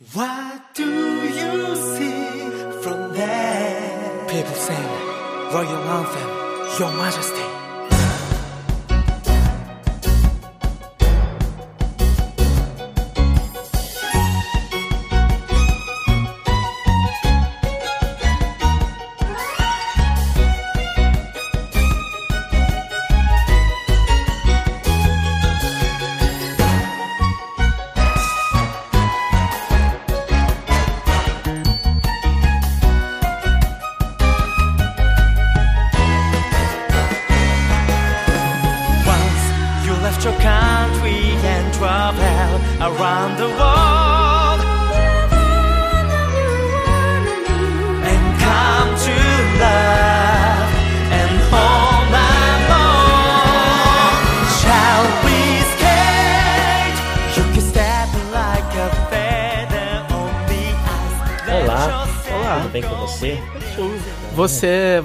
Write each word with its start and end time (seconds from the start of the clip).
What 0.00 0.74
do 0.74 0.84
you 0.84 1.74
see 1.74 2.50
from 2.82 3.14
there? 3.14 4.26
People 4.28 4.54
sing 4.54 4.86
royal 5.52 5.88
anthem, 5.98 6.78
Your 6.78 6.92
Majesty. 6.92 7.47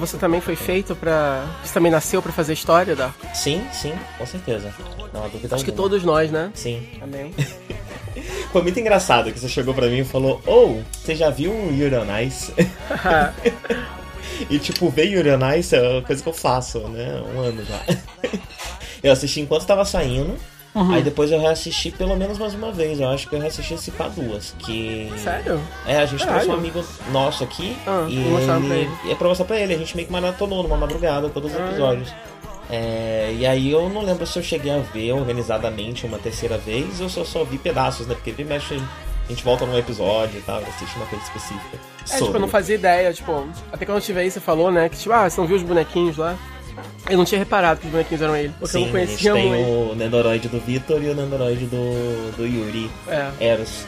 Você, 0.05 0.17
também 0.17 0.41
foi 0.41 0.57
feito 0.57 0.97
pra. 0.97 1.45
Você 1.63 1.73
também 1.73 1.89
nasceu 1.89 2.21
pra 2.21 2.33
fazer 2.33 2.51
história, 2.51 2.93
da? 2.93 3.11
Sim, 3.33 3.65
sim, 3.71 3.93
com 4.17 4.25
certeza. 4.25 4.73
Não 5.13 5.23
há 5.23 5.27
dúvida 5.29 5.55
Acho 5.55 5.63
que 5.63 5.71
alguma. 5.71 5.89
todos 5.89 6.03
nós, 6.03 6.29
né? 6.29 6.51
Sim. 6.53 6.85
Também. 6.99 7.33
Foi 8.51 8.61
muito 8.61 8.79
engraçado 8.79 9.31
que 9.31 9.39
você 9.39 9.47
chegou 9.47 9.73
pra 9.73 9.87
mim 9.87 9.99
e 9.99 10.05
falou: 10.05 10.41
Oh, 10.45 10.81
você 10.91 11.15
já 11.15 11.29
viu 11.29 11.51
o 11.51 11.73
Yuri 11.73 11.95
e 14.49 14.59
tipo, 14.59 14.89
ver 14.89 15.05
Yuri 15.05 15.29
é 15.29 15.37
uma 15.37 16.01
coisa 16.03 16.21
que 16.21 16.29
eu 16.29 16.33
faço, 16.33 16.79
né? 16.89 17.21
Um 17.33 17.39
ano 17.39 17.65
já. 17.65 17.79
eu 19.01 19.11
assisti 19.11 19.39
enquanto 19.39 19.65
tava 19.65 19.85
saindo. 19.85 20.37
Uhum. 20.75 20.91
Aí 20.93 21.03
depois 21.03 21.31
eu 21.31 21.39
reassisti 21.39 21.91
pelo 21.91 22.15
menos 22.17 22.37
mais 22.39 22.53
uma 22.55 22.71
vez. 22.71 22.99
Eu 22.99 23.07
acho 23.09 23.27
que 23.29 23.35
eu 23.35 23.39
reassisti 23.39 23.75
esse 23.75 23.91
pá 23.91 24.07
duas. 24.07 24.55
Que. 24.57 25.11
Sério? 25.17 25.61
É, 25.85 25.97
a 25.97 26.05
gente 26.05 26.25
trouxe 26.25 26.47
um 26.47 26.53
amigo 26.53 26.83
nosso 27.11 27.43
aqui 27.43 27.77
Ah, 27.85 28.05
e 28.09 28.19
vou 28.23 28.31
mostrar 28.31 28.59
pra 28.59 28.75
ele. 28.75 28.91
e 29.05 29.11
é 29.11 29.15
pra 29.15 29.27
mostrar 29.27 29.45
pra 29.45 29.59
ele. 29.59 29.73
A 29.75 29.77
gente 29.77 29.95
meio 29.95 30.07
que 30.07 30.11
maratonou 30.13 30.63
numa 30.63 30.77
madrugada 30.77 31.29
todos 31.29 31.51
os 31.53 31.59
Ah. 31.59 31.65
episódios. 31.67 32.13
É, 32.69 33.35
e 33.37 33.45
aí 33.45 33.71
eu 33.71 33.87
não 33.89 34.01
lembro 34.03 34.25
se 34.25 34.39
eu 34.39 34.43
cheguei 34.43 34.71
a 34.71 34.79
ver 34.79 35.11
organizadamente 35.11 36.05
uma 36.05 36.17
terceira 36.17 36.57
vez 36.57 37.01
ou 37.01 37.09
se 37.09 37.19
eu 37.19 37.25
só 37.25 37.43
vi 37.43 37.57
pedaços, 37.57 38.07
né? 38.07 38.15
Porque 38.15 38.31
vi 38.31 38.43
mexe, 38.43 38.75
a 38.75 39.29
gente 39.29 39.43
volta 39.43 39.65
num 39.65 39.77
episódio 39.77 40.39
e 40.39 40.41
tal, 40.41 40.57
assiste 40.59 40.95
uma 40.95 41.05
coisa 41.05 41.23
específica. 41.23 41.77
É, 41.77 42.03
tipo, 42.05 42.17
sobre. 42.19 42.37
eu 42.37 42.41
não 42.41 42.47
fazia 42.47 42.75
ideia, 42.75 43.13
tipo, 43.13 43.45
até 43.71 43.85
quando 43.85 43.97
eu 43.97 44.01
tive 44.01 44.21
aí, 44.21 44.31
você 44.31 44.39
falou, 44.39 44.71
né, 44.71 44.89
que 44.89 44.97
tipo, 44.97 45.13
ah, 45.13 45.29
você 45.29 45.39
não 45.39 45.47
viu 45.47 45.57
os 45.57 45.63
bonequinhos 45.63 46.17
lá? 46.17 46.35
Eu 47.09 47.17
não 47.17 47.25
tinha 47.25 47.39
reparado 47.39 47.79
que 47.79 47.85
os 47.85 47.91
bonequinhos 47.91 48.21
eram 48.21 48.35
ele, 48.35 48.49
porque 48.49 48.63
eu 48.63 48.67
Sim, 48.67 48.87
não 48.87 48.95
a 48.95 49.05
gente 49.05 49.07
conhecia 49.07 49.33
tem 49.33 49.49
muito. 49.49 49.69
o 49.91 49.95
Nendoroid 49.95 50.47
do 50.47 50.59
Vitor 50.59 51.03
e 51.03 51.09
o 51.09 51.15
Nendoroid 51.15 51.65
do, 51.65 52.31
do 52.37 52.45
Yuri. 52.45 52.89
É. 53.07 53.31
Eros. 53.39 53.85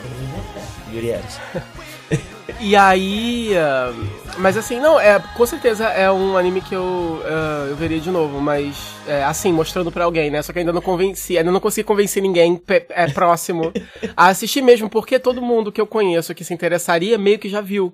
Yuri 0.93 1.11
Eros. 1.11 1.39
E 2.59 2.75
aí. 2.75 3.52
ah, 3.57 3.91
mas 4.37 4.55
assim, 4.57 4.79
não, 4.79 4.99
é, 4.99 5.19
com 5.35 5.45
certeza 5.45 5.85
é 5.87 6.11
um 6.11 6.37
anime 6.37 6.61
que 6.61 6.75
eu, 6.75 7.21
ah, 7.25 7.67
eu 7.69 7.75
veria 7.75 7.99
de 7.99 8.09
novo, 8.11 8.39
mas 8.39 8.93
é, 9.08 9.23
assim, 9.23 9.52
mostrando 9.52 9.91
pra 9.91 10.05
alguém, 10.05 10.30
né? 10.30 10.41
Só 10.41 10.53
que 10.53 10.59
ainda 10.59 10.71
não 10.73 10.81
convenci, 10.81 11.37
ainda 11.37 11.52
não 11.52 11.59
consegui 11.59 11.86
convencer 11.86 12.21
ninguém 12.21 12.61
é, 12.89 13.08
próximo 13.08 13.71
a 14.15 14.27
assistir 14.27 14.61
mesmo, 14.61 14.89
porque 14.89 15.20
todo 15.20 15.41
mundo 15.41 15.71
que 15.71 15.81
eu 15.81 15.87
conheço 15.87 16.36
que 16.36 16.43
se 16.43 16.53
interessaria 16.53 17.17
meio 17.17 17.39
que 17.39 17.49
já 17.49 17.61
viu. 17.61 17.93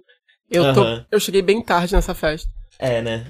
Eu, 0.50 0.74
tô, 0.74 0.82
Aham. 0.82 1.06
eu 1.10 1.20
cheguei 1.20 1.42
bem 1.42 1.62
tarde 1.62 1.94
nessa 1.94 2.14
festa. 2.14 2.50
É, 2.82 3.02
né? 3.02 3.24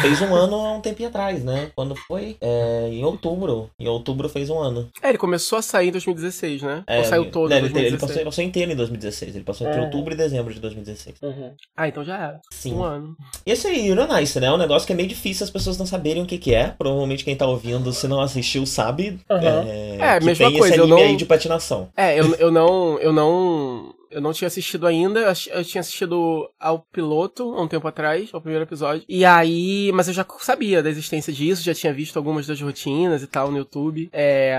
Fez 0.00 0.22
um 0.22 0.34
ano 0.34 0.56
há 0.56 0.72
um 0.72 0.80
tempinho 0.80 1.08
atrás, 1.10 1.44
né? 1.44 1.70
Quando 1.76 1.94
foi? 1.94 2.36
É, 2.40 2.88
em 2.90 3.04
outubro. 3.04 3.68
Em 3.78 3.86
outubro 3.86 4.26
fez 4.28 4.48
um 4.48 4.58
ano. 4.58 4.88
É, 5.02 5.10
ele 5.10 5.18
começou 5.18 5.58
a 5.58 5.62
sair 5.62 5.88
em 5.88 5.92
2016, 5.92 6.62
né? 6.62 6.82
É, 6.86 6.98
Ou 6.98 7.04
saiu 7.04 7.30
todo 7.30 7.50
né, 7.50 7.56
em 7.56 7.58
ele, 7.58 7.66
ele 7.66 7.72
2016? 7.74 8.00
passou, 8.00 8.16
ele 8.16 8.24
passou 8.24 8.44
inteiro 8.44 8.72
em 8.72 8.76
2016. 8.76 9.34
Ele 9.36 9.44
passou 9.44 9.66
entre 9.66 9.80
É. 9.80 9.84
outubro 9.84 10.14
e 10.14 10.16
dezembro 10.16 10.54
de 10.54 10.60
2016. 10.60 11.16
Uhum. 11.20 11.52
Ah, 11.76 11.88
então 11.88 12.02
já 12.04 12.16
era. 12.16 12.40
Sim. 12.50 12.72
Um 12.74 12.82
ano. 12.84 13.14
E 13.44 13.50
esse 13.52 13.66
aí, 13.66 13.86
Yuri 13.88 14.00
on 14.00 14.18
Ice, 14.18 14.40
né? 14.40 14.46
É 14.46 14.52
um 14.52 14.56
negócio 14.56 14.86
que 14.86 14.92
é 14.94 14.96
meio 14.96 15.08
difícil 15.08 15.44
as 15.44 15.50
pessoas 15.50 15.76
não 15.76 15.84
saberem 15.84 16.22
o 16.22 16.26
que, 16.26 16.38
que 16.38 16.54
é. 16.54 16.68
Provavelmente 16.68 17.22
quem 17.24 17.36
tá 17.36 17.46
ouvindo, 17.46 17.92
se 17.92 18.08
não 18.08 18.20
assistiu, 18.20 18.64
sabe. 18.64 19.20
Aham. 19.30 19.64
É, 19.68 19.96
É, 20.00 20.18
que 20.20 20.24
mesma 20.24 20.48
tem 20.48 20.58
coisa, 20.58 20.74
esse 20.74 20.80
eu 20.80 20.84
anime 20.84 21.00
não- 21.02 21.08
aí 21.10 21.16
de 21.16 21.26
patinação. 21.26 21.88
É, 21.96 22.18
eu, 22.18 22.34
eu 22.36 22.50
não. 22.50 22.98
Eu 22.98 23.12
não. 23.12 23.94
Eu 24.16 24.22
não 24.22 24.32
tinha 24.32 24.48
assistido 24.48 24.86
ainda. 24.86 25.20
eu 25.52 25.62
tinha 25.62 25.80
assistido 25.82 26.50
ao 26.58 26.78
piloto 26.90 27.52
há 27.54 27.60
um 27.62 27.68
tempo 27.68 27.86
atrás, 27.86 28.30
ao 28.32 28.40
primeiro 28.40 28.64
episódio. 28.64 29.04
E 29.06 29.26
aí. 29.26 29.90
Mas 29.92 30.08
eu 30.08 30.14
já 30.14 30.24
sabia 30.40 30.82
da 30.82 30.88
existência 30.88 31.30
disso, 31.30 31.62
já 31.62 31.74
tinha 31.74 31.92
visto 31.92 32.16
algumas 32.16 32.46
das 32.46 32.58
rotinas 32.58 33.22
e 33.22 33.26
tal 33.26 33.50
no 33.50 33.58
YouTube. 33.58 34.08
É. 34.14 34.56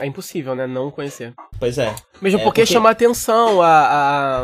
É 0.00 0.06
impossível, 0.06 0.54
né? 0.54 0.66
Não 0.66 0.90
conhecer. 0.90 1.34
Pois 1.60 1.76
é. 1.76 1.94
Mesmo 2.22 2.40
É, 2.40 2.42
porque, 2.42 2.62
porque- 2.62 2.72
chama 2.72 2.88
atenção 2.88 3.60
a- 3.60 3.68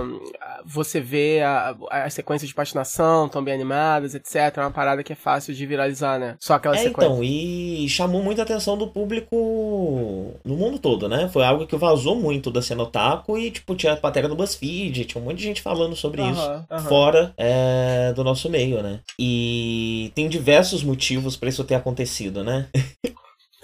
a- 0.02 0.51
você 0.64 1.00
ver 1.00 1.42
a- 1.44 1.74
as 1.90 2.14
sequências 2.14 2.48
de 2.48 2.54
patinação 2.54 3.28
tão 3.28 3.42
bem 3.42 3.54
animadas, 3.54 4.14
etc. 4.14 4.56
É 4.56 4.60
uma 4.60 4.70
parada 4.70 5.02
que 5.02 5.12
é 5.12 5.16
fácil 5.16 5.54
de 5.54 5.66
viralizar, 5.66 6.18
né? 6.18 6.36
Só 6.40 6.54
aquela 6.54 6.74
É, 6.74 6.78
sequência. 6.78 7.10
então, 7.10 7.22
e 7.24 7.86
chamou 7.88 8.22
muita 8.22 8.42
atenção 8.42 8.76
do 8.76 8.86
público 8.88 10.32
no 10.44 10.56
mundo 10.56 10.78
todo, 10.78 11.08
né? 11.08 11.28
Foi 11.32 11.44
algo 11.44 11.66
que 11.66 11.76
vazou 11.76 12.14
muito 12.16 12.50
da 12.50 12.62
cena 12.62 12.82
otaku 12.82 13.36
e, 13.38 13.50
tipo, 13.50 13.74
tinha 13.74 13.92
a 13.94 13.98
matéria 14.02 14.28
do 14.28 14.36
BuzzFeed, 14.36 15.04
tinha 15.04 15.20
um 15.20 15.24
monte 15.26 15.38
de 15.38 15.44
gente 15.44 15.62
falando 15.62 15.94
sobre 15.96 16.22
isso. 16.22 16.40
Aham, 16.40 16.66
aham. 16.70 16.88
Fora 16.88 17.34
é, 17.36 18.12
do 18.14 18.24
nosso 18.24 18.48
meio, 18.50 18.82
né? 18.82 19.00
E 19.18 20.10
tem 20.14 20.28
diversos 20.28 20.82
motivos 20.82 21.36
pra 21.36 21.48
isso 21.48 21.64
ter 21.64 21.74
acontecido, 21.74 22.42
né? 22.44 22.66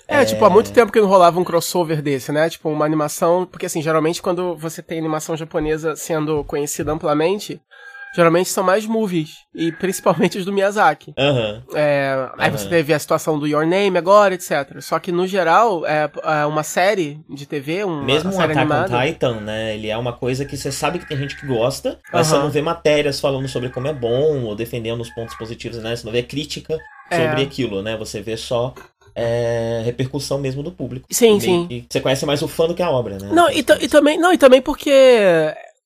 É, 0.09 0.25
tipo, 0.25 0.43
há 0.45 0.49
muito 0.51 0.73
tempo 0.73 0.91
que 0.91 1.01
não 1.01 1.07
rolava 1.07 1.39
um 1.39 1.45
crossover 1.45 2.01
desse, 2.01 2.33
né? 2.33 2.49
Tipo, 2.49 2.71
uma 2.71 2.87
animação. 2.87 3.45
Porque, 3.47 3.67
assim, 3.67 3.83
geralmente 3.83 4.23
quando 4.23 4.57
você 4.57 4.83
tem 4.83 4.99
animação 4.99 5.37
japonesa 5.37 5.95
sendo 5.97 6.43
conhecida 6.45 6.91
amplamente, 6.91 7.61
geralmente 8.17 8.49
são 8.49 8.65
mais 8.65 8.87
movies. 8.87 9.35
E 9.55 9.71
principalmente 9.71 10.39
os 10.39 10.47
do 10.47 10.53
Miyazaki. 10.53 11.13
Aham. 11.19 11.63
É, 11.75 12.31
aí 12.39 12.51
você 12.51 12.67
teve 12.71 12.95
a 12.95 12.99
situação 12.99 13.39
do 13.39 13.47
Your 13.47 13.67
Name 13.67 13.99
agora, 13.99 14.33
etc. 14.35 14.81
Só 14.81 14.99
que, 14.99 15.13
no 15.13 15.27
geral, 15.27 15.85
é, 15.87 16.11
é 16.41 16.47
uma 16.47 16.63
série 16.63 17.21
de 17.29 17.45
TV, 17.45 17.85
uma 17.85 18.03
Mesmo 18.03 18.33
série 18.33 18.53
Attack 18.53 18.59
animada. 18.73 18.97
on 18.97 19.01
Titan, 19.07 19.41
né? 19.43 19.75
Ele 19.75 19.89
é 19.91 19.97
uma 19.99 20.15
coisa 20.15 20.47
que 20.47 20.57
você 20.57 20.73
sabe 20.73 21.01
que 21.01 21.07
tem 21.07 21.19
gente 21.19 21.37
que 21.37 21.47
gosta, 21.47 21.99
mas 22.11 22.27
você 22.27 22.35
Aham. 22.35 22.45
não 22.45 22.51
vê 22.51 22.63
matérias 22.63 23.21
falando 23.21 23.47
sobre 23.47 23.69
como 23.69 23.87
é 23.89 23.93
bom 23.93 24.45
ou 24.45 24.55
defendendo 24.57 25.03
os 25.03 25.11
pontos 25.11 25.35
positivos, 25.37 25.77
né? 25.83 25.95
Você 25.95 26.07
não 26.07 26.13
vê 26.13 26.23
crítica 26.23 26.81
sobre 27.13 27.43
É. 27.43 27.45
aquilo, 27.45 27.83
né? 27.83 27.95
Você 27.99 28.23
vê 28.23 28.37
só 28.39 28.73
é, 29.19 29.83
repercussão 29.85 30.39
mesmo 30.39 30.63
do 30.63 30.71
público. 30.71 31.07
Sim, 31.11 31.41
sim. 31.41 31.67
que 31.67 31.87
Você 31.91 32.01
conhece 32.01 32.25
mais 32.25 32.41
o 32.41 32.49
fã 32.49 32.69
do 32.69 32.75
que 32.75 32.83
a 32.83 32.91
obra, 32.91 33.19
né? 33.19 33.31
Não, 33.33 33.51
e, 33.51 33.59
e 33.81 33.89
também, 33.89 34.17
não, 34.17 34.33
e 34.33 34.39
também 34.39 34.63
porque 34.63 34.93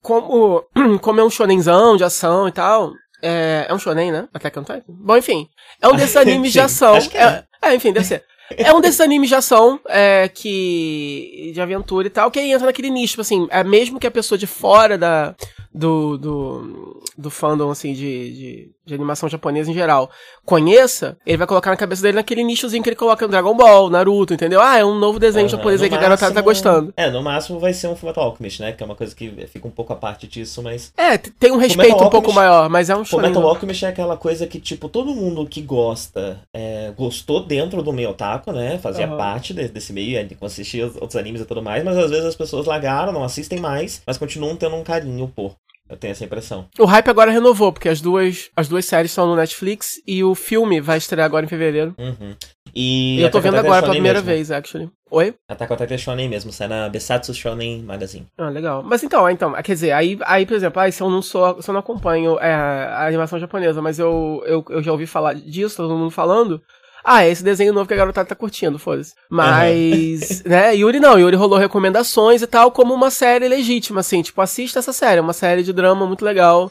como, 0.02 0.64
como 1.00 1.20
é 1.20 1.24
um 1.24 1.30
shonenzão 1.30 1.96
de 1.96 2.04
ação 2.04 2.46
e 2.46 2.52
tal, 2.52 2.92
é, 3.22 3.66
é 3.68 3.74
um 3.74 3.78
shonen, 3.78 4.10
né? 4.10 4.28
Attack 4.34 4.58
on 4.58 4.64
Titan. 4.64 4.82
Bom, 4.88 5.16
enfim, 5.16 5.48
é 5.80 5.88
um 5.88 5.96
desses 5.96 6.16
animes 6.18 6.52
de 6.52 6.60
ação. 6.60 7.00
que 7.00 7.16
é. 7.16 7.44
é, 7.62 7.74
enfim, 7.74 7.92
deve 7.92 8.06
ser. 8.06 8.24
É 8.54 8.74
um 8.74 8.80
desses 8.82 9.00
animes 9.00 9.30
de 9.30 9.34
ação 9.34 9.80
é, 9.88 10.28
que. 10.28 11.52
de 11.54 11.60
aventura 11.60 12.06
e 12.06 12.10
tal, 12.10 12.30
que 12.30 12.38
aí 12.38 12.52
entra 12.52 12.66
naquele 12.66 12.90
nicho, 12.90 13.12
tipo 13.12 13.22
assim, 13.22 13.46
é 13.50 13.64
mesmo 13.64 13.98
que 13.98 14.06
a 14.06 14.10
pessoa 14.10 14.36
de 14.36 14.46
fora 14.46 14.98
da, 14.98 15.34
do, 15.72 16.18
do, 16.18 17.02
do 17.16 17.30
fandom, 17.30 17.70
assim, 17.70 17.94
de, 17.94 18.32
de, 18.32 18.70
de 18.84 18.94
animação 18.94 19.28
japonesa 19.28 19.70
em 19.70 19.74
geral, 19.74 20.10
conheça, 20.44 21.16
ele 21.24 21.36
vai 21.36 21.46
colocar 21.46 21.70
na 21.70 21.76
cabeça 21.76 22.02
dele 22.02 22.16
naquele 22.16 22.42
nichozinho 22.42 22.82
que 22.82 22.88
ele 22.88 22.96
coloca 22.96 23.24
no 23.24 23.30
Dragon 23.30 23.54
Ball, 23.56 23.88
Naruto, 23.88 24.34
entendeu? 24.34 24.60
Ah, 24.60 24.78
é 24.78 24.84
um 24.84 24.98
novo 24.98 25.18
desenho 25.18 25.46
Aham, 25.46 25.56
japonês 25.56 25.80
aí 25.82 25.88
no 25.88 25.92
que 25.96 25.98
a 25.98 26.02
garotada 26.02 26.34
tá 26.34 26.42
máximo- 26.42 26.44
gostando. 26.44 26.94
É, 26.96 27.10
no 27.10 27.22
máximo 27.22 27.58
vai 27.60 27.72
ser 27.72 27.86
um 27.88 27.96
Fullmetal 27.96 28.24
Alchemist, 28.24 28.60
né? 28.60 28.72
Que 28.72 28.82
é 28.82 28.86
uma 28.86 28.94
coisa 28.96 29.14
que 29.14 29.30
fica 29.46 29.66
um 29.68 29.70
pouco 29.70 29.92
a 29.92 29.96
parte 29.96 30.26
disso, 30.26 30.62
mas... 30.62 30.92
É, 30.96 31.16
tem 31.16 31.52
um 31.52 31.56
respeito 31.58 32.02
um 32.02 32.10
pouco 32.10 32.32
maior, 32.32 32.68
mas 32.68 32.90
é 32.90 32.94
um 32.96 33.04
shonen. 33.04 33.30
Fullmetal 33.30 33.48
Alchemist 33.48 33.84
é 33.84 33.88
aquela 33.88 34.16
coisa 34.16 34.46
que, 34.46 34.60
tipo, 34.60 34.88
todo 34.88 35.14
mundo 35.14 35.46
que 35.46 35.62
gosta, 35.62 36.40
é, 36.54 36.92
gostou 36.96 37.44
dentro 37.44 37.82
do 37.82 37.92
meio 37.92 38.10
otaku, 38.10 38.52
né? 38.52 38.78
Fazia 38.78 39.06
Aham. 39.06 39.16
parte 39.16 39.54
de- 39.54 39.68
desse 39.68 39.92
meio, 39.92 40.18
é, 40.18 40.26
assistia 40.44 40.86
os 40.86 40.94
outros 40.96 41.16
animes 41.16 41.40
e 41.40 41.44
tudo 41.44 41.62
mais, 41.62 41.84
mas 41.84 41.96
às 41.96 42.10
vezes 42.10 42.26
as 42.26 42.34
pessoas 42.36 42.66
largaram, 42.66 43.12
não 43.12 43.22
assistem 43.24 43.60
mais, 43.60 44.02
mas 44.06 44.18
continuam 44.18 44.56
tendo 44.56 44.74
um 44.76 44.82
carinho 44.82 45.28
por. 45.34 45.52
Eu 45.92 45.98
tenho 45.98 46.12
essa 46.12 46.24
impressão. 46.24 46.66
O 46.78 46.86
hype 46.86 47.10
agora 47.10 47.30
renovou, 47.30 47.70
porque 47.70 47.88
as 47.88 48.00
duas, 48.00 48.50
as 48.56 48.66
duas 48.66 48.86
séries 48.86 49.10
estão 49.10 49.26
no 49.26 49.36
Netflix 49.36 50.00
e 50.06 50.24
o 50.24 50.34
filme 50.34 50.80
vai 50.80 50.96
estrear 50.96 51.26
agora 51.26 51.44
em 51.44 51.48
fevereiro. 51.48 51.94
Uhum. 51.98 52.34
E 52.74 53.20
eu 53.20 53.30
tô 53.30 53.40
vendo 53.40 53.56
é 53.56 53.58
agora 53.58 53.82
pela 53.82 53.92
primeira 53.92 54.20
mesmo. 54.20 54.34
vez, 54.34 54.50
actually. 54.50 54.90
Oi? 55.10 55.34
Attack 55.46 55.70
on 55.70 55.76
Titan 55.76 55.94
é 55.94 55.98
shonen 55.98 56.28
mesmo, 56.30 56.50
sai 56.50 56.68
na 56.68 56.88
Besatsu 56.88 57.34
Shonen 57.34 57.82
Magazine. 57.82 58.26
Ah, 58.38 58.48
legal. 58.48 58.82
Mas 58.82 59.02
então, 59.02 59.28
então, 59.28 59.52
quer 59.52 59.74
dizer, 59.74 59.92
aí, 59.92 60.18
aí 60.24 60.46
por 60.46 60.54
exemplo, 60.54 60.80
aí, 60.80 60.90
se 60.90 61.02
eu 61.02 61.10
não 61.10 61.20
sou, 61.20 61.60
se 61.60 61.68
eu 61.68 61.74
não 61.74 61.80
acompanho 61.80 62.38
é, 62.40 62.54
a 62.54 63.06
animação 63.06 63.38
japonesa, 63.38 63.82
mas 63.82 63.98
eu, 63.98 64.42
eu, 64.46 64.64
eu 64.70 64.82
já 64.82 64.92
ouvi 64.92 65.06
falar 65.06 65.34
disso, 65.34 65.76
todo 65.76 65.94
mundo 65.94 66.10
falando. 66.10 66.62
Ah, 67.04 67.24
é 67.24 67.30
esse 67.30 67.42
desenho 67.42 67.72
novo 67.72 67.86
que 67.86 67.94
a 67.94 67.96
garotada 67.96 68.28
tá 68.28 68.34
curtindo, 68.34 68.78
foda-se. 68.78 69.14
Mas, 69.28 70.42
né, 70.46 70.74
Yuri 70.74 71.00
não, 71.00 71.18
Yuri 71.18 71.36
rolou 71.36 71.58
recomendações 71.58 72.42
e 72.42 72.46
tal, 72.46 72.70
como 72.70 72.94
uma 72.94 73.10
série 73.10 73.48
legítima, 73.48 74.00
assim, 74.00 74.22
tipo, 74.22 74.40
assista 74.40 74.78
essa 74.78 74.92
série, 74.92 75.18
é 75.18 75.22
uma 75.22 75.32
série 75.32 75.62
de 75.62 75.72
drama 75.72 76.06
muito 76.06 76.24
legal. 76.24 76.70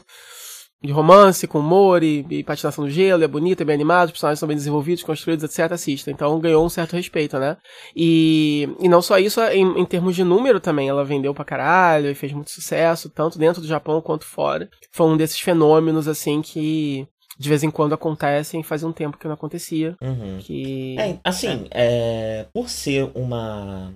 De 0.84 0.90
romance, 0.90 1.46
com 1.46 1.60
humor 1.60 2.02
e, 2.02 2.26
e 2.28 2.42
patinação 2.42 2.82
no 2.82 2.90
gelo, 2.90 3.22
é 3.22 3.28
bonita, 3.28 3.62
é 3.62 3.64
bem 3.64 3.74
animado, 3.76 4.06
os 4.06 4.12
personagens 4.14 4.40
são 4.40 4.48
bem 4.48 4.56
desenvolvidos, 4.56 5.04
construídos, 5.04 5.44
etc. 5.44 5.70
Assista. 5.70 6.10
Então 6.10 6.40
ganhou 6.40 6.66
um 6.66 6.68
certo 6.68 6.96
respeito, 6.96 7.38
né? 7.38 7.56
E, 7.94 8.68
e 8.80 8.88
não 8.88 9.00
só 9.00 9.16
isso, 9.16 9.40
em, 9.42 9.78
em 9.78 9.84
termos 9.84 10.16
de 10.16 10.24
número 10.24 10.58
também, 10.58 10.88
ela 10.88 11.04
vendeu 11.04 11.32
pra 11.32 11.44
caralho 11.44 12.10
e 12.10 12.16
fez 12.16 12.32
muito 12.32 12.50
sucesso, 12.50 13.08
tanto 13.08 13.38
dentro 13.38 13.62
do 13.62 13.68
Japão 13.68 14.02
quanto 14.02 14.26
fora. 14.26 14.68
Foi 14.90 15.06
um 15.06 15.16
desses 15.16 15.38
fenômenos, 15.38 16.08
assim, 16.08 16.42
que 16.42 17.06
de 17.38 17.48
vez 17.48 17.62
em 17.62 17.70
quando 17.70 17.94
acontecem, 17.94 18.62
faz 18.62 18.82
um 18.82 18.92
tempo 18.92 19.18
que 19.18 19.26
não 19.26 19.34
acontecia. 19.34 19.96
Uhum. 20.00 20.38
Que. 20.40 20.96
É, 20.98 21.18
assim, 21.24 21.66
é, 21.70 22.46
por 22.52 22.68
ser 22.68 23.10
uma. 23.14 23.92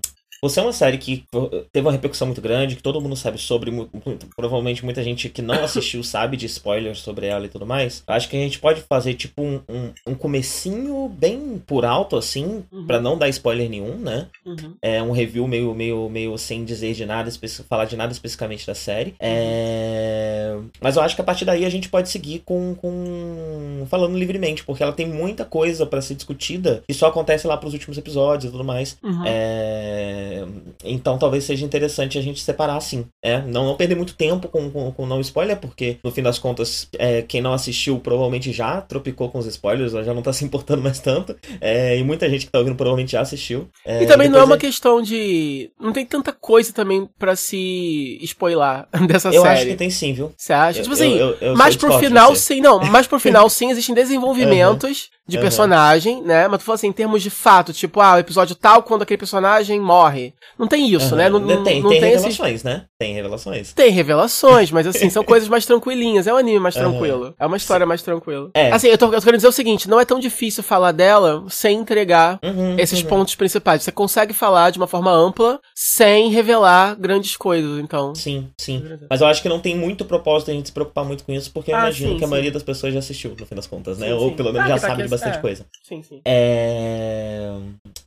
Por 0.46 0.50
ser 0.50 0.60
uma 0.60 0.72
série 0.72 0.96
que 0.96 1.25
teve 1.72 1.84
uma 1.84 1.90
repercussão 1.90 2.28
muito 2.28 2.40
grande, 2.40 2.76
que 2.76 2.82
todo 2.82 3.00
mundo 3.00 3.16
sabe 3.16 3.37
sobre, 3.37 3.69
mu- 3.72 3.88
muito- 4.06 4.28
provavelmente 4.37 4.84
muita 4.84 5.02
gente 5.02 5.28
que 5.28 5.43
não 5.43 5.64
assistiu 5.64 6.02
sabe 6.04 6.37
de 6.37 6.46
spoilers 6.46 7.00
sobre 7.00 7.26
ela 7.26 7.46
e 7.46 7.48
tudo 7.48 7.66
mais. 7.66 8.04
Acho 8.06 8.28
que 8.28 8.37
a 8.37 8.40
gente 8.40 8.60
pode 8.60 8.81
fazer 8.82 9.14
tipo 9.14 9.43
um, 9.43 9.60
um, 9.69 9.90
um 10.06 10.14
comecinho 10.14 11.08
bem 11.08 11.60
por 11.66 11.84
alto, 11.84 12.16
assim, 12.16 12.62
Uhum. 12.70 12.87
pra 12.87 13.00
não 13.00 13.19
dar 13.19 13.28
spoiler 13.28 13.69
nenhum, 13.69 13.96
né? 13.96 14.28
Uhum. 14.44 14.75
É 14.81 15.02
um 15.02 15.10
review 15.10 15.48
meio, 15.48 15.75
meio, 15.75 16.08
meio 16.08 16.38
sem 16.38 16.64
dizer 16.64 16.94
de 16.94 17.04
nada, 17.04 17.28
falar 17.69 17.87
de 17.87 17.96
nada 17.96 18.12
especificamente 18.12 18.64
da 18.64 18.75
série. 18.75 19.16
É... 19.19 20.56
Mas 20.81 20.94
eu 20.96 21.02
acho 21.02 21.14
que 21.16 21.20
a 21.20 21.25
partir 21.25 21.44
daí 21.44 21.64
a 21.64 21.70
gente 21.70 21.88
pode 21.88 22.08
seguir 22.08 22.40
com, 22.44 22.75
com... 22.76 23.84
falando 23.88 24.16
livremente, 24.16 24.62
porque 24.64 24.82
ela 24.82 24.93
tem 24.93 25.06
muita 25.06 25.44
coisa 25.44 25.84
pra 25.87 26.00
ser 26.00 26.14
discutida 26.14 26.82
que 26.87 26.94
só 26.94 27.06
acontece 27.08 27.46
lá 27.48 27.56
pros 27.56 27.72
últimos 27.72 27.98
episódios 27.98 28.48
e 28.48 28.52
tudo 28.52 28.62
mais. 28.64 28.96
Uhum. 29.02 29.22
É, 29.26 30.35
Então 30.84 31.18
talvez 31.18 31.44
seja 31.44 31.64
interessante 31.64 32.18
a 32.18 32.22
gente 32.22 32.40
separar 32.40 32.76
assim. 32.76 33.06
É, 33.22 33.40
não, 33.42 33.64
não 33.66 33.76
perder 33.76 33.94
muito 33.94 34.14
tempo 34.14 34.48
com, 34.48 34.70
com, 34.70 34.92
com 34.92 35.06
não 35.06 35.20
spoiler, 35.20 35.56
porque 35.58 35.98
no 36.02 36.10
fim 36.10 36.22
das 36.22 36.38
contas, 36.38 36.88
é, 36.98 37.22
quem 37.22 37.40
não 37.40 37.52
assistiu 37.52 37.98
provavelmente 37.98 38.52
já 38.52 38.80
tropicou 38.80 39.28
com 39.30 39.38
os 39.38 39.46
spoilers, 39.46 39.92
já 39.92 40.12
não 40.14 40.22
tá 40.22 40.32
se 40.32 40.44
importando 40.44 40.82
mais 40.82 40.98
tanto. 41.00 41.36
É, 41.60 41.96
e 41.98 42.02
muita 42.04 42.28
gente 42.28 42.46
que 42.46 42.52
tá 42.52 42.58
ouvindo 42.58 42.76
provavelmente 42.76 43.12
já 43.12 43.20
assistiu. 43.20 43.68
É, 43.84 44.02
E 44.02 44.06
também 44.06 44.28
não 44.28 44.38
é 44.38 44.44
uma 44.44 44.58
questão 44.58 45.00
de. 45.02 45.70
Não 45.80 45.92
tem 45.92 46.04
tanta 46.06 46.32
coisa 46.32 46.72
também 46.72 47.08
pra 47.18 47.36
se 47.36 48.18
spoiler 48.22 48.86
dessa 49.06 49.28
Eu 49.28 49.42
série. 49.42 49.54
acho 49.54 49.66
que 49.66 49.74
tem 49.76 49.90
sim, 49.90 50.12
viu? 50.12 50.32
Você 50.36 50.52
acha? 50.52 50.78
Eu- 50.80 50.82
tipo 50.82 50.94
assim, 50.94 51.12
eu- 51.16 51.30
eu- 51.30 51.36
eu 51.40 51.56
mais 51.56 51.76
pro 51.76 51.98
final, 51.98 52.34
sim, 52.36 52.60
não. 52.60 52.78
Mais 52.80 53.06
pro 53.06 53.18
final, 53.20 53.48
sim, 53.48 53.70
existem 53.70 53.94
desenvolvimentos 53.94 55.10
de 55.26 55.37
Aham. 55.37 55.43
personagem, 55.43 56.23
né? 56.23 56.46
Mas 56.49 56.61
tu 56.61 56.64
fala 56.64 56.75
assim, 56.76 56.87
em 56.88 56.93
termos 56.93 57.23
de 57.23 57.31
fato, 57.31 57.73
tipo, 57.73 58.00
ah, 58.00 58.14
o 58.14 58.19
episódio 58.19 58.55
tal, 58.55 58.82
quando 58.82 59.02
aquele 59.02 59.19
personagem 59.19 59.81
morre. 59.81 60.34
Não 60.58 60.67
tem 60.69 60.88
isso, 60.88 61.14
Aham. 61.14 61.17
né? 61.17 61.28
Não, 61.28 61.38
não, 61.40 61.62
tem 61.64 61.82
não 61.82 61.90
tem 61.90 62.00
tem 62.00 62.12
esses. 62.12 62.25
revelações, 62.25 62.62
né? 62.62 62.84
Tem 62.99 63.14
revelações. 63.14 63.73
Tem 63.73 63.90
revelações, 63.90 64.70
mas 64.70 64.87
assim, 64.87 65.11
são 65.11 65.25
coisas 65.25 65.49
mais 65.49 65.67
tranquilinhas. 65.67 66.26
É 66.26 66.32
um 66.32 66.37
anime 66.37 66.58
mais 66.61 66.76
Aham. 66.76 66.90
tranquilo. 66.90 67.34
É 67.38 67.46
uma 67.46 67.56
história 67.56 67.84
mais 67.87 68.02
tranquila. 68.02 68.50
É. 68.55 68.70
Assim, 68.70 68.88
eu 68.88 68.96
tô, 68.99 69.06
eu 69.06 69.12
tô 69.12 69.20
querendo 69.23 69.37
dizer 69.38 69.49
o 69.49 69.52
seguinte: 69.52 69.88
não 69.88 70.00
é 70.00 70.05
tão 70.05 70.19
difícil 70.19 70.62
falar 70.62 70.93
dela 70.93 71.44
sem 71.49 71.79
entregar 71.79 72.38
Uhum, 72.43 72.76
esses 72.79 73.02
uhum. 73.02 73.08
pontos 73.08 73.34
principais. 73.34 73.82
Você 73.82 73.90
consegue 73.93 74.32
falar 74.32 74.70
de 74.70 74.79
uma 74.79 74.87
forma 74.87 75.11
ampla 75.11 75.61
sem 75.75 76.31
revelar 76.31 76.94
grandes 76.99 77.37
coisas, 77.37 77.79
então. 77.81 78.14
Sim, 78.14 78.49
sim. 78.61 78.82
Mas 79.11 79.20
eu 79.20 79.26
acho 79.26 79.43
que 79.43 79.49
não 79.49 79.58
tem 79.61 79.76
muito 79.76 80.05
propósito 80.05 80.50
a 80.50 80.55
gente 80.55 80.67
se 80.69 80.72
preocupar 80.72 81.05
muito 81.05 81.25
com 81.25 81.32
isso, 81.32 81.50
porque 81.52 81.70
eu 81.70 81.76
Ah, 81.76 81.81
imagino 81.81 82.12
sim, 82.12 82.19
que 82.19 82.25
a 82.25 82.26
sim. 82.26 82.31
maioria 82.31 82.52
das 82.52 82.62
pessoas 82.62 82.93
já 82.93 82.99
assistiu, 83.00 83.34
no 83.38 83.46
fim 83.46 83.55
das 83.55 83.67
contas, 83.67 83.99
né? 83.99 84.06
Sim, 84.08 84.12
Ou 84.12 84.31
sim. 84.31 84.37
pelo 84.37 84.52
menos 84.52 84.67
Ah, 84.67 84.69
já 84.75 84.79
pra 84.79 84.88
sabe 84.88 85.02
de 85.02 85.08
bastante 85.16 85.38
é. 85.38 85.40
coisa. 85.40 85.66
Sim, 85.82 86.02
sim. 86.02 86.20
É... 86.24 87.52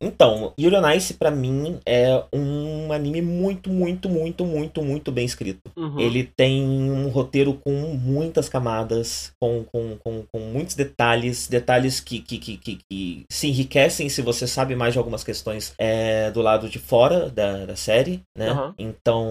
Então, 0.01 0.53
Yuri 0.59 0.75
on 0.75 0.89
Ice, 0.91 1.13
pra 1.13 1.29
mim, 1.29 1.79
é 1.85 2.23
um 2.33 2.91
anime 2.93 3.21
muito, 3.21 3.69
muito, 3.69 4.07
muito, 4.07 4.45
muito, 4.45 4.81
muito 4.81 5.11
bem 5.11 5.25
escrito. 5.25 5.71
Uhum. 5.75 5.99
Ele 5.99 6.23
tem 6.23 6.63
um 6.63 7.09
roteiro 7.09 7.53
com 7.53 7.71
muitas 7.71 8.47
camadas, 8.47 9.31
com, 9.39 9.65
com, 9.71 9.97
com, 9.97 10.23
com 10.31 10.39
muitos 10.39 10.75
detalhes, 10.75 11.47
detalhes 11.47 11.99
que, 11.99 12.19
que, 12.19 12.37
que, 12.37 12.57
que, 12.57 12.79
que 12.89 13.25
se 13.29 13.47
enriquecem 13.47 14.07
se 14.07 14.21
você 14.21 14.47
sabe 14.47 14.75
mais 14.75 14.93
de 14.93 14.99
algumas 14.99 15.23
questões 15.23 15.73
é, 15.77 16.31
do 16.31 16.41
lado 16.41 16.69
de 16.69 16.79
fora 16.79 17.29
da, 17.29 17.65
da 17.65 17.75
série, 17.75 18.21
né? 18.37 18.51
Uhum. 18.51 18.73
Então. 18.77 19.27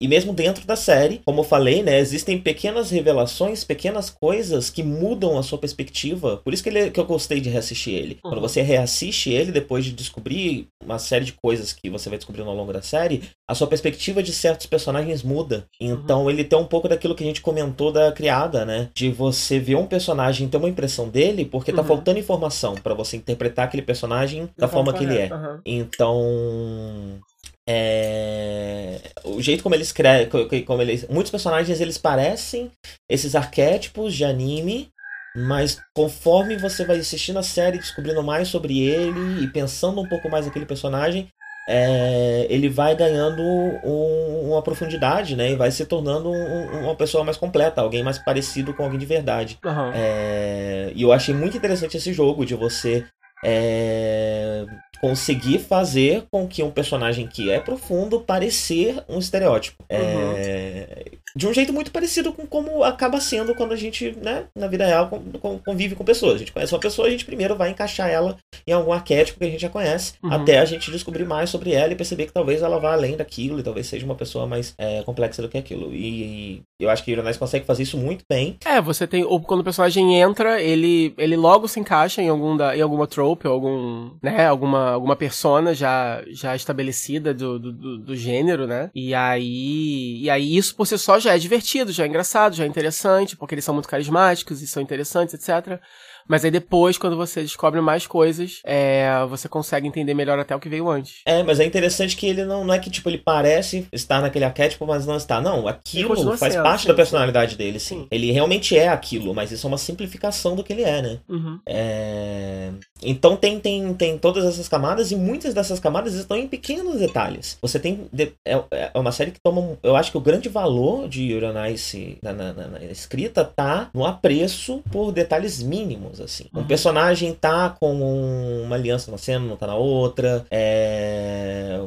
E 0.00 0.08
mesmo 0.08 0.32
dentro 0.32 0.66
da 0.66 0.76
série, 0.76 1.20
como 1.24 1.40
eu 1.40 1.44
falei, 1.44 1.82
né? 1.82 1.98
Existem 1.98 2.38
pequenas 2.38 2.90
revelações, 2.90 3.64
pequenas 3.64 4.10
coisas 4.10 4.70
que 4.70 4.82
mudam 4.82 5.38
a 5.38 5.42
sua 5.42 5.58
perspectiva. 5.58 6.40
Por 6.44 6.53
isso 6.54 6.62
que, 6.62 6.68
ele, 6.70 6.90
que 6.90 6.98
eu 6.98 7.04
gostei 7.04 7.40
de 7.40 7.50
reassistir 7.50 7.92
ele. 7.94 8.14
Uhum. 8.24 8.30
Quando 8.30 8.40
você 8.40 8.62
reassiste 8.62 9.30
ele, 9.30 9.52
depois 9.52 9.84
de 9.84 9.92
descobrir 9.92 10.68
uma 10.82 10.98
série 10.98 11.24
de 11.24 11.32
coisas 11.32 11.72
que 11.72 11.90
você 11.90 12.08
vai 12.08 12.18
descobrindo 12.18 12.48
ao 12.48 12.56
longo 12.56 12.72
da 12.72 12.80
série, 12.82 13.22
a 13.48 13.54
sua 13.54 13.66
perspectiva 13.66 14.22
de 14.22 14.32
certos 14.32 14.66
personagens 14.66 15.22
muda. 15.22 15.66
Então 15.80 16.30
ele 16.30 16.44
tem 16.44 16.58
um 16.58 16.64
pouco 16.64 16.88
daquilo 16.88 17.14
que 17.14 17.22
a 17.24 17.26
gente 17.26 17.40
comentou 17.42 17.92
da 17.92 18.10
criada, 18.12 18.64
né? 18.64 18.88
De 18.94 19.10
você 19.10 19.58
ver 19.58 19.74
um 19.76 19.86
personagem 19.86 20.46
e 20.46 20.50
ter 20.50 20.56
uma 20.56 20.68
impressão 20.68 21.08
dele, 21.08 21.44
porque 21.44 21.72
tá 21.72 21.82
Uhum. 21.82 21.88
faltando 21.88 22.18
informação 22.18 22.74
pra 22.74 22.94
você 22.94 23.16
interpretar 23.16 23.66
aquele 23.66 23.82
personagem 23.82 24.48
da 24.56 24.68
forma 24.68 24.92
que 24.94 25.04
ele 25.04 25.18
é. 25.18 25.32
Aham. 25.32 25.60
Então. 25.66 27.20
É... 27.66 29.00
O 29.24 29.40
jeito 29.40 29.62
como 29.62 29.74
ele 29.74 29.82
escreve. 29.82 30.30
co- 30.30 30.46
co- 30.46 30.62
Como 30.64 30.82
ele... 30.82 31.02
Muitos 31.10 31.30
personagens 31.30 31.80
eles 31.80 31.96
parecem 31.98 32.70
esses 33.10 33.34
arquétipos 33.34 34.14
de 34.14 34.24
anime. 34.24 34.88
Mas 35.36 35.80
conforme 35.94 36.56
você 36.56 36.84
vai 36.84 36.98
assistindo 36.98 37.38
a 37.38 37.42
série, 37.42 37.78
descobrindo 37.78 38.22
mais 38.22 38.48
sobre 38.48 38.78
ele 38.80 39.42
e 39.42 39.48
pensando 39.48 40.00
um 40.00 40.08
pouco 40.08 40.28
mais 40.28 40.46
naquele 40.46 40.66
personagem, 40.66 41.28
é, 41.68 42.46
ele 42.48 42.68
vai 42.68 42.94
ganhando 42.94 43.42
um- 43.42 44.50
uma 44.50 44.62
profundidade, 44.62 45.34
né? 45.34 45.50
E 45.50 45.56
vai 45.56 45.70
se 45.70 45.84
tornando 45.86 46.30
um- 46.30 46.84
uma 46.84 46.94
pessoa 46.94 47.24
mais 47.24 47.36
completa, 47.36 47.80
alguém 47.80 48.02
mais 48.02 48.18
parecido 48.18 48.74
com 48.74 48.84
alguém 48.84 48.98
de 48.98 49.06
verdade. 49.06 49.58
Aham. 49.64 49.92
É, 49.94 50.92
e 50.94 51.02
eu 51.02 51.12
achei 51.12 51.34
muito 51.34 51.56
interessante 51.56 51.96
esse 51.96 52.12
jogo 52.12 52.44
de 52.44 52.54
você 52.54 53.04
é, 53.46 54.64
conseguir 55.02 55.58
fazer 55.58 56.24
com 56.30 56.48
que 56.48 56.62
um 56.62 56.70
personagem 56.70 57.26
que 57.26 57.50
é 57.50 57.60
profundo 57.60 58.20
parecer 58.20 59.04
um 59.06 59.18
estereótipo. 59.18 59.84
É, 59.90 61.04
de 61.36 61.46
um 61.48 61.52
jeito 61.52 61.72
muito 61.72 61.90
parecido 61.90 62.32
com 62.32 62.46
como 62.46 62.84
acaba 62.84 63.20
sendo 63.20 63.54
quando 63.54 63.72
a 63.72 63.76
gente, 63.76 64.12
né, 64.22 64.44
na 64.56 64.68
vida 64.68 64.86
real, 64.86 65.08
con- 65.08 65.22
con- 65.40 65.58
convive 65.58 65.94
com 65.96 66.04
pessoas. 66.04 66.36
A 66.36 66.38
gente 66.38 66.52
conhece 66.52 66.72
uma 66.72 66.80
pessoa, 66.80 67.08
a 67.08 67.10
gente 67.10 67.24
primeiro 67.24 67.56
vai 67.56 67.70
encaixar 67.70 68.08
ela 68.08 68.36
em 68.66 68.72
algum 68.72 68.92
arquétipo 68.92 69.38
que 69.38 69.44
a 69.44 69.50
gente 69.50 69.60
já 69.60 69.68
conhece, 69.68 70.14
Uhum. 70.22 70.32
até 70.32 70.58
a 70.58 70.64
gente 70.64 70.90
descobrir 70.92 71.24
mais 71.24 71.50
sobre 71.50 71.72
ela 71.72 71.92
e 71.92 71.96
perceber 71.96 72.26
que 72.26 72.32
talvez 72.32 72.62
ela 72.62 72.78
vá 72.78 72.92
além 72.92 73.16
daquilo 73.16 73.58
e 73.58 73.62
talvez 73.62 73.86
seja 73.86 74.04
uma 74.06 74.14
pessoa 74.14 74.46
mais 74.46 74.74
é, 74.78 75.02
complexa 75.02 75.42
do 75.42 75.48
que 75.48 75.58
aquilo. 75.58 75.92
E, 75.92 76.62
eu 76.84 76.90
acho 76.90 77.02
que 77.04 77.10
o 77.10 77.12
Ironais 77.12 77.36
consegue 77.36 77.64
fazer 77.66 77.82
isso 77.82 77.96
muito 77.98 78.24
bem. 78.28 78.58
É, 78.64 78.80
você 78.80 79.06
tem. 79.06 79.24
Ou 79.24 79.40
quando 79.40 79.60
o 79.60 79.64
personagem 79.64 80.16
entra, 80.20 80.60
ele, 80.62 81.14
ele 81.18 81.36
logo 81.36 81.66
se 81.68 81.80
encaixa 81.80 82.22
em, 82.22 82.28
algum 82.28 82.56
da, 82.56 82.76
em 82.76 82.80
alguma 82.80 83.06
trope, 83.06 83.46
algum. 83.46 84.10
né, 84.22 84.46
alguma, 84.46 84.90
alguma 84.92 85.16
persona 85.16 85.74
já, 85.74 86.22
já 86.28 86.54
estabelecida 86.54 87.32
do, 87.34 87.58
do, 87.58 87.72
do- 87.72 87.98
do 87.98 88.16
gênero, 88.16 88.66
né? 88.66 88.90
E 88.94 89.14
aí. 89.14 90.18
E 90.22 90.30
aí 90.30 90.56
isso 90.56 90.74
por 90.76 90.86
si 90.86 90.96
só 90.98 91.18
já 91.18 91.34
é 91.34 91.38
divertido, 91.38 91.92
já 91.92 92.04
é 92.04 92.06
engraçado, 92.06 92.54
já 92.56 92.64
é 92.64 92.66
interessante, 92.66 93.36
porque 93.36 93.54
eles 93.54 93.64
são 93.64 93.74
muito 93.74 93.88
carismáticos 93.88 94.62
e 94.62 94.66
são 94.66 94.82
interessantes, 94.82 95.34
etc. 95.34 95.80
Mas 96.28 96.44
aí 96.44 96.50
depois, 96.50 96.96
quando 96.98 97.16
você 97.16 97.42
descobre 97.42 97.80
mais 97.80 98.06
coisas, 98.06 98.60
é, 98.64 99.08
você 99.28 99.48
consegue 99.48 99.86
entender 99.86 100.14
melhor 100.14 100.38
até 100.38 100.54
o 100.54 100.60
que 100.60 100.68
veio 100.68 100.88
antes. 100.88 101.20
É, 101.26 101.42
mas 101.42 101.60
é 101.60 101.64
interessante 101.64 102.16
que 102.16 102.26
ele 102.26 102.44
não, 102.44 102.64
não 102.64 102.74
é 102.74 102.78
que 102.78 102.90
tipo 102.90 103.08
ele 103.08 103.18
parece 103.18 103.86
estar 103.92 104.20
naquele 104.20 104.44
arquétipo, 104.44 104.86
mas 104.86 105.06
não 105.06 105.16
está. 105.16 105.40
Não, 105.40 105.66
aquilo 105.68 106.36
faz 106.36 106.52
sendo, 106.54 106.62
parte 106.62 106.82
sim, 106.82 106.88
da 106.88 106.92
sim. 106.94 106.96
personalidade 106.96 107.56
dele, 107.56 107.78
sim. 107.80 107.94
Sim. 107.94 108.06
Ele 108.10 108.32
realmente 108.32 108.76
é 108.76 108.88
aquilo, 108.88 109.34
mas 109.34 109.52
isso 109.52 109.66
é 109.66 109.68
uma 109.68 109.78
simplificação 109.78 110.56
do 110.56 110.64
que 110.64 110.72
ele 110.72 110.82
é, 110.82 111.00
né? 111.02 111.18
Uhum. 111.28 111.60
É, 111.66 112.70
Então 113.02 113.36
tem, 113.36 113.60
tem, 113.60 113.92
tem 113.94 114.18
todas 114.18 114.44
essas 114.44 114.68
camadas 114.68 115.10
e 115.12 115.16
muitas 115.16 115.52
dessas 115.54 115.78
camadas 115.78 116.14
estão 116.14 116.36
em 116.36 116.48
pequenos 116.48 116.98
detalhes. 116.98 117.58
Você 117.60 117.78
tem. 117.78 118.06
de- 118.12 118.32
É, 118.44 118.90
é 118.94 118.98
uma 118.98 119.12
série 119.12 119.30
que 119.30 119.40
toma. 119.40 119.76
Eu 119.82 119.94
acho 119.96 120.10
que 120.10 120.16
o 120.16 120.20
grande 120.20 120.48
valor 120.48 121.08
de 121.08 121.22
Yuri 121.22 121.44
on 121.46 121.66
Ice 121.66 122.18
na, 122.22 122.32
na, 122.32 122.52
na- 122.52 122.68
na 122.68 122.84
escrita 122.84 123.44
tá 123.44 123.90
no 123.94 124.04
apreço 124.04 124.82
por 124.90 125.12
detalhes 125.12 125.62
mínimos, 125.62 126.13
assim. 126.20 126.46
Um 126.54 126.60
Uhum. 126.60 126.66
personagem 126.66 127.32
tá 127.34 127.70
com 127.70 127.94
um- 127.94 128.62
uma 128.64 128.76
aliança 128.76 129.10
numa 129.10 129.18
cena, 129.18 129.44
não 129.44 129.56
tá 129.56 129.66
na 129.66 129.74
outra. 129.76 130.44
É, 130.50 131.78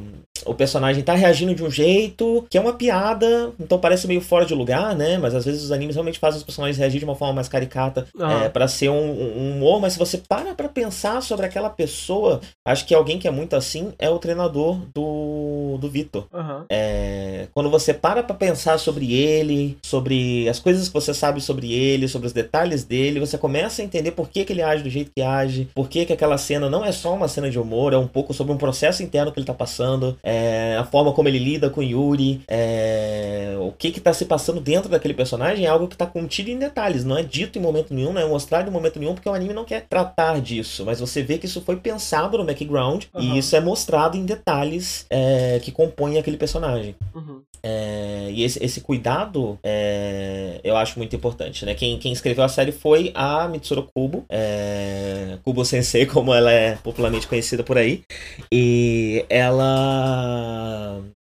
o 0.46 0.54
personagem 0.54 1.04
tá 1.04 1.14
reagindo 1.14 1.54
de 1.54 1.64
um 1.64 1.70
jeito 1.70 2.46
que 2.50 2.58
é 2.58 2.62
uma 2.62 2.74
piada, 2.74 3.52
então 3.60 3.80
parece 3.80 4.08
meio 4.08 4.22
fora 4.22 4.46
de 4.46 4.54
lugar, 4.54 4.96
né? 4.96 5.18
Mas 5.18 5.36
às 5.36 5.46
vezes 5.46 5.64
os 5.64 5.72
animes 5.72 5.96
realmente 5.96 6.20
fazem 6.20 6.38
os 6.38 6.44
personagens 6.44 6.78
reagir 6.78 7.00
de 7.00 7.06
uma 7.06 7.16
forma 7.16 7.34
mais 7.36 7.48
caricata 7.48 8.08
Aham. 8.20 8.44
é, 8.44 8.50
para 8.50 8.68
ser 8.68 8.90
um, 8.90 9.12
um 9.12 9.56
humor, 9.56 9.80
mas 9.80 9.94
se 9.94 10.00
você 10.00 10.18
para 10.18 10.54
pra 10.54 10.70
pensar 10.70 11.22
sobre 11.22 11.46
aquela 11.46 11.70
pessoa, 11.70 12.42
acho 12.66 12.86
que 12.86 12.94
alguém 12.94 13.18
que 13.20 13.28
é 13.28 13.32
muito 13.32 13.56
assim 13.56 13.94
é 14.00 14.10
o 14.10 14.20
treinador 14.20 14.80
do, 14.94 15.78
do 15.80 15.90
Vitor. 15.90 16.26
Aham. 16.34 16.66
É, 16.70 17.48
quando 17.54 17.70
você 17.70 17.94
para 17.94 18.24
pra 18.24 18.36
pensar 18.36 18.78
sobre 18.78 19.14
ele, 19.14 19.78
sobre 19.84 20.48
as 20.50 20.60
coisas 20.60 20.88
que 20.88 20.94
você 20.94 21.14
sabe 21.14 21.42
sobre 21.42 21.72
ele, 21.72 22.08
sobre 22.08 22.28
os 22.28 22.34
detalhes 22.34 22.84
dele, 22.84 23.20
você 23.20 23.38
começa 23.38 23.82
a 23.82 23.86
entender 23.86 24.12
por 24.12 24.30
que, 24.30 24.46
que 24.46 24.54
ele 24.54 24.62
age 24.62 24.84
do 24.84 24.90
jeito 24.90 25.12
que 25.16 25.22
age, 25.22 25.70
por 25.74 25.88
que, 25.88 26.06
que 26.06 26.14
aquela 26.14 26.38
cena 26.38 26.70
não 26.70 26.84
é 26.84 26.92
só 26.92 27.14
uma 27.14 27.28
cena 27.28 27.50
de 27.50 27.60
humor, 27.60 27.94
é 27.94 27.98
um 27.98 28.08
pouco 28.08 28.34
sobre 28.34 28.54
um 28.54 28.58
processo 28.58 29.04
interno 29.04 29.32
que 29.32 29.40
ele 29.40 29.46
tá 29.46 29.54
passando, 29.54 30.18
é, 30.28 30.76
a 30.78 30.84
forma 30.84 31.14
como 31.14 31.30
ele 31.30 31.40
lida 31.40 31.70
com 31.70 31.82
Yuri, 31.82 32.42
é, 32.50 33.56
o 33.62 33.72
que 33.72 33.92
que 33.92 34.02
tá 34.02 34.12
se 34.12 34.26
passando 34.26 34.60
dentro 34.60 34.90
daquele 34.90 35.14
personagem 35.14 35.66
é 35.66 35.70
algo 35.70 35.88
que 35.88 35.96
tá 35.96 36.06
contido 36.06 36.50
em 36.50 36.60
detalhes, 36.60 37.06
não 37.06 37.18
é 37.18 37.24
dito 37.24 37.58
em 37.58 37.62
momento 37.62 37.94
nenhum, 37.94 38.12
não 38.12 38.22
é 38.22 38.26
mostrado 38.26 38.70
em 38.70 38.74
momento 38.74 39.00
nenhum, 39.00 39.14
porque 39.14 39.30
o 39.30 39.34
anime 39.34 39.54
não 39.54 39.64
quer 39.64 39.86
tratar 39.88 40.42
disso, 40.42 40.84
mas 40.84 41.00
você 41.00 41.24
vê 41.24 41.38
que 41.38 41.46
isso 41.46 41.62
foi 41.62 41.78
pensado 41.78 42.38
no 42.38 42.44
background 42.44 43.06
Aham. 43.16 43.24
e 43.24 43.38
isso 43.38 43.56
é 43.56 43.62
mostrado 43.62 44.18
em 44.18 44.26
detalhes 44.26 45.06
é, 45.10 45.62
que 45.64 45.72
compõem 45.72 46.18
aquele 46.18 46.36
personagem. 46.36 46.94
Uhum. 47.16 47.42
É, 47.64 48.30
e 48.32 48.44
esse, 48.44 48.64
esse 48.64 48.82
cuidado 48.82 49.58
é, 49.64 50.62
eu 50.64 50.78
acho 50.78 50.98
muito 50.98 51.16
importante, 51.16 51.66
né? 51.66 51.74
Quem, 51.74 51.98
quem 51.98 52.12
escreveu 52.14 52.44
a 52.44 52.50
série 52.50 52.72
foi 52.72 53.12
a 53.16 53.48
Mitsuru 53.48 53.90
Kubo, 53.94 54.26
é, 54.30 55.38
Kubo 55.44 55.66
Sensei, 55.66 56.06
como 56.08 56.34
ela 56.34 56.52
é 56.52 56.76
popularmente 56.78 57.28
conhecida 57.28 57.64
por 57.64 57.78
aí. 57.78 58.04
E 58.52 59.26
ela 59.30 60.17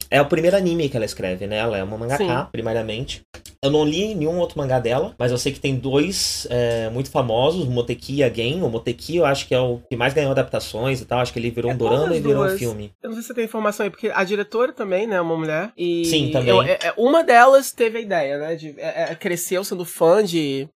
é 0.10 0.22
o 0.22 0.26
primeiro 0.26 0.56
anime 0.56 0.90
que 0.90 0.96
ela 0.96 1.06
escreve, 1.06 1.48
né? 1.48 1.58
Ela 1.58 1.78
é 1.78 1.84
uma 1.84 1.98
mangaka, 1.98 2.24
Sim. 2.24 2.48
primariamente. 2.52 3.22
Eu 3.62 3.72
não 3.72 3.84
li 3.84 4.14
nenhum 4.14 4.38
outro 4.38 4.60
mangá 4.60 4.80
dela, 4.80 5.16
mas 5.18 5.32
eu 5.32 5.40
sei 5.40 5.52
que 5.52 5.60
tem 5.60 5.76
dois 5.76 6.46
é, 6.52 6.88
muito 6.92 7.10
famosos, 7.10 7.66
o 7.66 7.72
Moteki 7.72 8.18
e 8.18 8.24
a 8.24 8.30
Gen. 8.32 8.62
O 8.62 8.70
Moteki 8.70 9.16
eu 9.18 9.26
acho 9.26 9.48
que 9.48 9.56
é 9.56 9.60
o 9.60 9.80
que 9.90 9.96
mais 9.96 10.14
ganhou 10.14 10.30
adaptações 10.32 11.02
e 11.02 11.06
tal. 11.06 11.20
Acho 11.20 11.34
que 11.34 11.40
ele 11.40 11.50
virou 11.50 11.72
É 11.72 11.74
um 11.74 11.78
dorama 11.78 12.16
e 12.16 12.20
virou 12.20 12.44
um 12.44 12.48
duas. 12.48 12.60
filme. 12.60 12.92
Eu 13.02 13.10
não 13.10 13.16
sei 13.16 13.22
se 13.24 13.28
você 13.30 13.34
tem 13.34 13.46
informação 13.46 13.84
aí, 13.84 13.90
porque 13.90 14.12
a 14.14 14.24
diretora 14.24 14.72
também, 14.72 15.08
né, 15.08 15.16
é 15.16 15.22
uma 15.22 15.36
mulher. 15.36 15.72
E 15.76 16.06
Sim, 16.06 16.30
também. 16.32 16.50
eu- 16.50 16.62
é- 16.62 16.78
é- 16.84 16.94
uma 16.96 17.24
delas 17.24 17.72
teve 17.72 17.98
a 17.98 18.02
ideia, 18.02 18.38
né, 18.38 18.56
de, 18.56 18.76
é- 18.78 19.12
é- 19.12 19.16
cresceu 19.16 19.64
sendo 19.64 19.84
fã 19.84 20.24
de, 20.24 20.70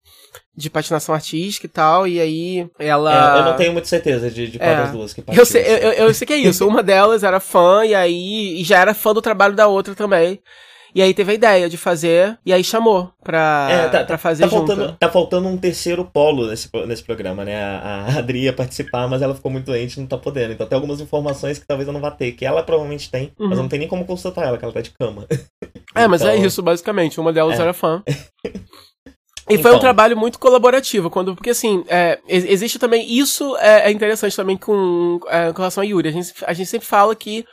de 0.58 0.68
patinação 0.68 1.14
artística 1.14 1.66
e 1.66 1.68
tal, 1.68 2.06
e 2.06 2.20
aí 2.20 2.68
ela... 2.80 3.36
É, 3.36 3.40
eu 3.40 3.44
não 3.44 3.56
tenho 3.56 3.72
muita 3.72 3.86
certeza 3.86 4.28
de, 4.28 4.48
de 4.48 4.58
qual 4.58 4.68
É. 4.70 4.76
das 4.76 4.90
duas 4.90 5.14
que 5.14 5.22
Eu 5.28 5.46
sei, 5.46 5.62
partiu, 5.62 5.88
eu, 5.88 5.92
eu- 6.08 6.14
sei 6.14 6.26
que 6.26 6.32
é 6.32 6.36
isso. 6.36 6.66
Uma 6.66 6.82
delas 6.82 7.22
era 7.22 7.38
fã, 7.38 7.84
e 7.84 7.94
aí 7.94 8.60
e 8.60 8.64
já 8.64 8.78
era 8.80 8.92
fã 8.92 9.14
do 9.14 9.22
trabalho 9.22 9.54
da 9.54 9.68
outra 9.68 9.94
também. 9.94 10.40
E 10.94 11.02
aí 11.02 11.12
teve 11.12 11.30
a 11.32 11.34
ideia 11.34 11.68
de 11.68 11.76
fazer, 11.76 12.38
e 12.44 12.52
aí 12.52 12.64
chamou 12.64 13.12
pra, 13.22 13.68
É, 13.70 13.82
tá, 13.84 13.88
pra 13.98 14.04
tá- 14.04 14.18
fazer 14.18 14.44
tá 14.44 14.48
junto. 14.48 14.66
faltando, 14.66 14.96
tá 14.98 15.08
faltando 15.10 15.46
um 15.46 15.56
terceiro 15.56 16.02
polo 16.04 16.48
nesse, 16.48 16.68
nesse 16.86 17.04
programa, 17.04 17.44
né? 17.44 17.62
A, 17.62 18.06
a 18.08 18.18
Adri 18.18 18.44
ia 18.44 18.52
participar, 18.54 19.06
mas 19.06 19.20
ela 19.22 19.34
ficou 19.34 19.52
muito 19.52 19.66
doente 19.66 19.96
e 19.96 20.00
não 20.00 20.06
tá 20.08 20.16
podendo. 20.16 20.54
Então 20.54 20.66
tem 20.66 20.74
algumas 20.74 20.98
informações 21.00 21.58
que 21.58 21.66
talvez 21.66 21.86
eu 21.86 21.92
não 21.92 22.00
vá 22.00 22.10
ter, 22.10 22.32
que 22.32 22.44
ela 22.44 22.62
provavelmente 22.62 23.10
tem, 23.10 23.32
Uhum. 23.38 23.48
mas 23.50 23.58
não 23.58 23.68
tem 23.68 23.78
nem 23.78 23.86
como 23.86 24.04
consultar 24.06 24.46
ela, 24.46 24.56
que 24.58 24.64
ela 24.64 24.72
tá 24.74 24.80
de 24.80 24.90
cama. 24.98 25.26
É, 25.94 26.08
mas 26.08 26.22
é 26.22 26.34
Então, 26.34 26.46
isso, 26.46 26.62
basicamente. 26.62 27.20
Uma 27.20 27.32
delas 27.34 27.58
É. 27.58 27.62
era 27.62 27.72
fã. 27.74 28.02
E 29.48 29.56
foi 29.56 29.70
um 29.70 29.74
Então. 29.74 29.78
trabalho 29.80 30.16
muito 30.16 30.38
colaborativo, 30.38 31.08
quando, 31.10 31.34
porque 31.34 31.50
assim, 31.50 31.84
é, 31.88 32.18
ex- 32.28 32.44
existe 32.44 32.78
também, 32.78 33.10
isso 33.10 33.56
é, 33.58 33.88
é 33.88 33.90
interessante 33.90 34.36
também 34.36 34.56
com, 34.56 35.18
é, 35.28 35.52
com 35.52 35.58
relação 35.58 35.82
a 35.82 35.86
Yuri. 35.86 36.08
A 36.08 36.12
gente, 36.12 36.32
a 36.46 36.52
gente 36.52 36.68
sempre 36.68 36.86
fala 36.86 37.14
que 37.16 37.44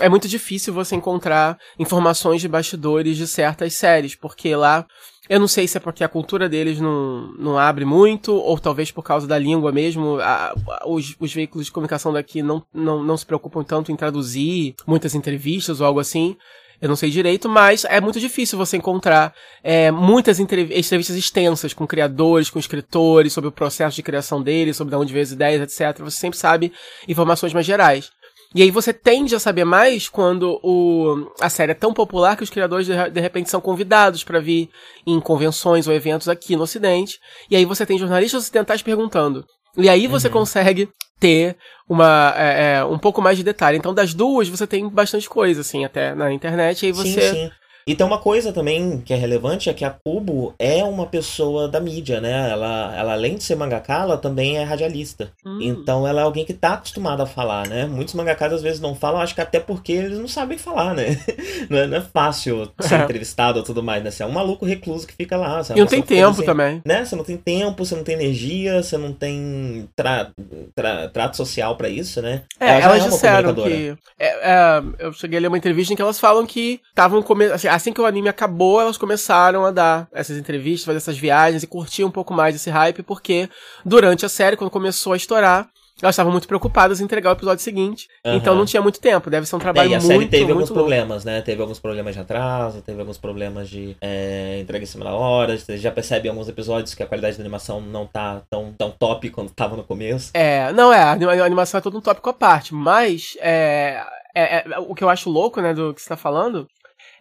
é 0.00 0.08
muito 0.08 0.26
difícil 0.28 0.72
você 0.72 0.94
encontrar 0.96 1.58
informações 1.78 2.40
de 2.40 2.48
bastidores 2.48 3.16
de 3.16 3.26
certas 3.26 3.74
séries, 3.74 4.14
porque 4.14 4.54
lá, 4.56 4.86
eu 5.28 5.38
não 5.38 5.46
sei 5.48 5.66
se 5.68 5.76
é 5.76 5.80
porque 5.80 6.02
a 6.04 6.08
cultura 6.08 6.48
deles 6.48 6.80
não, 6.80 7.32
não 7.38 7.58
abre 7.58 7.84
muito, 7.84 8.32
ou 8.34 8.58
talvez 8.58 8.90
por 8.90 9.02
causa 9.02 9.26
da 9.26 9.38
língua 9.38 9.70
mesmo, 9.72 10.16
a- 10.20 10.54
a- 10.54 10.82
os, 10.88 11.14
os 11.20 11.34
veículos 11.34 11.66
de 11.66 11.72
comunicação 11.72 12.12
daqui 12.12 12.40
não, 12.42 12.62
não, 12.72 13.02
não 13.02 13.16
se 13.16 13.26
preocupam 13.26 13.62
tanto 13.62 13.92
em 13.92 13.96
traduzir 13.96 14.74
muitas 14.86 15.14
entrevistas 15.14 15.80
ou 15.80 15.86
algo 15.86 16.00
assim. 16.00 16.36
Eu 16.82 16.88
não 16.88 16.96
sei 16.96 17.10
direito, 17.10 17.48
mas 17.48 17.84
é 17.84 18.00
muito 18.00 18.18
difícil 18.18 18.58
você 18.58 18.76
encontrar 18.76 19.32
é, 19.62 19.92
muitas 19.92 20.40
entrev- 20.40 20.72
entrevistas 20.72 21.14
extensas 21.14 21.72
com 21.72 21.86
criadores, 21.86 22.50
com 22.50 22.58
escritores, 22.58 23.32
sobre 23.32 23.46
o 23.46 23.52
processo 23.52 23.94
de 23.94 24.02
criação 24.02 24.42
deles, 24.42 24.76
sobre 24.76 24.90
de 24.90 25.00
onde 25.00 25.12
veio 25.12 25.22
as 25.22 25.30
ideias, 25.30 25.62
etc. 25.62 26.02
Você 26.02 26.16
sempre 26.16 26.36
sabe 26.36 26.72
informações 27.06 27.52
mais 27.52 27.64
gerais. 27.64 28.10
E 28.52 28.62
aí 28.62 28.70
você 28.72 28.92
tende 28.92 29.32
a 29.32 29.38
saber 29.38 29.64
mais 29.64 30.08
quando 30.08 30.58
o, 30.60 31.32
a 31.40 31.48
série 31.48 31.70
é 31.70 31.74
tão 31.74 31.94
popular 31.94 32.36
que 32.36 32.42
os 32.42 32.50
criadores 32.50 32.84
de, 32.84 33.10
de 33.10 33.20
repente 33.20 33.48
são 33.48 33.60
convidados 33.60 34.24
para 34.24 34.40
vir 34.40 34.68
em 35.06 35.20
convenções 35.20 35.86
ou 35.86 35.94
eventos 35.94 36.28
aqui 36.28 36.56
no 36.56 36.64
Ocidente. 36.64 37.18
E 37.48 37.54
aí 37.54 37.64
você 37.64 37.86
tem 37.86 37.96
jornalistas 37.96 38.42
ocidentais 38.42 38.82
perguntando. 38.82 39.46
E 39.76 39.88
aí 39.88 40.06
você 40.06 40.28
Uhum. 40.28 40.32
consegue 40.34 40.88
ter 41.18 41.56
uma, 41.88 42.34
é, 42.36 42.74
é, 42.78 42.84
um 42.84 42.98
pouco 42.98 43.22
mais 43.22 43.36
de 43.38 43.44
detalhe. 43.44 43.78
Então, 43.78 43.94
das 43.94 44.12
duas, 44.12 44.48
você 44.48 44.66
tem 44.66 44.88
bastante 44.88 45.28
coisa, 45.28 45.60
assim, 45.60 45.84
até 45.84 46.14
na 46.14 46.32
internet. 46.32 46.82
E 46.82 46.86
aí 46.86 46.92
você. 46.92 47.20
Sim, 47.20 47.36
sim. 47.36 47.50
E 47.86 47.94
tem 47.94 48.06
uma 48.06 48.18
coisa 48.18 48.52
também 48.52 49.00
que 49.04 49.12
é 49.12 49.16
relevante, 49.16 49.68
é 49.68 49.74
que 49.74 49.84
a 49.84 49.90
Kubo 49.90 50.54
é 50.58 50.82
uma 50.84 51.06
pessoa 51.06 51.68
da 51.68 51.80
mídia, 51.80 52.20
né? 52.20 52.50
Ela, 52.50 52.94
ela 52.96 53.12
além 53.12 53.36
de 53.36 53.42
ser 53.44 53.56
mangaka, 53.56 53.94
ela 53.94 54.16
também 54.16 54.56
é 54.58 54.62
radialista. 54.62 55.30
Hum. 55.44 55.58
Então 55.60 56.06
ela 56.06 56.20
é 56.20 56.24
alguém 56.24 56.44
que 56.44 56.52
tá 56.54 56.74
acostumada 56.74 57.22
a 57.24 57.26
falar, 57.26 57.66
né? 57.68 57.86
Muitos 57.86 58.14
mangakas 58.14 58.52
às 58.52 58.62
vezes 58.62 58.80
não 58.80 58.94
falam, 58.94 59.20
acho 59.20 59.34
que 59.34 59.40
até 59.40 59.58
porque 59.60 59.92
eles 59.92 60.18
não 60.18 60.28
sabem 60.28 60.58
falar, 60.58 60.94
né? 60.94 61.16
Não 61.70 61.78
é, 61.78 61.86
não 61.86 61.96
é 61.98 62.00
fácil 62.00 62.68
ser 62.80 62.96
É. 62.96 63.04
entrevistado 63.04 63.58
ou 63.58 63.64
tudo 63.64 63.82
mais, 63.82 64.02
né? 64.02 64.10
Você 64.10 64.22
é 64.22 64.26
um 64.26 64.32
maluco 64.32 64.64
recluso 64.66 65.06
que 65.06 65.14
fica 65.14 65.36
lá. 65.36 65.62
você 65.62 65.72
é 65.72 65.76
E 65.76 65.80
não 65.80 65.86
tem 65.86 66.02
tempo 66.02 66.42
também. 66.42 66.82
Né? 66.84 67.04
Você 67.04 67.14
não 67.16 67.24
tem 67.24 67.36
tempo, 67.36 67.84
você 67.84 67.94
não 67.94 68.02
tem 68.04 68.14
energia, 68.14 68.82
você 68.82 68.98
não 68.98 69.12
tem 69.12 69.88
tra- 69.94 70.30
tra- 70.74 71.08
trato 71.08 71.36
social 71.36 71.76
pra 71.76 71.88
isso, 71.88 72.20
né? 72.20 72.42
É, 72.58 72.80
Ela 72.80 72.96
elas 72.96 73.06
é 73.06 73.08
disseram 73.08 73.54
que. 73.54 73.94
é, 74.18 74.26
é, 74.28 74.82
eu 74.98 75.12
cheguei 75.12 75.38
a 75.38 75.42
ler 75.42 75.48
uma 75.48 75.56
entrevista 75.58 75.92
em 75.92 75.96
que 75.96 76.02
elas 76.02 76.18
falam 76.18 76.44
que 76.46 76.80
estavam 76.90 77.22
come... 77.22 77.46
assim, 77.46 77.68
assim 77.74 77.92
que 77.92 78.00
o 78.00 78.06
anime 78.06 78.28
acabou, 78.28 78.80
elas 78.80 78.96
começaram 78.98 79.64
a 79.64 79.70
dar 79.70 80.08
essas 80.12 80.36
entrevistas, 80.38 80.84
fazer 80.84 80.98
essas 80.98 81.18
viagens 81.18 81.62
e 81.62 81.66
curtir 81.66 82.04
um 82.04 82.10
pouco 82.10 82.32
mais 82.34 82.54
esse 82.54 82.70
hype, 82.70 83.02
porque 83.02 83.48
durante 83.84 84.24
a 84.24 84.28
série, 84.28 84.56
quando 84.56 84.70
começou 84.70 85.12
a 85.12 85.16
estourar, 85.16 85.68
elas 86.00 86.14
estavam 86.14 86.32
muito 86.32 86.48
preocupadas 86.48 87.00
em 87.00 87.04
entregar 87.04 87.30
o 87.30 87.34
episódio 87.34 87.62
seguinte. 87.62 88.08
Aham. 88.26 88.36
Então 88.36 88.54
não 88.56 88.64
tinha 88.64 88.82
muito 88.82 88.98
tempo. 88.98 89.30
Deve 89.30 89.46
ser 89.46 89.54
um 89.54 89.58
É, 89.58 89.62
trabalho 89.62 89.90
e 89.90 89.94
a 89.94 89.98
muito, 89.98 90.08
série 90.08 90.26
teve 90.26 90.44
muito 90.46 90.52
alguns 90.54 90.70
problemas, 90.70 91.24
né? 91.24 91.40
Teve 91.42 91.62
alguns 91.62 91.78
problemas 91.78 92.14
de 92.14 92.20
atraso, 92.20 92.82
teve 92.82 92.98
alguns 92.98 93.18
problemas 93.18 93.68
de 93.68 93.96
é, 94.00 94.58
entrega 94.60 94.82
em 94.82 94.86
cima 94.86 95.04
da 95.04 95.12
hora. 95.12 95.56
Você 95.56 95.76
já 95.76 95.92
percebe 95.92 96.26
em 96.26 96.30
alguns 96.30 96.48
episódios 96.48 96.92
que 96.94 97.04
a 97.04 97.06
qualidade 97.06 97.36
da 97.36 97.42
animação 97.42 97.80
não 97.80 98.04
tá 98.06 98.42
tão, 98.50 98.72
tão 98.76 98.90
top 98.90 99.30
quanto 99.30 99.54
tava 99.54 99.76
no 99.76 99.84
começo. 99.84 100.30
É, 100.34 100.72
não 100.72 100.92
é, 100.92 101.00
a 101.02 101.12
animação 101.44 101.78
é 101.78 101.80
todo 101.80 101.96
um 101.96 102.00
tópico 102.00 102.30
à 102.30 102.32
parte, 102.32 102.74
mas 102.74 103.36
é, 103.40 104.02
é- 104.34 104.56
é- 104.72 104.78
o 104.80 104.96
que 104.96 105.04
eu 105.04 105.08
acho 105.10 105.30
louco, 105.30 105.60
né, 105.60 105.72
do 105.72 105.94
que 105.94 106.02
você 106.02 106.08
tá 106.08 106.16
falando, 106.16 106.66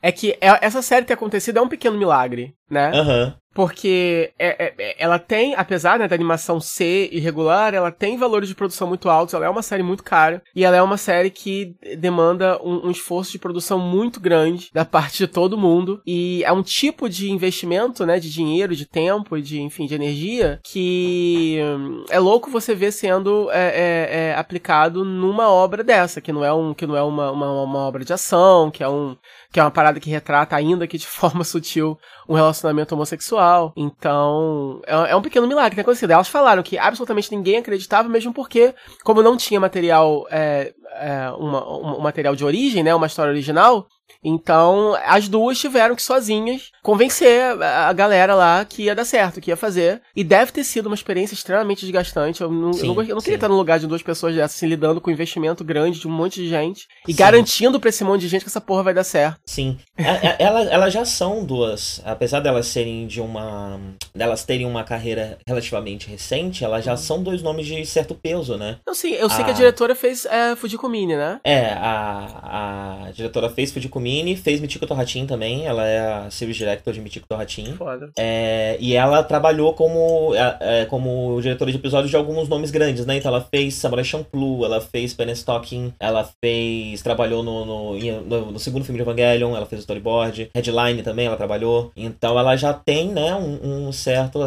é 0.02 0.12
que 0.12 0.32
é- 0.42 0.60
essa 0.62 0.82
série 0.82 1.06
ter 1.06 1.14
acontecido 1.14 1.58
é 1.58 1.62
um 1.62 1.70
pequeno 1.70 1.98
milagre, 1.98 2.54
né? 2.70 2.92
Aham. 2.94 3.36
Porque 3.54 4.32
é- 4.40 4.66
é- 4.68 4.74
é- 4.78 4.96
ela 4.98 5.20
tem, 5.20 5.54
apesar 5.56 6.00
né, 6.00 6.08
da 6.08 6.16
animação 6.16 6.60
ser 6.62 7.10
irregular, 7.12 7.74
ela 7.74 7.92
tem 7.92 8.18
valores 8.18 8.48
de 8.48 8.56
produção 8.56 8.88
muito 8.88 9.10
altos, 9.10 9.34
ela 9.34 9.46
é 9.46 9.50
uma 9.50 9.62
série 9.62 9.84
muito 9.84 10.04
cara, 10.04 10.42
e 10.56 10.64
ela 10.64 10.78
é 10.78 10.82
uma 10.82 10.96
série 10.96 11.30
que 11.30 11.76
demanda 11.98 12.58
um, 12.64 12.88
um 12.88 12.92
esforço 12.92 13.32
de 13.34 13.40
produção 13.40 13.78
muito 13.78 14.22
grande 14.22 14.70
da 14.74 14.86
parte 14.86 15.18
de 15.18 15.28
todo 15.28 15.58
mundo, 15.58 16.02
e 16.08 16.42
é 16.46 16.52
um 16.54 16.64
tipo 16.64 17.10
de 17.10 17.30
investimento, 17.30 18.06
né, 18.06 18.20
de 18.20 18.32
dinheiro, 18.32 18.74
de 18.74 18.86
tempo 18.86 19.36
e 19.36 19.42
de, 19.42 19.60
enfim, 19.60 19.86
de 19.86 19.96
energia, 19.96 20.62
que 20.64 21.60
hum, 21.62 22.06
é 22.10 22.20
louco 22.20 22.50
você 22.50 22.74
ver 22.74 22.94
sendo 22.94 23.52
é, 23.52 23.68
é, 23.68 24.10
é, 24.30 24.36
aplicado 24.36 25.04
numa 25.04 25.50
obra 25.50 25.84
dessa, 25.84 26.22
que 26.22 26.32
não 26.32 26.46
é, 26.46 26.54
um, 26.54 26.74
que 26.74 26.88
não 26.88 26.96
é 26.96 27.04
uma, 27.04 27.32
uma, 27.32 27.64
uma 27.64 27.80
obra 27.80 28.06
de 28.06 28.14
ação, 28.14 28.72
que 28.72 28.82
é 28.82 28.88
um 28.88 29.18
que 29.52 29.60
é 29.60 29.64
uma 29.64 29.72
parada 29.72 30.00
que 30.00 30.10
retrata, 30.10 30.56
ainda 30.56 30.88
que 30.88 30.98
de 30.98 31.06
forma 31.08 31.44
sutil, 31.44 31.98
um 32.28 32.34
relacionamento 32.34 32.96
homossexual. 32.96 33.74
Então, 33.76 34.82
é, 34.86 35.12
é 35.12 35.16
um 35.16 35.22
pequeno 35.22 35.48
milagre 35.48 35.72
que 35.72 35.76
tem 35.76 35.82
acontecido. 35.82 36.12
Elas 36.12 36.28
falaram 36.28 36.64
que 36.64 36.78
absolutamente 36.78 37.36
ninguém 37.36 37.58
acreditava, 37.58 38.08
mesmo 38.08 38.34
porque, 38.34 38.74
como 39.04 39.22
não 39.22 39.36
tinha 39.36 39.60
material, 39.60 40.26
é, 40.32 40.74
é, 40.94 41.30
uma- 41.38 41.68
um, 41.70 41.98
um 41.98 42.02
material 42.02 42.36
de 42.36 42.44
origem, 42.46 42.84
né, 42.84 42.94
uma 42.94 43.08
história 43.08 43.32
original, 43.32 43.88
então 44.24 44.96
as 45.06 45.28
duas 45.28 45.58
tiveram 45.58 45.96
que 45.96 46.02
sozinhas 46.04 46.70
convencer 46.84 47.42
a, 47.62 47.88
a 47.90 47.94
galera 47.94 48.36
lá 48.36 48.64
que 48.66 48.84
ia 48.84 48.94
dar 48.96 49.06
certo, 49.06 49.40
que 49.42 49.50
ia 49.50 49.58
fazer. 49.58 50.02
E 50.16 50.24
deve 50.24 50.52
ter 50.52 50.64
sido 50.64 50.88
uma 50.88 50.96
experiência 50.96 51.34
extremamente 51.34 51.82
desgastante. 51.82 52.42
Eu 52.42 52.52
não, 52.52 52.68
eu 52.68 52.74
Sim, 52.74 52.88
não, 52.94 53.04
eu 53.04 53.16
não 53.16 53.22
queria 53.22 53.36
estar 53.38 53.48
no 53.48 53.56
lugar 53.56 53.80
de 53.80 53.88
duas 53.88 54.02
pessoas 54.04 54.36
dessas, 54.36 54.56
assim, 54.58 54.68
lidando 54.68 55.00
com 55.02 55.10
um 55.10 55.14
investimento 55.14 55.64
grande 55.64 56.00
de 56.00 56.08
um 56.08 56.12
monte 56.12 56.36
de 56.42 56.50
gente 56.50 56.88
e 57.08 57.14
Sim. 57.14 57.18
garantindo 57.18 57.80
pra 57.80 57.90
esse 57.90 58.04
monte 58.04 58.22
de 58.22 58.28
gente 58.28 58.44
que 58.44 58.50
essa 58.50 58.62
porra 58.62 58.84
vai 58.84 58.94
dar 58.94 59.04
certo. 59.04 59.40
Sim. 59.46 59.78
É- 59.98 60.28
é- 60.28 60.36
Ela- 60.40 60.62
Elas 60.64 60.94
já 60.94 61.06
são 61.06 61.44
duas, 61.46 62.02
apesar 62.06 62.40
delas 62.42 62.68
serem 62.68 63.08
de 63.08 63.20
uma. 63.22 63.80
delas 64.14 64.44
terem 64.44 64.66
uma 64.68 64.84
carreira 64.84 65.38
relativamente 65.48 66.08
recente, 66.10 66.64
elas 66.64 66.80
Uhum. 66.86 66.92
já 66.92 66.98
são 66.98 67.24
dois 67.24 67.42
nomes 67.42 67.66
de 67.66 67.86
certo 67.86 68.14
peso, 68.14 68.58
né? 68.58 68.78
Não, 68.86 68.94
sim, 68.94 69.14
eu 69.14 69.30
sei 69.30 69.44
que 69.44 69.52
a 69.52 69.54
Ah. 69.54 69.58
diretora 69.58 69.96
fez 69.96 70.26
é, 70.26 70.56
Fujiko 70.56 70.81
Né? 71.16 71.40
É, 71.44 71.74
a, 71.74 73.08
a 73.08 73.12
diretora 73.12 73.50
fez 73.50 73.72
Fujiko 73.72 74.00
Mine, 74.00 74.36
fez 74.36 74.60
Michiko 74.60 74.86
Torratin 74.86 75.26
também, 75.26 75.66
ela 75.66 75.86
é 75.86 76.00
a 76.00 76.30
series 76.30 76.58
director 76.58 76.94
de 76.94 77.02
Michiko 77.02 77.28
Torratin. 77.28 77.74
Foda. 77.74 78.12
É, 78.18 78.78
e 78.80 78.96
ela 78.96 79.24
trabalhou 79.24 79.74
como, 79.74 80.34
é, 80.36 80.82
é, 80.82 80.86
como 80.86 81.40
diretora 81.42 81.72
de 81.72 81.78
episódios 81.78 82.10
de 82.10 82.16
alguns 82.16 82.50
nomes 82.50 82.72
grandes, 82.72 83.06
né? 83.06 83.18
Então 83.18 83.32
ela 83.32 83.42
fez 83.42 83.76
Samurai 83.76 84.04
Champloo, 84.04 84.66
ela 84.66 84.82
fez 84.82 85.14
Penestocking, 85.14 85.94
ela 86.00 86.28
fez. 86.42 87.02
trabalhou 87.02 87.44
no 87.44 87.62
no, 87.66 88.22
no, 88.22 88.52
no, 88.52 88.60
segundo 88.60 88.84
filme 88.84 88.98
de 88.98 89.04
Evangelion, 89.04 89.56
ela 89.56 89.66
fez 89.66 89.80
o 89.80 89.84
storyboard, 89.84 90.50
Headline 90.54 91.04
também 91.04 91.28
ela 91.28 91.38
trabalhou. 91.38 91.92
Então 91.96 92.38
ela 92.38 92.56
já 92.56 92.74
tem, 92.74 93.10
né, 93.10 93.36
um, 93.36 93.88
um 93.88 93.92
certo. 93.92 94.40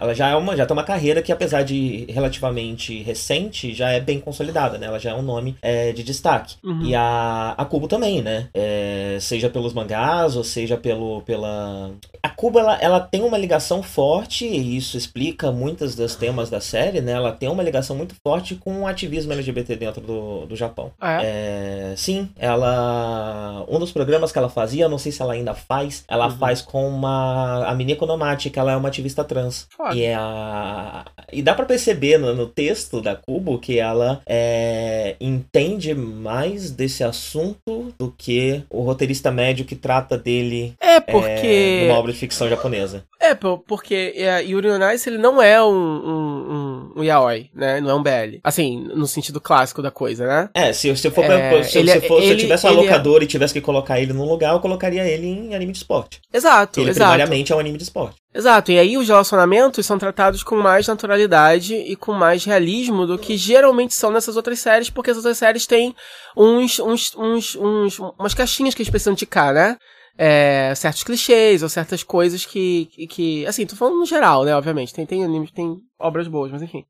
Ela 0.00 0.14
já 0.14 0.28
é 0.28 0.34
uma, 0.34 0.56
já 0.56 0.64
tem 0.64 0.74
uma 0.74 0.82
carreira 0.82 1.20
que, 1.20 1.30
apesar 1.30 1.62
de 1.62 2.06
relativamente 2.08 3.02
recente, 3.02 3.74
já 3.74 3.90
é 3.90 4.00
bem 4.00 4.18
consolidada, 4.18 4.78
né? 4.78 4.86
Ela 4.86 4.98
já 4.98 5.10
é 5.10 5.14
um 5.14 5.22
nome 5.22 5.56
é, 5.60 5.92
de 5.92 6.02
destaque. 6.02 6.56
Uhum. 6.64 6.82
E 6.82 6.94
a, 6.94 7.54
a 7.56 7.64
Kubo 7.66 7.86
também, 7.86 8.22
né? 8.22 8.48
É, 8.54 9.18
seja 9.20 9.50
pelos 9.50 9.74
mangás, 9.74 10.36
ou 10.36 10.44
seja 10.44 10.78
pelo, 10.78 11.20
pela. 11.22 11.90
A 12.22 12.30
Kubo, 12.30 12.58
ela, 12.58 12.78
ela 12.80 13.00
tem 13.00 13.22
uma 13.22 13.36
ligação 13.36 13.82
forte, 13.82 14.46
e 14.46 14.76
isso 14.76 14.96
explica 14.96 15.52
muitos 15.52 15.94
dos 15.94 16.14
temas 16.14 16.48
da 16.48 16.60
série, 16.60 17.02
né? 17.02 17.12
Ela 17.12 17.32
tem 17.32 17.50
uma 17.50 17.62
ligação 17.62 17.94
muito 17.94 18.14
forte 18.22 18.54
com 18.54 18.80
o 18.80 18.86
ativismo 18.86 19.34
LGBT 19.34 19.76
dentro 19.76 20.00
do, 20.00 20.46
do 20.46 20.56
Japão. 20.56 20.92
Ah, 20.98 21.22
é? 21.22 21.92
é? 21.92 21.94
sim, 21.96 22.30
ela. 22.38 23.66
Um 23.68 23.78
dos 23.78 23.92
programas 23.92 24.32
que 24.32 24.38
ela 24.38 24.48
fazia, 24.48 24.88
não 24.88 24.98
sei 24.98 25.12
se 25.12 25.20
ela 25.20 25.34
ainda 25.34 25.52
faz, 25.52 26.04
ela 26.08 26.26
uhum. 26.26 26.38
faz 26.38 26.62
com 26.62 26.88
uma. 26.88 27.66
A 27.66 27.74
Miniko 27.74 28.06
Nomati, 28.06 28.48
que 28.48 28.58
ela 28.58 28.72
é 28.72 28.76
uma 28.76 28.88
ativista 28.88 29.22
trans. 29.22 29.68
Foda. 29.76 29.89
E 29.94 30.02
é 30.02 30.14
a. 30.14 31.04
E 31.32 31.42
dá 31.42 31.54
para 31.54 31.64
perceber 31.64 32.18
no, 32.18 32.34
no, 32.34 32.46
texto 32.46 33.00
da 33.00 33.14
Kubo 33.14 33.58
que 33.58 33.78
ela 33.78 34.20
é, 34.26 35.14
entende 35.20 35.94
mais 35.94 36.70
desse 36.70 37.04
assunto 37.04 37.94
do 37.98 38.12
que 38.16 38.62
o 38.68 38.82
roteirista 38.82 39.30
médio 39.30 39.64
que 39.64 39.76
trata 39.76 40.18
dele. 40.18 40.74
É, 40.80 40.98
porque. 40.98 41.46
É, 41.46 41.86
numa 41.86 41.98
obra 41.98 42.12
de 42.12 42.18
ficção 42.18 42.48
japonesa. 42.48 43.04
É, 43.20 43.34
porque 43.34 44.14
é, 44.16 44.42
Yuri 44.42 44.70
on 44.70 44.90
Ice, 44.90 45.08
ele 45.08 45.18
não 45.18 45.40
é 45.40 45.62
um, 45.62 45.68
um, 45.68 46.52
um, 46.52 46.69
yaoi, 47.02 47.50
né? 47.54 47.80
Não 47.80 47.90
é 47.90 47.94
um 47.94 48.02
BL. 48.02 48.38
Assim, 48.42 48.80
no 48.94 49.06
sentido 49.06 49.40
clássico 49.40 49.82
da 49.82 49.90
coisa, 49.90 50.26
né? 50.26 50.50
É, 50.54 50.72
se, 50.72 50.94
se, 50.96 51.10
for, 51.10 51.24
é, 51.24 51.62
se, 51.62 51.78
ele, 51.78 51.92
se, 51.92 52.00
for, 52.06 52.18
ele, 52.18 52.26
se 52.26 52.32
eu 52.32 52.36
tivesse 52.36 52.66
um 52.66 52.72
locador 52.72 53.20
é... 53.20 53.24
e 53.24 53.26
tivesse 53.26 53.54
que 53.54 53.60
colocar 53.60 54.00
ele 54.00 54.12
num 54.12 54.28
lugar, 54.28 54.52
eu 54.52 54.60
colocaria 54.60 55.06
ele 55.06 55.26
em 55.26 55.54
anime 55.54 55.72
de 55.72 55.78
esporte. 55.78 56.20
Exato, 56.32 56.80
ele 56.80 56.90
exato. 56.90 57.10
primariamente 57.10 57.52
é 57.52 57.56
um 57.56 57.58
anime 57.58 57.78
de 57.78 57.84
esporte. 57.84 58.16
Exato, 58.32 58.70
e 58.70 58.78
aí 58.78 58.96
os 58.96 59.08
relacionamentos 59.08 59.84
são 59.84 59.98
tratados 59.98 60.44
com 60.44 60.54
mais 60.54 60.86
naturalidade 60.86 61.74
e 61.74 61.96
com 61.96 62.12
mais 62.12 62.44
realismo 62.44 63.04
do 63.04 63.18
que 63.18 63.36
geralmente 63.36 63.94
são 63.94 64.12
nessas 64.12 64.36
outras 64.36 64.60
séries, 64.60 64.88
porque 64.88 65.10
as 65.10 65.16
outras 65.16 65.36
séries 65.36 65.66
têm 65.66 65.94
uns, 66.36 66.78
uns, 66.78 67.12
uns, 67.16 67.56
uns 67.56 67.98
umas 67.98 68.32
caixinhas 68.32 68.74
que 68.74 68.82
eles 68.82 68.90
precisam 68.90 69.16
ticar, 69.16 69.52
né? 69.52 69.76
É, 70.18 70.72
certos 70.76 71.02
clichês 71.02 71.62
ou 71.62 71.68
certas 71.68 72.02
coisas 72.02 72.44
que, 72.44 72.86
que, 73.08 73.46
Assim, 73.46 73.66
tô 73.66 73.74
falando 73.74 73.98
no 73.98 74.06
geral, 74.06 74.44
né? 74.44 74.54
Obviamente. 74.54 74.92
Tem, 74.92 75.06
tem 75.06 75.24
animes, 75.24 75.50
tem 75.50 75.78
obras 75.98 76.28
boas, 76.28 76.52
mas 76.52 76.62
enfim. 76.62 76.84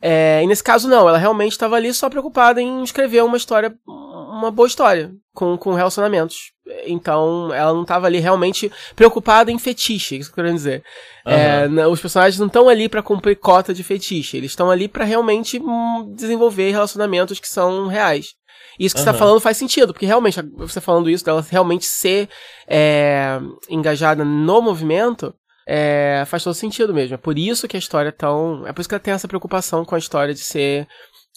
É, 0.00 0.42
e 0.42 0.46
nesse 0.48 0.64
caso, 0.64 0.88
não. 0.88 1.08
Ela 1.08 1.18
realmente 1.18 1.52
estava 1.52 1.76
ali 1.76 1.94
só 1.94 2.10
preocupada 2.10 2.60
em 2.60 2.82
escrever 2.82 3.22
uma 3.22 3.36
história, 3.36 3.72
uma 3.86 4.50
boa 4.50 4.66
história, 4.66 5.12
com, 5.32 5.56
com 5.56 5.74
relacionamentos. 5.74 6.52
Então, 6.86 7.54
ela 7.54 7.72
não 7.72 7.82
estava 7.82 8.06
ali 8.06 8.18
realmente 8.18 8.70
preocupada 8.96 9.52
em 9.52 9.58
fetiche, 9.58 10.18
isso 10.18 10.32
que 10.32 10.40
eu 10.40 10.44
quero 10.44 10.54
dizer. 10.54 10.82
Uhum. 11.24 11.78
É, 11.80 11.86
os 11.86 12.00
personagens 12.00 12.38
não 12.38 12.48
estão 12.48 12.68
ali 12.68 12.88
para 12.88 13.02
cumprir 13.02 13.36
cota 13.36 13.72
de 13.72 13.84
fetiche, 13.84 14.36
eles 14.36 14.52
estão 14.52 14.70
ali 14.70 14.88
para 14.88 15.04
realmente 15.04 15.60
hum, 15.60 16.12
desenvolver 16.14 16.70
relacionamentos 16.70 17.38
que 17.38 17.48
são 17.48 17.86
reais. 17.86 18.34
Isso 18.78 18.94
que 18.94 19.00
uhum. 19.00 19.04
você 19.04 19.12
tá 19.12 19.18
falando 19.18 19.40
faz 19.40 19.56
sentido, 19.56 19.92
porque 19.92 20.06
realmente, 20.06 20.40
você 20.56 20.80
falando 20.80 21.10
isso, 21.10 21.24
dela 21.24 21.44
realmente 21.48 21.84
ser 21.84 22.28
é, 22.66 23.38
engajada 23.68 24.24
no 24.24 24.62
movimento, 24.62 25.34
é, 25.66 26.24
faz 26.26 26.42
todo 26.42 26.54
sentido 26.54 26.92
mesmo. 26.92 27.14
É 27.14 27.18
por 27.18 27.38
isso 27.38 27.68
que 27.68 27.76
a 27.76 27.78
história 27.78 28.08
é 28.08 28.12
tão. 28.12 28.66
É 28.66 28.72
por 28.72 28.80
isso 28.80 28.88
que 28.88 28.94
ela 28.94 29.00
tem 29.00 29.14
essa 29.14 29.28
preocupação 29.28 29.84
com 29.84 29.94
a 29.94 29.98
história 29.98 30.34
de 30.34 30.40
ser 30.40 30.86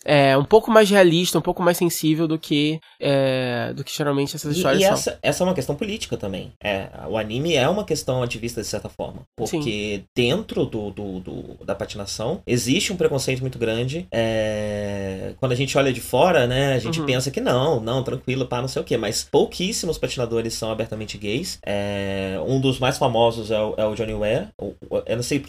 é, 0.06 0.38
um 0.38 0.46
pouco 0.46 0.70
mais 0.70 0.90
realista, 0.90 1.40
um 1.40 1.42
pouco 1.42 1.64
mais 1.64 1.78
sensível 1.78 2.28
do 2.28 2.38
que 2.38 2.80
é, 3.00 3.74
do 3.74 3.84
que 3.84 3.96
geralmente 3.96 4.36
essas 4.36 4.56
histórias 4.56 4.82
e, 4.82 4.86
e 4.86 4.88
essa, 4.88 5.20
essa 5.22 5.44
é 5.44 5.48
uma 5.48 5.56
questão 5.56 5.76
política 5.76 6.16
também. 6.16 6.54
É, 6.64 6.90
o 7.10 7.18
anime 7.18 7.56
é 7.56 7.68
uma 7.68 7.84
questão 7.84 8.22
ativista 8.22 8.62
de 8.62 8.68
certa 8.68 8.88
forma. 8.88 9.22
Porque 9.36 9.60
Sim. 9.62 10.06
dentro 10.16 10.66
do, 10.66 10.92
do, 10.92 11.20
do, 11.20 11.66
da 11.66 11.74
patinação 11.74 12.42
existe 12.46 12.94
um 12.94 12.96
preconceito 12.96 13.42
muito 13.42 13.58
grande. 13.58 14.08
É, 14.12 15.34
quando 15.40 15.54
a 15.54 15.56
gente 15.56 15.76
olha 15.78 15.92
de 15.92 16.02
fora, 16.02 16.46
né, 16.46 16.74
a 16.74 16.80
gente 16.80 17.00
uhum. 17.00 17.06
pensa 17.06 17.32
que 17.32 17.42
não, 17.42 17.80
não, 17.80 18.04
tranquilo, 18.04 18.46
pá, 18.46 18.62
não 18.62 18.68
sei 18.68 18.82
o 18.82 18.86
quê. 18.86 18.98
Mas 18.98 19.28
pouquíssimos 19.30 19.98
patinadores 19.98 20.54
são 20.54 20.72
abertamente 20.72 21.18
gays. 21.18 21.58
É, 21.66 22.40
um 22.46 22.60
dos 22.62 22.78
mais 22.78 22.98
famosos 22.98 23.50
é 23.50 23.60
o, 23.60 23.74
é 23.78 23.86
o 23.86 23.96
Johnny 23.96 24.14
Ware. 24.14 24.50
eu 24.60 25.16
não 25.16 25.24
sei 25.24 25.42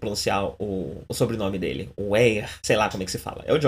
pronunciar 0.00 0.44
o, 0.58 1.02
o 1.08 1.14
sobrenome 1.14 1.58
dele. 1.58 1.90
O 1.96 2.10
Ware, 2.10 2.44
sei 2.62 2.76
lá 2.76 2.88
como 2.88 3.02
é 3.02 3.06
que 3.06 3.12
se 3.12 3.18
fala. 3.18 3.44
É 3.46 3.52
o 3.52 3.58
Johnny 3.58 3.67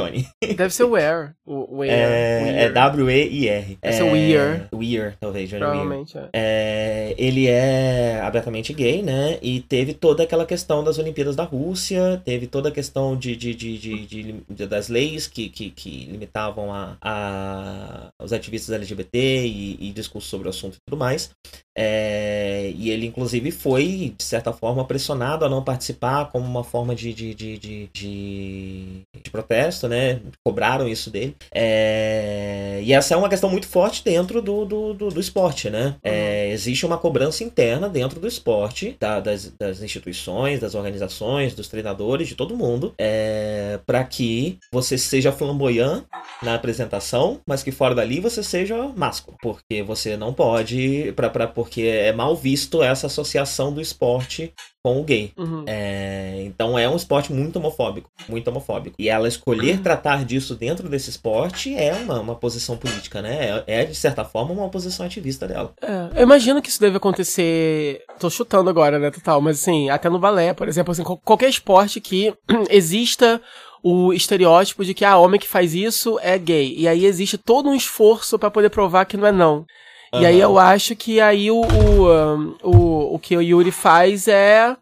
Deve 0.57 0.75
ser 0.75 0.85
Where. 0.85 1.31
O 1.47 1.79
Where. 1.79 1.93
É, 1.93 2.65
é 2.65 2.71
W-E-I-R. 2.71 3.79
Deve 3.81 3.95
ser 3.95 4.03
Weir. 4.05 4.69
Weir, 4.73 5.17
talvez, 5.19 5.51
Provavelmente, 5.51 6.17
Weir. 6.17 6.29
É. 6.33 7.13
é. 7.13 7.15
Ele 7.19 7.47
é 7.47 8.21
abertamente 8.23 8.73
gay, 8.73 9.03
né? 9.03 9.39
E 9.43 9.61
teve 9.61 9.95
toda 9.95 10.23
aquela 10.23 10.47
questão 10.47 10.83
das 10.83 10.99
Olimpíadas 10.99 11.37
da 11.37 11.45
Rússia, 11.45 12.21
teve 12.25 12.47
toda 12.47 12.69
a 12.69 12.73
questão 12.73 13.17
de, 13.17 13.37
de, 13.37 13.55
de, 13.55 13.79
de, 13.79 14.45
de 14.49 14.67
das 14.67 14.89
leis 14.89 15.27
que, 15.27 15.49
que, 15.49 15.71
que 15.71 16.07
limitavam 16.11 16.73
a, 16.73 16.97
a, 17.01 18.13
os 18.23 18.33
ativistas 18.33 18.75
LGBT 18.75 19.47
e, 19.47 19.89
e 19.89 19.93
discurso 19.93 20.29
sobre 20.29 20.47
o 20.47 20.51
assunto 20.51 20.75
e 20.75 20.79
tudo 20.89 20.99
mais. 20.99 21.31
É, 21.77 22.73
e 22.77 22.91
ele, 22.91 23.07
inclusive, 23.07 23.51
foi, 23.51 24.15
de 24.17 24.25
certa 24.25 24.53
forma, 24.53 24.85
pressionado 24.85 25.45
a 25.45 25.49
não 25.49 25.63
participar 25.63 26.31
como 26.31 26.45
uma 26.45 26.65
forma 26.65 26.95
de, 26.95 27.15
de, 27.15 27.35
de, 27.35 27.59
de, 27.59 27.91
de, 27.93 29.01
de 29.23 29.31
protesto, 29.31 29.89
né? 29.91 30.21
Cobraram 30.45 30.89
isso 30.89 31.11
dele. 31.11 31.37
É, 31.53 32.81
e 32.83 32.93
essa 32.93 33.13
é 33.13 33.17
uma 33.17 33.29
questão 33.29 33.51
muito 33.51 33.67
forte 33.67 34.03
dentro 34.05 34.41
do, 34.41 34.65
do, 34.65 34.95
do, 34.95 35.09
do 35.09 35.21
esporte, 35.21 35.69
né? 35.69 35.97
É, 36.03 36.47
uhum. 36.47 36.53
existe 36.53 36.87
uma 36.87 36.97
cobrança 36.97 37.43
interna 37.43 37.89
dentro 37.89 38.21
do 38.21 38.29
esporte, 38.29 38.97
da, 38.99 39.21
das, 39.21 39.53
das 39.59 39.83
instituições, 39.83 40.61
das 40.61 40.75
organizações, 40.75 41.55
dos 41.55 41.69
treinadores, 41.69 42.29
de 42.29 42.37
todo 42.37 42.57
mundo, 42.57 42.95
é, 42.99 43.81
para 43.85 44.05
que 44.05 44.59
você 44.73 44.97
seja 44.97 45.33
flamboyant 45.33 46.05
na 46.43 46.55
apresentação, 46.55 47.41
mas 47.47 47.63
que 47.63 47.73
fora 47.73 47.95
dali 47.95 48.21
você 48.21 48.43
seja 48.43 48.77
másculo. 48.97 49.37
Porque 49.43 49.83
você 49.83 50.17
não 50.17 50.33
pode. 50.33 51.13
Pra, 51.17 51.29
pra, 51.29 51.49
porque 51.49 51.83
é 51.83 52.13
mal 52.13 52.37
visto 52.37 52.83
essa 52.83 53.09
associação 53.09 53.73
do 53.73 53.81
esporte 53.81 54.55
com 54.83 55.01
o 55.01 55.05
gay. 55.05 55.33
Uhum. 55.37 55.65
É, 55.67 56.43
então 56.45 56.79
é 56.79 56.89
um 56.89 56.97
esporte 56.97 57.33
muito 57.33 57.57
homofóbico, 57.57 58.11
muito 58.29 58.49
homofóbico. 58.49 58.97
E 58.99 59.09
ela 59.09 59.29
escolher 59.29 59.77
uhum. 59.77 59.83
tratar 59.83 60.25
disso 60.25 60.55
dentro 60.55 60.89
desse 60.89 61.11
esporte 61.11 61.75
é 61.75 61.93
uma, 61.95 62.21
uma 62.21 62.35
posição 62.35 62.77
política, 62.77 63.21
né? 63.21 63.63
É, 63.67 63.81
é, 63.81 63.85
de 63.85 63.95
certa 63.95 64.25
forma 64.25 64.53
uma 64.53 64.69
posição 64.71 65.05
ativista 65.05 65.47
dela. 65.47 65.73
É, 65.83 66.21
eu 66.21 66.23
imagino 66.23 66.63
que 66.63 66.71
isso 66.71 66.81
deve 66.81 66.97
acontecer. 66.97 68.03
Tô 68.19 68.31
chutando 68.31 68.71
agora, 68.71 68.99
né, 68.99 69.11
total, 69.11 69.41
mas 69.41 69.61
assim, 69.61 69.91
até 69.91 70.09
no 70.09 70.19
balé, 70.19 70.55
por 70.55 70.69
exemplo, 70.69 70.93
assim, 70.93 71.03
qualquer 71.03 71.49
esporte 71.49 72.01
que 72.01 72.33
exista 72.71 73.41
o 73.83 74.13
estereótipo 74.13 74.85
de 74.85 74.95
que 74.95 75.05
ah, 75.05 75.17
homem 75.17 75.41
que 75.41 75.49
faz 75.49 75.75
isso 75.75 76.19
é 76.23 76.39
gay. 76.39 76.75
E 76.77 76.89
aí 76.89 77.05
existe 77.05 77.39
todo 77.39 77.69
um 77.69 77.75
esforço 77.75 78.39
para 78.39 78.51
poder 78.51 78.71
provar 78.71 79.05
que 79.05 79.17
não 79.17 79.27
é 79.27 79.33
não. 79.33 79.65
Uhum. 80.13 80.23
E 80.23 80.27
aí 80.27 80.41
eu 80.41 80.59
acho 80.59 80.97
que 80.97 81.21
aí 81.21 81.51
o, 81.51 81.61
o, 81.61 82.57
o, 82.63 83.15
o 83.15 83.19
que 83.19 83.37
o 83.37 83.43
Yuri 83.43 83.71
faz 83.71 84.29
é. 84.29 84.77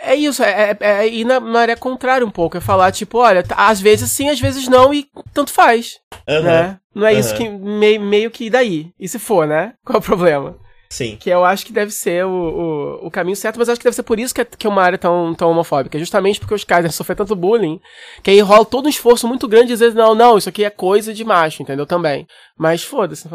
É 0.00 0.14
isso, 0.14 0.44
é, 0.44 0.70
é, 0.70 0.76
é 0.80 1.08
ir 1.08 1.24
na, 1.24 1.40
área 1.58 1.76
contrária 1.76 2.24
um 2.24 2.30
pouco. 2.30 2.56
É 2.56 2.60
falar, 2.60 2.92
tipo, 2.92 3.18
olha, 3.18 3.44
às 3.56 3.80
vezes 3.80 4.10
sim, 4.12 4.28
às 4.28 4.38
vezes 4.38 4.68
não, 4.68 4.94
e 4.94 5.08
tanto 5.34 5.52
faz. 5.52 5.98
Uhum. 6.28 6.42
Né? 6.42 6.78
Não 6.94 7.06
é 7.06 7.12
uhum. 7.12 7.18
isso 7.18 7.34
que 7.34 7.48
meio, 7.48 8.00
meio 8.00 8.30
que 8.30 8.48
daí. 8.48 8.92
E 8.98 9.08
se 9.08 9.18
for, 9.18 9.46
né? 9.46 9.74
Qual 9.84 9.96
é 9.96 9.98
o 9.98 10.02
problema? 10.02 10.56
Sim. 10.90 11.16
Que 11.20 11.28
eu 11.28 11.44
acho 11.44 11.66
que 11.66 11.72
deve 11.72 11.90
ser 11.90 12.24
o, 12.24 12.30
o, 12.30 13.06
o, 13.06 13.10
caminho 13.10 13.36
certo, 13.36 13.58
mas 13.58 13.68
acho 13.68 13.78
que 13.78 13.84
deve 13.84 13.96
ser 13.96 14.02
por 14.02 14.18
isso 14.18 14.34
que 14.34 14.40
é, 14.40 14.44
que 14.44 14.66
é 14.66 14.70
uma 14.70 14.82
área 14.82 14.96
tão, 14.96 15.34
tão 15.34 15.50
homofóbica. 15.50 15.98
Justamente 15.98 16.40
porque 16.40 16.54
os 16.54 16.64
caras 16.64 16.94
sofrem 16.94 17.16
tanto 17.16 17.36
bullying, 17.36 17.78
que 18.22 18.30
aí 18.30 18.40
rola 18.40 18.64
todo 18.64 18.86
um 18.86 18.88
esforço 18.88 19.28
muito 19.28 19.46
grande 19.46 19.66
de 19.66 19.72
dizer, 19.74 19.94
não, 19.94 20.14
não, 20.14 20.38
isso 20.38 20.48
aqui 20.48 20.64
é 20.64 20.70
coisa 20.70 21.12
de 21.12 21.24
macho, 21.24 21.62
entendeu? 21.62 21.84
Também. 21.84 22.26
Mas 22.56 22.82
foda-se, 22.82 23.28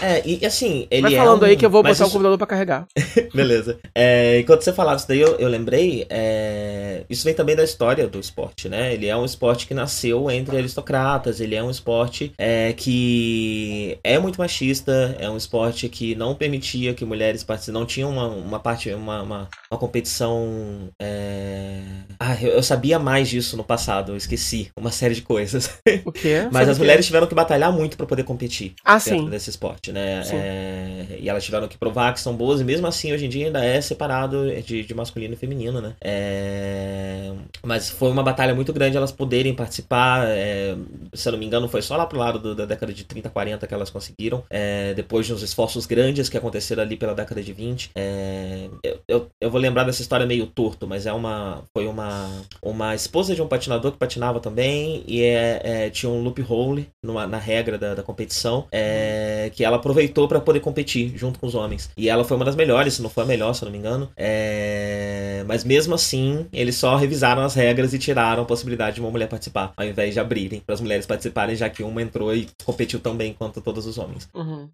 É, 0.00 0.22
e 0.24 0.46
assim, 0.46 0.86
ele 0.90 1.02
Vai 1.02 1.14
é 1.14 1.18
falando 1.18 1.42
um... 1.42 1.44
aí 1.44 1.56
que 1.56 1.66
eu 1.66 1.68
vou 1.68 1.82
botar 1.82 1.90
o 1.90 2.06
isso... 2.06 2.12
computador 2.12 2.38
pra 2.38 2.46
carregar. 2.46 2.86
Beleza. 3.34 3.78
É, 3.94 4.38
enquanto 4.40 4.62
você 4.62 4.72
falava 4.72 4.96
isso 4.96 5.08
daí, 5.08 5.20
eu, 5.20 5.36
eu 5.36 5.48
lembrei, 5.48 6.06
é... 6.08 7.04
isso 7.10 7.24
vem 7.24 7.34
também 7.34 7.54
da 7.54 7.64
história 7.64 8.06
do 8.06 8.18
esporte, 8.18 8.68
né? 8.68 8.94
Ele 8.94 9.06
é 9.06 9.16
um 9.16 9.24
esporte 9.24 9.66
que 9.66 9.74
nasceu 9.74 10.30
entre 10.30 10.56
aristocratas, 10.56 11.40
ele 11.40 11.54
é 11.54 11.62
um 11.62 11.70
esporte 11.70 12.32
é, 12.38 12.72
que 12.72 13.98
é 14.02 14.18
muito 14.18 14.38
machista, 14.38 15.16
é 15.18 15.28
um 15.28 15.36
esporte 15.36 15.88
que 15.88 16.14
não 16.14 16.34
permitia 16.34 16.91
permitia 16.92 16.94
que 16.94 17.04
mulheres 17.04 17.42
participassem, 17.42 17.72
não 17.74 17.86
tinha 17.86 18.06
uma, 18.06 18.28
uma 18.28 18.60
parte, 18.60 18.90
uma, 18.92 19.22
uma, 19.22 19.48
uma 19.70 19.78
competição. 19.78 20.90
É... 21.00 21.80
Ah, 22.18 22.36
eu, 22.40 22.50
eu, 22.50 22.62
sabia 22.62 22.98
mais 22.98 23.28
disso 23.28 23.56
no 23.56 23.64
passado, 23.64 24.12
eu 24.12 24.16
esqueci 24.16 24.70
uma 24.76 24.90
série 24.92 25.14
de 25.14 25.22
coisas. 25.22 25.78
O 26.04 26.12
quê? 26.12 26.48
Mas 26.52 26.68
as 26.68 26.78
mulheres 26.78 27.06
tiveram 27.06 27.26
que 27.26 27.34
batalhar 27.34 27.72
muito 27.72 27.96
para 27.96 28.06
poder 28.06 28.24
competir 28.24 28.74
ah, 28.84 28.98
dentro 28.98 29.24
sim. 29.24 29.30
desse 29.30 29.50
esporte, 29.50 29.92
né? 29.92 30.22
É... 30.30 31.18
E 31.18 31.28
elas 31.28 31.44
tiveram 31.44 31.66
que 31.66 31.78
provar 31.78 32.12
que 32.12 32.20
são 32.20 32.34
boas, 32.34 32.60
e 32.60 32.64
mesmo 32.64 32.86
assim, 32.86 33.12
hoje 33.12 33.26
em 33.26 33.28
dia 33.28 33.46
ainda 33.46 33.64
é 33.64 33.80
separado 33.80 34.50
de, 34.62 34.84
de 34.84 34.94
masculino 34.94 35.34
e 35.34 35.36
feminino, 35.36 35.80
né? 35.80 35.94
É... 36.00 37.32
Mas 37.64 37.90
foi 37.90 38.10
uma 38.10 38.22
batalha 38.22 38.54
muito 38.54 38.72
grande 38.72 38.96
elas 38.96 39.12
poderem 39.12 39.54
participar. 39.54 40.26
É... 40.28 40.76
Se 41.14 41.28
eu 41.28 41.32
não 41.32 41.38
me 41.38 41.46
engano, 41.46 41.68
foi 41.68 41.82
só 41.82 41.96
lá 41.96 42.06
pro 42.06 42.18
lado 42.18 42.38
do, 42.38 42.54
da 42.54 42.66
década 42.66 42.92
de 42.92 43.04
30, 43.04 43.30
40 43.30 43.66
que 43.66 43.74
elas 43.74 43.90
conseguiram. 43.90 44.44
É... 44.50 44.94
Depois 44.94 45.26
de 45.26 45.32
uns 45.32 45.42
esforços 45.42 45.86
grandes 45.86 46.28
que 46.28 46.36
aconteceram 46.36 46.81
ali 46.82 46.96
pela 46.96 47.14
década 47.14 47.42
de 47.42 47.52
20. 47.52 47.90
É... 47.94 48.68
Eu, 48.82 48.98
eu, 49.08 49.28
eu, 49.40 49.50
vou 49.50 49.60
lembrar 49.60 49.84
dessa 49.84 50.02
história 50.02 50.26
meio 50.26 50.46
torto, 50.46 50.86
mas 50.86 51.06
é 51.06 51.12
uma. 51.12 51.62
Foi 51.72 51.86
uma, 51.86 52.30
uma 52.62 52.94
esposa 52.94 53.34
de 53.34 53.42
um 53.42 53.48
patinador 53.48 53.92
que 53.92 53.98
patinava 53.98 54.40
também. 54.40 55.04
E 55.06 55.22
é, 55.22 55.60
é 55.64 55.90
tinha 55.90 56.10
um 56.10 56.22
loophole 56.22 56.88
numa, 57.02 57.26
na 57.26 57.38
regra 57.38 57.78
da, 57.78 57.94
da 57.94 58.02
competição. 58.02 58.66
É, 58.72 59.50
que 59.54 59.64
ela 59.64 59.76
aproveitou 59.76 60.28
para 60.28 60.40
poder 60.40 60.60
competir 60.60 61.12
junto 61.16 61.38
com 61.38 61.46
os 61.46 61.54
homens. 61.54 61.90
E 61.96 62.08
ela 62.08 62.24
foi 62.24 62.36
uma 62.36 62.44
das 62.44 62.56
melhores, 62.56 62.94
se 62.94 63.02
não 63.02 63.10
foi 63.10 63.24
a 63.24 63.26
melhor, 63.26 63.54
se 63.54 63.62
eu 63.62 63.66
não 63.66 63.72
me 63.72 63.78
engano. 63.78 64.10
É... 64.16 65.44
Mas 65.46 65.64
mesmo 65.64 65.94
assim, 65.94 66.46
eles 66.52 66.76
só 66.76 66.96
revisaram 66.96 67.42
as 67.42 67.54
regras 67.54 67.92
e 67.94 67.98
tiraram 67.98 68.42
a 68.42 68.46
possibilidade 68.46 68.96
de 68.96 69.00
uma 69.00 69.10
mulher 69.10 69.28
participar, 69.28 69.72
ao 69.76 69.86
invés 69.86 70.14
de 70.14 70.20
abrirem 70.20 70.60
para 70.60 70.74
as 70.74 70.80
mulheres 70.80 71.06
participarem, 71.06 71.56
já 71.56 71.68
que 71.68 71.82
uma 71.82 72.02
entrou 72.02 72.34
e 72.34 72.48
competiu 72.64 73.00
tão 73.00 73.16
bem 73.16 73.32
quanto 73.32 73.60
todos 73.60 73.86
os 73.86 73.98
homens. 73.98 74.28
Uhum. 74.34 74.68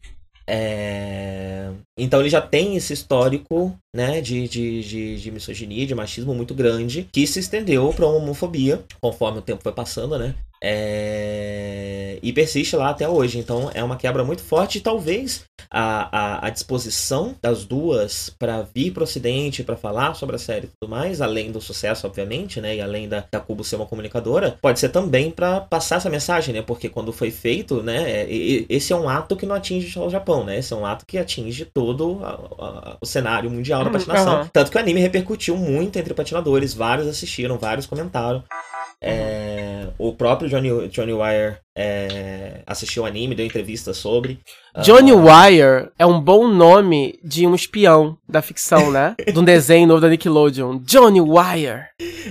É... 0.49 1.71
Então 1.99 2.21
ele 2.21 2.31
já 2.31 2.41
tem 2.41 2.75
esse 2.75 2.95
histórico 2.95 3.77
né, 3.95 4.21
de, 4.21 4.49
de, 4.49 4.83
de, 4.83 5.21
de 5.21 5.31
misoginia, 5.31 5.87
de 5.87 5.95
machismo 5.95 6.35
muito 6.35 6.55
grande, 6.55 7.09
que 7.13 7.27
se 7.27 7.41
estendeu 7.41 7.93
para 7.93 8.07
homofobia, 8.07 8.85
conforme 9.01 9.39
o 9.39 9.43
tempo 9.43 9.63
foi 9.63 9.73
passando, 9.73 10.19
né? 10.19 10.35
É... 10.63 12.19
E 12.23 12.33
persiste 12.33 12.75
lá 12.77 12.91
até 12.91 13.09
hoje. 13.09 13.39
Então 13.39 13.71
é 13.75 13.83
uma 13.83 13.97
quebra 13.97 14.25
muito 14.25 14.43
forte. 14.43 14.79
E 14.79 14.81
talvez 14.81 15.45
a, 15.71 16.19
a, 16.19 16.47
a 16.47 16.51
disposição 16.51 17.35
das 17.41 17.65
duas 17.65 18.31
para 18.39 18.63
vir 18.75 18.93
para 18.93 19.03
o 19.03 19.05
Ocidente, 19.05 19.63
para 19.63 19.77
falar 19.77 20.15
sobre 20.15 20.37
a 20.37 20.39
série 20.39 20.67
e 20.67 20.71
tudo 20.81 20.91
mais, 20.91 21.21
além 21.21 21.53
do 21.53 21.61
sucesso, 21.61 22.07
obviamente, 22.07 22.61
né? 22.61 22.77
E 22.77 22.81
além 22.81 23.09
da, 23.09 23.25
da 23.31 23.41
Kubo 23.41 23.65
ser 23.65 23.77
uma 23.77 23.87
comunicadora, 23.87 24.59
pode 24.61 24.81
ser 24.81 24.89
também 24.89 25.31
para 25.31 25.61
passar 25.61 25.97
essa 25.97 26.11
mensagem, 26.11 26.55
né? 26.55 26.63
Porque 26.63 26.89
quando 26.89 27.13
foi 27.13 27.31
feito, 27.31 27.83
né? 27.83 28.27
Esse 28.69 28.93
é 28.93 28.97
um 28.97 29.09
ato 29.09 29.37
que 29.37 29.47
não 29.47 29.55
atinge 29.55 29.91
só 29.91 30.07
o 30.07 30.11
Japão, 30.11 30.45
né? 30.45 30.59
Esse 30.59 30.73
é 30.73 30.77
um 30.77 30.87
ato 30.87 31.07
que 31.07 31.19
atinge 31.19 31.65
todo 31.65 32.21
a, 32.23 32.31
a, 32.31 32.97
o 33.01 33.07
cenário 33.07 33.51
mundial 33.51 33.78
da 33.85 33.91
patinação. 33.91 34.41
Uhum. 34.41 34.49
Tanto 34.53 34.71
que 34.71 34.77
o 34.77 34.81
anime 34.81 35.01
repercutiu 35.01 35.57
muito 35.57 35.99
entre 35.99 36.15
patinadores, 36.15 36.75
vários 36.75 37.07
assistiram, 37.07 37.59
vários 37.59 37.87
comentaram. 37.87 38.43
É, 39.01 39.87
o 39.97 40.13
próprio 40.13 40.49
Johnny, 40.49 40.89
Johnny 40.89 41.13
Wire 41.13 41.59
é, 41.77 42.63
assistiu 42.67 43.05
o 43.05 43.07
anime, 43.07 43.35
deu 43.35 43.47
entrevista 43.47 43.95
sobre. 43.95 44.41
Johnny 44.83 45.13
uh, 45.13 45.25
Wire 45.25 45.91
é 45.99 46.05
um 46.05 46.21
bom 46.21 46.49
nome 46.49 47.19
de 47.23 47.47
um 47.47 47.55
espião 47.55 48.19
da 48.29 48.43
ficção, 48.43 48.91
né? 48.91 49.15
de 49.33 49.39
um 49.39 49.45
desenho 49.45 49.87
novo 49.87 50.01
da 50.01 50.09
Nickelodeon. 50.09 50.79
Johnny 50.79 51.21
Wire. 51.21 51.85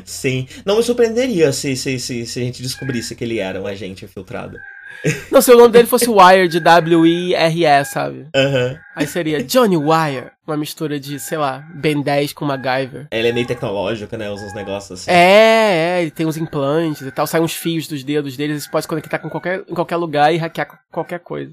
Sim. 0.03 0.47
Não 0.65 0.77
me 0.77 0.83
surpreenderia 0.83 1.53
se, 1.53 1.75
se, 1.77 1.97
se, 1.99 2.25
se 2.25 2.39
a 2.39 2.43
gente 2.43 2.61
descobrisse 2.61 3.15
que 3.15 3.23
ele 3.23 3.39
era 3.39 3.61
um 3.61 3.67
agente 3.67 4.03
infiltrado. 4.03 4.57
Não, 5.31 5.41
se 5.41 5.51
o 5.51 5.57
nome 5.57 5.71
dele 5.71 5.87
fosse 5.87 6.09
Wire 6.09 6.47
de 6.47 6.59
W-I-R-E, 6.59 7.85
sabe? 7.85 8.27
Uhum. 8.35 8.77
Aí 8.95 9.07
seria 9.07 9.43
Johnny 9.43 9.77
Wire. 9.77 10.31
Uma 10.45 10.57
mistura 10.57 10.99
de, 10.99 11.19
sei 11.19 11.37
lá, 11.37 11.65
Ben 11.75 12.01
10 12.01 12.31
com 12.33 12.45
MacGyver. 12.45 13.07
Ele 13.11 13.27
é 13.27 13.33
meio 13.33 13.45
tecnológico, 13.45 14.15
né? 14.15 14.29
Usa 14.31 14.45
uns 14.45 14.53
negócios 14.53 15.01
assim. 15.01 15.11
É, 15.11 15.97
é, 15.97 16.01
ele 16.01 16.11
tem 16.11 16.25
uns 16.25 16.37
implantes 16.37 17.01
e 17.01 17.11
tal. 17.11 17.27
Saem 17.27 17.43
uns 17.43 17.53
fios 17.53 17.87
dos 17.87 18.03
dedos 18.03 18.37
dele. 18.37 18.59
Você 18.59 18.69
pode 18.69 18.87
conectar 18.87 19.19
com 19.19 19.29
qualquer, 19.29 19.63
em 19.67 19.73
qualquer 19.73 19.97
lugar 19.97 20.33
e 20.33 20.37
hackear 20.37 20.79
qualquer 20.89 21.19
coisa. 21.19 21.51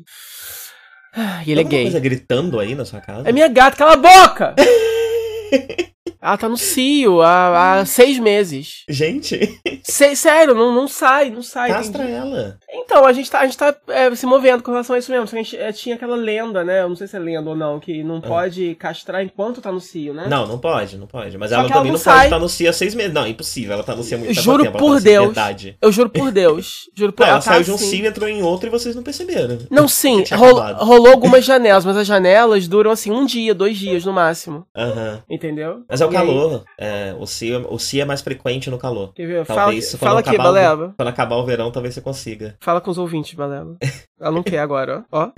E 1.46 1.52
ele 1.52 1.60
é 1.60 1.64
gay. 1.64 1.82
coisa 1.84 2.00
gritando 2.00 2.58
aí 2.58 2.74
na 2.74 2.84
sua 2.84 3.00
casa? 3.00 3.28
É 3.28 3.32
minha 3.32 3.48
gata, 3.48 3.76
cala 3.76 3.92
a 3.92 3.96
boca! 3.96 4.54
Ela 6.20 6.36
tá 6.36 6.48
no 6.48 6.56
cio 6.56 7.22
há, 7.22 7.80
há 7.80 7.86
seis 7.86 8.18
meses. 8.18 8.84
Gente. 8.88 9.60
Se, 9.82 10.14
sério, 10.16 10.54
não, 10.54 10.74
não 10.74 10.86
sai, 10.86 11.30
não 11.30 11.42
sai. 11.42 11.70
Castra 11.70 12.04
ela. 12.04 12.58
Então, 12.70 13.06
a 13.06 13.12
gente 13.12 13.30
tá, 13.30 13.40
a 13.40 13.44
gente 13.46 13.56
tá 13.56 13.74
é, 13.88 14.14
se 14.14 14.26
movendo 14.26 14.62
com 14.62 14.70
relação 14.70 14.96
a 14.96 14.98
isso 14.98 15.10
mesmo. 15.10 15.24
A 15.24 15.42
gente 15.42 15.56
é, 15.56 15.72
tinha 15.72 15.94
aquela 15.94 16.16
lenda, 16.16 16.62
né? 16.62 16.82
Eu 16.82 16.88
não 16.88 16.96
sei 16.96 17.06
se 17.06 17.16
é 17.16 17.18
lenda 17.18 17.48
ou 17.48 17.56
não, 17.56 17.80
que 17.80 18.02
não 18.02 18.18
ah. 18.18 18.22
pode 18.22 18.74
castrar 18.74 19.22
enquanto 19.22 19.62
tá 19.62 19.72
no 19.72 19.80
cio, 19.80 20.12
né? 20.12 20.26
Não, 20.28 20.46
não 20.46 20.58
pode, 20.58 20.98
não 20.98 21.06
pode. 21.06 21.38
Mas 21.38 21.52
ela 21.52 21.62
também 21.62 21.76
ela 21.76 21.84
não, 21.84 21.92
não 21.92 22.00
pode 22.00 22.24
estar 22.24 22.38
no 22.38 22.48
cio 22.48 22.68
há 22.68 22.72
seis 22.72 22.94
meses. 22.94 23.12
Não, 23.12 23.26
impossível. 23.26 23.72
Ela 23.72 23.84
tá 23.84 23.96
no 23.96 24.02
cio 24.02 24.16
há 24.16 24.20
muito 24.20 24.34
juro 24.34 24.64
tempo. 24.64 24.78
Por 24.78 25.00
Deus. 25.00 25.26
Verdade. 25.26 25.76
Eu 25.80 25.90
juro 25.90 26.10
por 26.10 26.30
Deus. 26.30 26.90
Juro 26.94 27.12
por 27.12 27.24
Deus. 27.24 27.28
ela, 27.28 27.36
ela 27.36 27.44
tá 27.44 27.52
saiu 27.52 27.64
de 27.64 27.70
um 27.70 27.74
assim. 27.76 27.90
cio, 27.90 28.06
entrou 28.06 28.28
em 28.28 28.42
outro 28.42 28.68
e 28.68 28.70
vocês 28.70 28.94
não 28.94 29.02
perceberam. 29.02 29.58
Não, 29.70 29.88
sim. 29.88 30.22
Rol, 30.32 30.60
rolou 30.84 31.12
algumas 31.12 31.44
janelas, 31.46 31.84
mas 31.84 31.96
as 31.96 32.06
janelas 32.06 32.68
duram 32.68 32.90
assim 32.90 33.10
um 33.10 33.24
dia, 33.24 33.54
dois 33.54 33.78
dias 33.78 34.04
no 34.04 34.12
máximo. 34.12 34.66
Aham. 34.76 35.22
Entendeu? 35.30 35.82
Mas 35.94 36.00
é 36.00 36.06
o 36.06 36.10
e 36.10 36.12
calor. 36.12 36.64
É, 36.76 37.14
o 37.18 37.26
si, 37.26 37.52
o 37.52 37.78
si 37.78 38.00
é 38.00 38.04
mais 38.04 38.20
frequente 38.20 38.68
no 38.68 38.78
calor. 38.78 39.12
Talvez, 39.46 39.94
fala, 39.94 40.10
fala 40.10 40.20
aqui, 40.20 40.36
Baleba. 40.36 40.92
Quando 40.96 41.08
acabar 41.08 41.36
o 41.36 41.44
verão, 41.44 41.70
talvez 41.70 41.94
você 41.94 42.00
consiga. 42.00 42.56
Fala 42.60 42.80
com 42.80 42.90
os 42.90 42.98
ouvintes, 42.98 43.34
Baleba. 43.34 43.76
Ela 44.20 44.32
não 44.32 44.42
quer 44.42 44.58
agora, 44.58 45.04
ó. 45.12 45.22
ó. 45.22 45.30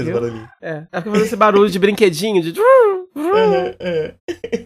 Fez 0.00 0.12
barulhinho. 0.12 0.48
É, 0.62 0.84
é 0.92 1.00
porque 1.00 1.10
fazer 1.10 1.24
esse 1.24 1.36
barulho 1.36 1.68
de 1.68 1.78
brinquedinho, 1.78 2.40
de... 2.40 2.52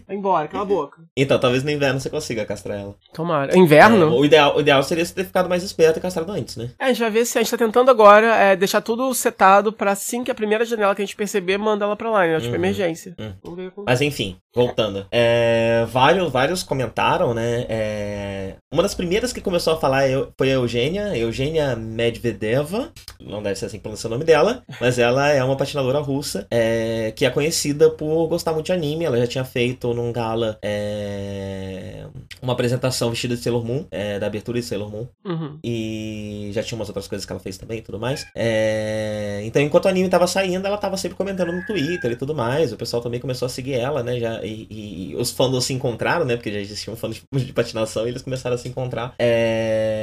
Vai 0.07 0.15
embora, 0.15 0.47
cala 0.47 0.63
a 0.63 0.65
boca. 0.65 1.01
Então, 1.17 1.39
talvez 1.39 1.63
no 1.63 1.71
inverno 1.71 1.99
você 1.99 2.09
consiga 2.09 2.45
castrar 2.45 2.79
ela. 2.79 2.95
Tomara. 3.13 3.57
Inverno? 3.57 4.05
É, 4.05 4.09
o, 4.09 4.25
ideal, 4.25 4.55
o 4.55 4.59
ideal 4.59 4.83
seria 4.83 5.03
você 5.03 5.13
ter 5.13 5.25
ficado 5.25 5.49
mais 5.49 5.63
esperto 5.63 5.97
e 5.97 6.01
castrado 6.01 6.31
antes, 6.31 6.55
né? 6.55 6.69
É, 6.79 6.85
a 6.85 6.87
gente 6.89 6.99
vai 6.99 7.09
ver 7.09 7.25
se 7.25 7.37
a 7.37 7.41
gente 7.41 7.49
tá 7.49 7.57
tentando 7.57 7.89
agora 7.89 8.35
é, 8.35 8.55
deixar 8.55 8.81
tudo 8.81 9.11
setado 9.13 9.73
pra 9.73 9.91
assim 9.91 10.23
que 10.23 10.29
a 10.29 10.35
primeira 10.35 10.65
janela 10.65 10.93
que 10.93 11.01
a 11.01 11.05
gente 11.05 11.15
perceber, 11.15 11.57
manda 11.57 11.85
ela 11.85 11.95
pra 11.95 12.11
lá, 12.11 12.27
né? 12.27 12.37
Tipo, 12.37 12.49
uhum. 12.49 12.55
emergência. 12.55 13.15
Uhum. 13.17 13.71
Mas 13.85 14.01
enfim, 14.01 14.37
voltando. 14.53 15.07
É, 15.11 15.85
vários, 15.89 16.31
vários 16.31 16.63
comentaram, 16.63 17.33
né? 17.33 17.65
É, 17.67 18.55
uma 18.71 18.83
das 18.83 18.93
primeiras 18.93 19.33
que 19.33 19.41
começou 19.41 19.73
a 19.73 19.77
falar 19.77 20.07
é 20.07 20.27
foi 20.37 20.51
a 20.51 20.55
Eugênia, 20.55 21.17
Eugênia 21.17 21.75
Medvedeva. 21.75 22.91
Não 23.19 23.41
deve 23.41 23.55
ser 23.55 23.65
assim 23.65 23.77
que 23.77 23.83
pronuncia 23.83 24.07
o 24.07 24.11
nome 24.11 24.25
dela, 24.25 24.63
mas 24.79 24.99
ela 24.99 25.22
é 25.29 25.43
uma 25.43 25.55
patinadora 25.55 25.99
russa 25.99 26.47
é, 26.49 27.11
que 27.15 27.25
é 27.25 27.29
conhecida 27.29 27.89
por 27.89 28.27
gostar 28.27 28.53
muito 28.53 28.67
de 28.67 28.71
anime. 28.71 29.05
Ela 29.05 29.17
já 29.19 29.27
tinha 29.27 29.45
feito 29.45 29.93
num 29.93 30.11
gala 30.11 30.57
é, 30.61 32.05
uma 32.41 32.53
apresentação 32.53 33.09
vestida 33.09 33.35
de 33.35 33.41
Sailor 33.41 33.63
Moon, 33.63 33.85
é, 33.91 34.19
da 34.19 34.27
abertura 34.27 34.59
de 34.59 34.65
Sailor 34.65 34.89
Moon. 34.89 35.07
Uhum. 35.25 35.59
E 35.63 36.49
já 36.53 36.63
tinha 36.63 36.77
umas 36.77 36.87
outras 36.87 37.07
coisas 37.07 37.25
que 37.25 37.31
ela 37.31 37.39
fez 37.39 37.57
também 37.57 37.79
e 37.79 37.81
tudo 37.81 37.99
mais. 37.99 38.25
É, 38.35 39.41
então, 39.43 39.61
enquanto 39.61 39.85
o 39.85 39.89
anime 39.89 40.09
tava 40.09 40.27
saindo, 40.27 40.65
ela 40.65 40.77
tava 40.77 40.97
sempre 40.97 41.17
comentando 41.17 41.51
no 41.51 41.65
Twitter 41.65 42.11
e 42.11 42.15
tudo 42.15 42.33
mais. 42.35 42.71
O 42.73 42.77
pessoal 42.77 43.01
também 43.01 43.19
começou 43.19 43.45
a 43.45 43.49
seguir 43.49 43.73
ela, 43.73 44.03
né? 44.03 44.19
Já, 44.19 44.43
e, 44.43 44.67
e 45.11 45.15
os 45.15 45.31
fãs 45.31 45.63
se 45.63 45.73
encontraram, 45.73 46.25
né? 46.25 46.35
Porque 46.35 46.51
já 46.51 46.59
existiam 46.59 46.95
fãs 46.95 47.15
de, 47.15 47.45
de 47.45 47.53
patinação 47.53 48.05
e 48.05 48.09
eles 48.09 48.21
começaram 48.21 48.55
a 48.55 48.57
se 48.57 48.67
encontrar. 48.67 49.13
É... 49.19 50.02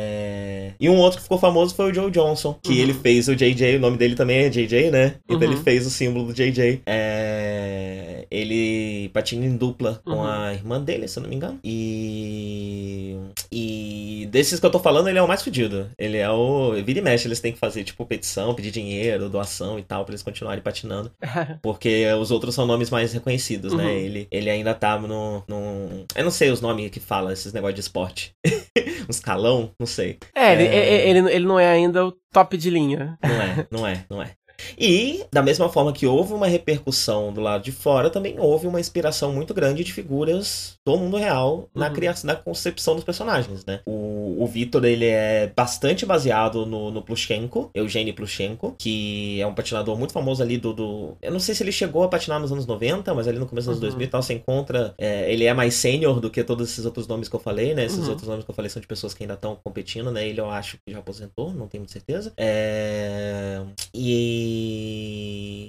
E 0.80 0.88
um 0.88 0.96
outro 0.96 1.18
que 1.18 1.24
ficou 1.24 1.38
famoso 1.38 1.74
foi 1.74 1.90
o 1.90 1.94
Joe 1.94 2.10
Johnson, 2.10 2.58
que 2.62 2.72
uhum. 2.72 2.78
ele 2.78 2.94
fez 2.94 3.28
o 3.28 3.36
JJ, 3.36 3.76
o 3.76 3.80
nome 3.80 3.98
dele 3.98 4.14
também 4.14 4.38
é 4.38 4.48
JJ, 4.48 4.90
né? 4.90 5.16
Então 5.28 5.36
uhum. 5.36 5.52
ele 5.52 5.62
fez 5.62 5.86
o 5.86 5.90
símbolo 5.90 6.24
do 6.24 6.32
JJ. 6.32 6.80
É... 6.86 8.19
Ele 8.30 9.08
patina 9.10 9.44
em 9.44 9.56
dupla 9.56 10.00
com 10.04 10.12
uhum. 10.12 10.24
a 10.24 10.52
irmã 10.52 10.80
dele, 10.80 11.08
se 11.08 11.18
eu 11.18 11.22
não 11.22 11.30
me 11.30 11.36
engano. 11.36 11.58
E. 11.64 13.16
E 13.50 14.28
desses 14.30 14.60
que 14.60 14.66
eu 14.66 14.70
tô 14.70 14.78
falando, 14.78 15.08
ele 15.08 15.18
é 15.18 15.22
o 15.22 15.28
mais 15.28 15.42
fodido. 15.42 15.90
Ele 15.98 16.16
é 16.16 16.30
o. 16.30 16.72
Vira 16.84 17.00
e 17.00 17.02
mexe, 17.02 17.26
eles 17.26 17.40
têm 17.40 17.52
que 17.52 17.58
fazer, 17.58 17.82
tipo, 17.84 18.06
petição, 18.06 18.54
pedir 18.54 18.70
dinheiro, 18.70 19.28
doação 19.28 19.78
e 19.78 19.82
tal, 19.82 20.04
pra 20.04 20.12
eles 20.12 20.22
continuarem 20.22 20.62
patinando. 20.62 21.10
Porque 21.62 22.06
os 22.20 22.30
outros 22.30 22.54
são 22.54 22.66
nomes 22.66 22.90
mais 22.90 23.12
reconhecidos, 23.12 23.72
né? 23.72 23.84
uhum. 23.84 23.90
né? 23.90 23.98
Ele, 23.98 24.28
ele 24.30 24.50
ainda 24.50 24.74
tá 24.74 24.98
no, 24.98 25.42
no. 25.48 26.06
Eu 26.14 26.24
não 26.24 26.30
sei 26.30 26.50
os 26.50 26.60
nomes 26.60 26.90
que 26.90 27.00
fala, 27.00 27.32
esses 27.32 27.52
negócios 27.52 27.74
de 27.74 27.80
esporte. 27.80 28.32
um 28.46 29.10
escalão, 29.10 29.70
não 29.78 29.86
sei. 29.86 30.18
É, 30.34 30.52
é... 30.52 30.52
Ele, 30.52 31.18
ele, 31.18 31.34
ele 31.34 31.46
não 31.46 31.58
é 31.58 31.68
ainda 31.68 32.06
o 32.06 32.12
top 32.32 32.56
de 32.56 32.70
linha. 32.70 33.18
Não 33.22 33.42
é, 33.42 33.66
não 33.70 33.86
é, 33.86 34.04
não 34.08 34.22
é. 34.22 34.32
E, 34.78 35.24
da 35.32 35.42
mesma 35.42 35.68
forma 35.68 35.92
que 35.92 36.06
houve 36.06 36.32
uma 36.32 36.46
repercussão 36.46 37.32
do 37.32 37.40
lado 37.40 37.62
de 37.62 37.72
fora, 37.72 38.10
também 38.10 38.38
houve 38.38 38.66
uma 38.66 38.80
inspiração 38.80 39.32
muito 39.32 39.54
grande 39.54 39.84
de 39.84 39.92
figuras 39.92 40.74
do 40.86 40.96
mundo 40.96 41.16
real 41.16 41.68
na 41.74 41.88
uhum. 41.88 41.94
criação, 41.94 42.26
na 42.26 42.34
concepção 42.34 42.94
dos 42.94 43.04
personagens, 43.04 43.64
né? 43.64 43.80
O, 43.86 44.36
o 44.38 44.46
Vitor, 44.46 44.84
ele 44.84 45.06
é 45.06 45.52
bastante 45.54 46.04
baseado 46.04 46.66
no, 46.66 46.90
no 46.90 47.02
Plushenko, 47.02 47.70
Eugênio 47.74 48.14
Plushenko, 48.14 48.74
que 48.78 49.40
é 49.40 49.46
um 49.46 49.54
patinador 49.54 49.96
muito 49.96 50.12
famoso 50.12 50.42
ali 50.42 50.58
do, 50.58 50.72
do, 50.72 51.16
Eu 51.22 51.32
não 51.32 51.40
sei 51.40 51.54
se 51.54 51.62
ele 51.62 51.72
chegou 51.72 52.02
a 52.02 52.08
patinar 52.08 52.40
nos 52.40 52.52
anos 52.52 52.66
90, 52.66 53.14
mas 53.14 53.28
ali 53.28 53.38
no 53.38 53.46
começo 53.46 53.68
dos 53.68 53.78
anos 53.78 53.82
uhum. 53.82 53.98
2000 53.98 54.06
e 54.06 54.10
tal, 54.10 54.22
você 54.22 54.34
encontra... 54.34 54.94
É, 54.98 55.32
ele 55.32 55.44
é 55.44 55.54
mais 55.54 55.74
sênior 55.74 56.20
do 56.20 56.30
que 56.30 56.42
todos 56.42 56.70
esses 56.70 56.84
outros 56.84 57.06
nomes 57.06 57.28
que 57.28 57.36
eu 57.36 57.40
falei, 57.40 57.74
né? 57.74 57.84
Esses 57.84 58.04
uhum. 58.04 58.10
outros 58.10 58.28
nomes 58.28 58.44
que 58.44 58.50
eu 58.50 58.54
falei 58.54 58.70
são 58.70 58.80
de 58.80 58.86
pessoas 58.86 59.14
que 59.14 59.22
ainda 59.22 59.34
estão 59.34 59.56
competindo, 59.62 60.10
né? 60.10 60.26
Ele 60.26 60.40
eu 60.40 60.50
acho 60.50 60.78
que 60.84 60.92
já 60.92 60.98
aposentou, 60.98 61.52
não 61.52 61.68
tenho 61.68 61.82
muita 61.82 61.92
certeza. 61.92 62.32
É... 62.36 63.60
E... 63.94 64.49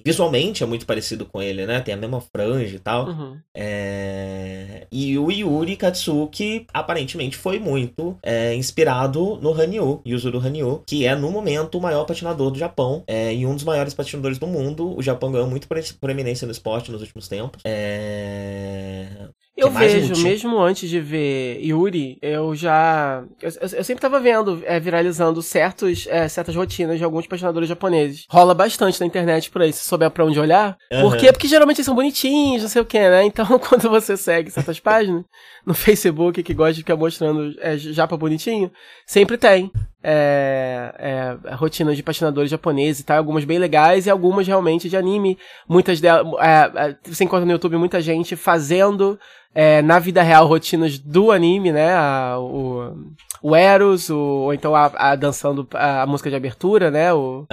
Visualmente 0.06 0.64
é 0.64 0.66
muito 0.66 0.86
parecido 0.86 1.26
com 1.26 1.42
ele, 1.42 1.66
né? 1.66 1.80
Tem 1.80 1.94
a 1.94 1.98
mesma 1.98 2.22
franja 2.22 2.76
e 2.76 2.80
tal. 2.80 3.08
Uhum. 3.08 3.38
É... 3.56 4.88
E 4.92 5.18
o 5.18 5.32
Yuri 5.32 5.76
Katsuki 5.76 6.66
aparentemente 6.74 7.38
foi 7.38 7.60
muito 7.60 8.18
é, 8.24 8.56
inspirado 8.56 9.38
no 9.42 9.54
Hanyu, 9.54 10.02
Yuzuru 10.06 10.40
Hanyu, 10.40 10.84
que 10.86 11.06
é 11.06 11.16
no 11.16 11.32
momento 11.32 11.78
o 11.78 11.82
maior 11.82 12.06
patinador 12.06 12.52
do 12.52 12.60
Japão 12.60 13.04
é, 13.08 13.34
e 13.34 13.46
um 13.46 13.56
dos 13.56 13.64
maiores 13.64 13.94
patinadores 13.94 14.38
do 14.38 14.48
mundo. 14.48 14.98
O 14.98 15.02
Japão 15.02 15.32
ganhou 15.32 15.48
muito 15.48 15.68
proeminência 16.00 16.46
no 16.46 16.52
esporte 16.52 16.92
nos 16.92 17.02
últimos 17.02 17.28
tempos. 17.28 17.62
É... 17.66 19.30
Eu 19.56 19.70
vejo, 19.70 20.24
mesmo 20.24 20.60
antes 20.60 20.90
de 20.90 21.00
ver 21.00 21.60
Yuri, 21.62 22.18
eu 22.22 22.56
já. 22.56 23.24
Eu, 23.42 23.52
eu 23.74 23.84
sempre 23.84 24.02
tava 24.02 24.20
vendo, 24.20 24.62
é, 24.66 24.80
viralizando 24.80 25.42
certos, 25.42 26.08
é, 26.10 26.28
certas 26.28 26.56
rotinas 26.56 26.98
de 26.98 27.04
alguns 27.04 27.28
patinadores 27.28 27.68
japoneses. 27.68 28.26
Rola 28.30 28.54
bastante 28.54 29.00
na 29.00 29.06
internet 29.06 29.52
por 29.52 29.62
aí, 29.62 29.74
se 29.74 29.84
souber 29.84 30.10
pra 30.10 30.26
onde 30.26 30.40
olhar. 30.40 30.78
Uhum. 30.92 31.02
Por 31.02 31.18
quê? 31.18 31.32
Porque 31.34 31.48
geralmente 31.48 31.78
eles 31.78 31.86
são 31.86 31.96
bonitinhos, 31.96 32.62
não 32.64 32.70
sei 32.70 32.82
o 32.82 32.86
que, 32.86 33.00
né? 33.00 33.26
Então, 33.26 33.46
quando 33.60 33.90
você 33.90 34.16
segue 34.16 34.50
certas 34.50 34.80
páginas 34.80 35.26
no 35.66 35.74
Facebook 35.76 36.42
que 36.44 36.54
gosta 36.54 36.74
de 36.74 36.80
ficar 36.80 36.96
mostrando 36.96 37.56
é, 37.60 37.78
japa 37.78 38.18
bonitinho, 38.18 38.72
sempre 39.06 39.38
tem 39.38 39.72
é, 40.04 41.38
é, 41.46 41.54
rotinas 41.54 41.96
de 41.96 42.04
patinadores 42.04 42.50
japoneses 42.50 43.02
e 43.02 43.06
tal, 43.06 43.18
algumas 43.18 43.46
bem 43.46 43.60
legais 43.60 44.06
e 44.06 44.10
algumas 44.10 44.48
realmente 44.48 44.90
de 44.90 44.98
anime. 44.98 45.38
Muitas 45.68 46.02
delas, 46.02 46.28
é, 46.40 46.72
é, 46.90 46.96
você 47.04 47.24
encontra 47.24 47.46
no 47.46 47.52
YouTube 47.52 47.78
muita 47.78 48.02
gente 48.02 48.36
fazendo 48.36 49.20
é, 49.54 49.82
na 49.82 50.00
vida 50.00 50.22
real 50.22 50.48
rotinas 50.48 50.98
do 50.98 51.32
anime, 51.32 51.72
né? 51.72 51.94
A, 51.94 52.38
o, 52.40 52.96
o 53.42 53.56
Eros, 53.56 54.10
o, 54.10 54.18
ou 54.18 54.54
então 54.54 54.76
a, 54.76 54.92
a 54.96 55.16
dançando 55.16 55.68
a, 55.74 56.04
a, 56.04 56.08
música 56.08 56.30
de 56.30 56.36
abertura, 56.36 56.90
né? 56.90 57.14
O. 57.14 57.46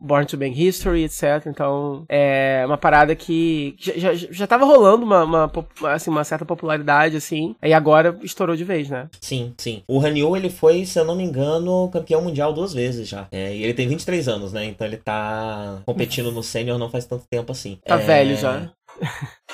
Born 0.00 0.26
to 0.26 0.36
Bang 0.36 0.52
History, 0.52 1.04
etc. 1.04 1.46
Então, 1.46 2.04
é 2.08 2.62
uma 2.66 2.78
parada 2.78 3.14
que 3.14 3.74
já, 3.78 4.14
já, 4.14 4.14
já 4.14 4.46
tava 4.46 4.64
rolando 4.64 5.04
uma, 5.04 5.24
uma, 5.24 5.52
assim, 5.92 6.10
uma 6.10 6.24
certa 6.24 6.44
popularidade, 6.44 7.16
assim, 7.16 7.54
e 7.62 7.72
agora 7.72 8.18
estourou 8.22 8.56
de 8.56 8.64
vez, 8.64 8.88
né? 8.88 9.08
Sim, 9.20 9.54
sim. 9.58 9.82
O 9.86 10.00
Hanyu, 10.00 10.36
ele 10.36 10.50
foi, 10.50 10.84
se 10.86 10.98
eu 10.98 11.04
não 11.04 11.16
me 11.16 11.24
engano, 11.24 11.88
campeão 11.92 12.22
mundial 12.22 12.52
duas 12.52 12.72
vezes 12.72 13.08
já. 13.08 13.26
É, 13.30 13.54
e 13.54 13.62
ele 13.62 13.74
tem 13.74 13.88
23 13.88 14.28
anos, 14.28 14.52
né? 14.52 14.64
Então 14.64 14.86
ele 14.86 14.96
tá 14.96 15.82
competindo 15.84 16.32
no 16.32 16.42
sênior 16.42 16.78
não 16.78 16.90
faz 16.90 17.04
tanto 17.04 17.24
tempo 17.30 17.52
assim. 17.52 17.78
Tá 17.84 17.96
é... 17.96 17.98
velho 17.98 18.36
já. 18.36 18.70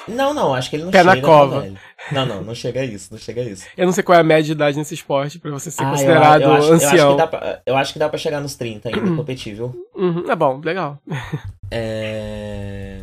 Não, 0.09 0.33
não, 0.33 0.55
acho 0.55 0.71
que 0.71 0.77
ele 0.77 0.85
não 0.85 0.91
Pé 0.91 0.99
chega. 0.99 1.17
na 1.17 1.21
cova. 1.21 1.69
Não, 2.13 2.27
não, 2.27 2.43
não 2.43 2.55
chega 2.55 2.81
a 2.81 2.85
isso, 2.85 3.09
não 3.11 3.19
chega 3.19 3.41
a 3.41 3.45
isso. 3.45 3.67
Eu 3.77 3.87
não 3.87 3.93
sei 3.93 4.05
qual 4.05 4.17
é 4.17 4.21
a 4.21 4.25
média 4.25 4.45
de 4.45 4.53
idade 4.53 4.77
nesse 4.77 4.95
esporte 4.95 5.39
pra 5.39 5.51
você 5.51 5.71
ser 5.71 5.83
ah, 5.83 5.91
considerado 5.91 6.43
eu, 6.43 6.49
eu 6.49 6.55
acho, 6.55 6.73
ancião. 6.73 6.91
Eu 6.91 7.07
acho, 7.07 7.11
que 7.11 7.17
dá 7.17 7.27
pra, 7.27 7.63
eu 7.67 7.77
acho 7.77 7.93
que 7.93 7.99
dá 7.99 8.09
pra 8.09 8.19
chegar 8.19 8.41
nos 8.41 8.55
30 8.55 8.89
ainda 8.89 9.01
uhum. 9.01 9.17
competível. 9.17 9.75
Uhum, 9.95 10.31
é 10.31 10.37
bom, 10.37 10.61
legal. 10.63 10.99
É. 11.71 13.01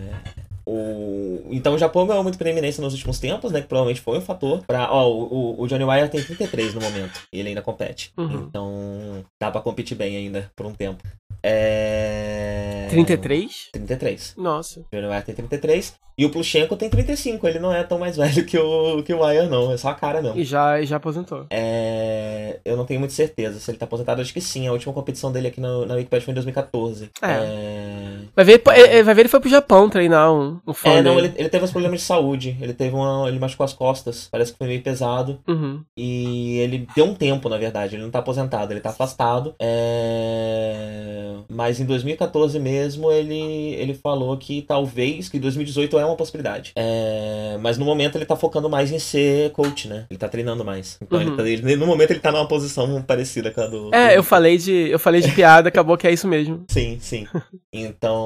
O... 0.66 1.50
Então 1.52 1.74
o 1.74 1.78
Japão 1.78 2.08
ganhou 2.08 2.24
muito 2.24 2.38
preeminência 2.38 2.82
nos 2.82 2.94
últimos 2.94 3.20
tempos, 3.20 3.52
né? 3.52 3.62
Que 3.62 3.68
provavelmente 3.68 4.02
foi 4.02 4.18
um 4.18 4.22
fator 4.22 4.64
para 4.66 4.92
Ó, 4.92 5.10
o, 5.10 5.62
o 5.62 5.68
Johnny 5.68 5.84
Wire 5.84 6.10
tem 6.10 6.24
33 6.24 6.74
no 6.74 6.82
momento. 6.82 7.20
E 7.32 7.40
ele 7.40 7.50
ainda 7.50 7.62
compete. 7.62 8.14
Uhum. 8.18 8.46
Então 8.48 9.26
dá 9.40 9.52
pra 9.52 9.62
competir 9.62 9.98
bem 9.98 10.16
ainda 10.16 10.50
por 10.56 10.66
um 10.66 10.74
tempo. 10.74 11.04
É... 11.44 12.88
33? 12.90 13.70
33. 13.74 14.36
Nossa. 14.38 14.80
O 14.80 14.96
Wire 14.96 15.24
tem 15.26 15.36
33. 15.36 15.94
E 16.18 16.26
o 16.26 16.30
Plushenko 16.30 16.78
tem 16.78 16.90
35, 16.90 17.48
ele 17.48 17.60
não 17.60 17.74
é 17.74 17.84
tão 17.84 17.98
mais 17.98 18.16
velho 18.18 18.46
que 18.46 18.58
o, 18.58 19.04
que 19.04 19.14
o 19.14 19.26
Wire, 19.26 19.48
não. 19.48 19.72
É 19.72 19.78
só 19.78 19.90
a 19.90 19.96
cara 19.96 20.22
mesmo. 20.22 20.40
E 20.40 20.44
já, 20.44 20.80
e 20.80 20.86
já 20.86 20.98
aposentou. 20.98 21.48
É... 21.50 22.60
Eu 22.64 22.78
não 22.78 22.86
tenho 22.86 23.00
muita 23.00 23.14
certeza. 23.14 23.60
Se 23.60 23.72
ele 23.72 23.78
tá 23.78 23.86
aposentado, 23.86 24.22
acho 24.22 24.34
que 24.34 24.42
sim. 24.42 24.68
A 24.68 24.72
última 24.72 24.94
competição 24.94 25.32
dele 25.32 25.48
aqui 25.48 25.60
no, 25.60 25.86
na 25.86 25.96
Wikipedia 25.96 26.26
foi 26.26 26.32
em 26.32 26.36
2014. 26.36 27.10
É. 27.22 27.28
é... 27.28 28.13
Vai, 28.36 28.46
ver, 28.46 28.62
vai 29.04 29.14
ver, 29.14 29.22
ele 29.22 29.30
foi 29.30 29.40
pro 29.40 29.50
Japão 29.50 29.90
treinar 29.90 30.34
um, 30.34 30.60
um 30.66 30.74
fã. 30.74 30.90
É, 30.90 31.02
não, 31.02 31.20
ele, 31.20 31.32
ele 31.36 31.50
teve 31.50 31.64
uns 31.64 31.72
problemas 31.72 32.00
de 32.00 32.06
saúde. 32.06 32.58
Ele 32.60 32.74
teve 32.74 32.96
uma. 32.96 33.28
Ele 33.28 33.40
machucou 33.40 33.64
as 33.64 33.74
costas. 33.74 34.28
Parece 34.32 34.52
que 34.52 34.58
foi 34.58 34.68
meio 34.68 34.82
pesado. 34.82 35.40
Uhum. 35.48 35.82
E 35.96 36.58
ele 36.58 36.88
deu 36.96 37.06
um 37.06 37.14
tempo, 37.14 37.48
na 37.48 37.58
verdade. 37.58 37.96
Ele 37.96 38.04
não 38.04 38.10
tá 38.10 38.20
aposentado, 38.20 38.74
ele 38.74 38.80
tá 38.80 38.90
afastado. 38.90 39.54
É... 39.60 41.36
Mas 41.50 41.80
em 41.80 41.86
2014 41.86 42.60
mesmo, 42.60 43.12
ele, 43.12 43.76
ele 43.76 43.94
falou 43.94 44.36
que 44.38 44.64
talvez, 44.64 45.30
que 45.30 45.38
2018 45.38 46.00
é 46.00 46.06
uma 46.06 46.16
possibilidade. 46.16 46.72
É, 46.76 47.58
mas 47.62 47.78
no 47.78 47.86
momento 47.86 48.18
ele 48.18 48.26
tá 48.26 48.36
focando 48.36 48.70
mais 48.70 48.92
em 48.92 49.00
ser 49.00 49.52
coach, 49.52 49.88
né? 49.88 50.06
Ele 50.10 50.18
tá 50.18 50.28
treinando 50.28 50.66
mais. 50.66 50.98
Então 51.02 51.20
uhum. 51.20 51.28
ele 51.28 51.38
tá, 51.38 51.48
ele, 51.48 51.76
no 51.76 51.86
momento 51.86 52.12
ele 52.12 52.20
tá 52.20 52.32
numa 52.32 52.48
posição 52.48 53.02
parecida 53.04 53.52
com 53.52 53.62
a 53.62 53.68
do. 53.68 53.94
É, 53.94 54.18
eu 54.18 54.24
falei 54.24 54.58
de. 54.58 54.90
Eu 54.90 54.98
falei 54.98 55.22
de 55.22 55.32
piada, 55.32 55.70
acabou 55.70 55.98
que 55.98 56.08
é 56.08 56.12
isso 56.12 56.28
mesmo. 56.28 56.64
Sim, 56.68 56.98
sim. 57.00 57.28
Então. 57.76 58.23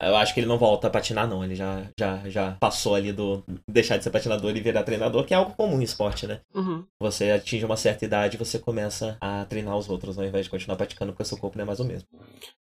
Eu 0.00 0.16
acho 0.16 0.34
que 0.34 0.40
ele 0.40 0.46
não 0.46 0.58
volta 0.58 0.86
a 0.86 0.90
patinar, 0.90 1.26
não. 1.28 1.42
Ele 1.42 1.54
já, 1.54 1.82
já, 1.98 2.20
já 2.26 2.52
passou 2.60 2.94
ali 2.94 3.12
do 3.12 3.42
deixar 3.68 3.96
de 3.96 4.04
ser 4.04 4.10
patinador 4.10 4.56
e 4.56 4.60
virar 4.60 4.82
treinador, 4.82 5.24
que 5.24 5.34
é 5.34 5.36
algo 5.36 5.54
comum 5.56 5.80
em 5.80 5.84
esporte, 5.84 6.26
né? 6.26 6.40
Uhum. 6.54 6.84
Você 7.00 7.30
atinge 7.30 7.64
uma 7.64 7.76
certa 7.76 8.04
idade 8.04 8.36
você 8.36 8.58
começa 8.58 9.16
a 9.20 9.44
treinar 9.44 9.76
os 9.76 9.88
outros, 9.88 10.18
ao 10.18 10.24
invés 10.24 10.44
de 10.44 10.50
continuar 10.50 10.76
praticando 10.76 11.12
porque 11.12 11.22
o 11.22 11.26
seu 11.26 11.38
corpo 11.38 11.56
não 11.56 11.64
é 11.64 11.66
mais 11.66 11.80
o 11.80 11.84
mesmo. 11.84 12.06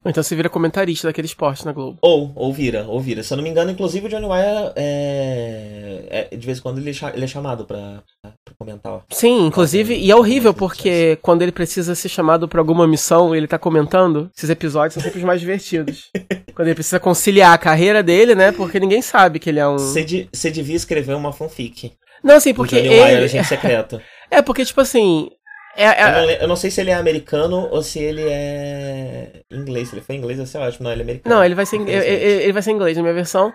Então 0.05 0.23
você 0.23 0.35
vira 0.35 0.49
comentarista 0.49 1.09
daquele 1.09 1.27
esporte 1.27 1.65
na 1.65 1.73
Globo. 1.73 1.99
Ou, 2.03 2.33
ou 2.35 2.53
vira, 2.53 2.85
ou 2.87 3.01
vira. 3.01 3.23
Se 3.23 3.33
eu 3.33 3.37
não 3.37 3.45
me 3.45 3.51
engano, 3.51 3.71
inclusive 3.71 4.07
o 4.07 4.09
Johnny 4.09 4.27
Wire 4.27 4.73
é, 4.77 6.29
é 6.31 6.37
de 6.37 6.47
vez 6.47 6.59
em 6.59 6.63
quando 6.63 6.79
ele, 6.79 6.91
ele 7.15 7.25
é 7.25 7.29
chamado 7.29 7.65
pra, 7.65 8.03
pra 8.23 8.55
comentar. 8.59 9.03
Sim, 9.11 9.47
inclusive, 9.47 9.95
e 9.95 10.11
é 10.11 10.17
horrível 10.17 10.53
porque 10.53 11.19
quando 11.23 11.43
ele 11.43 11.53
precisa 11.53 11.95
ser 11.95 12.09
chamado 12.09 12.49
pra 12.49 12.61
alguma 12.61 12.87
missão 12.87 13.35
ele 13.35 13.47
tá 13.47 13.59
comentando, 13.59 14.31
esses 14.37 14.51
episódios 14.51 14.95
são 14.95 15.03
sempre 15.03 15.19
os 15.19 15.25
mais 15.25 15.41
divertidos. 15.41 16.11
Quando 16.55 16.69
ele 16.69 16.75
precisa 16.75 17.01
conciliar 17.01 17.53
a 17.53 17.59
carreira 17.59 18.03
dele, 18.03 18.35
né? 18.35 18.53
Porque 18.53 18.79
ninguém 18.79 19.01
sabe 19.01 19.39
que 19.39 19.51
ele 19.51 19.61
é 19.61 19.67
um. 19.67 19.79
Você 19.79 20.51
devia 20.51 20.77
escrever 20.77 21.15
uma 21.15 21.33
fanfic. 21.33 21.93
Não, 22.23 22.37
assim, 22.37 22.53
porque. 22.55 22.77
Johnny 22.77 22.89
ele... 22.89 23.03
Wire, 23.03 23.25
agente 23.25 23.49
secreto. 23.49 24.01
é, 24.31 24.43
porque, 24.43 24.65
tipo 24.65 24.81
assim, 24.81 25.31
é, 25.77 25.85
é... 25.85 26.03
Eu, 26.03 26.13
não, 26.13 26.31
eu, 26.31 26.49
não, 26.49 26.57
sei 26.57 26.71
se 26.71 26.81
ele 26.81 26.91
é 26.91 26.95
americano 26.95 27.69
ou 27.71 27.83
se 27.83 27.99
ele 27.99 28.23
é 28.23 29.43
inglês. 29.51 29.89
Se 29.89 29.95
ele 29.95 30.03
foi 30.03 30.17
inglês, 30.17 30.39
vai 30.39 30.47
ser 30.47 30.59
ótimo. 30.59 30.85
Não, 30.85 30.93
ele 30.93 31.01
é 31.01 31.05
americano. 31.05 31.35
Não, 31.35 31.45
ele 31.45 31.55
vai 31.55 31.67
ser, 31.67 31.77
ele, 31.77 31.91
ele 31.91 32.53
vai 32.53 32.63
ser 32.63 32.73
inglês 32.73 32.97
na 32.97 33.03
minha 33.03 33.15
versão. 33.15 33.53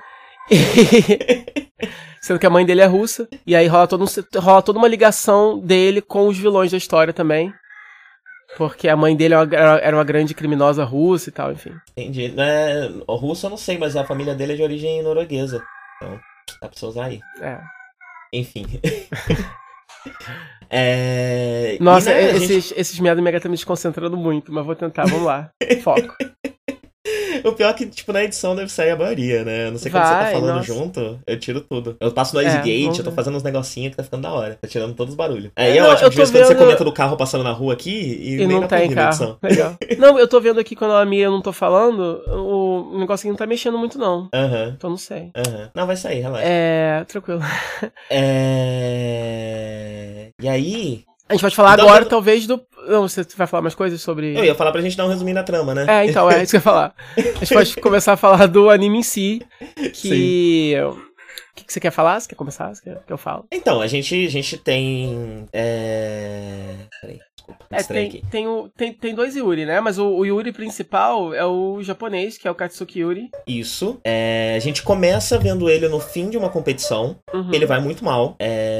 Sendo 2.21 2.39
que 2.39 2.45
a 2.45 2.49
mãe 2.49 2.65
dele 2.65 2.81
é 2.81 2.85
russa. 2.85 3.27
E 3.45 3.55
aí 3.55 3.67
rola, 3.67 3.87
todo 3.87 4.03
um, 4.03 4.39
rola 4.39 4.61
toda 4.61 4.79
uma 4.79 4.87
ligação 4.87 5.59
dele 5.59 6.01
com 6.01 6.27
os 6.27 6.37
vilões 6.37 6.71
da 6.71 6.77
história 6.77 7.13
também. 7.13 7.53
Porque 8.55 8.87
a 8.87 8.95
mãe 8.95 9.15
dele 9.15 9.33
é 9.33 9.37
era 9.81 9.95
uma 9.95 10.03
grande 10.03 10.33
criminosa 10.33 10.83
russa 10.83 11.29
e 11.29 11.31
tal, 11.31 11.51
enfim. 11.51 11.75
Entendi. 11.91 12.33
É, 12.37 12.89
o 13.05 13.15
russo 13.15 13.45
eu 13.45 13.49
não 13.49 13.57
sei, 13.57 13.77
mas 13.77 13.95
a 13.95 14.05
família 14.05 14.33
dele 14.33 14.53
é 14.53 14.55
de 14.55 14.63
origem 14.63 15.01
norueguesa. 15.03 15.61
Então, 15.97 16.19
dá 16.61 16.69
pra 16.69 16.77
você 16.77 16.85
usar 16.85 17.05
aí. 17.05 17.19
É. 17.41 17.59
Enfim. 18.33 18.65
É... 20.69 21.77
Nossa, 21.79 22.09
né, 22.09 22.35
esses, 22.35 22.65
gente... 22.65 22.79
esses 22.79 22.99
merda 22.99 23.21
mega 23.21 23.37
estão 23.37 23.49
me 23.49 23.55
desconcentrando 23.55 24.17
muito, 24.17 24.51
mas 24.51 24.65
vou 24.65 24.75
tentar, 24.75 25.05
vamos 25.05 25.25
lá. 25.25 25.49
Foco. 25.81 26.13
O 27.43 27.51
pior 27.51 27.69
é 27.69 27.73
que, 27.73 27.85
tipo, 27.85 28.11
na 28.11 28.23
edição 28.23 28.55
deve 28.55 28.71
sair 28.71 28.91
a 28.91 28.95
maioria, 28.95 29.43
né? 29.43 29.69
Não 29.69 29.77
sei 29.77 29.91
quando 29.91 30.03
você 30.03 30.13
tá 30.13 30.31
falando 30.31 30.55
nossa. 30.55 30.65
junto, 30.65 31.19
eu 31.25 31.39
tiro 31.39 31.61
tudo. 31.61 31.95
Eu 31.99 32.11
passo 32.11 32.35
no 32.35 32.41
Noise 32.41 32.57
é, 32.57 32.61
Gate, 32.61 32.97
eu 32.99 33.03
tô 33.03 33.11
fazendo 33.11 33.35
uns 33.37 33.43
negocinhos 33.43 33.91
que 33.91 33.97
tá 33.97 34.03
ficando 34.03 34.23
da 34.23 34.31
hora. 34.31 34.57
Tá 34.61 34.67
tirando 34.67 34.93
todos 34.93 35.13
os 35.13 35.17
barulhos. 35.17 35.51
É, 35.55 35.69
é, 35.69 35.77
é 35.77 35.83
ótimo, 35.83 36.09
de 36.09 36.15
vez 36.15 36.31
quando 36.31 36.45
você 36.45 36.55
comenta 36.55 36.83
do 36.83 36.91
carro 36.91 37.15
passando 37.17 37.43
na 37.43 37.51
rua 37.51 37.73
aqui 37.73 37.91
e, 37.91 38.33
e 38.33 38.47
nem 38.47 38.59
não 38.59 38.67
tem 38.67 38.91
carro. 38.91 39.37
Legal. 39.41 39.75
não, 39.97 40.19
eu 40.19 40.27
tô 40.27 40.39
vendo 40.39 40.59
aqui 40.59 40.75
quando 40.75 40.93
a 40.93 41.07
eu 41.17 41.31
não 41.31 41.41
tô 41.41 41.53
falando, 41.53 42.21
o 42.27 42.99
negocinho 42.99 43.31
não 43.31 43.37
tá 43.37 43.47
mexendo 43.47 43.77
muito, 43.77 43.97
não. 43.97 44.29
Aham. 44.33 44.73
Então 44.75 44.89
não 44.89 44.97
sei. 44.97 45.31
Aham. 45.35 45.69
Não, 45.73 45.87
vai 45.87 45.95
sair, 45.95 46.19
relaxa. 46.21 46.45
É. 46.45 47.05
Tranquilo. 47.05 47.41
É. 48.09 49.47
E 50.41 50.47
aí, 50.47 51.03
a 51.29 51.33
gente 51.33 51.41
pode 51.41 51.55
falar 51.55 51.73
então, 51.73 51.87
agora, 51.87 52.05
talvez, 52.05 52.47
do. 52.47 52.61
Não, 52.87 53.07
você 53.07 53.25
vai 53.35 53.47
falar 53.47 53.61
mais 53.61 53.75
coisas 53.75 54.01
sobre. 54.01 54.37
Eu 54.37 54.45
ia 54.45 54.55
falar 54.55 54.71
pra 54.71 54.81
gente 54.81 54.95
dar 54.95 55.05
um 55.05 55.09
resuminho 55.09 55.35
na 55.35 55.43
trama, 55.43 55.75
né? 55.75 55.85
É, 55.87 56.05
então, 56.05 56.29
é 56.29 56.43
isso 56.43 56.51
que 56.51 56.57
eu 56.57 56.59
ia 56.59 56.63
falar. 56.63 56.95
A 57.17 57.21
gente 57.21 57.53
pode 57.53 57.75
começar 57.81 58.13
a 58.13 58.17
falar 58.17 58.47
do 58.47 58.69
anime 58.69 58.99
em 58.99 59.03
si. 59.03 59.41
Que. 59.93 60.73
O 60.81 61.55
que, 61.57 61.65
que 61.65 61.73
você 61.73 61.79
quer 61.79 61.91
falar? 61.91 62.19
Você 62.19 62.29
quer 62.29 62.35
começar? 62.35 62.73
Você 62.73 62.83
quer 62.83 62.99
que 63.05 63.11
eu 63.11 63.17
falo? 63.17 63.45
Então, 63.51 63.81
a 63.81 63.87
gente, 63.87 64.25
a 64.25 64.29
gente 64.29 64.57
tem. 64.57 65.47
É... 65.51 66.75
Peraí. 67.01 67.19
É, 67.69 67.83
tem, 67.83 68.21
tem, 68.29 68.47
o, 68.47 68.69
tem, 68.75 68.93
tem 68.93 69.15
dois 69.15 69.35
Yuri, 69.35 69.65
né? 69.65 69.79
Mas 69.79 69.97
o, 69.97 70.05
o, 70.05 70.25
Yuri 70.25 70.51
principal 70.51 71.33
é 71.33 71.45
o 71.45 71.81
japonês, 71.81 72.37
que 72.37 72.47
é 72.47 72.51
o 72.51 72.55
Katsuki 72.55 72.99
Yuri. 72.99 73.29
Isso. 73.45 73.99
É, 74.03 74.53
a 74.55 74.59
gente 74.59 74.83
começa 74.83 75.37
vendo 75.37 75.69
ele 75.69 75.87
no 75.87 75.99
fim 75.99 76.29
de 76.29 76.37
uma 76.37 76.49
competição. 76.49 77.17
Uhum. 77.33 77.53
Ele 77.53 77.65
vai 77.65 77.79
muito 77.79 78.03
mal. 78.03 78.35
É... 78.39 78.76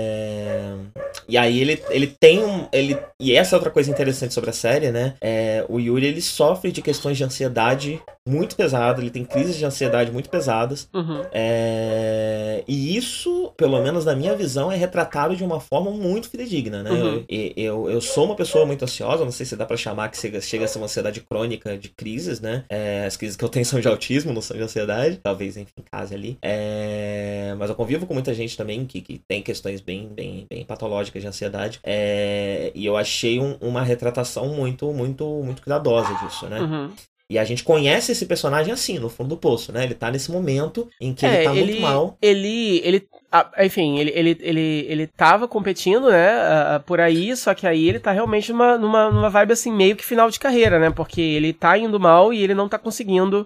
E 1.28 1.38
aí 1.38 1.60
ele, 1.60 1.84
ele 1.90 2.08
tem 2.08 2.44
um. 2.44 2.68
Ele, 2.72 2.98
e 3.20 3.36
essa 3.36 3.56
é 3.56 3.58
outra 3.58 3.72
coisa 3.72 3.92
interessante 3.92 4.34
sobre 4.34 4.50
a 4.50 4.54
série, 4.54 4.92
né? 4.92 5.16
É, 5.20 5.66
o 5.68 5.80
Yuri 5.80 6.08
ele 6.08 6.22
sofre 6.22 6.72
de 6.72 6.82
questões 6.82 7.18
de 7.18 7.24
ansiedade 7.24 8.02
muito 8.28 8.56
pesado, 8.56 9.02
ele 9.02 9.10
tem 9.10 9.24
crises 9.24 9.56
de 9.56 9.66
ansiedade 9.66 10.12
muito 10.12 10.30
pesadas. 10.30 10.90
Uhum. 10.94 11.24
É, 11.32 12.64
e 12.68 12.96
isso, 12.98 13.54
pelo 13.56 13.82
menos 13.82 14.06
na 14.06 14.16
minha 14.16 14.36
visão, 14.36 14.72
é 14.72 14.76
retratado 14.76 15.36
de 15.36 15.44
uma 15.44 15.60
forma 15.60 15.92
muito 15.92 16.30
fidedigna, 16.30 16.84
né? 16.84 16.92
Uhum. 16.92 17.26
Eu, 17.28 17.54
eu, 17.56 17.90
eu, 17.92 18.02
sou 18.02 18.26
uma 18.26 18.36
pessoa 18.36 18.66
muito 18.66 18.84
ansiosa, 18.84 19.24
não 19.24 19.32
sei 19.32 19.46
se 19.46 19.56
dá 19.56 19.66
para 19.66 19.78
chamar 19.78 20.10
que 20.10 20.18
chega, 20.18 20.42
chega 20.42 20.66
a 20.66 20.68
ser 20.68 20.78
uma 20.78 20.86
ansiedade 20.86 21.22
crônica 21.22 21.78
de 21.78 21.90
crises, 21.90 22.42
né? 22.42 22.66
É, 22.70 23.06
as 23.06 23.16
crises 23.16 23.38
que 23.38 23.44
eu 23.44 23.50
tenho 23.50 23.66
são 23.66 23.80
de 23.80 23.88
autismo, 23.88 24.34
não 24.34 24.42
são 24.42 24.58
de 24.58 24.64
ansiedade. 24.64 25.20
Talvez, 25.24 25.58
enfim, 25.58 25.72
case 25.92 26.14
ali. 26.14 26.38
É, 26.42 27.56
mas 27.58 27.70
eu 27.70 27.76
convivo 27.76 28.06
com 28.06 28.14
muita 28.14 28.34
gente 28.34 28.58
também 28.58 28.86
que, 28.86 29.02
que 29.02 29.22
tem 29.28 29.42
questões 29.42 29.82
bem, 29.82 30.10
bem, 30.10 30.46
bem 30.50 30.66
patológicas 30.66 31.22
de 31.22 31.28
ansiedade. 31.28 31.80
É, 31.84 32.72
e 32.76 32.86
eu 32.86 32.98
achei 32.98 33.40
um, 33.40 33.58
uma 33.62 33.82
retratação 33.82 34.48
muito, 34.50 34.92
muito, 34.92 35.26
muito 35.44 35.62
cuidadosa 35.62 36.14
disso, 36.16 36.48
né? 36.48 36.60
Uhum. 36.60 36.92
E 37.30 37.38
a 37.38 37.44
gente 37.44 37.64
conhece 37.64 38.14
esse 38.14 38.26
personagem 38.26 38.72
assim, 38.72 39.00
no 39.00 39.10
fundo 39.10 39.30
do 39.30 39.38
poço, 39.38 39.74
né? 39.74 39.84
Ele 39.84 39.94
tá 39.94 40.10
nesse 40.10 40.32
momento 40.32 40.88
em 41.00 41.14
que 41.14 41.26
É, 41.26 41.36
ele 41.36 41.44
tá 41.44 41.56
ele, 41.56 41.66
muito 41.66 41.82
mal. 41.82 42.18
Ele, 42.22 42.82
ele, 42.86 43.08
enfim, 43.60 44.00
ele, 44.00 44.12
ele, 44.16 44.38
ele, 44.40 44.86
ele 44.88 45.08
tava 45.08 45.46
competindo, 45.46 46.10
né, 46.10 46.80
por 46.86 47.02
aí, 47.02 47.36
só 47.36 47.54
que 47.54 47.68
aí 47.68 47.90
ele 47.90 48.00
tá 48.00 48.14
realmente 48.14 48.54
numa, 48.54 48.78
numa, 48.78 49.12
numa 49.12 49.30
vibe 49.30 49.52
assim, 49.52 49.74
meio 49.74 49.98
que 49.98 50.06
final 50.06 50.30
de 50.30 50.40
carreira, 50.40 50.80
né? 50.80 50.90
Porque 50.90 51.20
ele 51.20 51.52
tá 51.52 51.78
indo 51.78 52.00
mal 52.00 52.32
e 52.32 52.42
ele 52.42 52.54
não 52.54 52.70
tá 52.70 52.80
conseguindo 52.80 53.46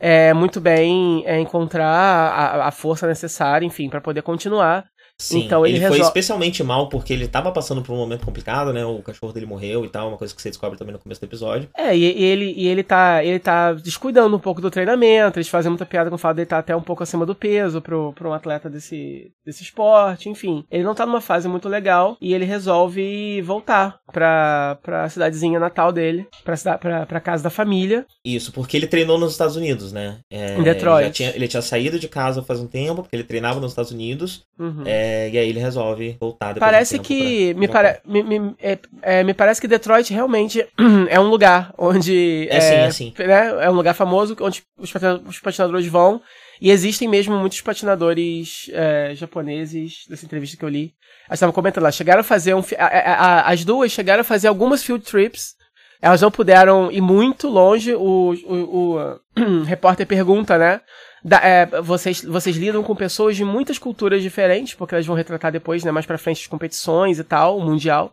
é, 0.00 0.34
muito 0.34 0.60
bem 0.60 1.22
é, 1.24 1.38
encontrar 1.38 1.86
a, 1.86 2.66
a 2.66 2.70
força 2.72 3.06
necessária, 3.06 3.64
enfim, 3.64 3.88
pra 3.88 4.00
poder 4.00 4.22
continuar. 4.22 4.86
Sim, 5.20 5.44
Então 5.44 5.66
ele 5.66 5.76
ele, 5.76 5.86
foi 5.86 5.96
resol- 5.98 6.06
especialmente 6.06 6.62
mal 6.64 6.88
porque 6.88 7.12
ele 7.12 7.28
tava 7.28 7.52
passando 7.52 7.82
por 7.82 7.92
um 7.92 7.96
momento 7.98 8.24
complicado, 8.24 8.72
né? 8.72 8.84
O 8.84 9.02
cachorro 9.02 9.32
dele 9.32 9.44
morreu 9.46 9.84
e 9.84 9.88
tal, 9.88 10.08
uma 10.08 10.16
coisa 10.16 10.34
que 10.34 10.40
você 10.40 10.48
descobre 10.48 10.78
também 10.78 10.92
no 10.94 10.98
começo 10.98 11.20
do 11.20 11.24
episódio. 11.24 11.68
É, 11.76 11.94
e, 11.96 12.00
e 12.18 12.24
ele, 12.24 12.54
e 12.56 12.66
ele 12.66 12.82
tá, 12.82 13.22
ele 13.24 13.38
tá 13.38 13.72
descuidando 13.74 14.34
um 14.34 14.40
pouco 14.40 14.60
do 14.62 14.70
treinamento, 14.70 15.38
eles 15.38 15.48
fazem 15.48 15.70
muita 15.70 15.84
piada 15.84 16.08
com 16.08 16.16
o 16.16 16.18
fato 16.18 16.36
dele 16.36 16.46
estar 16.46 16.58
até 16.58 16.74
um 16.74 16.80
pouco 16.82 17.02
acima 17.02 17.26
do 17.26 17.34
peso 17.34 17.80
pro, 17.82 18.12
pro 18.14 18.30
um 18.30 18.32
atleta 18.32 18.70
desse, 18.70 19.30
desse 19.44 19.62
esporte, 19.62 20.28
enfim. 20.28 20.64
Ele 20.70 20.84
não 20.84 20.94
tá 20.94 21.04
numa 21.04 21.20
fase 21.20 21.46
muito 21.48 21.68
legal 21.68 22.16
e 22.20 22.32
ele 22.32 22.44
resolve 22.46 23.42
voltar 23.42 23.98
pra, 24.12 24.78
pra 24.82 25.08
cidadezinha 25.08 25.60
natal 25.60 25.92
dele, 25.92 26.26
pra, 26.44 26.56
cida- 26.56 26.78
pra, 26.78 27.04
pra 27.06 27.20
casa 27.20 27.42
da 27.42 27.50
família. 27.50 28.06
Isso, 28.24 28.52
porque 28.52 28.76
ele 28.76 28.86
treinou 28.86 29.18
nos 29.18 29.32
Estados 29.32 29.56
Unidos, 29.56 29.92
né? 29.92 30.18
É, 30.30 30.56
Em 30.56 30.62
Detroit. 30.62 31.04
Ele, 31.04 31.12
tinha, 31.12 31.30
ele 31.36 31.48
tinha 31.48 31.62
saído 31.62 31.98
de 31.98 32.08
casa 32.08 32.42
faz 32.42 32.60
um 32.60 32.66
tempo, 32.66 33.02
porque 33.02 33.14
ele 33.16 33.24
treinava 33.24 33.60
nos 33.60 33.72
Estados 33.72 33.90
Unidos, 33.90 34.42
Uhum. 34.58 34.82
é, 34.86 35.09
e 35.30 35.38
aí 35.38 35.48
ele 35.48 35.58
resolve 35.60 36.16
voltar 36.20 36.52
depois 36.54 36.70
Parece 36.70 36.94
de 36.94 37.00
um 37.00 37.02
que. 37.04 37.54
pra- 37.68 38.00
Me, 38.04 38.22
me, 38.22 38.38
me- 38.38 38.54
é- 38.60 38.78
é, 39.02 39.22
me 39.24 39.34
parece 39.34 39.60
que 39.60 39.68
Detroit 39.68 40.10
realmente 40.12 40.64
é 41.08 41.18
um 41.20 41.28
lugar 41.28 41.72
onde. 41.78 42.46
É 42.50 42.60
sim, 42.60 42.74
é 42.74 42.90
sim. 42.90 43.14
Né, 43.18 43.64
é 43.64 43.70
um 43.70 43.74
lugar 43.74 43.94
famoso 43.94 44.36
onde 44.40 44.62
os 44.78 44.92
os 45.26 45.38
patinadores 45.40 45.86
vão. 45.86 46.20
E 46.62 46.70
existem 46.70 47.08
mesmo 47.08 47.34
muitos 47.38 47.60
patinadores 47.62 48.70
é, 48.72 49.12
japoneses, 49.14 50.04
dessa 50.08 50.26
entrevista 50.26 50.56
que 50.58 50.64
eu 50.64 50.68
li. 50.68 50.92
Elas 51.26 51.38
estavam 51.38 51.52
comentando 51.54 51.84
lá, 51.84 51.90
chegaram 51.90 52.20
a 52.20 52.24
fazer 52.24 52.54
um. 52.54 52.62
a- 52.78 52.84
a- 52.84 53.14
a- 53.14 53.50
as 53.50 53.64
duas 53.64 53.90
chegaram 53.92 54.20
a 54.20 54.24
fazer 54.24 54.48
algumas 54.48 54.82
field 54.82 55.04
trips. 55.04 55.54
Elas 56.02 56.20
não 56.22 56.30
puderam 56.30 56.90
ir 56.90 57.00
muito 57.00 57.48
longe. 57.48 57.94
O, 57.94 58.32
o, 58.46 58.96
o 58.96 59.20
repórter 59.64 60.06
pergunta, 60.06 60.56
né? 60.58 60.80
Da- 61.24 61.40
é, 61.42 61.66
vocês, 61.82 62.24
vocês 62.24 62.56
lidam 62.56 62.82
com 62.82 62.96
pessoas 62.96 63.36
de 63.36 63.44
muitas 63.44 63.78
culturas 63.78 64.22
diferentes, 64.22 64.74
porque 64.74 64.94
elas 64.94 65.06
vão 65.06 65.16
retratar 65.16 65.52
depois, 65.52 65.84
né, 65.84 65.90
mais 65.90 66.06
pra 66.06 66.16
frente, 66.18 66.40
as 66.42 66.46
competições 66.46 67.18
e 67.18 67.24
tal, 67.24 67.58
o 67.58 67.64
mundial. 67.64 68.12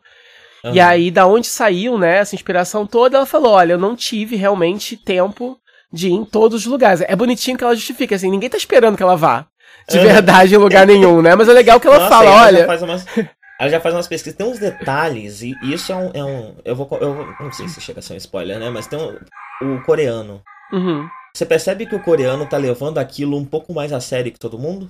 E 0.73 0.79
Aham. 0.79 0.89
aí, 0.89 1.11
da 1.11 1.25
onde 1.25 1.47
saiu, 1.47 1.97
né, 1.97 2.17
essa 2.17 2.35
inspiração 2.35 2.85
toda, 2.85 3.17
ela 3.17 3.25
falou: 3.25 3.53
olha, 3.53 3.73
eu 3.73 3.77
não 3.77 3.95
tive 3.95 4.35
realmente 4.35 4.97
tempo 4.97 5.57
de 5.93 6.09
ir 6.09 6.13
em 6.13 6.25
todos 6.25 6.61
os 6.61 6.65
lugares. 6.65 7.01
É 7.01 7.15
bonitinho 7.15 7.57
que 7.57 7.63
ela 7.63 7.75
justifica, 7.75 8.15
assim, 8.15 8.29
ninguém 8.29 8.49
tá 8.49 8.57
esperando 8.57 8.97
que 8.97 9.03
ela 9.03 9.15
vá. 9.15 9.45
De 9.89 9.99
verdade, 9.99 10.53
em 10.53 10.57
lugar 10.57 10.85
nenhum, 10.85 11.21
né? 11.21 11.33
Mas 11.33 11.47
é 11.47 11.53
legal 11.53 11.79
que 11.79 11.87
ela 11.87 11.99
Nossa, 11.99 12.09
fala, 12.09 12.25
e 12.25 12.27
ela 12.33 12.41
olha. 12.45 12.59
Já 12.59 12.65
faz 12.65 12.81
umas, 12.81 13.05
ela 13.57 13.69
já 13.69 13.79
faz 13.79 13.95
umas 13.95 14.07
pesquisas, 14.07 14.35
tem 14.37 14.45
uns 14.45 14.59
detalhes, 14.59 15.41
e 15.41 15.55
isso 15.63 15.93
é 15.93 15.95
um. 15.95 16.11
é 16.13 16.23
um- 16.25 16.55
eu, 16.65 16.75
vou, 16.75 16.89
eu 16.99 17.33
Não 17.39 17.53
sei 17.53 17.69
se 17.69 17.79
chega 17.79 17.99
a 17.99 18.01
ser 18.01 18.13
um 18.13 18.17
spoiler, 18.17 18.59
né? 18.59 18.69
Mas 18.69 18.87
tem 18.87 18.99
um, 18.99 19.75
o 19.75 19.81
coreano. 19.83 20.41
Uhum. 20.73 21.07
Você 21.37 21.45
percebe 21.45 21.85
que 21.85 21.93
o 21.93 21.99
coreano 21.99 22.47
tá 22.47 22.57
levando 22.57 22.97
aquilo 22.97 23.37
um 23.37 23.45
pouco 23.45 23.71
mais 23.71 23.93
a 23.93 24.01
sério 24.01 24.31
que 24.31 24.39
todo 24.39 24.57
mundo? 24.57 24.87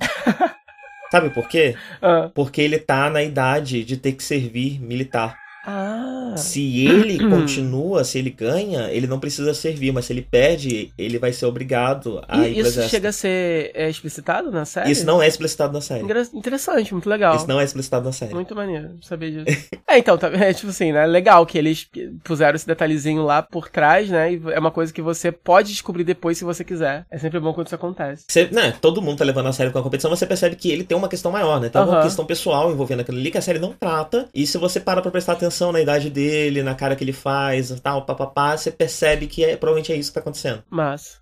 Sabe 1.12 1.29
por 1.29 1.45
quê? 1.45 1.75
Ah. 2.01 2.31
Porque 2.33 2.62
ele 2.62 2.79
tá 2.79 3.10
na 3.10 3.21
idade 3.21 3.83
de 3.83 3.97
ter 3.97 4.13
que 4.13 4.23
servir 4.23 4.79
militar. 4.79 5.38
Ah. 5.69 6.34
Se 6.38 6.88
ele 6.88 7.19
continua, 7.30 8.06
se 8.06 8.17
ele 8.17 8.30
ganha, 8.30 8.89
ele 8.89 9.06
não 9.06 9.19
precisa 9.19 9.53
servir, 9.53 9.91
mas 9.91 10.06
se 10.06 10.13
ele 10.13 10.21
perde, 10.21 10.93
ele 10.97 11.19
vai 11.19 11.34
ser 11.34 11.45
obrigado 11.45 12.21
a 12.25 12.47
ir 12.47 12.51
E 12.51 12.62
pro 12.62 12.69
isso 12.69 12.88
chega 12.88 13.10
a 13.10 13.12
ser 13.12 13.71
é, 13.73 13.89
explicitado 13.89 14.49
na 14.49 14.63
série? 14.63 14.89
Isso 14.91 15.06
não 15.06 15.21
é 15.21 15.27
explicitado 15.27 15.73
na 15.73 15.82
série. 15.82 16.06
Interessante, 16.34 16.93
muito 16.93 17.10
legal. 17.10 17.36
Isso 17.36 17.47
não 17.47 17.60
é 17.60 17.65
explicitado 17.65 18.06
na 18.06 18.13
série. 18.13 18.34
Muito 18.34 18.56
maneiro 18.56 18.91
saber 19.01 19.43
disso. 19.43 19.69
é, 19.86 19.97
então, 19.97 20.17
tá, 20.17 20.30
é 20.30 20.53
tipo 20.53 20.69
assim, 20.69 20.93
né? 20.93 21.06
Legal 21.06 21.45
que 21.45 21.58
eles 21.58 21.89
puseram 22.23 22.56
esse 22.56 22.65
detalhezinho 22.65 23.23
lá 23.23 23.41
por 23.41 23.67
trás, 23.67 24.10
né? 24.10 24.34
E 24.34 24.41
é 24.53 24.60
uma 24.60 24.71
coisa 24.71 24.93
que 24.93 25.01
você 25.01 25.34
pode 25.34 25.69
descobrir 25.69 26.06
depois 26.06 26.38
se 26.38 26.45
você 26.45 26.63
quiser. 26.63 27.06
É 27.12 27.17
sempre 27.17 27.41
bom 27.41 27.53
quando 27.53 27.67
isso 27.67 27.75
acontece. 27.75 28.23
Você, 28.30 28.47
né, 28.51 28.73
todo 28.80 29.01
mundo 29.01 29.17
tá 29.17 29.25
levando 29.25 29.47
a 29.47 29.53
sério 29.53 29.73
com 29.73 29.80
a 29.80 29.84
competição, 29.84 30.10
mas 30.10 30.19
você 30.19 30.25
percebe 30.25 30.56
que 30.56 30.71
ele 30.71 30.86
tem 30.86 30.97
uma 30.97 31.10
questão 31.10 31.30
maior, 31.30 31.60
né? 31.60 31.67
Tem 31.67 31.82
uma 31.82 31.95
Aham. 31.95 32.03
questão 32.03 32.25
pessoal 32.25 32.71
envolvendo 32.71 33.01
aquilo 33.01 33.17
ali 33.17 33.32
que 33.32 33.38
a 33.38 33.41
série 33.41 33.60
não 33.60 33.73
trata. 33.73 34.30
E 34.34 34.47
se 34.47 34.58
você 34.58 34.80
para 34.80 35.01
pra 35.01 35.12
prestar 35.12 35.34
atenção 35.34 35.56
na 35.71 35.81
idade 35.81 36.09
dele, 36.09 36.63
na 36.63 36.75
cara 36.75 36.95
que 36.95 37.03
ele 37.03 37.13
faz, 37.13 37.69
tal, 37.81 38.05
papapá, 38.05 38.55
você 38.57 38.71
percebe 38.71 39.27
que 39.27 39.43
é, 39.43 39.55
provavelmente 39.57 39.91
é 39.91 39.95
isso 39.95 40.09
que 40.09 40.15
tá 40.15 40.19
acontecendo. 40.21 40.63
Mas. 40.69 41.19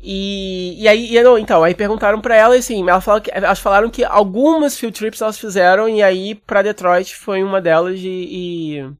E, 0.00 0.80
e 0.80 0.86
aí, 0.86 1.16
e, 1.16 1.22
não, 1.24 1.36
então, 1.36 1.64
aí 1.64 1.74
perguntaram 1.74 2.20
pra 2.20 2.36
ela, 2.36 2.54
e 2.54 2.60
assim, 2.60 2.88
ela 2.88 3.00
fala 3.00 3.20
que, 3.20 3.30
elas 3.34 3.58
falaram 3.58 3.90
que 3.90 4.04
algumas 4.04 4.78
field 4.78 4.96
trips 4.96 5.20
elas 5.20 5.36
fizeram, 5.38 5.88
e 5.88 6.00
aí 6.00 6.36
pra 6.36 6.62
Detroit 6.62 7.16
foi 7.16 7.42
uma 7.42 7.60
delas, 7.60 7.98
e, 7.98 8.08
e, 8.08 8.90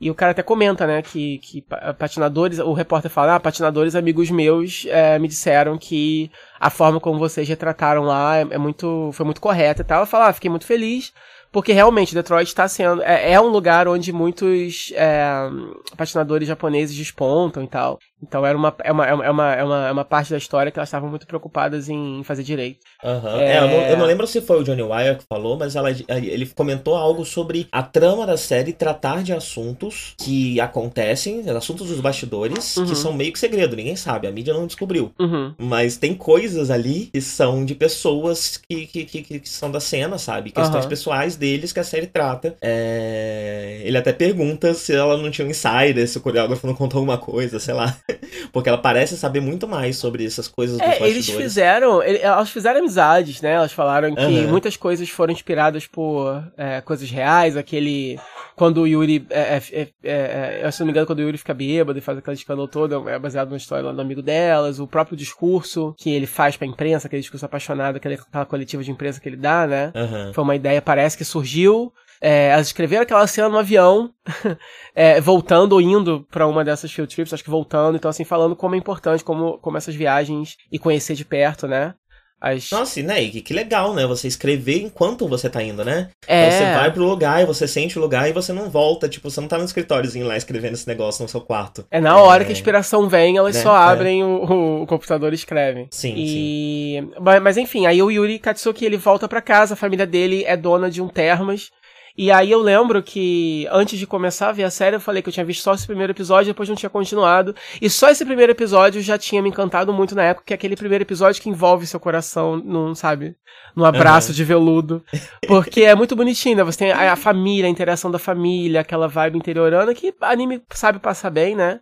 e 0.00 0.10
o 0.10 0.16
cara 0.16 0.32
até 0.32 0.42
comenta, 0.42 0.84
né, 0.84 1.00
que, 1.00 1.38
que 1.38 1.62
pa- 1.62 1.94
patinadores, 1.94 2.58
o 2.58 2.72
repórter 2.72 3.08
fala, 3.08 3.36
ah, 3.36 3.40
patinadores 3.40 3.94
amigos 3.94 4.30
meus 4.30 4.84
é, 4.88 5.16
me 5.20 5.28
disseram 5.28 5.78
que 5.78 6.28
a 6.58 6.70
forma 6.70 6.98
como 6.98 7.20
vocês 7.20 7.48
retrataram 7.48 8.02
lá 8.02 8.38
é, 8.38 8.40
é 8.50 8.58
muito, 8.58 9.10
foi 9.12 9.24
muito 9.24 9.40
correta 9.40 9.82
e 9.82 9.84
tal. 9.84 9.98
Ela 9.98 10.06
fala, 10.06 10.26
ah, 10.26 10.32
fiquei 10.32 10.50
muito 10.50 10.66
feliz, 10.66 11.12
porque 11.52 11.72
realmente 11.72 12.14
Detroit 12.14 12.46
está 12.48 12.66
sendo, 12.68 13.02
é, 13.02 13.32
é 13.32 13.40
um 13.40 13.48
lugar 13.48 13.88
onde 13.88 14.12
muitos 14.12 14.92
é, 14.94 15.48
patinadores 15.96 16.46
japoneses 16.48 16.96
despontam 16.96 17.62
e 17.62 17.66
tal. 17.66 17.98
Então 18.20 18.44
era 18.44 18.58
uma, 18.58 18.74
é, 18.82 18.90
uma, 18.90 19.06
é, 19.06 19.12
uma, 19.30 19.54
é, 19.54 19.62
uma, 19.62 19.86
é 19.88 19.92
uma 19.92 20.04
parte 20.04 20.30
da 20.32 20.38
história 20.38 20.72
que 20.72 20.78
elas 20.78 20.88
estavam 20.88 21.08
muito 21.08 21.24
preocupadas 21.26 21.88
em 21.88 22.20
fazer 22.24 22.42
direito. 22.42 22.80
Aham. 23.04 23.40
É. 23.40 23.52
É, 23.52 23.58
eu, 23.58 23.68
não, 23.68 23.80
eu 23.90 23.96
não 23.98 24.06
lembro 24.06 24.26
se 24.26 24.40
foi 24.40 24.60
o 24.60 24.64
Johnny 24.64 24.82
Wire 24.82 25.18
que 25.18 25.24
falou, 25.28 25.56
mas 25.56 25.76
ela- 25.76 25.90
ele 25.90 26.46
comentou 26.46 26.96
algo 26.96 27.24
sobre 27.24 27.68
a 27.70 27.80
trama 27.82 28.26
da 28.26 28.36
série 28.36 28.72
tratar 28.72 29.22
de 29.22 29.32
assuntos 29.32 30.14
que 30.18 30.60
acontecem, 30.60 31.48
assuntos 31.50 31.88
dos 31.88 32.00
bastidores, 32.00 32.76
Uhum. 32.76 32.86
que 32.86 32.96
são 32.96 33.12
meio 33.12 33.32
que 33.32 33.38
segredo, 33.38 33.76
ninguém 33.76 33.94
sabe, 33.96 34.26
a 34.26 34.32
mídia 34.32 34.52
não 34.52 34.66
descobriu. 34.66 35.12
Uhum. 35.18 35.54
Mas 35.56 35.96
tem 35.96 36.12
coisas 36.14 36.70
ali 36.70 37.10
que 37.12 37.20
são 37.20 37.64
de 37.64 37.74
pessoas 37.76 38.56
que, 38.68 38.86
que, 38.86 39.04
que, 39.04 39.22
que- 39.38 39.48
são 39.48 39.70
da 39.70 39.78
cena, 39.80 40.18
sabe? 40.18 40.50
Questões 40.50 40.86
pessoais 40.86 41.36
deles 41.48 41.72
que 41.72 41.80
a 41.80 41.84
série 41.84 42.06
trata. 42.06 42.56
É, 42.60 43.80
Ele 43.84 43.96
até 43.96 44.12
pergunta 44.12 44.74
se 44.74 44.94
ela 44.94 45.16
não 45.16 45.30
tinha 45.30 45.46
um 45.46 45.50
insider, 45.50 46.06
se 46.06 46.18
o 46.18 46.20
coreógrafo 46.20 46.66
não 46.66 46.74
contou 46.74 46.98
alguma 46.98 47.18
coisa, 47.18 47.58
sei 47.58 47.74
lá. 47.74 47.96
Porque 48.52 48.68
ela 48.68 48.78
parece 48.78 49.16
saber 49.16 49.40
muito 49.40 49.66
mais 49.66 49.96
sobre 49.96 50.24
essas 50.24 50.48
coisas 50.48 50.78
É, 50.80 51.06
eles 51.08 51.28
fizeram, 51.28 52.02
elas 52.02 52.50
fizeram 52.50 52.80
amizades, 52.80 53.40
né? 53.40 53.52
Elas 53.52 53.72
falaram 53.72 54.14
que 54.14 54.22
Aham. 54.22 54.48
muitas 54.48 54.76
coisas 54.76 55.08
foram 55.08 55.32
inspiradas 55.32 55.86
por 55.86 56.42
é, 56.56 56.80
coisas 56.80 57.10
reais, 57.10 57.56
aquele 57.56 58.18
quando 58.58 58.82
o 58.82 58.86
Yuri, 58.86 59.24
é, 59.30 59.40
é, 59.40 59.62
é, 59.72 59.88
é, 60.02 60.60
é, 60.64 60.70
se 60.70 60.80
não 60.80 60.86
me 60.86 60.90
engano, 60.90 61.06
quando 61.06 61.20
o 61.20 61.22
Yuri 61.22 61.38
fica 61.38 61.54
bêbado 61.54 61.96
e 61.96 62.02
faz 62.02 62.18
aquele 62.18 62.34
escândalo 62.36 62.66
todo, 62.66 63.08
é 63.08 63.16
baseado 63.18 63.48
numa 63.48 63.56
história 63.56 63.84
lá 63.84 63.92
do 63.92 64.00
amigo 64.00 64.20
delas, 64.20 64.80
o 64.80 64.86
próprio 64.86 65.16
discurso 65.16 65.94
que 65.96 66.10
ele 66.10 66.26
faz 66.26 66.56
pra 66.56 66.66
imprensa, 66.66 67.06
aquele 67.06 67.22
discurso 67.22 67.46
apaixonado, 67.46 67.96
aquele, 67.96 68.14
aquela 68.14 68.44
coletiva 68.44 68.82
de 68.82 68.90
imprensa 68.90 69.20
que 69.20 69.28
ele 69.28 69.36
dá, 69.36 69.64
né? 69.66 69.92
Aham. 69.94 70.32
Foi 70.34 70.42
uma 70.42 70.56
ideia, 70.56 70.82
parece 70.82 71.16
que 71.16 71.24
surgiu. 71.24 71.92
É, 72.20 72.48
elas 72.48 72.66
escreveram 72.66 73.04
aquela 73.04 73.24
cena 73.28 73.48
no 73.48 73.58
avião, 73.58 74.10
é, 74.92 75.20
voltando 75.20 75.74
ou 75.74 75.80
indo 75.80 76.26
pra 76.28 76.48
uma 76.48 76.64
dessas 76.64 76.90
field 76.90 77.14
trips, 77.14 77.32
acho 77.32 77.44
que 77.44 77.50
voltando, 77.50 77.94
então 77.94 78.08
assim, 78.08 78.24
falando 78.24 78.56
como 78.56 78.74
é 78.74 78.78
importante, 78.78 79.22
como, 79.22 79.56
como 79.58 79.76
essas 79.76 79.94
viagens 79.94 80.56
e 80.72 80.80
conhecer 80.80 81.14
de 81.14 81.24
perto, 81.24 81.68
né? 81.68 81.94
As... 82.40 82.70
Nossa, 82.70 83.02
né? 83.02 83.22
E 83.22 83.30
que, 83.30 83.40
que 83.42 83.52
legal, 83.54 83.94
né? 83.94 84.06
Você 84.06 84.28
escrever 84.28 84.82
enquanto 84.82 85.26
você 85.28 85.48
tá 85.50 85.62
indo, 85.62 85.84
né? 85.84 86.08
é, 86.26 86.50
Você 86.50 86.64
vai 86.72 86.92
pro 86.92 87.04
lugar 87.04 87.42
e 87.42 87.46
você 87.46 87.66
sente 87.66 87.98
o 87.98 88.00
lugar 88.02 88.28
e 88.28 88.32
você 88.32 88.52
não 88.52 88.70
volta. 88.70 89.08
Tipo, 89.08 89.30
você 89.30 89.40
não 89.40 89.48
tá 89.48 89.58
no 89.58 89.64
escritóriozinho 89.64 90.26
lá 90.26 90.36
escrevendo 90.36 90.74
esse 90.74 90.86
negócio 90.86 91.22
no 91.22 91.28
seu 91.28 91.40
quarto. 91.40 91.84
é 91.90 92.00
na 92.00 92.16
hora 92.16 92.44
que 92.44 92.50
a 92.50 92.52
inspiração 92.52 93.08
vem, 93.08 93.36
elas 93.36 93.56
Né? 93.56 93.62
só 93.62 93.74
É. 93.76 93.80
abrem 93.92 94.22
o, 94.22 94.82
o 94.82 94.86
computador 94.86 95.32
e 95.32 95.34
escrevem. 95.34 95.88
Sim, 95.90 96.14
e... 96.16 97.08
Mas, 97.20 97.42
mas 97.42 97.56
enfim, 97.56 97.86
aí 97.86 98.00
o 98.02 98.10
Yuri 98.10 98.38
Katsuki 98.38 98.84
ele 98.84 98.96
volta 98.96 99.28
pra 99.28 99.40
casa, 99.40 99.74
a 99.74 99.76
família 99.76 100.06
dele 100.06 100.44
é 100.46 100.56
dona 100.56 100.90
de 100.90 101.02
um 101.02 101.08
termas. 101.08 101.70
E 102.18 102.32
aí 102.32 102.50
eu 102.50 102.60
lembro 102.60 103.00
que 103.00 103.64
antes 103.70 103.96
de 103.96 104.04
começar 104.04 104.48
a 104.48 104.52
ver 104.52 104.64
a 104.64 104.70
série, 104.70 104.96
eu 104.96 105.00
falei 105.00 105.22
que 105.22 105.28
eu 105.28 105.32
tinha 105.32 105.46
visto 105.46 105.62
só 105.62 105.72
esse 105.72 105.86
primeiro 105.86 106.12
episódio, 106.12 106.52
depois 106.52 106.68
não 106.68 106.74
tinha 106.74 106.90
continuado. 106.90 107.54
E 107.80 107.88
só 107.88 108.10
esse 108.10 108.24
primeiro 108.24 108.50
episódio 108.50 109.00
já 109.00 109.16
tinha 109.16 109.40
me 109.40 109.50
encantado 109.50 109.92
muito 109.92 110.16
na 110.16 110.24
época, 110.24 110.46
que 110.46 110.52
é 110.52 110.56
aquele 110.56 110.74
primeiro 110.74 111.04
episódio 111.04 111.40
que 111.40 111.48
envolve 111.48 111.86
seu 111.86 112.00
coração 112.00 112.56
num, 112.56 112.92
sabe, 112.92 113.36
num 113.76 113.84
abraço 113.84 114.30
uhum. 114.30 114.34
de 114.34 114.42
veludo. 114.42 115.04
Porque 115.46 115.82
é 115.82 115.94
muito 115.94 116.16
bonitinho, 116.16 116.56
né? 116.56 116.64
Você 116.64 116.78
tem 116.78 116.90
a, 116.90 117.12
a 117.12 117.16
família, 117.16 117.66
a 117.66 117.70
interação 117.70 118.10
da 118.10 118.18
família, 118.18 118.80
aquela 118.80 119.06
vibe 119.06 119.38
interiorana 119.38 119.94
que 119.94 120.12
anime 120.20 120.60
sabe 120.70 120.98
passar 120.98 121.30
bem, 121.30 121.54
né? 121.54 121.78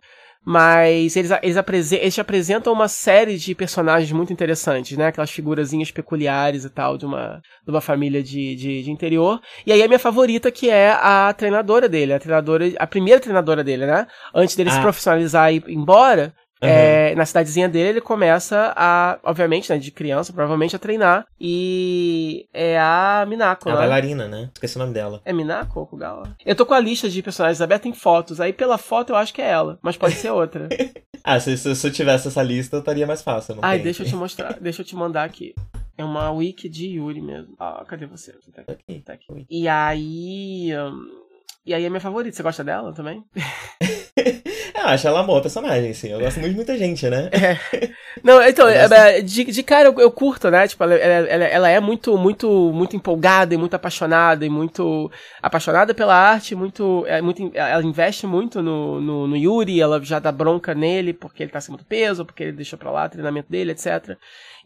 Mas 0.49 1.17
eles, 1.17 1.29
eles, 1.43 1.57
apresen 1.57 1.99
eles 1.99 2.17
apresentam 2.17 2.71
uma 2.71 2.87
série 2.87 3.37
de 3.37 3.53
personagens 3.53 4.09
muito 4.13 4.31
interessantes, 4.31 4.97
né? 4.97 5.07
Aquelas 5.07 5.29
figurazinhas 5.29 5.91
peculiares 5.91 6.63
e 6.63 6.69
tal, 6.69 6.97
de 6.97 7.05
uma, 7.05 7.41
de 7.65 7.69
uma 7.69 7.81
família 7.81 8.23
de, 8.23 8.55
de, 8.55 8.83
de, 8.83 8.89
interior. 8.89 9.41
E 9.65 9.73
aí 9.73 9.83
a 9.83 9.87
minha 9.89 9.99
favorita, 9.99 10.49
que 10.49 10.69
é 10.69 10.91
a 10.91 11.33
treinadora 11.33 11.89
dele, 11.89 12.13
a 12.13 12.19
treinadora, 12.19 12.71
a 12.79 12.87
primeira 12.87 13.19
treinadora 13.19 13.61
dele, 13.61 13.85
né? 13.85 14.07
Antes 14.33 14.55
dele 14.55 14.69
ah. 14.69 14.73
se 14.73 14.79
profissionalizar 14.79 15.51
e 15.51 15.57
ir 15.57 15.63
embora, 15.67 16.33
Uhum. 16.61 16.69
É, 16.69 17.15
na 17.15 17.25
cidadezinha 17.25 17.69
dele, 17.69 17.89
ele 17.89 18.01
começa 18.01 18.73
a, 18.75 19.19
obviamente, 19.23 19.71
né, 19.71 19.77
de 19.77 19.91
criança, 19.91 20.33
provavelmente, 20.33 20.75
a 20.75 20.79
treinar. 20.79 21.25
E 21.39 22.47
é 22.53 22.79
a 22.79 23.25
Minako, 23.27 23.69
A 23.69 23.73
né? 23.73 23.77
bailarina, 23.79 24.27
né? 24.27 24.49
Esqueci 24.53 24.75
o 24.75 24.79
nome 24.79 24.93
dela. 24.93 25.21
É 25.23 25.31
Minako 25.31 25.81
ou 25.81 25.87
Kugawa? 25.87 26.35
Eu 26.45 26.55
tô 26.55 26.65
com 26.65 26.73
a 26.73 26.79
lista 26.79 27.09
de 27.09 27.21
personagens 27.21 27.61
aberta 27.61 27.87
em 27.87 27.93
fotos. 27.93 28.41
Aí 28.41 28.51
pela 28.51 28.77
foto 28.77 29.11
eu 29.11 29.15
acho 29.15 29.33
que 29.33 29.41
é 29.41 29.49
ela, 29.49 29.77
mas 29.81 29.97
pode 29.97 30.15
ser 30.15 30.31
outra. 30.31 30.67
ah, 31.23 31.39
se, 31.39 31.55
se, 31.57 31.75
se, 31.75 31.87
eu 31.87 31.91
tivesse 31.91 32.27
essa 32.27 32.41
lista, 32.41 32.75
eu 32.75 32.79
estaria 32.79 33.05
mais 33.05 33.21
fácil. 33.21 33.55
Não 33.55 33.63
Ai, 33.63 33.79
deixa 33.79 34.03
eu 34.03 34.07
te 34.07 34.15
mostrar. 34.17 34.57
deixa 34.59 34.81
eu 34.81 34.85
te 34.85 34.95
mandar 34.95 35.23
aqui. 35.23 35.53
É 35.97 36.03
uma 36.03 36.31
wiki 36.31 36.69
de 36.69 36.87
Yuri 36.87 37.21
mesmo. 37.21 37.55
Ah, 37.59 37.83
cadê 37.87 38.05
você? 38.05 38.33
Tá 38.53 38.63
aqui. 38.71 39.01
Tá 39.01 39.13
aqui. 39.13 39.45
E 39.49 39.67
aí. 39.67 40.69
Um... 40.77 41.27
E 41.65 41.73
aí 41.73 41.83
é 41.83 41.89
minha 41.89 41.99
favorita. 41.99 42.35
Você 42.35 42.43
gosta 42.43 42.63
dela 42.63 42.93
também? 42.93 43.23
eu 44.81 44.87
acho 44.87 45.07
ela 45.07 45.23
boa 45.23 45.41
personagem, 45.41 45.93
sim. 45.93 46.09
Eu 46.09 46.19
gosto 46.19 46.39
muito 46.39 46.51
de 46.51 46.55
muita 46.55 46.77
gente, 46.77 47.09
né? 47.09 47.29
É. 47.31 47.89
Não, 48.23 48.41
então, 48.41 48.67
é, 48.67 49.21
de, 49.21 49.43
de 49.45 49.63
cara 49.63 49.89
eu, 49.89 49.99
eu, 49.99 50.11
curto, 50.11 50.49
né? 50.49 50.67
Tipo, 50.67 50.83
ela, 50.83 50.95
ela, 50.95 51.45
ela, 51.45 51.69
é 51.69 51.79
muito, 51.79 52.17
muito, 52.17 52.49
muito 52.73 52.95
empolgada 52.95 53.53
e 53.53 53.57
muito 53.57 53.75
apaixonada 53.75 54.45
e 54.45 54.49
muito 54.49 55.11
apaixonada 55.41 55.93
pela 55.93 56.15
arte, 56.15 56.55
muito, 56.55 57.05
é, 57.07 57.21
muito 57.21 57.51
ela 57.53 57.83
investe 57.83 58.25
muito 58.25 58.61
no, 58.61 58.99
no, 58.99 59.27
no, 59.27 59.37
Yuri, 59.37 59.79
ela 59.79 60.03
já 60.03 60.19
dá 60.19 60.31
bronca 60.31 60.73
nele 60.73 61.13
porque 61.13 61.43
ele 61.43 61.51
tá 61.51 61.59
acima 61.59 61.77
do 61.77 61.85
peso, 61.85 62.25
porque 62.25 62.43
ele 62.43 62.53
deixou 62.53 62.79
pra 62.79 62.91
lá 62.91 63.05
o 63.05 63.09
treinamento 63.09 63.51
dele, 63.51 63.71
etc. 63.71 64.17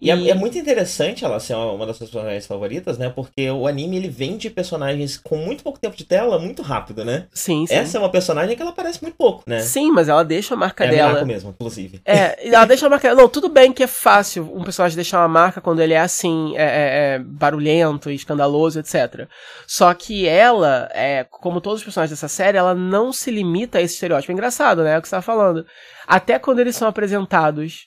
E, 0.02 0.10
é, 0.10 0.16
e... 0.16 0.28
É, 0.30 0.32
é, 0.32 0.34
muito 0.34 0.58
interessante 0.58 1.24
ela 1.24 1.40
ser 1.40 1.54
uma, 1.54 1.72
uma 1.74 1.86
das 1.86 1.98
suas 1.98 2.10
personagens 2.10 2.48
favoritas, 2.48 2.98
né? 2.98 3.10
Porque 3.10 3.50
o 3.52 3.68
anime 3.68 3.98
ele 3.98 4.10
vende 4.10 4.50
personagens 4.50 5.18
com 5.18 5.38
muito 5.38 5.64
pouco 5.64 5.80
tempo 5.80 5.96
de 5.96 6.04
tela 6.04 6.40
muito 6.40 6.64
rápido, 6.64 7.06
né? 7.06 7.28
Sim, 7.32 7.68
sim. 7.68 7.74
Essa 7.74 7.98
é 7.98 8.00
uma 8.00 8.10
personagem 8.10 8.56
que 8.56 8.62
ela 8.62 8.72
aparece 8.72 9.02
muito 9.02 9.16
pouco, 9.16 9.44
né? 9.46 9.60
Sim, 9.62 9.92
mas 9.92 10.10
ela 10.10 10.24
deixa 10.24 10.56
a 10.56 10.58
marca 10.58 10.86
é 10.86 10.90
dela. 10.90 11.20
É 11.20 11.26
mesmo, 11.26 11.52
inclusive. 11.52 12.02
É, 12.04 12.36
ela 12.50 12.66
deixa 12.66 12.88
a 12.88 12.90
marca. 12.90 13.14
Não, 13.14 13.30
tudo 13.30 13.48
bem 13.48 13.72
que 13.72 13.84
é 13.84 13.88
fácil 13.88 14.50
um 14.54 14.64
personagem 14.64 14.96
deixar 14.96 15.20
uma 15.20 15.28
marca 15.28 15.62
quando 15.62 15.82
ele 15.82 15.94
é 15.94 16.00
assim, 16.00 16.58
é, 16.58 16.64
é, 16.64 17.16
é 17.16 17.20
barulhento, 17.20 18.10
escandaloso, 18.10 18.80
etc. 18.80 19.28
Só 19.68 19.94
que 19.94 20.28
ela, 20.28 20.90
é, 20.94 21.26
como 21.30 21.62
todos 21.62 21.80
os 21.80 21.84
personagens 21.84 22.18
dessa 22.18 22.28
série, 22.28 22.58
ela 22.58 22.74
não 22.74 23.14
se 23.14 23.30
limita 23.30 23.78
a 23.78 23.82
esse 23.82 23.94
estereótipo. 23.94 24.32
É 24.32 24.34
engraçado, 24.34 24.84
né? 24.84 24.96
É 24.96 24.98
o 24.98 25.02
que 25.02 25.08
você 25.08 25.12
tava 25.12 25.22
falando. 25.22 25.66
Até 26.08 26.40
quando 26.40 26.60
eles 26.60 26.76
são 26.76 26.88
apresentados 26.88 27.86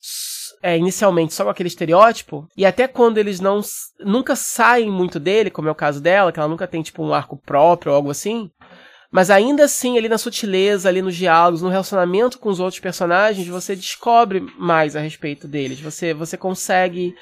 é, 0.65 0.79
inicialmente 0.79 1.35
só 1.35 1.45
com 1.45 1.51
aquele 1.51 1.67
estereótipo, 1.67 2.49
e 2.57 2.65
até 2.65 2.89
quando 2.89 3.19
eles 3.19 3.39
não 3.39 3.61
nunca 4.01 4.35
saem 4.35 4.91
muito 4.91 5.21
dele, 5.21 5.51
como 5.51 5.69
é 5.69 5.71
o 5.71 5.75
caso 5.75 6.01
dela, 6.01 6.33
que 6.33 6.41
ela 6.41 6.49
nunca 6.49 6.67
tem 6.67 6.81
tipo 6.81 7.05
um 7.05 7.13
arco 7.13 7.37
próprio 7.37 7.93
ou 7.93 7.97
algo 7.97 8.11
assim, 8.11 8.51
mas 9.13 9.31
ainda 9.31 9.65
assim, 9.65 9.99
ali 9.99 10.09
na 10.09 10.17
sutileza, 10.17 10.89
ali 10.89 11.03
nos 11.03 11.15
diálogos, 11.15 11.61
no 11.61 11.69
relacionamento 11.69 12.39
com 12.39 12.49
os 12.49 12.61
outros 12.61 12.81
personagens, 12.81 13.47
você 13.47 13.77
descobre 13.77 14.41
mais 14.59 14.97
a 14.97 15.01
respeito 15.01 15.47
deles. 15.47 15.79
Você, 15.81 16.15
você 16.15 16.37
consegue. 16.37 17.15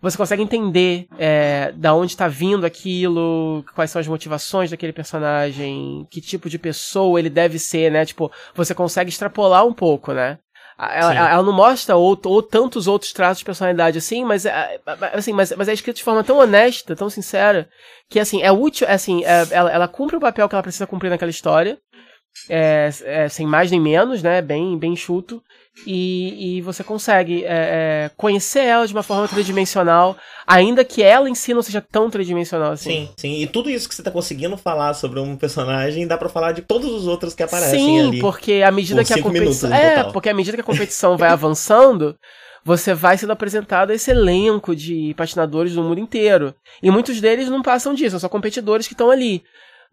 Você 0.00 0.16
consegue 0.16 0.42
entender 0.42 1.06
é, 1.18 1.72
da 1.72 1.94
onde 1.94 2.12
está 2.12 2.28
vindo 2.28 2.64
aquilo, 2.64 3.64
quais 3.74 3.90
são 3.90 4.00
as 4.00 4.06
motivações 4.06 4.70
daquele 4.70 4.92
personagem, 4.92 6.06
que 6.10 6.20
tipo 6.20 6.48
de 6.48 6.58
pessoa 6.58 7.18
ele 7.18 7.30
deve 7.30 7.58
ser, 7.58 7.90
né? 7.90 8.06
Tipo, 8.06 8.30
você 8.54 8.74
consegue 8.74 9.10
extrapolar 9.10 9.66
um 9.66 9.72
pouco, 9.72 10.12
né? 10.12 10.38
Ela, 10.76 11.30
ela, 11.30 11.42
não 11.42 11.52
mostra 11.52 11.94
ou, 11.94 12.18
ou, 12.24 12.42
tantos 12.42 12.88
outros 12.88 13.12
traços 13.12 13.38
de 13.38 13.44
personalidade 13.44 13.96
assim, 13.96 14.24
mas, 14.24 14.44
é, 14.44 14.80
assim, 15.12 15.32
mas, 15.32 15.52
mas 15.56 15.68
é 15.68 15.72
escrito 15.72 15.96
de 15.96 16.02
forma 16.02 16.24
tão 16.24 16.38
honesta, 16.38 16.96
tão 16.96 17.08
sincera, 17.08 17.68
que 18.10 18.18
assim, 18.18 18.42
é 18.42 18.50
útil, 18.50 18.86
assim, 18.88 19.24
é, 19.24 19.46
ela, 19.52 19.70
ela 19.70 19.88
cumpre 19.88 20.16
o 20.16 20.20
papel 20.20 20.48
que 20.48 20.54
ela 20.54 20.62
precisa 20.62 20.86
cumprir 20.86 21.10
naquela 21.10 21.30
história, 21.30 21.78
é, 22.48 22.90
é, 23.04 23.28
sem 23.28 23.46
mais 23.46 23.70
nem 23.70 23.80
menos, 23.80 24.22
né? 24.22 24.42
Bem, 24.42 24.76
bem 24.76 24.96
chuto. 24.96 25.42
E, 25.86 26.58
e 26.58 26.60
você 26.62 26.84
consegue 26.84 27.44
é, 27.44 27.48
é, 28.06 28.10
conhecer 28.16 28.60
ela 28.60 28.86
de 28.86 28.92
uma 28.94 29.02
forma 29.02 29.26
tridimensional, 29.26 30.16
ainda 30.46 30.84
que 30.84 31.02
ela 31.02 31.28
em 31.28 31.34
si 31.34 31.52
não 31.52 31.62
seja 31.62 31.80
tão 31.80 32.08
tridimensional 32.08 32.72
assim. 32.72 32.90
Sim, 32.90 33.08
sim. 33.16 33.42
E 33.42 33.46
tudo 33.46 33.68
isso 33.68 33.88
que 33.88 33.94
você 33.94 34.02
tá 34.02 34.10
conseguindo 34.10 34.56
falar 34.56 34.94
sobre 34.94 35.18
um 35.18 35.36
personagem, 35.36 36.06
dá 36.06 36.16
para 36.16 36.28
falar 36.28 36.52
de 36.52 36.62
todos 36.62 36.90
os 36.92 37.08
outros 37.08 37.34
que 37.34 37.42
aparecem 37.42 37.78
sim, 37.78 38.00
ali. 38.00 38.16
Sim, 38.16 38.20
porque 38.20 38.62
à 38.64 38.70
medida 38.70 39.04
que 39.04 39.12
a 39.12 39.22
competição. 39.22 39.74
É, 39.74 40.04
porque 40.04 40.28
à 40.28 40.34
medida 40.34 40.56
que 40.56 40.60
a 40.60 40.64
competição 40.64 41.16
vai 41.16 41.30
avançando 41.30 42.16
você 42.64 42.94
vai 42.94 43.18
sendo 43.18 43.32
apresentado 43.32 43.90
a 43.90 43.94
esse 43.94 44.10
elenco 44.10 44.74
de 44.74 45.12
patinadores 45.18 45.74
do 45.74 45.82
mundo 45.82 46.00
inteiro. 46.00 46.54
E 46.82 46.90
muitos 46.90 47.20
deles 47.20 47.50
não 47.50 47.60
passam 47.60 47.92
disso, 47.92 48.12
são 48.12 48.20
só 48.20 48.28
competidores 48.28 48.86
que 48.86 48.94
estão 48.94 49.10
ali. 49.10 49.42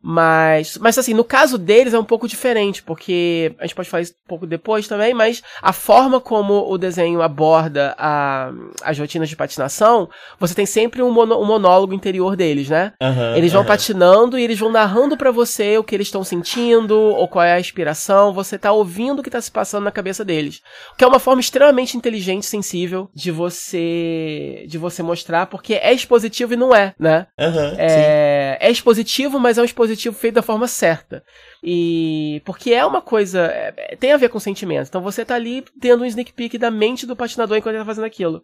Mas, 0.03 0.77
mas 0.79 0.97
assim, 0.97 1.13
no 1.13 1.23
caso 1.23 1.59
deles 1.59 1.93
é 1.93 1.99
um 1.99 2.03
pouco 2.03 2.27
diferente, 2.27 2.81
porque 2.81 3.53
a 3.59 3.63
gente 3.63 3.75
pode 3.75 3.87
falar 3.87 4.01
isso 4.01 4.13
um 4.25 4.27
pouco 4.27 4.47
depois 4.47 4.87
também, 4.87 5.13
mas 5.13 5.43
a 5.61 5.71
forma 5.71 6.19
como 6.19 6.67
o 6.67 6.77
desenho 6.77 7.21
aborda 7.21 7.93
a, 7.99 8.51
as 8.81 8.97
rotinas 8.97 9.29
de 9.29 9.35
patinação, 9.35 10.09
você 10.39 10.55
tem 10.55 10.65
sempre 10.65 11.03
um, 11.03 11.11
mono, 11.11 11.39
um 11.39 11.45
monólogo 11.45 11.93
interior 11.93 12.35
deles, 12.35 12.67
né? 12.67 12.93
Uhum, 12.99 13.35
eles 13.35 13.51
vão 13.51 13.61
uhum. 13.61 13.67
patinando 13.67 14.39
e 14.39 14.43
eles 14.43 14.57
vão 14.57 14.71
narrando 14.71 15.15
para 15.15 15.29
você 15.29 15.77
o 15.77 15.83
que 15.83 15.93
eles 15.93 16.07
estão 16.07 16.23
sentindo, 16.23 16.97
ou 16.97 17.27
qual 17.27 17.45
é 17.45 17.53
a 17.53 17.59
inspiração, 17.59 18.33
você 18.33 18.57
tá 18.57 18.71
ouvindo 18.71 19.19
o 19.19 19.23
que 19.23 19.29
tá 19.29 19.39
se 19.39 19.51
passando 19.51 19.83
na 19.83 19.91
cabeça 19.91 20.25
deles. 20.25 20.61
O 20.93 20.97
que 20.97 21.03
é 21.03 21.07
uma 21.07 21.19
forma 21.19 21.41
extremamente 21.41 21.95
inteligente 21.95 22.43
e 22.43 22.47
sensível 22.47 23.07
de 23.13 23.29
você 23.29 24.65
de 24.67 24.77
você 24.79 25.03
mostrar, 25.03 25.45
porque 25.45 25.75
é 25.75 25.93
expositivo 25.93 26.53
e 26.53 26.57
não 26.57 26.73
é, 26.73 26.95
né? 26.97 27.27
Uhum, 27.39 27.75
é, 27.77 28.57
é 28.59 28.71
expositivo, 28.71 29.39
mas 29.39 29.59
é 29.59 29.61
um 29.61 29.65
expositivo 29.65 29.90
feito 30.13 30.35
da 30.35 30.41
forma 30.41 30.67
certa. 30.67 31.23
E 31.63 32.41
porque 32.45 32.73
é 32.73 32.85
uma 32.85 33.01
coisa, 33.01 33.45
é, 33.45 33.95
tem 33.99 34.11
a 34.11 34.17
ver 34.17 34.29
com 34.29 34.39
sentimento. 34.39 34.87
Então 34.87 35.01
você 35.01 35.23
tá 35.25 35.35
ali 35.35 35.63
tendo 35.79 36.03
um 36.03 36.05
sneak 36.05 36.33
peek 36.33 36.57
da 36.57 36.71
mente 36.71 37.05
do 37.05 37.15
patinador 37.15 37.57
enquanto 37.57 37.75
ele 37.75 37.83
tá 37.83 37.87
fazendo 37.87 38.05
aquilo. 38.05 38.43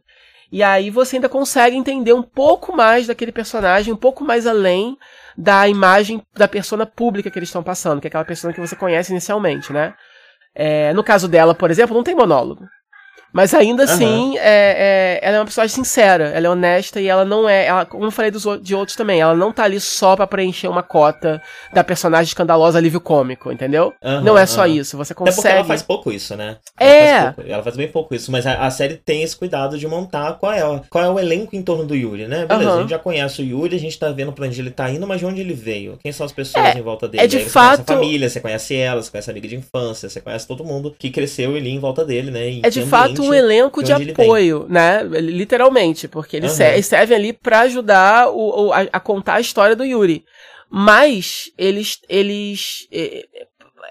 E 0.51 0.63
aí 0.63 0.89
você 0.89 1.17
ainda 1.17 1.27
consegue 1.27 1.75
entender 1.75 2.13
um 2.13 2.23
pouco 2.23 2.75
mais 2.75 3.07
daquele 3.07 3.31
personagem, 3.31 3.93
um 3.93 3.97
pouco 3.97 4.23
mais 4.23 4.47
além 4.47 4.97
da 5.37 5.67
imagem 5.67 6.21
da 6.33 6.47
persona 6.47 6.85
pública 6.85 7.29
que 7.29 7.37
eles 7.37 7.49
estão 7.49 7.61
passando, 7.61 7.99
que 7.99 8.07
é 8.07 8.09
aquela 8.09 8.25
pessoa 8.25 8.53
que 8.53 8.61
você 8.61 8.75
conhece 8.75 9.11
inicialmente, 9.11 9.73
né? 9.73 9.93
É, 10.55 10.93
no 10.93 11.03
caso 11.03 11.27
dela, 11.27 11.53
por 11.53 11.69
exemplo, 11.69 11.95
não 11.95 12.03
tem 12.03 12.15
monólogo. 12.15 12.65
Mas 13.33 13.53
ainda 13.53 13.83
assim, 13.83 14.31
uhum. 14.31 14.37
é, 14.37 14.39
é, 14.41 15.19
ela 15.21 15.37
é 15.37 15.39
uma 15.39 15.45
personagem 15.45 15.75
sincera, 15.75 16.29
ela 16.29 16.47
é 16.47 16.49
honesta 16.49 16.99
e 16.99 17.07
ela 17.07 17.25
não 17.25 17.47
é. 17.47 17.65
Ela, 17.65 17.85
como 17.85 18.05
eu 18.05 18.11
falei 18.11 18.31
dos, 18.31 18.45
de 18.61 18.73
outros 18.73 18.95
também, 18.95 19.19
ela 19.19 19.35
não 19.35 19.51
tá 19.51 19.63
ali 19.63 19.79
só 19.79 20.15
para 20.15 20.25
preencher 20.25 20.67
uma 20.67 20.83
cota 20.83 21.41
da 21.73 21.83
personagem 21.83 22.27
escandalosa 22.27 22.77
alívio 22.77 23.01
cômico, 23.01 23.51
entendeu? 23.51 23.93
Uhum, 24.03 24.21
não 24.21 24.37
é 24.37 24.45
só 24.45 24.61
uhum. 24.61 24.67
isso. 24.67 24.97
Você 24.97 25.13
consegue. 25.13 25.39
Até 25.39 25.41
porque 25.41 25.57
ela 25.57 25.65
faz 25.65 25.81
pouco 25.81 26.11
isso, 26.11 26.35
né? 26.35 26.57
Ela 26.79 26.89
é. 26.89 27.21
Faz 27.21 27.35
pouco, 27.35 27.51
ela 27.51 27.63
faz 27.63 27.77
bem 27.77 27.87
pouco 27.87 28.15
isso, 28.15 28.31
mas 28.31 28.47
a, 28.47 28.65
a, 28.65 28.71
série 28.71 28.95
tem 28.95 29.23
esse 29.23 29.35
cuidado 29.35 29.77
de 29.77 29.87
montar 29.87 30.33
qual 30.33 30.51
é, 30.51 30.81
qual 30.89 31.03
é 31.03 31.09
o 31.09 31.19
elenco 31.19 31.55
em 31.55 31.61
torno 31.61 31.85
do 31.85 31.95
Yuri, 31.95 32.27
né? 32.27 32.45
Beleza, 32.45 32.75
a 32.75 32.79
gente 32.79 32.89
já 32.89 32.99
conhece 32.99 33.41
o 33.41 33.45
Yuri, 33.45 33.75
a 33.75 33.79
gente 33.79 33.99
tá 33.99 34.09
vendo 34.09 34.31
pra 34.31 34.45
onde 34.45 34.59
ele 34.59 34.71
tá 34.71 34.89
indo, 34.89 35.05
mas 35.05 35.19
de 35.19 35.25
onde 35.25 35.41
ele 35.41 35.53
veio? 35.53 35.97
Quem 36.01 36.11
são 36.11 36.25
as 36.25 36.31
pessoas 36.31 36.75
é, 36.75 36.79
em 36.79 36.81
volta 36.81 37.07
dele? 37.07 37.23
É 37.23 37.27
de 37.27 37.39
fato. 37.41 37.77
Você 37.77 37.83
conhece 37.83 37.91
a 37.91 37.95
família, 37.95 38.29
você 38.29 38.39
conhece 38.39 38.75
ela, 38.75 39.01
você 39.01 39.11
conhece 39.11 39.29
a 39.29 39.33
amiga 39.33 39.47
de 39.47 39.55
infância, 39.55 40.09
você 40.09 40.21
conhece 40.21 40.47
todo 40.47 40.63
mundo 40.63 40.95
que 40.97 41.09
cresceu 41.09 41.55
ali 41.55 41.69
em 41.69 41.79
volta 41.79 42.05
dele, 42.05 42.31
né? 42.31 42.47
é 42.63 42.69
de 42.69 42.81
fato 42.83 43.16
um 43.21 43.33
elenco 43.33 43.83
de 43.83 43.91
apoio, 43.93 44.65
né? 44.69 45.03
Literalmente, 45.03 46.07
porque 46.07 46.37
eles, 46.37 46.59
uhum. 46.59 46.81
servem 46.81 47.17
ali 47.17 47.33
para 47.33 47.61
ajudar 47.61 48.29
o, 48.29 48.67
o 48.67 48.73
a, 48.73 48.81
a, 48.93 48.99
contar 48.99 49.35
a 49.35 49.41
história 49.41 49.75
do 49.75 49.83
Yuri. 49.83 50.23
Mas 50.69 51.51
eles, 51.57 51.99
eles 52.09 52.87
é, 52.91 53.25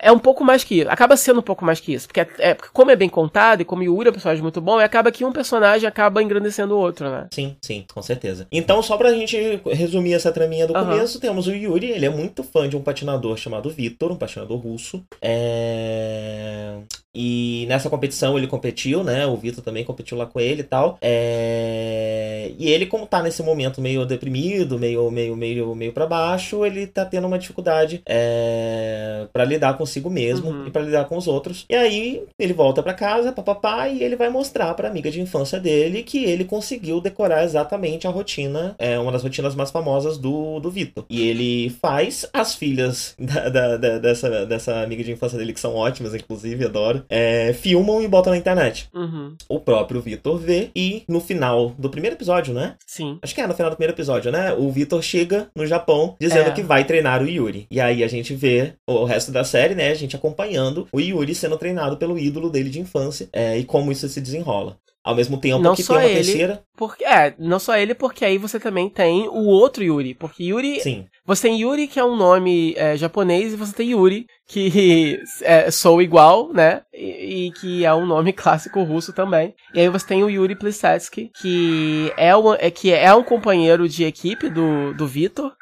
é 0.01 0.13
um 0.13 0.19
pouco 0.19 0.45
mais 0.45 0.65
que 0.65 0.81
isso. 0.81 0.91
Acaba 0.91 1.17
sendo 1.17 1.41
um 1.41 1.43
pouco 1.43 1.65
mais 1.65 1.81
que 1.81 1.93
isso. 1.93 2.07
Porque 2.07 2.21
é, 2.21 2.29
é, 2.39 2.57
como 2.73 2.91
é 2.91 2.97
bem 2.97 3.09
contado 3.09 3.61
e 3.61 3.65
como 3.65 3.83
o 3.83 3.85
Yuri 3.85 4.09
é 4.09 4.11
um 4.11 4.13
personagem 4.13 4.43
muito 4.43 4.61
bom, 4.61 4.79
acaba 4.79 5.11
que 5.11 5.25
um 5.25 5.33
personagem 5.33 5.89
acaba 5.89 6.23
engrandecendo 6.23 6.75
o 6.75 6.79
outro, 6.79 7.11
né? 7.11 7.29
Sim, 7.33 7.57
sim, 7.63 7.85
com 7.93 8.03
certeza. 8.03 8.47
Então, 8.51 8.83
só 8.83 8.97
pra 8.97 9.13
gente 9.13 9.61
resumir 9.67 10.15
essa 10.15 10.33
traminha 10.33 10.67
do 10.67 10.75
uhum. 10.75 10.85
começo, 10.85 11.21
temos 11.21 11.47
o 11.47 11.53
Yuri, 11.53 11.91
ele 11.91 12.07
é 12.07 12.11
muito 12.11 12.43
fã 12.43 12.69
de 12.69 12.77
um 12.77 12.83
patinador 12.83 13.37
chamado 13.37 13.71
Vitor, 13.71 14.13
um 14.13 14.17
patinador 14.17 14.59
russo. 14.59 15.03
É... 15.23 16.79
E 17.19 17.65
nessa 17.67 17.89
competição 17.89 18.37
ele 18.37 18.47
competiu, 18.47 19.03
né? 19.03 19.27
O 19.27 19.37
Vitor 19.37 19.65
também 19.65 19.85
competiu 19.85 20.19
lá 20.19 20.27
com 20.27 20.39
ele 20.39 20.61
e 20.61 20.65
tal. 20.65 20.99
É... 21.01 22.53
E 22.59 22.69
ele, 22.71 22.85
como 22.85 23.07
tá 23.07 23.23
nesse 23.23 23.43
momento 23.43 23.81
meio 23.81 24.05
deprimido, 24.05 24.79
meio, 24.79 25.11
meio, 25.11 25.35
meio, 25.35 25.75
meio 25.75 25.93
para 25.93 26.07
baixo, 26.07 26.65
ele 26.65 26.87
tá 26.87 27.07
tendo 27.07 27.27
uma 27.27 27.39
dificuldade 27.39 28.03
é... 28.05 29.27
para 29.33 29.47
lidar 29.47 29.79
consigo 29.79 30.11
mesmo 30.11 30.51
uhum. 30.51 30.67
e 30.67 30.71
para 30.71 30.83
lidar 30.83 31.07
com 31.07 31.17
os 31.17 31.27
outros. 31.27 31.65
E 31.71 31.75
aí 31.75 32.23
ele 32.39 32.53
volta 32.53 32.83
para 32.83 32.93
casa, 32.93 33.33
papapá, 33.33 33.89
e 33.89 34.03
ele 34.03 34.15
vai 34.15 34.29
mostrar 34.29 34.75
pra 34.75 34.89
amiga 34.89 35.11
de 35.11 35.21
infância 35.21 35.59
dele 35.59 36.03
que 36.03 36.23
ele 36.23 36.45
conseguiu 36.45 37.01
decorar 37.01 37.45
exatamente 37.45 38.07
a 38.07 38.11
rotina, 38.11 38.75
é 38.79 38.99
uma 38.99 39.13
das 39.13 39.23
rotinas 39.23 39.55
mais 39.55 39.71
famosas 39.71 40.19
do, 40.19 40.61
do 40.61 40.71
Vitor. 40.71 41.07
E 41.09 41.27
ele 41.27 41.71
faz 41.81 42.29
as 42.31 42.55
filhas 42.55 43.15
da, 43.19 43.49
da, 43.49 43.77
da, 43.79 43.99
dessa, 43.99 44.45
dessa 44.45 44.83
amiga 44.83 45.03
de 45.03 45.13
infância 45.13 45.39
dele, 45.39 45.55
que 45.55 45.61
são 45.61 45.75
ótimas, 45.75 46.15
inclusive, 46.15 46.67
adoro, 46.67 47.06
é, 47.09 47.53
filmam 47.53 48.03
e 48.03 48.09
botam 48.09 48.33
na 48.33 48.39
internet. 48.39 48.89
Uhum. 48.95 49.35
O 49.49 49.61
próprio 49.61 50.01
Vitor 50.01 50.39
vê 50.39 50.71
e 50.75 51.05
no 51.09 51.21
final 51.21 51.71
do 51.79 51.91
primeiro 51.91 52.17
episódio, 52.17 52.55
né? 52.55 52.75
Sim. 52.87 53.19
Acho 53.23 53.35
que 53.35 53.41
é 53.41 53.47
no 53.47 53.55
final 53.55 53.71
do 53.71 53.77
primeiro 53.77 53.95
episódio, 53.95 54.31
né? 54.31 54.53
O 54.53 54.71
Vitor 54.71 55.03
chega 55.03 55.49
no 55.55 55.67
Japão 55.67 56.17
dizendo 56.21 56.49
é. 56.49 56.53
que 56.53 56.63
vai 56.63 56.85
treinar 56.85 57.23
o 57.23 57.29
Yuri. 57.29 57.67
E 57.71 57.81
aí 57.81 58.03
a 58.03 58.09
gente 58.09 58.35
vê 58.35 58.75
o 58.89 59.05
resto 59.05 59.31
da 59.31 59.45
série, 59.45 59.75
né? 59.75 59.91
A 59.91 59.95
gente 59.95 60.17
acompanhando 60.17 60.89
o 60.93 61.01
Yuri 61.01 61.35
sendo 61.35 61.57
treinado 61.57 61.97
pelo 61.97 62.19
ídolo 62.19 62.51
dele 62.51 62.71
de 62.71 62.81
infância 62.81 63.29
é, 63.33 63.59
e 63.59 63.65
como 63.65 63.93
isso 63.93 64.09
se 64.09 64.21
desenrola. 64.21 64.79
Ao 65.07 65.15
mesmo 65.15 65.39
tempo 65.39 65.63
não 65.63 65.77
que 65.77 65.85
só 65.85 65.95
tem 65.95 66.03
uma 66.03 66.11
ele, 66.11 66.25
terceira. 66.25 66.63
Porque, 66.77 67.05
é, 67.05 67.33
não 67.39 67.61
só 67.61 67.77
ele, 67.77 67.95
porque 67.95 68.25
aí 68.25 68.39
você 68.39 68.59
também 68.59 68.91
tem 68.91 69.29
o 69.29 69.45
outro 69.45 69.85
Yuri. 69.85 70.15
Porque 70.15 70.43
Yuri. 70.43 70.81
Sim. 70.81 71.07
Você 71.27 71.49
tem 71.49 71.61
Yuri, 71.61 71.89
que 71.89 71.99
é 71.99 72.05
um 72.05 72.15
nome 72.15 72.73
é, 72.77 72.97
japonês, 72.97 73.53
e 73.53 73.57
você 73.57 73.73
tem 73.73 73.91
Yuri, 73.91 74.27
que 74.47 75.21
é, 75.43 75.71
sou 75.71 76.01
igual, 76.01 76.53
né? 76.53 76.83
E, 76.95 77.47
e, 77.47 77.51
que 77.53 77.85
é 77.85 77.93
um 77.93 78.07
nome 78.07 78.33
clássico 78.35 78.83
russo 78.85 79.13
também. 79.13 79.55
E 79.75 79.81
aí 79.81 79.89
você 79.89 80.07
tem 80.07 80.23
o 80.23 80.31
Yuri 80.31 80.55
Plisetsky, 80.55 81.31
que 81.41 82.13
é, 82.17 82.35
uma, 82.37 82.57
é, 82.61 82.71
que 82.71 82.93
é 82.93 83.13
um 83.13 83.25
companheiro 83.25 83.89
de 83.89 84.05
equipe 84.05 84.49
do, 84.49 84.95
do 84.95 85.07
Vitor. 85.07 85.53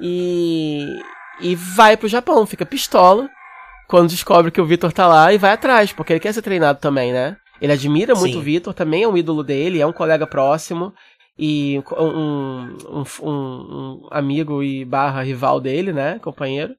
E, 0.00 0.86
e 1.40 1.54
vai 1.56 1.96
pro 1.96 2.08
Japão, 2.08 2.46
fica 2.46 2.64
pistola 2.64 3.28
quando 3.88 4.08
descobre 4.08 4.50
que 4.50 4.60
o 4.60 4.64
Vitor 4.64 4.92
tá 4.92 5.06
lá 5.06 5.32
e 5.32 5.38
vai 5.38 5.52
atrás, 5.52 5.92
porque 5.92 6.14
ele 6.14 6.20
quer 6.20 6.32
ser 6.32 6.42
treinado 6.42 6.78
também, 6.78 7.12
né? 7.12 7.36
Ele 7.60 7.72
admira 7.72 8.14
muito 8.14 8.32
Sim. 8.32 8.38
o 8.38 8.42
Vitor, 8.42 8.74
também 8.74 9.04
é 9.04 9.08
um 9.08 9.16
ídolo 9.16 9.44
dele, 9.44 9.80
é 9.80 9.86
um 9.86 9.92
colega 9.92 10.26
próximo 10.26 10.92
e 11.38 11.82
um, 11.98 12.76
um, 12.88 13.04
um, 13.22 14.06
amigo 14.10 14.62
e 14.62 14.84
barra 14.84 15.22
rival 15.22 15.60
dele, 15.60 15.92
né? 15.92 16.18
Companheiro. 16.20 16.74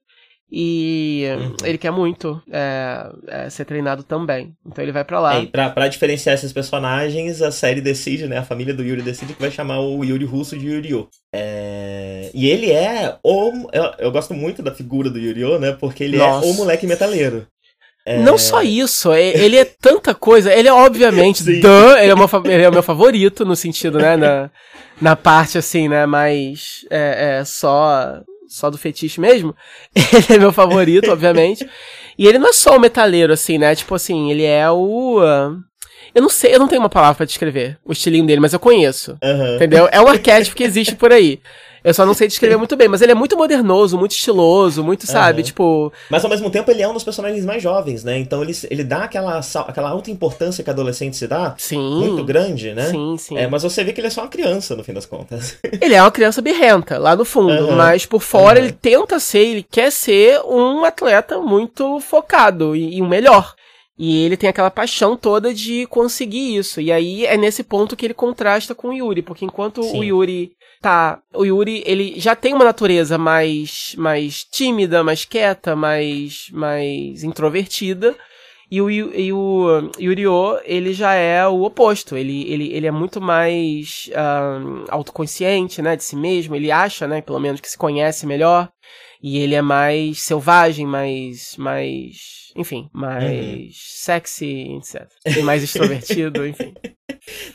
E 0.56 1.24
uhum. 1.36 1.56
ele 1.64 1.78
quer 1.78 1.90
muito 1.90 2.40
é, 2.48 3.10
é, 3.26 3.50
ser 3.50 3.64
treinado 3.64 4.04
também. 4.04 4.54
Então 4.64 4.84
ele 4.84 4.92
vai 4.92 5.04
para 5.04 5.18
lá. 5.18 5.34
É, 5.34 5.46
pra, 5.46 5.70
pra 5.70 5.88
diferenciar 5.88 6.34
esses 6.34 6.52
personagens, 6.52 7.42
a 7.42 7.50
série 7.50 7.80
decide, 7.80 8.28
né? 8.28 8.38
A 8.38 8.44
família 8.44 8.72
do 8.72 8.84
Yuri 8.84 9.02
decide 9.02 9.34
que 9.34 9.40
vai 9.40 9.50
chamar 9.50 9.80
o 9.80 10.04
Yuri 10.04 10.24
russo 10.24 10.56
de 10.56 10.68
Yurio. 10.68 11.08
É... 11.34 12.30
E 12.32 12.48
ele 12.48 12.70
é 12.70 13.18
o. 13.24 13.50
Eu, 13.72 13.94
eu, 13.98 14.12
gosto 14.12 14.32
muito 14.32 14.62
da 14.62 14.72
figura 14.72 15.10
do 15.10 15.18
Yurio, 15.18 15.58
né? 15.58 15.72
Porque 15.72 16.04
ele 16.04 16.18
Nossa. 16.18 16.46
é 16.46 16.50
o 16.50 16.54
moleque 16.54 16.86
metaleiro. 16.86 17.48
É... 18.06 18.18
Não 18.18 18.36
só 18.36 18.62
isso, 18.62 19.12
é, 19.12 19.28
ele 19.28 19.56
é 19.56 19.64
tanta 19.64 20.14
coisa. 20.14 20.52
Ele 20.52 20.68
é 20.68 20.72
obviamente, 20.72 21.42
duh, 21.60 21.96
ele, 21.96 22.12
é 22.12 22.14
meu, 22.14 22.28
ele 22.44 22.62
é 22.62 22.68
o 22.68 22.72
meu 22.72 22.82
favorito 22.82 23.44
no 23.44 23.56
sentido, 23.56 23.98
né, 23.98 24.16
na, 24.16 24.50
na 25.00 25.16
parte 25.16 25.56
assim, 25.56 25.88
né, 25.88 26.04
mais 26.04 26.84
é, 26.90 27.38
é, 27.40 27.44
só 27.44 28.20
só 28.46 28.70
do 28.70 28.78
fetiche 28.78 29.20
mesmo. 29.20 29.56
Ele 29.96 30.36
é 30.36 30.38
meu 30.38 30.52
favorito, 30.52 31.10
obviamente. 31.10 31.68
E 32.16 32.28
ele 32.28 32.38
não 32.38 32.50
é 32.50 32.52
só 32.52 32.76
o 32.76 32.80
metaleiro 32.80 33.32
assim, 33.32 33.58
né? 33.58 33.74
Tipo 33.74 33.96
assim, 33.96 34.30
ele 34.30 34.44
é 34.44 34.70
o. 34.70 35.20
Eu 36.14 36.22
não 36.22 36.28
sei, 36.28 36.54
eu 36.54 36.60
não 36.60 36.68
tenho 36.68 36.80
uma 36.80 36.88
palavra 36.88 37.16
para 37.16 37.26
descrever 37.26 37.76
o 37.84 37.90
estilinho 37.90 38.24
dele, 38.24 38.40
mas 38.40 38.52
eu 38.52 38.60
conheço. 38.60 39.18
Uhum. 39.20 39.56
Entendeu? 39.56 39.88
É 39.90 40.00
um 40.00 40.06
arquétipo 40.06 40.54
que 40.54 40.62
existe 40.62 40.94
por 40.94 41.12
aí. 41.12 41.40
Eu 41.84 41.92
só 41.92 42.06
não 42.06 42.14
sei 42.14 42.26
descrever 42.26 42.56
muito 42.56 42.74
bem, 42.76 42.88
mas 42.88 43.02
ele 43.02 43.12
é 43.12 43.14
muito 43.14 43.36
modernoso, 43.36 43.98
muito 43.98 44.12
estiloso, 44.12 44.82
muito, 44.82 45.06
sabe, 45.06 45.40
uhum. 45.40 45.44
tipo... 45.44 45.92
Mas 46.08 46.24
ao 46.24 46.30
mesmo 46.30 46.48
tempo 46.48 46.70
ele 46.70 46.80
é 46.80 46.88
um 46.88 46.94
dos 46.94 47.04
personagens 47.04 47.44
mais 47.44 47.62
jovens, 47.62 48.02
né? 48.02 48.18
Então 48.18 48.42
ele, 48.42 48.56
ele 48.70 48.82
dá 48.82 49.04
aquela, 49.04 49.38
aquela 49.66 49.90
alta 49.90 50.10
importância 50.10 50.64
que 50.64 50.70
adolescente 50.70 51.14
se 51.14 51.26
dá. 51.26 51.54
Sim. 51.58 51.78
Muito 51.78 52.24
grande, 52.24 52.72
né? 52.72 52.86
Sim, 52.86 53.16
sim. 53.18 53.36
É, 53.36 53.46
mas 53.46 53.62
você 53.62 53.84
vê 53.84 53.92
que 53.92 54.00
ele 54.00 54.06
é 54.06 54.10
só 54.10 54.22
uma 54.22 54.28
criança, 54.28 54.74
no 54.74 54.82
fim 54.82 54.94
das 54.94 55.04
contas. 55.04 55.58
Ele 55.80 55.94
é 55.94 56.00
uma 56.00 56.10
criança 56.10 56.40
birrenta, 56.40 56.98
lá 56.98 57.14
no 57.14 57.24
fundo. 57.24 57.52
Uhum. 57.52 57.76
Mas 57.76 58.06
por 58.06 58.20
fora 58.20 58.58
uhum. 58.58 58.66
ele 58.66 58.72
tenta 58.72 59.18
ser, 59.18 59.38
ele 59.38 59.62
quer 59.62 59.90
ser 59.92 60.40
um 60.42 60.84
atleta 60.84 61.38
muito 61.38 62.00
focado 62.00 62.74
e, 62.74 62.96
e 62.96 63.02
um 63.02 63.08
melhor. 63.08 63.54
E 63.98 64.24
ele 64.24 64.36
tem 64.36 64.48
aquela 64.48 64.70
paixão 64.70 65.16
toda 65.16 65.52
de 65.52 65.86
conseguir 65.86 66.56
isso. 66.56 66.80
E 66.80 66.90
aí 66.90 67.26
é 67.26 67.36
nesse 67.36 67.62
ponto 67.62 67.96
que 67.96 68.06
ele 68.06 68.14
contrasta 68.14 68.74
com 68.74 68.88
o 68.88 68.92
Yuri, 68.92 69.22
porque 69.22 69.44
enquanto 69.44 69.82
Sim. 69.82 69.98
o 69.98 70.04
Yuri 70.04 70.52
tá. 70.84 71.18
O 71.32 71.46
Yuri, 71.46 71.82
ele 71.86 72.20
já 72.20 72.36
tem 72.36 72.52
uma 72.52 72.64
natureza 72.64 73.16
mais, 73.16 73.94
mais 73.96 74.44
tímida, 74.44 75.02
mais 75.02 75.24
quieta, 75.24 75.74
mais, 75.74 76.50
mais 76.52 77.24
introvertida. 77.24 78.14
E 78.70 78.82
o, 78.82 78.90
e 78.90 79.32
o 79.32 79.90
Yurio, 79.98 80.58
ele 80.64 80.92
já 80.92 81.14
é 81.14 81.46
o 81.46 81.62
oposto. 81.62 82.16
Ele, 82.16 82.50
ele, 82.50 82.72
ele 82.72 82.86
é 82.86 82.90
muito 82.90 83.18
mais 83.18 84.10
um, 84.12 84.84
autoconsciente, 84.88 85.80
né, 85.80 85.96
de 85.96 86.04
si 86.04 86.16
mesmo. 86.16 86.54
Ele 86.54 86.70
acha, 86.70 87.06
né, 87.06 87.22
pelo 87.22 87.40
menos, 87.40 87.60
que 87.60 87.70
se 87.70 87.78
conhece 87.78 88.26
melhor. 88.26 88.68
E 89.22 89.38
ele 89.38 89.54
é 89.54 89.62
mais 89.62 90.20
selvagem, 90.20 90.86
mais, 90.86 91.56
mais, 91.56 92.52
enfim, 92.54 92.90
mais 92.92 93.22
uhum. 93.24 93.68
sexy, 93.72 94.76
etc. 94.76 95.08
E 95.24 95.42
mais 95.42 95.62
extrovertido, 95.62 96.44
enfim. 96.46 96.74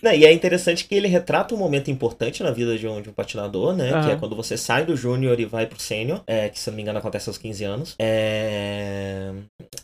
Não, 0.02 0.14
e 0.14 0.26
é 0.26 0.32
interessante 0.32 0.86
que 0.86 0.95
ele 0.95 1.08
retrata 1.08 1.54
um 1.54 1.58
momento 1.58 1.89
importante 1.91 2.43
na 2.43 2.52
vida 2.52 2.78
de 2.78 2.88
um, 2.88 3.02
de 3.02 3.10
um 3.10 3.14
patinador, 3.14 3.76
né? 3.76 3.93
Uhum. 3.93 4.02
Que 4.02 4.12
é 4.12 4.16
quando 4.16 4.36
você 4.36 4.58
sai 4.58 4.86
do 4.86 4.95
júnior 4.95 5.39
e 5.39 5.45
vai 5.45 5.66
pro 5.66 5.80
sênior, 5.80 6.22
é, 6.28 6.50
que 6.50 6.60
se 6.60 6.70
não 6.70 6.76
me 6.76 6.84
engano 6.84 7.00
acontece 7.00 7.30
aos 7.30 7.38
15 7.38 7.64
anos. 7.64 7.95
É... 8.00 9.32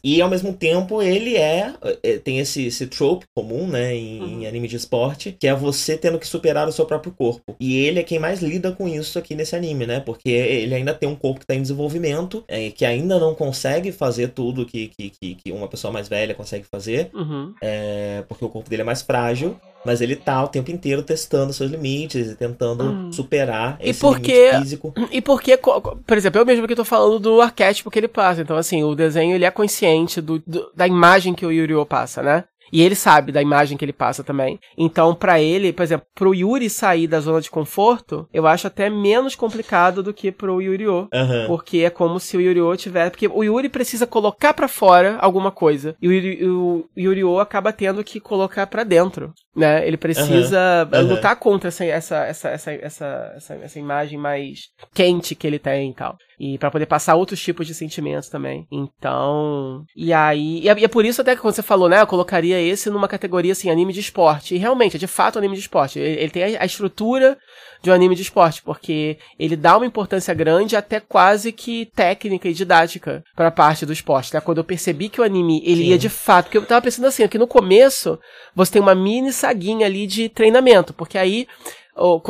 E 0.03 0.21
ao 0.21 0.29
mesmo 0.29 0.53
tempo 0.53 1.01
ele 1.01 1.35
é, 1.35 1.73
é. 2.03 2.17
Tem 2.17 2.39
esse, 2.39 2.67
esse 2.67 2.87
trope 2.87 3.25
comum, 3.35 3.67
né? 3.67 3.95
Em, 3.95 4.21
uhum. 4.21 4.41
em, 4.41 4.47
anime 4.47 4.67
de 4.67 4.75
esporte, 4.75 5.35
que 5.37 5.47
é 5.47 5.53
você 5.53 5.97
tendo 5.97 6.19
que 6.19 6.27
superar 6.27 6.67
o 6.67 6.71
seu 6.71 6.85
próprio 6.85 7.11
corpo. 7.11 7.55
E 7.59 7.77
ele 7.77 7.99
é 7.99 8.03
quem 8.03 8.19
mais 8.19 8.41
lida 8.41 8.71
com 8.71 8.87
isso 8.87 9.17
aqui 9.17 9.35
nesse 9.35 9.55
anime, 9.55 9.85
né? 9.85 9.99
Porque 9.99 10.29
ele 10.29 10.75
ainda 10.75 10.93
tem 10.93 11.09
um 11.09 11.15
corpo 11.15 11.39
que 11.39 11.45
tá 11.45 11.55
em 11.55 11.61
desenvolvimento, 11.61 12.43
é, 12.47 12.69
que 12.69 12.85
ainda 12.85 13.19
não 13.19 13.33
consegue 13.33 13.91
fazer 13.91 14.29
tudo 14.29 14.65
que, 14.65 14.89
que, 14.89 15.09
que, 15.09 15.35
que 15.35 15.51
uma 15.51 15.67
pessoa 15.67 15.91
mais 15.91 16.07
velha 16.07 16.35
consegue 16.35 16.65
fazer. 16.65 17.09
Uhum. 17.13 17.53
É, 17.61 18.23
porque 18.27 18.45
o 18.45 18.49
corpo 18.49 18.69
dele 18.69 18.83
é 18.83 18.85
mais 18.85 19.01
frágil. 19.01 19.54
Mas 19.85 20.01
ele 20.01 20.15
tá 20.15 20.43
o 20.43 20.47
tempo 20.47 20.71
inteiro 20.71 21.03
testando 21.03 21.53
seus 21.53 21.69
limites 21.69 22.31
e 22.31 22.35
tentando 22.35 22.83
hum. 22.83 23.11
superar 23.11 23.77
esse 23.79 23.99
porque, 23.99 24.33
limite 24.33 24.59
físico. 24.59 24.93
E 25.11 25.21
porque, 25.21 25.55
por 25.57 26.17
exemplo, 26.17 26.41
eu 26.41 26.45
mesmo 26.45 26.67
que 26.67 26.75
tô 26.75 26.83
falando 26.83 27.19
do 27.19 27.39
arquétipo 27.39 27.91
que 27.91 27.99
ele 27.99 28.07
passa. 28.07 28.41
Então, 28.41 28.57
assim, 28.57 28.83
o 28.83 28.95
desenho 28.95 29.35
ele 29.35 29.45
é 29.45 29.51
consciente 29.51 30.19
do, 30.19 30.39
do 30.39 30.71
da 30.75 30.87
imagem 30.87 31.35
que 31.35 31.45
o 31.45 31.51
Yu-Gi-Oh! 31.51 31.85
passa, 31.85 32.23
né? 32.23 32.45
E 32.71 32.81
ele 32.81 32.95
sabe 32.95 33.31
da 33.31 33.41
imagem 33.41 33.77
que 33.77 33.85
ele 33.85 33.93
passa 33.93 34.23
também. 34.23 34.59
Então, 34.77 35.13
para 35.13 35.39
ele, 35.39 35.71
por 35.71 35.83
exemplo, 35.83 36.05
pro 36.13 36.33
Yuri 36.33 36.69
sair 36.69 37.07
da 37.07 37.19
zona 37.19 37.41
de 37.41 37.49
conforto, 37.49 38.27
eu 38.33 38.47
acho 38.47 38.67
até 38.67 38.89
menos 38.89 39.35
complicado 39.35 40.01
do 40.01 40.13
que 40.13 40.31
pro 40.31 40.61
Yuri-O. 40.61 41.07
Uhum. 41.13 41.47
Porque 41.47 41.79
é 41.79 41.89
como 41.89 42.19
se 42.19 42.37
o 42.37 42.41
Yuri-O 42.41 42.75
tivesse. 42.75 43.11
Porque 43.11 43.27
o 43.27 43.43
Yuri 43.43 43.69
precisa 43.69 44.07
colocar 44.07 44.53
para 44.53 44.67
fora 44.67 45.17
alguma 45.19 45.51
coisa. 45.51 45.95
E 46.01 46.07
o, 46.07 46.11
Yuri, 46.11 46.47
o 46.47 46.85
Yuri-O 46.97 47.39
acaba 47.39 47.71
tendo 47.71 48.03
que 48.03 48.19
colocar 48.19 48.67
para 48.67 48.83
dentro. 48.83 49.33
Né? 49.55 49.87
Ele 49.87 49.97
precisa 49.97 50.87
uhum. 50.91 51.07
lutar 51.07 51.35
contra 51.37 51.69
essa, 51.69 51.85
essa, 51.85 52.17
essa, 52.25 52.49
essa, 52.49 52.71
essa, 52.71 53.33
essa, 53.35 53.53
essa 53.55 53.79
imagem 53.79 54.17
mais 54.17 54.59
quente 54.93 55.35
que 55.35 55.47
ele 55.47 55.59
tem 55.59 55.91
e 55.91 55.93
tal. 55.93 56.17
E 56.39 56.57
para 56.57 56.71
poder 56.71 56.85
passar 56.85 57.15
outros 57.15 57.41
tipos 57.41 57.65
de 57.65 57.73
sentimentos 57.73 58.29
também. 58.29 58.67
Então. 58.71 59.83
E 59.95 60.11
aí. 60.11 60.59
E 60.59 60.69
é, 60.69 60.79
e 60.79 60.83
é, 60.83 60.87
por 60.87 61.05
isso 61.05 61.21
até 61.21 61.35
que 61.35 61.41
quando 61.41 61.55
você 61.55 61.61
falou, 61.61 61.87
né? 61.87 62.01
Eu 62.01 62.07
colocaria 62.07 62.59
esse 62.61 62.89
numa 62.89 63.07
categoria 63.07 63.53
assim, 63.53 63.69
anime 63.69 63.93
de 63.93 63.99
esporte. 63.99 64.55
E 64.55 64.57
realmente, 64.57 64.97
é 64.97 64.99
de 64.99 65.07
fato 65.07 65.35
um 65.35 65.39
anime 65.39 65.55
de 65.55 65.61
esporte. 65.61 65.99
Ele, 65.99 66.21
ele 66.21 66.31
tem 66.31 66.55
a, 66.55 66.61
a, 66.61 66.65
estrutura 66.65 67.37
de 67.81 67.89
um 67.89 67.93
anime 67.93 68.15
de 68.15 68.23
esporte, 68.23 68.61
porque 68.63 69.17
ele 69.39 69.55
dá 69.55 69.77
uma 69.77 69.85
importância 69.85 70.33
grande, 70.33 70.75
até 70.75 70.99
quase 70.99 71.51
que 71.51 71.85
técnica 71.95 72.49
e 72.49 72.53
didática 72.53 73.23
pra 73.35 73.51
parte 73.51 73.85
do 73.85 73.93
esporte. 73.93 74.33
Né? 74.33 74.41
Quando 74.41 74.57
eu 74.57 74.63
percebi 74.63 75.07
que 75.07 75.21
o 75.21 75.23
anime 75.23 75.61
ele 75.63 75.83
Sim. 75.83 75.89
ia 75.89 75.97
de 75.97 76.09
fato. 76.09 76.45
Porque 76.45 76.57
eu 76.57 76.65
tava 76.65 76.81
pensando 76.81 77.07
assim, 77.07 77.27
que 77.27 77.37
no 77.37 77.47
começo 77.47 78.19
você 78.53 78.73
tem 78.73 78.81
uma 78.81 78.95
mini 78.95 79.31
saguinha 79.31 79.85
ali 79.85 80.05
de 80.07 80.29
treinamento, 80.29 80.93
porque 80.93 81.17
aí 81.17 81.47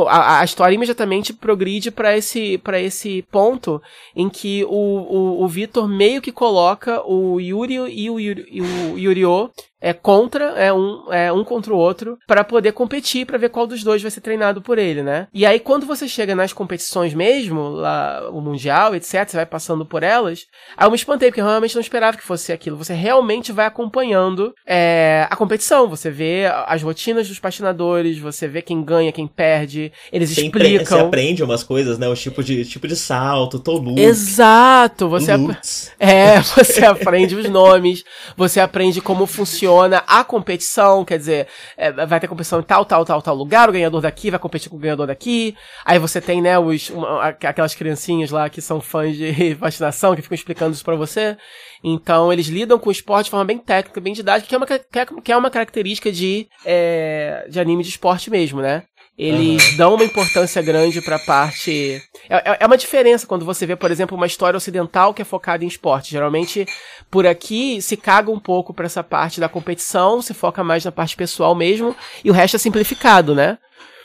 a, 0.07 0.41
a 0.41 0.45
história 0.45 0.75
imediatamente 0.75 1.33
progride 1.33 1.89
para 1.89 2.15
esse, 2.15 2.57
pra 2.59 2.79
esse 2.79 3.23
ponto 3.31 3.81
em 4.15 4.29
que 4.29 4.63
o, 4.65 4.69
o, 4.69 5.43
o 5.43 5.47
Vitor 5.47 5.87
meio 5.87 6.21
que 6.21 6.31
coloca 6.31 7.01
o 7.05 7.39
Yuri 7.39 7.73
e 7.73 8.09
o, 8.09 8.19
Yuri, 8.19 8.45
e 8.49 8.61
o 8.61 8.97
Yurio 8.97 9.49
é 9.85 9.93
contra, 9.93 10.45
é 10.57 10.73
um, 10.73 11.13
é 11.13 11.31
um 11.31 11.43
contra 11.43 11.71
o 11.71 11.77
outro, 11.77 12.17
para 12.25 12.43
poder 12.43 12.71
competir, 12.71 13.23
para 13.23 13.37
ver 13.37 13.49
qual 13.49 13.67
dos 13.67 13.83
dois 13.83 14.01
vai 14.01 14.09
ser 14.09 14.19
treinado 14.19 14.59
por 14.59 14.79
ele, 14.79 15.03
né? 15.03 15.27
E 15.31 15.45
aí, 15.45 15.59
quando 15.59 15.85
você 15.85 16.07
chega 16.07 16.33
nas 16.33 16.51
competições 16.51 17.13
mesmo, 17.13 17.69
lá, 17.69 18.27
o 18.31 18.41
Mundial, 18.41 18.95
etc., 18.95 19.29
você 19.29 19.37
vai 19.37 19.45
passando 19.45 19.85
por 19.85 20.01
elas, 20.01 20.47
aí 20.75 20.87
eu 20.87 20.89
me 20.89 20.97
espantei, 20.97 21.29
porque 21.29 21.39
eu 21.39 21.45
realmente 21.45 21.75
não 21.75 21.81
esperava 21.83 22.17
que 22.17 22.23
fosse 22.23 22.51
aquilo. 22.51 22.77
Você 22.77 22.95
realmente 22.95 23.51
vai 23.51 23.67
acompanhando 23.67 24.55
é, 24.65 25.27
a 25.29 25.35
competição, 25.35 25.87
você 25.87 26.09
vê 26.09 26.45
as 26.65 26.81
rotinas 26.81 27.27
dos 27.27 27.37
patinadores, 27.37 28.17
você 28.17 28.47
vê 28.47 28.63
quem 28.63 28.83
ganha, 28.83 29.11
quem 29.11 29.27
perde, 29.27 29.91
eles 30.11 30.31
você 30.31 30.45
explicam. 30.45 30.83
Você 30.83 30.99
aprende 30.99 31.43
umas 31.43 31.63
coisas, 31.63 31.99
né? 31.99 32.09
O 32.09 32.15
tipo 32.15 32.43
de, 32.43 32.65
tipo 32.65 32.87
de 32.87 32.95
salto, 32.95 33.59
tolu. 33.59 33.99
Exato! 33.99 35.07
Você, 35.09 35.31
ap 35.31 35.41
é, 35.99 36.41
você 36.41 36.81
aprende 36.83 37.35
os 37.35 37.47
nomes, 37.47 38.03
você 38.35 38.59
aprende 38.59 38.99
como 38.99 39.27
funciona 39.27 39.74
a 39.81 40.23
competição, 40.23 41.05
quer 41.05 41.17
dizer, 41.17 41.47
é, 41.77 41.91
vai 41.91 42.19
ter 42.19 42.27
competição 42.27 42.59
em 42.59 42.63
tal, 42.63 42.85
tal, 42.85 43.05
tal, 43.05 43.21
tal 43.21 43.35
lugar, 43.35 43.69
o 43.69 43.71
ganhador 43.71 44.01
daqui 44.01 44.29
vai 44.29 44.39
competir 44.39 44.69
com 44.69 44.77
o 44.77 44.79
ganhador 44.79 45.07
daqui. 45.07 45.55
Aí 45.83 45.99
você 45.99 46.21
tem, 46.21 46.41
né, 46.41 46.57
os, 46.57 46.89
uma, 46.89 47.27
aquelas 47.27 47.75
criancinhas 47.75 48.31
lá 48.31 48.49
que 48.49 48.61
são 48.61 48.81
fãs 48.81 49.15
de 49.15 49.53
vacinação, 49.55 50.15
que 50.15 50.21
ficam 50.21 50.35
explicando 50.35 50.73
isso 50.73 50.85
pra 50.85 50.95
você. 50.95 51.37
Então, 51.83 52.31
eles 52.33 52.47
lidam 52.47 52.79
com 52.79 52.89
o 52.89 52.91
esporte 52.91 53.25
de 53.25 53.31
forma 53.31 53.45
bem 53.45 53.57
técnica, 53.57 54.01
bem 54.01 54.13
didática, 54.13 54.47
que 54.47 54.55
é 54.55 54.57
uma, 54.57 55.21
que 55.21 55.31
é 55.31 55.37
uma 55.37 55.51
característica 55.51 56.11
de, 56.11 56.47
é, 56.65 57.45
de 57.49 57.59
anime 57.59 57.83
de 57.83 57.89
esporte 57.89 58.29
mesmo, 58.29 58.61
né? 58.61 58.83
Eles 59.17 59.71
uhum. 59.71 59.77
dão 59.77 59.95
uma 59.95 60.03
importância 60.03 60.61
grande 60.61 61.01
pra 61.01 61.17
parte. 61.17 62.01
É, 62.29 62.51
é, 62.51 62.57
é 62.59 62.65
uma 62.65 62.77
diferença 62.77 63.25
quando 63.25 63.45
você 63.45 63.65
vê, 63.65 63.75
por 63.75 63.89
exemplo, 63.89 64.17
uma 64.17 64.27
história 64.27 64.57
ocidental 64.57 65.13
que 65.13 65.21
é 65.21 65.25
focada 65.25 65.63
em 65.63 65.67
esporte. 65.67 66.11
Geralmente, 66.11 66.65
por 67.09 67.25
aqui, 67.25 67.81
se 67.81 67.95
caga 67.95 68.29
um 68.29 68.39
pouco 68.39 68.73
pra 68.73 68.85
essa 68.85 69.03
parte 69.03 69.39
da 69.39 69.47
competição, 69.47 70.21
se 70.21 70.33
foca 70.33 70.63
mais 70.63 70.83
na 70.83 70.91
parte 70.91 71.15
pessoal 71.15 71.55
mesmo, 71.55 71.95
e 72.23 72.29
o 72.29 72.33
resto 72.33 72.55
é 72.55 72.59
simplificado, 72.59 73.33
né? 73.33 73.57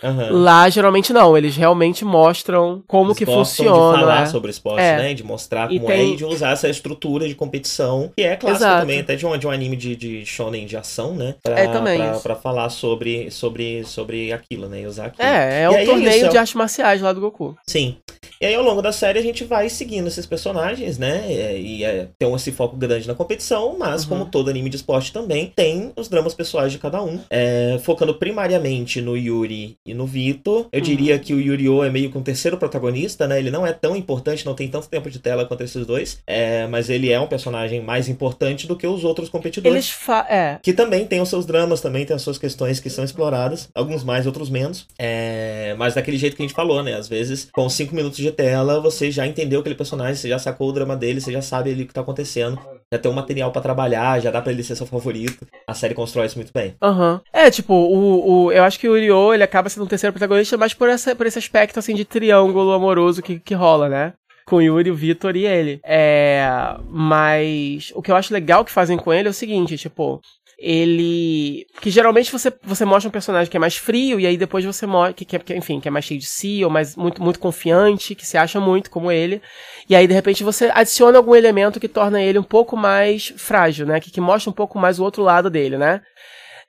Uhum. 0.02 0.42
Lá, 0.42 0.68
geralmente, 0.68 1.12
não. 1.12 1.36
Eles 1.36 1.56
realmente 1.56 2.04
mostram 2.04 2.82
como 2.86 3.08
eles 3.08 3.18
que 3.18 3.26
funciona. 3.26 3.98
de 3.98 4.00
falar 4.00 4.22
é. 4.22 4.26
sobre 4.26 4.50
esporte, 4.50 4.80
é. 4.80 4.96
né? 4.96 5.14
De 5.14 5.22
mostrar 5.22 5.68
como 5.68 5.86
tem... 5.86 6.00
é 6.00 6.04
e 6.04 6.16
de 6.16 6.24
usar 6.24 6.50
essa 6.50 6.68
estrutura 6.68 7.28
de 7.28 7.34
competição, 7.34 8.10
que 8.16 8.22
é 8.22 8.36
clássica 8.36 8.66
Exato. 8.66 8.80
também, 8.80 9.00
até 9.00 9.16
de 9.16 9.26
um, 9.26 9.36
de 9.36 9.46
um 9.46 9.50
anime 9.50 9.76
de, 9.76 9.96
de 9.96 10.26
shonen 10.26 10.66
de 10.66 10.76
ação, 10.76 11.14
né? 11.14 11.34
Pra, 11.42 11.58
é, 11.58 11.68
também. 11.68 11.98
Pra, 11.98 12.18
pra, 12.18 12.36
falar 12.36 12.70
sobre, 12.70 13.30
sobre, 13.30 13.84
sobre 13.84 14.32
aquilo, 14.32 14.68
né? 14.68 14.82
E 14.82 14.86
usar 14.86 15.06
aquilo. 15.06 15.28
É, 15.28 15.62
é 15.62 15.70
um 15.70 15.84
torneio 15.84 16.16
isso, 16.16 16.26
é 16.26 16.28
de 16.28 16.38
artes 16.38 16.54
marciais 16.54 17.00
lá 17.00 17.12
do 17.12 17.20
Goku. 17.20 17.56
Sim. 17.66 17.96
E 18.42 18.46
aí, 18.46 18.54
ao 18.54 18.62
longo 18.62 18.80
da 18.80 18.90
série, 18.90 19.18
a 19.18 19.22
gente 19.22 19.44
vai 19.44 19.68
seguindo 19.68 20.06
esses 20.06 20.24
personagens, 20.24 20.96
né? 20.96 21.30
E 21.60 21.84
é, 21.84 22.08
tem 22.18 22.34
esse 22.34 22.50
foco 22.50 22.74
grande 22.74 23.06
na 23.06 23.14
competição, 23.14 23.76
mas, 23.78 24.02
uhum. 24.02 24.08
como 24.08 24.24
todo 24.24 24.48
anime 24.48 24.70
de 24.70 24.76
esporte 24.76 25.12
também, 25.12 25.52
tem 25.54 25.92
os 25.94 26.08
dramas 26.08 26.32
pessoais 26.32 26.72
de 26.72 26.78
cada 26.78 27.02
um. 27.02 27.20
É, 27.28 27.78
focando 27.82 28.14
primariamente 28.14 29.02
no 29.02 29.14
Yuri 29.14 29.76
e 29.84 29.92
no 29.92 30.06
Vitor. 30.06 30.68
Eu 30.72 30.78
uhum. 30.78 30.84
diria 30.84 31.18
que 31.18 31.34
o 31.34 31.40
Yuri-O 31.40 31.84
é 31.84 31.90
meio 31.90 32.10
que 32.10 32.16
um 32.16 32.22
terceiro 32.22 32.56
protagonista, 32.56 33.28
né? 33.28 33.38
Ele 33.38 33.50
não 33.50 33.66
é 33.66 33.74
tão 33.74 33.94
importante, 33.94 34.46
não 34.46 34.54
tem 34.54 34.68
tanto 34.68 34.88
tempo 34.88 35.10
de 35.10 35.18
tela 35.18 35.44
quanto 35.44 35.62
esses 35.62 35.84
dois. 35.84 36.20
É, 36.26 36.66
mas 36.66 36.88
ele 36.88 37.12
é 37.12 37.20
um 37.20 37.26
personagem 37.26 37.82
mais 37.82 38.08
importante 38.08 38.66
do 38.66 38.74
que 38.74 38.86
os 38.86 39.04
outros 39.04 39.28
competidores. 39.28 39.84
É. 40.30 40.58
Que 40.62 40.72
também 40.72 41.04
tem 41.04 41.20
os 41.20 41.28
seus 41.28 41.44
dramas, 41.44 41.82
também 41.82 42.06
tem 42.06 42.16
as 42.16 42.22
suas 42.22 42.38
questões 42.38 42.80
que 42.80 42.88
são 42.88 43.04
exploradas. 43.04 43.68
Alguns 43.74 44.02
mais, 44.02 44.24
outros 44.24 44.48
menos. 44.48 44.86
É, 44.98 45.74
mas 45.76 45.92
daquele 45.92 46.16
jeito 46.16 46.36
que 46.36 46.42
a 46.42 46.46
gente 46.46 46.56
falou, 46.56 46.82
né? 46.82 46.94
Às 46.94 47.06
vezes, 47.06 47.46
com 47.52 47.68
cinco 47.68 47.94
minutos 47.94 48.16
de 48.16 48.29
tela, 48.32 48.80
você 48.80 49.10
já 49.10 49.26
entendeu 49.26 49.60
aquele 49.60 49.74
personagem, 49.74 50.14
você 50.14 50.28
já 50.28 50.38
sacou 50.38 50.68
o 50.68 50.72
drama 50.72 50.96
dele, 50.96 51.20
você 51.20 51.32
já 51.32 51.42
sabe 51.42 51.70
ali 51.70 51.82
o 51.82 51.86
que 51.86 51.94
tá 51.94 52.00
acontecendo. 52.00 52.58
Já 52.92 52.98
tem 52.98 53.10
um 53.10 53.14
material 53.14 53.52
para 53.52 53.62
trabalhar, 53.62 54.20
já 54.20 54.30
dá 54.30 54.42
pra 54.42 54.52
ele 54.52 54.62
ser 54.62 54.74
seu 54.74 54.86
favorito. 54.86 55.46
A 55.66 55.74
série 55.74 55.94
constrói 55.94 56.26
isso 56.26 56.36
muito 56.36 56.52
bem. 56.52 56.74
Aham. 56.82 57.14
Uhum. 57.14 57.20
É, 57.32 57.50
tipo, 57.50 57.72
o, 57.72 58.46
o, 58.46 58.52
eu 58.52 58.64
acho 58.64 58.78
que 58.78 58.88
o 58.88 58.92
Uriô, 58.92 59.32
ele 59.32 59.44
acaba 59.44 59.68
sendo 59.68 59.84
um 59.84 59.88
terceiro 59.88 60.12
protagonista, 60.12 60.56
mas 60.56 60.74
por, 60.74 60.88
essa, 60.88 61.14
por 61.14 61.26
esse 61.26 61.38
aspecto, 61.38 61.78
assim, 61.78 61.94
de 61.94 62.04
triângulo 62.04 62.72
amoroso 62.72 63.22
que, 63.22 63.38
que 63.38 63.54
rola, 63.54 63.88
né? 63.88 64.12
com 64.50 64.56
o 64.56 64.62
Yuri, 64.62 64.90
o 64.90 64.96
Vitor 64.96 65.36
e 65.36 65.46
ele. 65.46 65.80
É, 65.84 66.44
mas 66.88 67.92
o 67.94 68.02
que 68.02 68.10
eu 68.10 68.16
acho 68.16 68.34
legal 68.34 68.64
que 68.64 68.72
fazem 68.72 68.98
com 68.98 69.12
ele 69.12 69.28
é 69.28 69.30
o 69.30 69.34
seguinte, 69.34 69.78
tipo, 69.78 70.20
ele. 70.60 71.66
Que 71.80 71.90
geralmente 71.90 72.30
você, 72.30 72.52
você 72.62 72.84
mostra 72.84 73.08
um 73.08 73.12
personagem 73.12 73.50
que 73.50 73.56
é 73.56 73.60
mais 73.60 73.76
frio, 73.76 74.20
e 74.20 74.26
aí 74.26 74.36
depois 74.36 74.62
você 74.64 74.86
mostra. 74.86 75.14
Que, 75.14 75.24
que, 75.24 75.54
enfim, 75.56 75.80
que 75.80 75.88
é 75.88 75.90
mais 75.90 76.04
cheio 76.04 76.20
de 76.20 76.26
si, 76.26 76.62
ou 76.62 76.70
mais 76.70 76.94
muito, 76.94 77.22
muito 77.22 77.40
confiante, 77.40 78.14
que 78.14 78.26
se 78.26 78.36
acha 78.36 78.60
muito 78.60 78.90
como 78.90 79.10
ele. 79.10 79.40
E 79.88 79.96
aí, 79.96 80.06
de 80.06 80.12
repente, 80.12 80.44
você 80.44 80.70
adiciona 80.72 81.16
algum 81.16 81.34
elemento 81.34 81.80
que 81.80 81.88
torna 81.88 82.22
ele 82.22 82.38
um 82.38 82.44
pouco 82.44 82.76
mais 82.76 83.32
frágil, 83.36 83.86
né? 83.86 83.98
Que, 83.98 84.10
que 84.10 84.20
mostra 84.20 84.50
um 84.50 84.54
pouco 84.54 84.78
mais 84.78 85.00
o 85.00 85.04
outro 85.04 85.22
lado 85.22 85.48
dele, 85.48 85.78
né? 85.78 86.02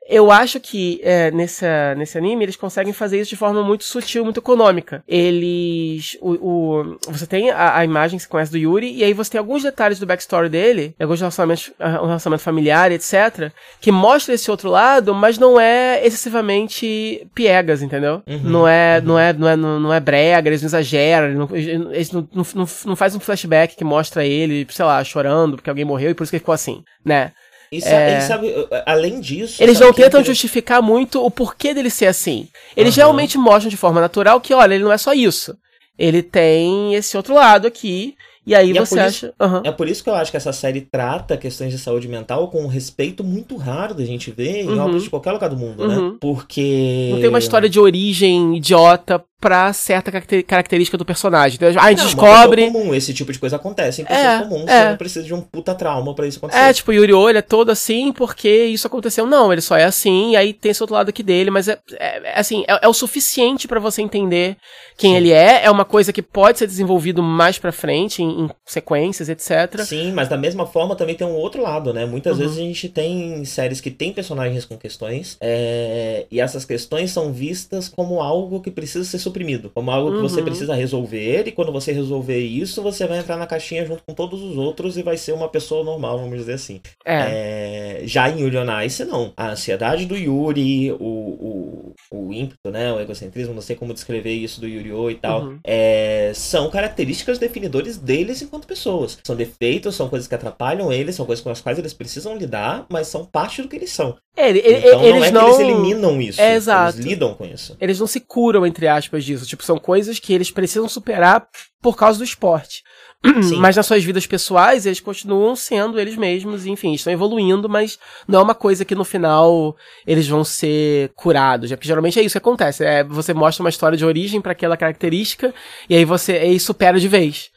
Eu 0.09 0.31
acho 0.31 0.59
que 0.59 0.99
é, 1.03 1.29
nesse, 1.31 1.65
nesse 1.95 2.17
anime 2.17 2.43
eles 2.43 2.55
conseguem 2.55 2.91
fazer 2.91 3.19
isso 3.19 3.29
de 3.29 3.35
forma 3.35 3.63
muito 3.63 3.83
sutil, 3.83 4.23
muito 4.23 4.39
econômica. 4.39 5.03
Eles. 5.07 6.17
O, 6.19 6.31
o 6.31 6.97
você 7.07 7.27
tem 7.27 7.51
a, 7.51 7.77
a, 7.77 7.85
imagem 7.85 8.17
que 8.17 8.23
você 8.23 8.29
conhece 8.29 8.51
do 8.51 8.57
Yuri, 8.57 8.91
e 8.93 9.03
aí 9.03 9.13
você 9.13 9.31
tem 9.31 9.39
alguns 9.39 9.61
detalhes 9.61 9.99
do 9.99 10.05
backstory 10.05 10.49
dele, 10.49 10.95
alguns 10.99 11.19
relacionamentos, 11.19 11.71
um 11.79 12.07
relacionamento 12.07 12.43
familiar, 12.43 12.91
etc., 12.91 13.51
que 13.79 13.91
mostra 13.91 14.33
esse 14.33 14.49
outro 14.49 14.69
lado, 14.69 15.13
mas 15.13 15.37
não 15.37 15.59
é 15.59 16.05
excessivamente 16.05 17.27
piegas, 17.35 17.81
entendeu? 17.83 18.23
Uhum, 18.27 18.39
não, 18.43 18.67
é, 18.67 18.97
uhum. 18.99 19.05
não, 19.05 19.19
é, 19.19 19.33
não, 19.33 19.47
é, 19.47 19.55
não, 19.55 19.79
não 19.79 19.93
é 19.93 19.99
brega, 19.99 20.49
eles 20.49 20.61
não 20.61 20.67
exageram, 20.67 21.27
eles, 21.27 21.37
não, 21.37 21.91
eles 21.91 22.11
não, 22.11 22.27
não, 22.33 22.67
não, 22.85 22.95
faz 22.95 23.15
um 23.15 23.19
flashback 23.19 23.75
que 23.75 23.83
mostra 23.83 24.25
ele, 24.25 24.65
sei 24.69 24.85
lá, 24.85 25.03
chorando 25.03 25.55
porque 25.57 25.69
alguém 25.69 25.85
morreu 25.85 26.09
e 26.09 26.13
por 26.13 26.23
isso 26.23 26.31
que 26.31 26.37
ele 26.37 26.41
ficou 26.41 26.53
assim, 26.53 26.83
né? 27.05 27.31
E 27.71 27.77
é... 27.83 28.19
sabe, 28.21 28.53
além 28.85 29.21
disso. 29.21 29.63
Eles 29.63 29.79
não 29.79 29.93
tentam 29.93 30.23
justificar 30.23 30.81
muito 30.81 31.23
o 31.23 31.31
porquê 31.31 31.73
dele 31.73 31.89
ser 31.89 32.07
assim. 32.07 32.47
Eles 32.75 32.95
uhum. 32.95 33.03
realmente 33.03 33.37
mostram 33.37 33.69
de 33.69 33.77
forma 33.77 34.01
natural 34.01 34.41
que, 34.41 34.53
olha, 34.53 34.75
ele 34.75 34.83
não 34.83 34.91
é 34.91 34.97
só 34.97 35.13
isso. 35.13 35.55
Ele 35.97 36.21
tem 36.21 36.95
esse 36.95 37.15
outro 37.15 37.33
lado 37.33 37.67
aqui. 37.67 38.15
E 38.45 38.55
aí 38.55 38.71
e 38.71 38.73
você 38.73 38.99
é 38.99 39.03
acha. 39.03 39.33
Uhum. 39.39 39.61
É 39.63 39.71
por 39.71 39.87
isso 39.87 40.03
que 40.03 40.09
eu 40.09 40.15
acho 40.15 40.31
que 40.31 40.37
essa 40.37 40.51
série 40.51 40.81
trata 40.81 41.37
questões 41.37 41.71
de 41.71 41.77
saúde 41.77 42.07
mental 42.07 42.49
com 42.49 42.63
um 42.63 42.67
respeito 42.67 43.23
muito 43.23 43.55
raro 43.55 43.93
da 43.93 44.03
gente 44.03 44.31
ver 44.31 44.63
em 44.63 44.69
uhum. 44.69 44.79
obras 44.79 45.03
de 45.03 45.09
qualquer 45.09 45.31
lugar 45.31 45.49
do 45.49 45.57
mundo, 45.57 45.87
né? 45.87 45.95
uhum. 45.95 46.11
né? 46.11 46.17
Porque. 46.19 47.09
Não 47.11 47.19
tem 47.19 47.29
uma 47.29 47.39
história 47.39 47.69
de 47.69 47.79
origem 47.79 48.57
idiota 48.57 49.23
pra 49.41 49.73
certa 49.73 50.11
característica 50.43 50.95
do 50.95 51.03
personagem. 51.03 51.55
Então, 51.55 51.67
a 51.67 51.89
gente 51.89 51.97
não, 51.97 52.05
descobre. 52.05 52.65
É 52.65 52.71
comum, 52.71 52.93
esse 52.93 53.11
tipo 53.11 53.33
de 53.33 53.39
coisa 53.39 53.55
acontece 53.55 54.03
em 54.03 54.05
pessoas 54.05 54.25
é, 54.25 54.39
comuns. 54.43 54.69
É. 54.69 54.83
Você 54.83 54.89
não 54.89 54.97
precisa 54.97 55.25
de 55.25 55.33
um 55.33 55.41
puta 55.41 55.73
trauma 55.73 56.13
pra 56.13 56.27
isso 56.27 56.37
acontecer. 56.37 56.61
É, 56.61 56.71
tipo, 56.71 56.93
Yuri 56.93 57.11
ele 57.29 57.39
é 57.39 57.41
todo 57.41 57.71
assim 57.71 58.13
porque 58.13 58.65
isso 58.65 58.85
aconteceu. 58.85 59.25
Não, 59.25 59.51
ele 59.51 59.61
só 59.61 59.75
é 59.75 59.83
assim, 59.83 60.31
e 60.31 60.35
aí 60.35 60.53
tem 60.53 60.69
esse 60.71 60.83
outro 60.83 60.95
lado 60.95 61.09
aqui 61.09 61.23
dele, 61.23 61.49
mas 61.49 61.67
é, 61.67 61.79
é, 61.93 62.33
é 62.35 62.39
assim, 62.39 62.63
é, 62.67 62.85
é, 62.85 62.87
o 62.87 62.93
suficiente 62.93 63.67
para 63.67 63.79
você 63.79 64.03
entender 64.03 64.57
quem 64.95 65.11
Sim. 65.11 65.17
ele 65.17 65.31
é. 65.31 65.65
É 65.65 65.71
uma 65.71 65.85
coisa 65.85 66.13
que 66.13 66.21
pode 66.21 66.59
ser 66.59 66.67
desenvolvido 66.67 67.23
mais 67.23 67.57
pra 67.57 67.71
frente, 67.71 68.21
em, 68.21 68.45
em, 68.45 68.49
sequências, 68.63 69.27
etc. 69.27 69.81
Sim, 69.83 70.11
mas 70.11 70.29
da 70.29 70.37
mesma 70.37 70.67
forma 70.67 70.95
também 70.95 71.15
tem 71.15 71.25
um 71.25 71.33
outro 71.35 71.63
lado, 71.63 71.91
né? 71.91 72.05
Muitas 72.05 72.37
uhum. 72.37 72.43
vezes 72.43 72.57
a 72.57 72.61
gente 72.61 72.89
tem 72.89 73.43
séries 73.43 73.81
que 73.81 73.89
tem 73.89 74.13
personagens 74.13 74.65
com 74.65 74.77
questões, 74.77 75.37
é, 75.41 76.27
e 76.29 76.39
essas 76.39 76.63
questões 76.63 77.11
são 77.11 77.33
vistas 77.33 77.89
como 77.89 78.21
algo 78.21 78.61
que 78.61 78.69
precisa 78.69 79.03
ser 79.03 79.17
suprimido, 79.31 79.71
como 79.73 79.89
algo 79.89 80.11
que 80.11 80.17
uhum. 80.17 80.21
você 80.21 80.41
precisa 80.41 80.75
resolver, 80.75 81.47
e 81.47 81.51
quando 81.51 81.71
você 81.71 81.91
resolver 81.91 82.39
isso, 82.39 82.81
você 82.81 83.07
vai 83.07 83.19
entrar 83.19 83.37
na 83.37 83.47
caixinha 83.47 83.85
junto 83.85 84.03
com 84.03 84.13
todos 84.13 84.41
os 84.41 84.57
outros 84.57 84.97
e 84.97 85.03
vai 85.03 85.17
ser 85.17 85.31
uma 85.31 85.47
pessoa 85.47 85.83
normal, 85.83 86.19
vamos 86.19 86.37
dizer 86.37 86.53
assim. 86.53 86.81
É. 87.05 88.01
é 88.01 88.01
já 88.05 88.29
em 88.29 88.41
Yuri 88.41 88.57
on 88.57 88.81
Ice, 88.81 89.05
não. 89.05 89.33
A 89.35 89.51
ansiedade 89.51 90.05
do 90.05 90.15
Yuri, 90.15 90.91
o, 90.91 90.95
o, 90.99 91.93
o 92.11 92.33
ímpeto, 92.33 92.69
né, 92.69 92.91
o 92.91 92.99
egocentrismo, 92.99 93.53
não 93.53 93.61
sei 93.61 93.75
como 93.75 93.93
descrever 93.93 94.33
isso 94.33 94.59
do 94.59 94.67
Yuri-O 94.67 95.09
e 95.09 95.15
tal, 95.15 95.43
uhum. 95.43 95.59
é, 95.63 96.31
são 96.35 96.69
características 96.69 97.39
definidores 97.39 97.97
deles 97.97 98.41
enquanto 98.41 98.67
pessoas. 98.67 99.17
São 99.23 99.35
defeitos, 99.35 99.95
são 99.95 100.09
coisas 100.09 100.27
que 100.27 100.35
atrapalham 100.35 100.91
eles, 100.91 101.15
são 101.15 101.25
coisas 101.25 101.43
com 101.43 101.49
as 101.49 101.61
quais 101.61 101.79
eles 101.79 101.93
precisam 101.93 102.35
lidar, 102.35 102.85
mas 102.89 103.07
são 103.07 103.25
parte 103.25 103.61
do 103.61 103.67
que 103.67 103.75
eles 103.75 103.91
são. 103.91 104.17
É, 104.35 104.49
então 104.49 105.01
não 105.01 105.23
é 105.23 105.31
não... 105.31 105.41
que 105.41 105.47
eles 105.47 105.59
eliminam 105.59 106.21
isso, 106.21 106.41
é, 106.41 106.55
eles 106.55 106.95
lidam 106.95 107.33
com 107.33 107.45
isso. 107.45 107.75
Eles 107.79 107.99
não 107.99 108.07
se 108.07 108.19
curam, 108.19 108.65
entre 108.65 108.87
aspas, 108.87 109.20
disso. 109.23 109.45
Tipo, 109.45 109.63
são 109.63 109.77
coisas 109.77 110.19
que 110.19 110.33
eles 110.33 110.51
precisam 110.51 110.87
superar 110.87 111.47
por 111.81 111.95
causa 111.95 112.17
do 112.17 112.23
esporte. 112.23 112.83
Sim. 113.43 113.57
Mas 113.57 113.75
nas 113.75 113.85
suas 113.85 114.03
vidas 114.03 114.25
pessoais, 114.25 114.85
eles 114.85 114.99
continuam 114.99 115.55
sendo 115.55 115.99
eles 115.99 116.15
mesmos, 116.15 116.65
enfim, 116.65 116.93
estão 116.93 117.13
evoluindo, 117.13 117.69
mas 117.69 117.99
não 118.27 118.39
é 118.39 118.43
uma 118.43 118.55
coisa 118.55 118.83
que 118.83 118.95
no 118.95 119.03
final 119.03 119.75
eles 120.05 120.27
vão 120.27 120.43
ser 120.43 121.11
curados. 121.15 121.69
Porque 121.71 121.87
geralmente 121.87 122.19
é 122.19 122.23
isso 122.23 122.33
que 122.33 122.39
acontece. 122.39 122.83
É, 122.83 123.03
você 123.03 123.33
mostra 123.33 123.63
uma 123.63 123.69
história 123.69 123.97
de 123.97 124.05
origem 124.05 124.41
para 124.41 124.53
aquela 124.53 124.75
característica, 124.75 125.53
e 125.87 125.95
aí 125.95 126.05
você 126.05 126.57
supera 126.59 126.99
de 126.99 127.07
vez. 127.07 127.51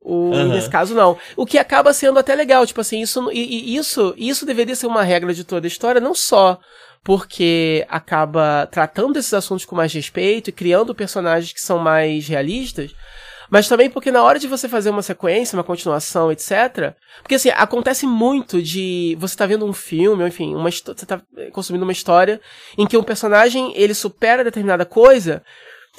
O, 0.00 0.30
uhum. 0.30 0.48
Nesse 0.48 0.70
caso, 0.70 0.94
não. 0.94 1.18
O 1.36 1.44
que 1.44 1.58
acaba 1.58 1.92
sendo 1.92 2.18
até 2.18 2.34
legal, 2.34 2.66
tipo 2.66 2.80
assim, 2.80 3.02
isso, 3.02 3.30
e, 3.30 3.74
e 3.74 3.76
isso, 3.76 4.14
isso 4.16 4.46
deveria 4.46 4.74
ser 4.74 4.86
uma 4.86 5.02
regra 5.02 5.34
de 5.34 5.44
toda 5.44 5.66
a 5.66 5.68
história, 5.68 6.00
não 6.00 6.14
só 6.14 6.58
porque 7.02 7.86
acaba 7.88 8.68
tratando 8.70 9.18
esses 9.18 9.32
assuntos 9.32 9.64
com 9.64 9.74
mais 9.74 9.92
respeito 9.92 10.50
e 10.50 10.52
criando 10.52 10.94
personagens 10.94 11.52
que 11.52 11.60
são 11.60 11.78
mais 11.78 12.28
realistas, 12.28 12.94
mas 13.50 13.68
também 13.68 13.90
porque 13.90 14.12
na 14.12 14.22
hora 14.22 14.38
de 14.38 14.46
você 14.46 14.68
fazer 14.68 14.90
uma 14.90 15.02
sequência, 15.02 15.56
uma 15.56 15.64
continuação, 15.64 16.30
etc. 16.30 16.94
Porque 17.20 17.34
assim, 17.34 17.50
acontece 17.50 18.06
muito 18.06 18.62
de 18.62 19.16
você 19.18 19.36
tá 19.36 19.44
vendo 19.44 19.66
um 19.66 19.72
filme, 19.72 20.22
ou 20.22 20.28
enfim, 20.28 20.54
uma, 20.54 20.70
você 20.70 21.06
tá 21.06 21.20
consumindo 21.52 21.84
uma 21.84 21.92
história 21.92 22.40
em 22.78 22.86
que 22.86 22.96
um 22.96 23.02
personagem 23.02 23.72
ele 23.74 23.92
supera 23.92 24.44
determinada 24.44 24.86
coisa. 24.86 25.42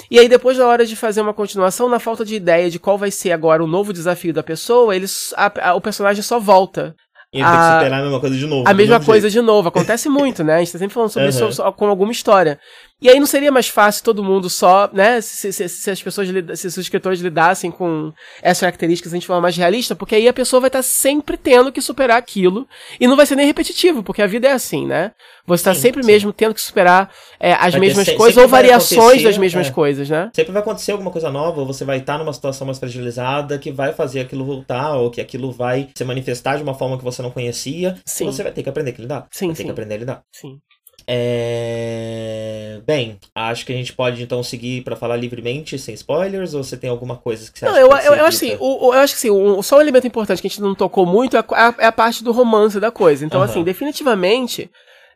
E 0.10 0.18
aí, 0.18 0.30
depois, 0.30 0.58
na 0.58 0.66
hora 0.66 0.86
de 0.86 0.96
fazer 0.96 1.20
uma 1.20 1.34
continuação, 1.34 1.90
na 1.90 2.00
falta 2.00 2.24
de 2.24 2.36
ideia 2.36 2.70
de 2.70 2.80
qual 2.80 2.98
vai 2.98 3.12
ser 3.12 3.34
agora 3.34 3.62
o 3.62 3.68
novo 3.68 3.92
desafio 3.92 4.34
da 4.34 4.42
pessoa, 4.42 4.96
eles, 4.96 5.34
a, 5.36 5.70
a, 5.70 5.76
o 5.76 5.82
personagem 5.82 6.24
só 6.24 6.40
volta 6.40 6.96
e 7.34 7.38
ele 7.38 7.46
a, 7.46 7.52
tem 7.52 7.60
que 7.60 7.74
superar 7.74 8.00
a 8.00 8.04
mesma 8.04 8.20
coisa 8.20 8.36
de 8.36 8.46
novo. 8.46 8.70
A 8.70 8.74
mesma 8.74 9.00
coisa 9.00 9.30
jeito. 9.30 9.42
de 9.42 9.48
novo. 9.48 9.68
Acontece 9.70 10.10
muito, 10.10 10.44
né? 10.44 10.56
A 10.56 10.60
gente 10.60 10.74
tá 10.74 10.80
sempre 10.80 10.94
falando 10.94 11.10
sobre 11.10 11.30
uhum. 11.32 11.50
isso 11.50 11.74
com 11.74 11.88
alguma 11.88 12.12
história. 12.12 12.60
E 13.02 13.10
aí 13.10 13.20
não 13.20 13.26
seria 13.26 13.52
mais 13.52 13.68
fácil 13.68 14.04
todo 14.04 14.24
mundo 14.24 14.48
só, 14.48 14.88
né? 14.94 15.20
Se, 15.22 15.52
se, 15.52 15.68
se 15.68 15.90
as 15.90 16.04
pessoas, 16.04 16.28
se 16.56 16.68
os 16.68 16.78
escritores 16.78 17.20
lidassem 17.20 17.72
com 17.72 18.14
essas 18.44 18.62
características, 18.62 19.12
a 19.12 19.16
gente 19.16 19.26
forma 19.26 19.42
mais 19.42 19.58
realista, 19.58 19.96
porque 19.96 20.14
aí 20.14 20.28
a 20.28 20.34
pessoa 20.34 20.60
vai 20.60 20.68
estar 20.68 20.80
tá 20.80 20.84
sempre 20.84 21.36
tendo 21.36 21.72
que 21.72 21.82
superar 21.82 22.18
aquilo. 22.18 22.68
E 23.00 23.08
não 23.08 23.16
vai 23.16 23.26
ser 23.26 23.36
nem 23.36 23.48
repetitivo, 23.48 24.04
porque 24.04 24.22
a 24.22 24.28
vida 24.28 24.48
é 24.48 24.52
assim, 24.52 24.86
né? 24.86 25.14
Você 25.48 25.62
está 25.62 25.74
sempre 25.74 26.04
sim. 26.04 26.08
mesmo 26.08 26.32
tendo 26.32 26.54
que 26.54 26.62
superar 26.62 27.12
é, 27.40 27.54
as 27.54 27.72
vai 27.72 27.82
mesmas 27.82 28.06
ter, 28.06 28.16
coisas 28.16 28.38
ou 28.38 28.48
variações 28.48 29.24
das 29.24 29.38
mesmas 29.38 29.68
é, 29.68 29.72
coisas, 29.72 30.08
né? 30.08 30.30
Sempre 30.36 30.52
vai 30.52 30.62
acontecer 30.62 30.92
alguma 30.92 31.10
coisa 31.10 31.32
nova, 31.32 31.60
ou 31.60 31.66
você 31.66 31.84
vai 31.84 31.98
estar 31.98 32.20
numa 32.20 32.32
situação 32.32 32.68
mais 32.68 32.78
fragilizada 32.78 33.58
que 33.58 33.72
vai 33.72 33.94
fazer 33.94 34.20
aquilo 34.20 34.46
voltar, 34.46 34.96
ou 34.98 35.10
que 35.10 35.20
aquilo 35.20 35.52
vai 35.52 35.90
se 35.96 36.04
manifestar 36.04 36.58
de 36.58 36.64
uma 36.64 36.76
forma 36.76 37.00
que 37.00 37.04
você 37.04 37.24
não 37.24 37.32
conhecia. 37.32 37.98
Sim. 38.06 38.26
você 38.26 38.44
vai 38.44 38.52
ter 38.52 38.62
que 38.62 38.70
aprender 38.70 38.94
a 38.96 39.02
lidar. 39.02 39.28
Sim, 39.32 39.48
vai 39.48 39.56
sim. 39.56 39.64
ter 39.64 39.66
que 39.66 39.72
aprender 39.72 39.96
a 39.96 39.98
lidar. 39.98 40.24
Sim. 40.32 40.60
É... 41.08 42.80
Bem, 42.86 43.18
acho 43.36 43.66
que 43.66 43.74
a 43.74 43.76
gente 43.76 43.94
pode 43.94 44.22
então 44.24 44.42
seguir 44.44 44.84
para 44.84 44.96
falar 44.96 45.16
livremente, 45.16 45.78
sem 45.78 45.94
spoilers, 45.94 46.54
ou 46.54 46.64
você 46.64 46.78
tem 46.78 46.90
alguma 46.90 47.16
coisa 47.16 47.52
que 47.52 47.60
você 47.60 47.66
não, 47.66 47.74
acha 47.74 47.82
eu, 47.82 47.90
que 47.90 48.08
eu, 48.08 48.16
eu 48.16 48.26
acho 48.26 48.38
assim, 48.38 48.58
o, 48.60 48.94
eu 48.94 49.00
acho 49.00 49.14
que 49.14 49.18
assim, 49.20 49.30
o, 49.30 49.62
só 49.62 49.78
um 49.78 49.82
elemento 49.82 50.08
importante 50.08 50.42
que 50.42 50.48
a 50.48 50.50
gente 50.50 50.62
não 50.62 50.74
tocou 50.76 51.06
muito 51.06 51.38
é 51.38 51.40
a, 51.40 51.76
é 51.78 51.86
a 51.86 51.92
parte 51.92 52.24
do 52.24 52.32
romance 52.32 52.80
da 52.80 52.92
coisa. 52.92 53.26
Então, 53.26 53.40
uhum. 53.40 53.46
assim, 53.46 53.64
definitivamente, 53.64 54.70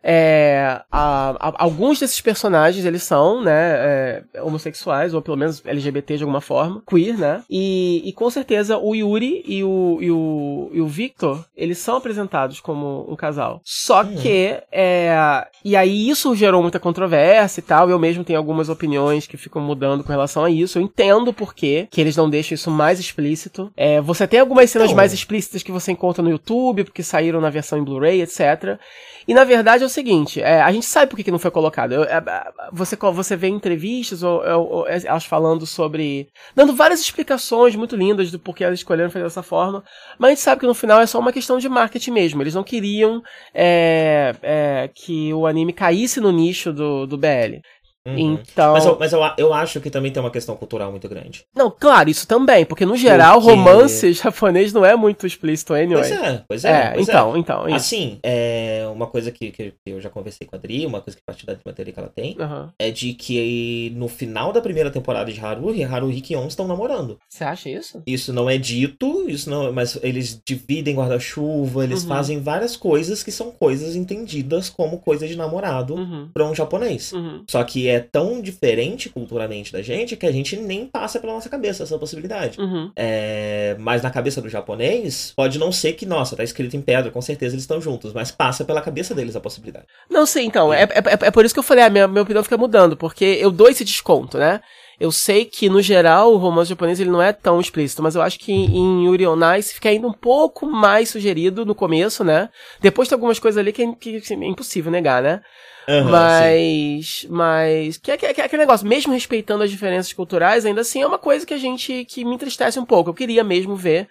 é, 0.07 0.81
a, 0.91 1.31
a, 1.31 1.63
alguns 1.63 1.99
desses 1.99 2.21
personagens, 2.21 2.85
eles 2.85 3.01
são, 3.01 3.41
né, 3.41 3.51
é, 3.53 4.23
homossexuais, 4.39 5.15
ou 5.15 5.21
pelo 5.21 5.35
menos 5.35 5.65
LGBT 5.65 6.17
de 6.17 6.23
alguma 6.23 6.41
forma, 6.41 6.83
queer, 6.87 7.17
né? 7.17 7.43
E, 7.49 8.03
e 8.05 8.13
com 8.13 8.29
certeza 8.29 8.77
o 8.77 8.93
Yuri 8.93 9.43
e 9.47 9.63
o, 9.63 9.97
e, 9.99 10.11
o, 10.11 10.69
e 10.73 10.79
o 10.79 10.85
Victor, 10.85 11.43
eles 11.57 11.79
são 11.79 11.97
apresentados 11.97 12.59
como 12.59 13.11
um 13.11 13.15
casal. 13.15 13.59
Só 13.63 14.03
hum. 14.03 14.15
que, 14.21 14.61
é, 14.71 15.47
e 15.63 15.75
aí 15.75 16.07
isso 16.07 16.35
gerou 16.35 16.61
muita 16.61 16.79
controvérsia 16.79 17.59
e 17.59 17.63
tal, 17.63 17.89
eu 17.89 17.97
mesmo 17.97 18.23
tenho 18.23 18.37
algumas 18.37 18.69
opiniões 18.69 19.25
que 19.25 19.37
ficam 19.37 19.59
mudando 19.59 20.03
com 20.03 20.11
relação 20.11 20.43
a 20.43 20.51
isso. 20.51 20.77
Eu 20.77 20.83
entendo 20.83 21.33
por 21.33 21.55
que 21.55 21.87
eles 21.97 22.15
não 22.15 22.29
deixam 22.29 22.53
isso 22.53 22.69
mais 22.69 22.99
explícito. 22.99 23.71
É, 23.75 23.99
você 24.01 24.27
tem 24.27 24.39
algumas 24.39 24.69
cenas 24.69 24.93
mais 24.93 25.13
explícitas 25.13 25.63
que 25.63 25.71
você 25.71 25.91
encontra 25.91 26.21
no 26.21 26.29
YouTube, 26.29 26.83
porque 26.83 27.01
saíram 27.01 27.41
na 27.41 27.49
versão 27.49 27.79
em 27.79 27.83
Blu-ray, 27.83 28.21
etc. 28.21 28.79
E 29.27 29.33
na 29.33 29.43
verdade 29.43 29.83
é 29.83 29.85
o 29.85 29.89
seguinte, 29.89 30.41
é, 30.41 30.61
a 30.61 30.71
gente 30.71 30.85
sabe 30.85 31.09
por 31.09 31.15
que, 31.15 31.23
que 31.23 31.31
não 31.31 31.39
foi 31.39 31.49
colocado. 31.49 31.93
Eu, 31.93 32.03
é, 32.03 32.23
você, 32.71 32.95
você 32.95 33.35
vê 33.35 33.47
entrevistas 33.47 34.21
ou, 34.21 34.43
ou, 34.43 34.69
ou, 34.71 34.87
elas 34.87 35.25
falando 35.25 35.65
sobre. 35.65 36.27
dando 36.55 36.75
várias 36.75 37.01
explicações 37.01 37.75
muito 37.75 37.95
lindas 37.95 38.29
do 38.31 38.39
porquê 38.39 38.63
elas 38.63 38.79
escolheram 38.79 39.09
fazer 39.09 39.25
dessa 39.25 39.41
forma. 39.41 39.83
Mas 40.19 40.27
a 40.27 40.31
gente 40.31 40.41
sabe 40.41 40.61
que 40.61 40.67
no 40.67 40.75
final 40.75 41.01
é 41.01 41.07
só 41.07 41.19
uma 41.19 41.33
questão 41.33 41.57
de 41.57 41.67
marketing 41.67 42.11
mesmo. 42.11 42.41
Eles 42.41 42.53
não 42.53 42.63
queriam 42.63 43.21
é, 43.53 44.35
é 44.43 44.89
que 44.93 45.33
o 45.33 45.47
anime 45.47 45.73
caísse 45.73 46.19
no 46.19 46.31
nicho 46.31 46.71
do, 46.71 47.07
do 47.07 47.17
BL. 47.17 47.61
Uhum. 48.07 48.17
Então. 48.17 48.73
Mas, 48.73 48.85
eu, 48.85 48.97
mas 48.99 49.13
eu, 49.13 49.19
eu 49.37 49.53
acho 49.53 49.81
que 49.81 49.89
também 49.89 50.11
tem 50.11 50.21
uma 50.21 50.31
questão 50.31 50.55
cultural 50.55 50.91
muito 50.91 51.09
grande. 51.09 51.43
Não, 51.55 51.71
claro, 51.71 52.09
isso 52.09 52.27
também, 52.27 52.65
porque 52.65 52.85
no 52.85 52.95
geral, 52.95 53.41
porque... 53.41 53.55
romance 53.55 54.13
japonês 54.13 54.71
não 54.71 54.85
é 54.85 54.95
muito 54.95 55.25
explícito 55.25 55.73
anyway. 55.73 56.07
Pois 56.07 56.11
é, 56.11 56.43
pois 56.47 56.65
é. 56.65 56.69
é 56.69 56.91
pois 56.91 57.07
então, 57.07 57.35
é. 57.35 57.39
então. 57.39 57.67
Isso. 57.67 57.75
Assim, 57.75 58.19
é 58.23 58.87
uma 58.93 59.07
coisa 59.07 59.31
que, 59.31 59.51
que 59.51 59.73
eu 59.85 59.99
já 59.99 60.09
conversei 60.09 60.45
com 60.45 60.55
a 60.55 60.59
Adri, 60.59 60.85
uma 60.85 61.01
coisa 61.01 61.17
que 61.17 61.23
parte 61.25 61.45
da 61.45 61.57
matéria 61.65 61.91
que 61.91 61.99
ela 61.99 62.11
tem, 62.13 62.37
uhum. 62.39 62.69
é 62.79 62.91
de 62.91 63.13
que 63.13 63.91
no 63.95 64.07
final 64.07 64.53
da 64.53 64.61
primeira 64.61 64.91
temporada 64.91 65.31
de 65.31 65.39
Haruhi, 65.39 65.83
Haruhi 65.83 66.17
e 66.17 66.21
Kion 66.21 66.47
estão 66.47 66.67
namorando. 66.67 67.17
Você 67.27 67.43
acha 67.43 67.69
isso? 67.69 68.03
Isso 68.05 68.31
não 68.31 68.49
é 68.49 68.57
dito, 68.57 69.27
isso 69.27 69.49
não, 69.49 69.71
mas 69.73 69.97
eles 70.03 70.39
dividem 70.45 70.95
guarda-chuva, 70.95 71.83
eles 71.83 72.03
uhum. 72.03 72.09
fazem 72.09 72.39
várias 72.39 72.77
coisas 72.77 73.23
que 73.23 73.31
são 73.31 73.51
coisas 73.51 73.95
entendidas 73.95 74.69
como 74.69 74.99
coisa 74.99 75.27
de 75.27 75.35
namorado 75.35 75.95
uhum. 75.95 76.29
para 76.33 76.45
um 76.45 76.53
japonês. 76.53 77.11
Uhum. 77.11 77.43
Só 77.49 77.63
que 77.63 77.87
é 77.87 77.94
tão 77.99 78.41
diferente 78.41 79.09
culturalmente 79.09 79.71
da 79.71 79.81
gente 79.81 80.15
que 80.15 80.25
a 80.25 80.31
gente 80.31 80.55
nem 80.55 80.85
passa 80.85 81.19
pela 81.19 81.33
nossa 81.33 81.49
cabeça 81.49 81.83
essa 81.83 81.97
possibilidade. 81.97 82.59
Uhum. 82.59 82.91
É, 82.95 83.75
mas 83.79 84.01
na 84.01 84.09
cabeça 84.09 84.41
do 84.41 84.49
japonês, 84.49 85.33
pode 85.35 85.59
não 85.59 85.71
ser 85.71 85.93
que, 85.93 86.05
nossa, 86.05 86.35
tá 86.35 86.43
escrito 86.43 86.75
em 86.75 86.81
pedra, 86.81 87.11
com 87.11 87.21
certeza 87.21 87.55
eles 87.55 87.63
estão 87.63 87.81
juntos, 87.81 88.13
mas 88.13 88.31
passa 88.31 88.63
pela 88.63 88.81
cabeça 88.81 89.13
deles 89.13 89.35
a 89.35 89.39
possibilidade. 89.39 89.85
Não 90.09 90.25
sei, 90.25 90.45
então. 90.45 90.73
É, 90.73 90.83
é, 90.83 91.27
é 91.27 91.31
por 91.31 91.45
isso 91.45 91.53
que 91.53 91.59
eu 91.59 91.63
falei, 91.63 91.83
a 91.83 91.89
minha, 91.89 92.07
minha 92.07 92.23
opinião 92.23 92.43
fica 92.43 92.57
mudando, 92.57 92.97
porque 92.97 93.25
eu 93.25 93.51
dou 93.51 93.69
esse 93.69 93.83
desconto, 93.83 94.37
né? 94.37 94.61
Eu 94.99 95.11
sei 95.11 95.43
que, 95.43 95.67
no 95.67 95.81
geral, 95.81 96.33
o 96.33 96.37
romance 96.37 96.69
japonês 96.69 96.99
ele 96.99 97.09
não 97.09 97.21
é 97.21 97.33
tão 97.33 97.59
explícito, 97.59 98.01
mas 98.01 98.15
eu 98.15 98.21
acho 98.21 98.39
que 98.39 98.51
em 98.51 99.05
Yuri 99.05 99.27
on 99.27 99.37
Ice 99.57 99.73
fica 99.73 99.89
ainda 99.89 100.07
um 100.07 100.13
pouco 100.13 100.65
mais 100.65 101.09
sugerido 101.09 101.65
no 101.65 101.75
começo, 101.75 102.23
né? 102.23 102.49
Depois 102.79 103.09
tem 103.09 103.15
algumas 103.15 103.37
coisas 103.37 103.57
ali 103.57 103.73
que 103.73 103.83
é, 103.83 103.93
que 103.93 104.33
é 104.33 104.47
impossível 104.47 104.91
negar, 104.91 105.21
né? 105.21 105.41
Uhum, 105.87 106.09
mas. 106.09 107.19
Sim. 107.21 107.27
Mas. 107.29 107.97
Que 107.97 108.11
é, 108.11 108.17
que, 108.17 108.25
é, 108.25 108.33
que 108.33 108.41
é 108.41 108.45
aquele 108.45 108.61
negócio, 108.61 108.87
mesmo 108.87 109.13
respeitando 109.13 109.63
as 109.63 109.71
diferenças 109.71 110.11
culturais, 110.13 110.65
ainda 110.65 110.81
assim 110.81 111.01
é 111.01 111.07
uma 111.07 111.19
coisa 111.19 111.45
que 111.45 111.53
a 111.53 111.57
gente. 111.57 112.05
que 112.05 112.25
me 112.25 112.35
entristece 112.35 112.79
um 112.79 112.85
pouco. 112.85 113.09
Eu 113.09 113.13
queria 113.13 113.43
mesmo 113.43 113.75
ver. 113.75 114.09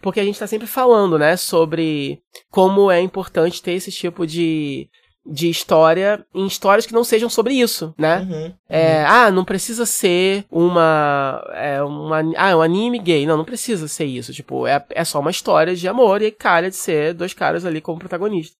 Porque 0.00 0.20
a 0.20 0.24
gente 0.24 0.38
tá 0.38 0.46
sempre 0.46 0.66
falando, 0.66 1.18
né, 1.18 1.36
sobre 1.36 2.20
como 2.50 2.90
é 2.90 3.00
importante 3.00 3.60
ter 3.60 3.72
esse 3.72 3.90
tipo 3.90 4.24
de, 4.26 4.88
de 5.26 5.50
história 5.50 6.24
em 6.32 6.46
histórias 6.46 6.86
que 6.86 6.92
não 6.92 7.02
sejam 7.02 7.28
sobre 7.28 7.54
isso, 7.54 7.92
né? 7.98 8.20
Uhum, 8.20 8.44
uhum. 8.44 8.54
É, 8.68 9.04
ah, 9.04 9.30
não 9.30 9.44
precisa 9.44 9.84
ser 9.84 10.44
uma, 10.50 11.44
é, 11.52 11.82
uma. 11.82 12.20
Ah, 12.36 12.56
um 12.56 12.62
anime 12.62 12.98
gay. 12.98 13.26
Não, 13.26 13.36
não 13.36 13.44
precisa 13.44 13.88
ser 13.88 14.04
isso. 14.04 14.32
Tipo, 14.32 14.66
é, 14.66 14.84
é 14.90 15.04
só 15.04 15.18
uma 15.18 15.30
história 15.30 15.74
de 15.74 15.88
amor 15.88 16.22
e 16.22 16.30
calha 16.30 16.70
de 16.70 16.76
ser 16.76 17.12
dois 17.12 17.34
caras 17.34 17.64
ali 17.64 17.80
como 17.80 17.98
protagonistas. 17.98 18.56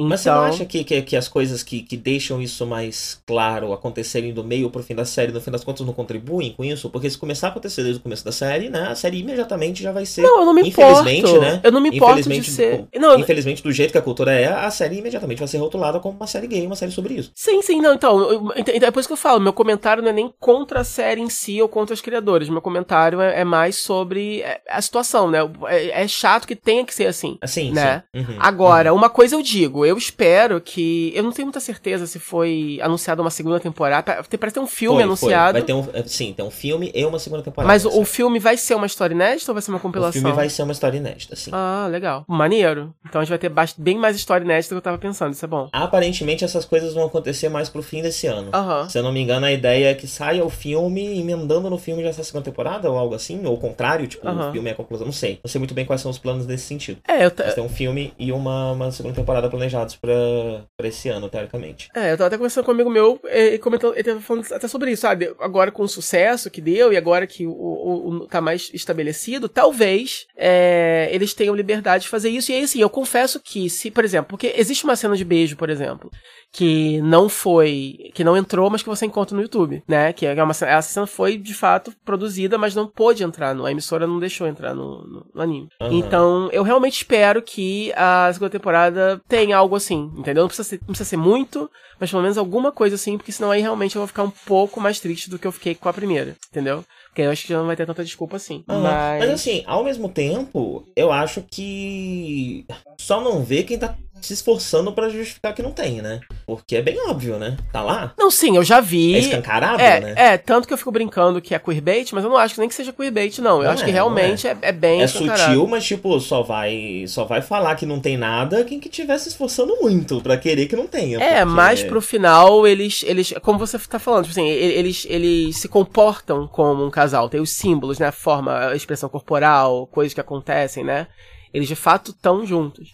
Então... 0.00 0.08
Mas 0.08 0.20
você 0.20 0.30
não 0.30 0.36
então 0.36 0.48
acha 0.48 0.64
que, 0.64 0.82
que, 0.82 1.02
que 1.02 1.16
as 1.16 1.28
coisas 1.28 1.62
que, 1.62 1.82
que 1.82 1.96
deixam 1.96 2.40
isso 2.40 2.66
mais 2.66 3.20
claro 3.26 3.72
acontecerem 3.72 4.32
do 4.32 4.42
meio 4.42 4.70
pro 4.70 4.82
fim 4.82 4.94
da 4.94 5.04
série, 5.04 5.30
no 5.30 5.40
fim 5.40 5.50
das 5.50 5.62
contas, 5.62 5.86
não 5.86 5.92
contribuem 5.92 6.52
com 6.52 6.64
isso? 6.64 6.88
Porque 6.88 7.10
se 7.10 7.18
começar 7.18 7.48
a 7.48 7.50
acontecer 7.50 7.82
desde 7.82 8.00
o 8.00 8.02
começo 8.02 8.24
da 8.24 8.32
série, 8.32 8.70
né? 8.70 8.88
A 8.88 8.94
série 8.94 9.18
imediatamente 9.18 9.82
já 9.82 9.92
vai 9.92 10.06
ser. 10.06 10.22
Não, 10.22 10.40
eu 10.40 10.46
não 10.46 10.54
me 10.54 10.62
infelizmente, 10.62 11.20
importo. 11.20 11.40
né? 11.40 11.60
Eu 11.62 11.72
não 11.72 11.80
me 11.80 11.90
importo 11.90 12.28
de 12.28 12.44
ser. 12.44 12.86
Não, 12.94 13.18
infelizmente, 13.18 13.62
do 13.62 13.72
jeito 13.72 13.92
que 13.92 13.98
a 13.98 14.02
cultura 14.02 14.32
é, 14.32 14.46
a 14.46 14.70
série 14.70 14.98
imediatamente 14.98 15.38
vai 15.38 15.48
ser 15.48 15.58
rotulada 15.58 16.00
como 16.00 16.16
uma 16.16 16.26
série 16.26 16.46
gay, 16.46 16.66
uma 16.66 16.76
série 16.76 16.92
sobre 16.92 17.14
isso. 17.14 17.30
Sim, 17.34 17.60
sim, 17.62 17.80
não. 17.80 17.94
Então, 17.94 18.18
eu, 18.30 18.52
é 18.56 18.90
por 18.90 19.00
isso 19.00 19.08
que 19.08 19.12
eu 19.12 19.16
falo, 19.18 19.40
meu 19.40 19.52
comentário 19.52 20.02
não 20.02 20.10
é 20.10 20.12
nem 20.12 20.32
contra 20.40 20.80
a 20.80 20.84
série 20.84 21.20
em 21.20 21.28
si 21.28 21.60
ou 21.60 21.68
contra 21.68 21.92
os 21.92 22.00
criadores. 22.00 22.48
Meu 22.48 22.62
comentário 22.62 23.20
é, 23.20 23.40
é 23.40 23.44
mais 23.44 23.76
sobre 23.76 24.40
é, 24.40 24.60
a 24.68 24.80
situação, 24.80 25.30
né? 25.30 25.38
É, 25.66 26.02
é, 26.02 26.08
chato 26.08 26.46
que 26.46 26.56
tenha 26.56 26.84
que 26.84 26.94
ser 26.94 27.06
assim. 27.06 27.38
Assim, 27.40 27.70
né? 27.72 28.02
Sim. 28.14 28.20
Uhum, 28.20 28.36
Agora, 28.38 28.92
uhum. 28.92 28.98
uma 28.98 29.10
coisa 29.10 29.34
eu 29.34 29.42
digo, 29.42 29.84
eu 29.90 29.98
espero 29.98 30.60
que. 30.60 31.12
Eu 31.14 31.22
não 31.22 31.32
tenho 31.32 31.46
muita 31.46 31.60
certeza 31.60 32.06
se 32.06 32.18
foi 32.18 32.78
anunciada 32.82 33.20
uma 33.20 33.30
segunda 33.30 33.58
temporada. 33.58 34.24
Parece 34.38 34.54
ter 34.54 34.60
um 34.60 34.66
filme 34.66 34.96
foi, 34.96 35.04
anunciado. 35.04 35.58
Foi. 35.58 35.60
Vai 35.60 35.62
ter 35.62 35.72
um, 35.72 35.86
é, 35.92 36.02
sim, 36.06 36.32
tem 36.32 36.44
um 36.44 36.50
filme 36.50 36.90
e 36.94 37.04
uma 37.04 37.18
segunda 37.18 37.42
temporada. 37.42 37.72
Mas 37.72 37.84
o, 37.84 38.00
o 38.00 38.04
filme 38.04 38.38
vai 38.38 38.56
ser 38.56 38.74
uma 38.74 38.86
história 38.86 39.14
inédita 39.14 39.50
ou 39.50 39.54
vai 39.54 39.62
ser 39.62 39.70
uma 39.70 39.80
compilação? 39.80 40.20
O 40.20 40.22
filme 40.22 40.36
vai 40.36 40.48
ser 40.48 40.62
uma 40.62 40.72
história 40.72 40.96
inédita, 40.96 41.36
sim. 41.36 41.50
Ah, 41.52 41.88
legal. 41.90 42.24
Maneiro. 42.28 42.94
Então 43.06 43.20
a 43.20 43.24
gente 43.24 43.30
vai 43.30 43.38
ter 43.38 43.52
bem 43.78 43.98
mais 43.98 44.16
história 44.16 44.44
inédita 44.44 44.74
do 44.74 44.80
que 44.80 44.88
eu 44.88 44.92
tava 44.92 44.98
pensando, 44.98 45.32
isso 45.32 45.44
é 45.44 45.48
bom. 45.48 45.68
Aparentemente 45.72 46.44
essas 46.44 46.64
coisas 46.64 46.94
vão 46.94 47.04
acontecer 47.04 47.48
mais 47.48 47.68
pro 47.68 47.82
fim 47.82 48.02
desse 48.02 48.26
ano. 48.26 48.50
Uhum. 48.54 48.88
Se 48.88 48.98
eu 48.98 49.02
não 49.02 49.12
me 49.12 49.20
engano, 49.20 49.46
a 49.46 49.52
ideia 49.52 49.90
é 49.90 49.94
que 49.94 50.06
saia 50.06 50.44
o 50.44 50.50
filme 50.50 51.18
emendando 51.18 51.68
no 51.68 51.78
filme 51.78 52.02
já 52.02 52.10
essa 52.10 52.22
segunda 52.22 52.44
temporada 52.44 52.90
ou 52.90 52.96
algo 52.96 53.14
assim, 53.14 53.44
ou 53.44 53.54
o 53.54 53.58
contrário, 53.58 54.06
tipo, 54.06 54.28
uhum. 54.28 54.48
o 54.48 54.52
filme 54.52 54.68
é 54.68 54.72
a 54.72 54.76
conclusão. 54.76 55.06
Não 55.06 55.12
sei. 55.12 55.40
Não 55.42 55.50
sei 55.50 55.58
muito 55.58 55.74
bem 55.74 55.84
quais 55.84 56.00
são 56.00 56.10
os 56.10 56.18
planos 56.18 56.46
nesse 56.46 56.64
sentido. 56.64 57.00
É, 57.06 57.24
eu. 57.24 57.30
T... 57.30 57.42
Mas 57.44 57.54
tem 57.54 57.64
um 57.64 57.68
filme 57.68 58.12
e 58.18 58.30
uma, 58.32 58.72
uma 58.72 58.90
segunda 58.92 59.14
temporada 59.14 59.48
planejados 59.70 59.96
pra 59.96 60.86
esse 60.86 61.08
ano, 61.08 61.28
teoricamente. 61.28 61.88
É, 61.94 62.12
eu 62.12 62.16
tava 62.18 62.26
até 62.26 62.36
conversando 62.36 62.64
com 62.64 62.70
um 62.72 62.74
amigo 62.74 62.90
meu 62.90 63.20
e 63.24 63.58
comentando, 63.58 63.94
ele 63.94 64.02
tava 64.02 64.20
falando 64.20 64.52
até 64.52 64.68
sobre 64.68 64.90
isso, 64.90 65.02
sabe? 65.02 65.32
Agora 65.38 65.70
com 65.70 65.82
o 65.82 65.88
sucesso 65.88 66.50
que 66.50 66.60
deu 66.60 66.92
e 66.92 66.96
agora 66.96 67.26
que 67.26 67.46
o, 67.46 67.52
o, 67.52 68.08
o 68.08 68.26
tá 68.26 68.40
mais 68.40 68.70
estabelecido, 68.74 69.48
talvez 69.48 70.26
é, 70.36 71.08
eles 71.12 71.32
tenham 71.32 71.54
liberdade 71.54 72.04
de 72.04 72.08
fazer 72.08 72.30
isso. 72.30 72.50
E 72.50 72.56
aí, 72.56 72.64
assim, 72.64 72.80
eu 72.80 72.90
confesso 72.90 73.40
que, 73.40 73.70
se, 73.70 73.90
por 73.90 74.04
exemplo, 74.04 74.30
porque 74.30 74.52
existe 74.56 74.84
uma 74.84 74.96
cena 74.96 75.16
de 75.16 75.24
beijo, 75.24 75.56
por 75.56 75.70
exemplo, 75.70 76.10
que 76.52 77.00
não 77.02 77.28
foi, 77.28 78.10
que 78.14 78.24
não 78.24 78.36
entrou, 78.36 78.68
mas 78.68 78.82
que 78.82 78.88
você 78.88 79.06
encontra 79.06 79.36
no 79.36 79.42
YouTube, 79.42 79.82
né? 79.86 80.12
Que 80.12 80.26
é 80.26 80.42
uma 80.42 80.50
essa 80.50 80.82
cena 80.82 81.06
foi 81.06 81.36
de 81.36 81.54
fato 81.54 81.92
produzida, 82.04 82.58
mas 82.58 82.74
não 82.74 82.86
pôde 82.86 83.22
entrar 83.22 83.54
no, 83.54 83.64
a 83.64 83.70
emissora 83.70 84.06
não 84.06 84.18
deixou 84.18 84.46
entrar 84.46 84.74
no, 84.74 85.06
no, 85.06 85.26
no 85.32 85.42
anime. 85.42 85.68
Uhum. 85.80 85.92
Então, 85.92 86.48
eu 86.52 86.62
realmente 86.62 86.96
espero 86.96 87.40
que 87.40 87.92
a 87.94 88.30
segunda 88.32 88.50
temporada 88.50 89.20
tenha 89.28 89.56
algo 89.60 89.76
assim, 89.76 90.10
entendeu? 90.16 90.42
Não 90.42 90.48
precisa 90.48 90.68
ser, 90.68 90.80
não 90.80 90.88
precisa 90.88 91.08
ser 91.08 91.16
muito, 91.16 91.70
mas 91.98 92.10
pelo 92.10 92.22
menos 92.22 92.38
alguma 92.38 92.72
coisa 92.72 92.96
assim, 92.96 93.16
porque 93.16 93.32
senão 93.32 93.50
aí 93.50 93.60
realmente 93.60 93.96
eu 93.96 94.00
vou 94.00 94.06
ficar 94.06 94.22
um 94.22 94.30
pouco 94.30 94.80
mais 94.80 94.98
triste 95.00 95.30
do 95.30 95.38
que 95.38 95.46
eu 95.46 95.52
fiquei 95.52 95.74
com 95.74 95.88
a 95.88 95.92
primeira, 95.92 96.36
entendeu? 96.50 96.84
Porque 97.08 97.22
eu 97.22 97.30
acho 97.30 97.42
que 97.42 97.52
já 97.52 97.58
não 97.58 97.66
vai 97.66 97.76
ter 97.76 97.86
tanta 97.86 98.04
desculpa 98.04 98.36
assim. 98.36 98.64
Aham. 98.68 98.82
Mas... 98.82 99.20
Mas 99.20 99.30
assim, 99.30 99.62
ao 99.66 99.84
mesmo 99.84 100.08
tempo, 100.08 100.84
eu 100.94 101.10
acho 101.12 101.42
que 101.42 102.64
só 102.98 103.20
não 103.20 103.42
vê 103.42 103.62
quem 103.62 103.78
tá 103.78 103.96
se 104.26 104.32
esforçando 104.34 104.92
pra 104.92 105.08
justificar 105.08 105.54
que 105.54 105.62
não 105.62 105.72
tem, 105.72 106.00
né? 106.02 106.20
Porque 106.46 106.76
é 106.76 106.82
bem 106.82 106.96
óbvio, 107.08 107.38
né? 107.38 107.56
Tá 107.72 107.82
lá. 107.82 108.12
Não, 108.18 108.30
sim, 108.30 108.56
eu 108.56 108.64
já 108.64 108.80
vi. 108.80 109.14
É 109.14 109.18
escancarado, 109.18 109.80
É, 109.80 110.00
né? 110.00 110.14
é, 110.16 110.36
tanto 110.38 110.66
que 110.68 110.74
eu 110.74 110.78
fico 110.78 110.90
brincando 110.90 111.40
que 111.40 111.54
é 111.54 111.58
queerbait, 111.58 112.12
mas 112.12 112.24
eu 112.24 112.30
não 112.30 112.36
acho 112.36 112.54
que 112.54 112.60
nem 112.60 112.68
que 112.68 112.74
seja 112.74 112.92
queerbait, 112.92 113.38
não. 113.40 113.58
Eu 113.58 113.64
Não 113.64 113.70
acho 113.72 113.82
é, 113.82 113.86
que 113.86 113.92
realmente 113.92 114.46
é. 114.48 114.56
É, 114.62 114.72
bem 114.72 115.02
É 115.02 115.06
sutil, 115.06 115.66
mas 115.66 115.84
tipo, 115.84 116.18
só 116.20 116.42
vai, 116.42 117.04
só 117.06 117.24
vai 117.24 117.40
falar 117.42 117.74
que 117.76 117.86
não 117.86 118.00
tem 118.00 118.16
nada 118.16 118.64
quem 118.64 118.78
que 118.80 118.88
tiver 118.88 119.18
se 119.18 119.28
esforçando 119.28 119.76
muito 119.80 120.20
pra 120.20 120.36
querer 120.36 120.66
que 120.66 120.76
não 120.76 120.86
tenha. 120.86 121.18
É, 121.18 121.40
porque- 121.40 121.44
mas 121.44 121.82
pro 121.82 122.00
final, 122.00 122.66
eles, 122.66 123.02
eles, 123.06 123.32
como 123.42 123.58
você 123.58 123.78
tá 123.78 123.98
falando, 123.98 124.24
tipo 124.26 124.32
assim, 124.38 124.48
eles, 124.48 125.06
eles 125.08 125.56
se 125.56 125.68
comportam 125.68 126.46
como 126.46 126.84
um 126.84 126.90
casal. 126.90 127.28
Tem 127.28 127.40
os 127.40 127.50
símbolos, 127.50 127.98
né? 127.98 128.06
A 128.08 128.12
forma, 128.12 128.68
a 128.68 128.76
expressão 128.76 129.08
corporal, 129.08 129.86
coisas 129.86 130.12
que 130.14 130.20
acontecem, 130.20 130.84
né? 130.84 131.06
Eles 131.52 131.68
de 131.68 131.74
fato 131.74 132.10
estão 132.12 132.46
juntos. 132.46 132.90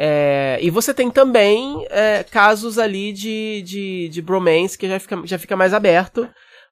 É, 0.00 0.58
e 0.62 0.70
você 0.70 0.94
tem 0.94 1.10
também 1.10 1.84
é, 1.90 2.22
casos 2.22 2.78
ali 2.78 3.12
de, 3.12 3.62
de, 3.62 4.08
de 4.08 4.22
bromance 4.22 4.78
que 4.78 4.88
já 4.88 5.00
fica, 5.00 5.20
já 5.24 5.38
fica 5.38 5.56
mais 5.56 5.74
aberto. 5.74 6.28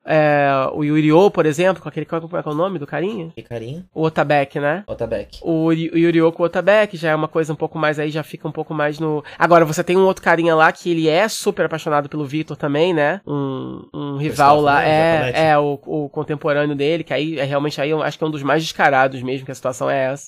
É, 0.09 0.49
o 0.73 0.85
Yurio, 0.85 1.29
por 1.33 1.45
exemplo, 1.47 1.83
com 1.83 1.89
aquele. 1.89 2.07
Qual 2.07 2.23
é 2.23 2.41
que 2.43 2.49
é 2.49 2.53
o 2.53 2.55
nome 2.55 2.79
do 2.79 2.87
carinha? 2.87 3.33
Que 3.35 3.43
carinha. 3.43 3.85
O 3.93 4.05
Otabek, 4.05 4.61
né? 4.61 4.85
Otabek. 4.87 5.39
O 5.43 5.73
Yuri- 5.73 5.91
o 5.93 5.99
Yurioko 5.99 6.45
Otabek 6.45 6.97
já 6.97 7.11
é 7.11 7.15
uma 7.17 7.27
coisa 7.27 7.53
um 7.53 7.57
pouco 7.57 7.77
mais 7.77 7.99
aí, 7.99 8.09
já 8.09 8.23
fica 8.23 8.47
um 8.47 8.53
pouco 8.53 8.73
mais 8.73 9.01
no. 9.01 9.25
Agora, 9.37 9.65
você 9.65 9.83
tem 9.83 9.97
um 9.97 10.05
outro 10.05 10.23
carinha 10.23 10.55
lá 10.55 10.71
que 10.71 10.89
ele 10.93 11.09
é 11.09 11.27
super 11.27 11.67
apaixonado 11.67 12.09
pelo 12.09 12.25
Victor 12.25 12.57
também, 12.57 12.95
né? 12.95 13.21
Um, 13.27 13.83
um 13.93 14.17
rival 14.17 14.61
lá. 14.61 14.85
É, 14.87 15.15
exatamente. 15.31 15.39
é 15.41 15.59
o, 15.59 15.73
o 15.85 16.09
contemporâneo 16.09 16.77
dele, 16.77 17.03
que 17.03 17.13
aí 17.13 17.37
é 17.41 17.43
realmente 17.45 17.81
aí 17.81 17.91
eu 17.91 18.01
acho 18.01 18.17
que 18.17 18.23
é 18.23 18.27
um 18.29 18.31
dos 18.31 18.45
mais 18.45 18.63
descarados 18.63 19.21
mesmo, 19.25 19.45
que 19.45 19.51
a 19.51 19.57
situação 19.57 19.91
é 19.91 20.13
essa. 20.13 20.27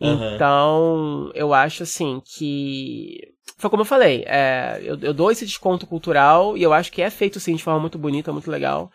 Aham. 0.00 0.34
Então, 0.34 1.30
eu 1.34 1.52
acho 1.54 1.82
assim 1.82 2.20
que. 2.24 3.18
Foi 3.58 3.70
como 3.70 3.82
eu 3.82 3.86
falei, 3.86 4.22
é, 4.26 4.80
eu, 4.82 4.98
eu 5.00 5.14
dou 5.14 5.30
esse 5.30 5.46
desconto 5.46 5.86
cultural 5.86 6.56
e 6.58 6.62
eu 6.62 6.72
acho 6.72 6.92
que 6.92 7.00
é 7.00 7.08
feito 7.08 7.40
sim 7.40 7.54
de 7.56 7.62
forma 7.62 7.80
muito 7.80 7.96
bonita, 7.98 8.32
muito 8.32 8.50
legal. 8.50 8.90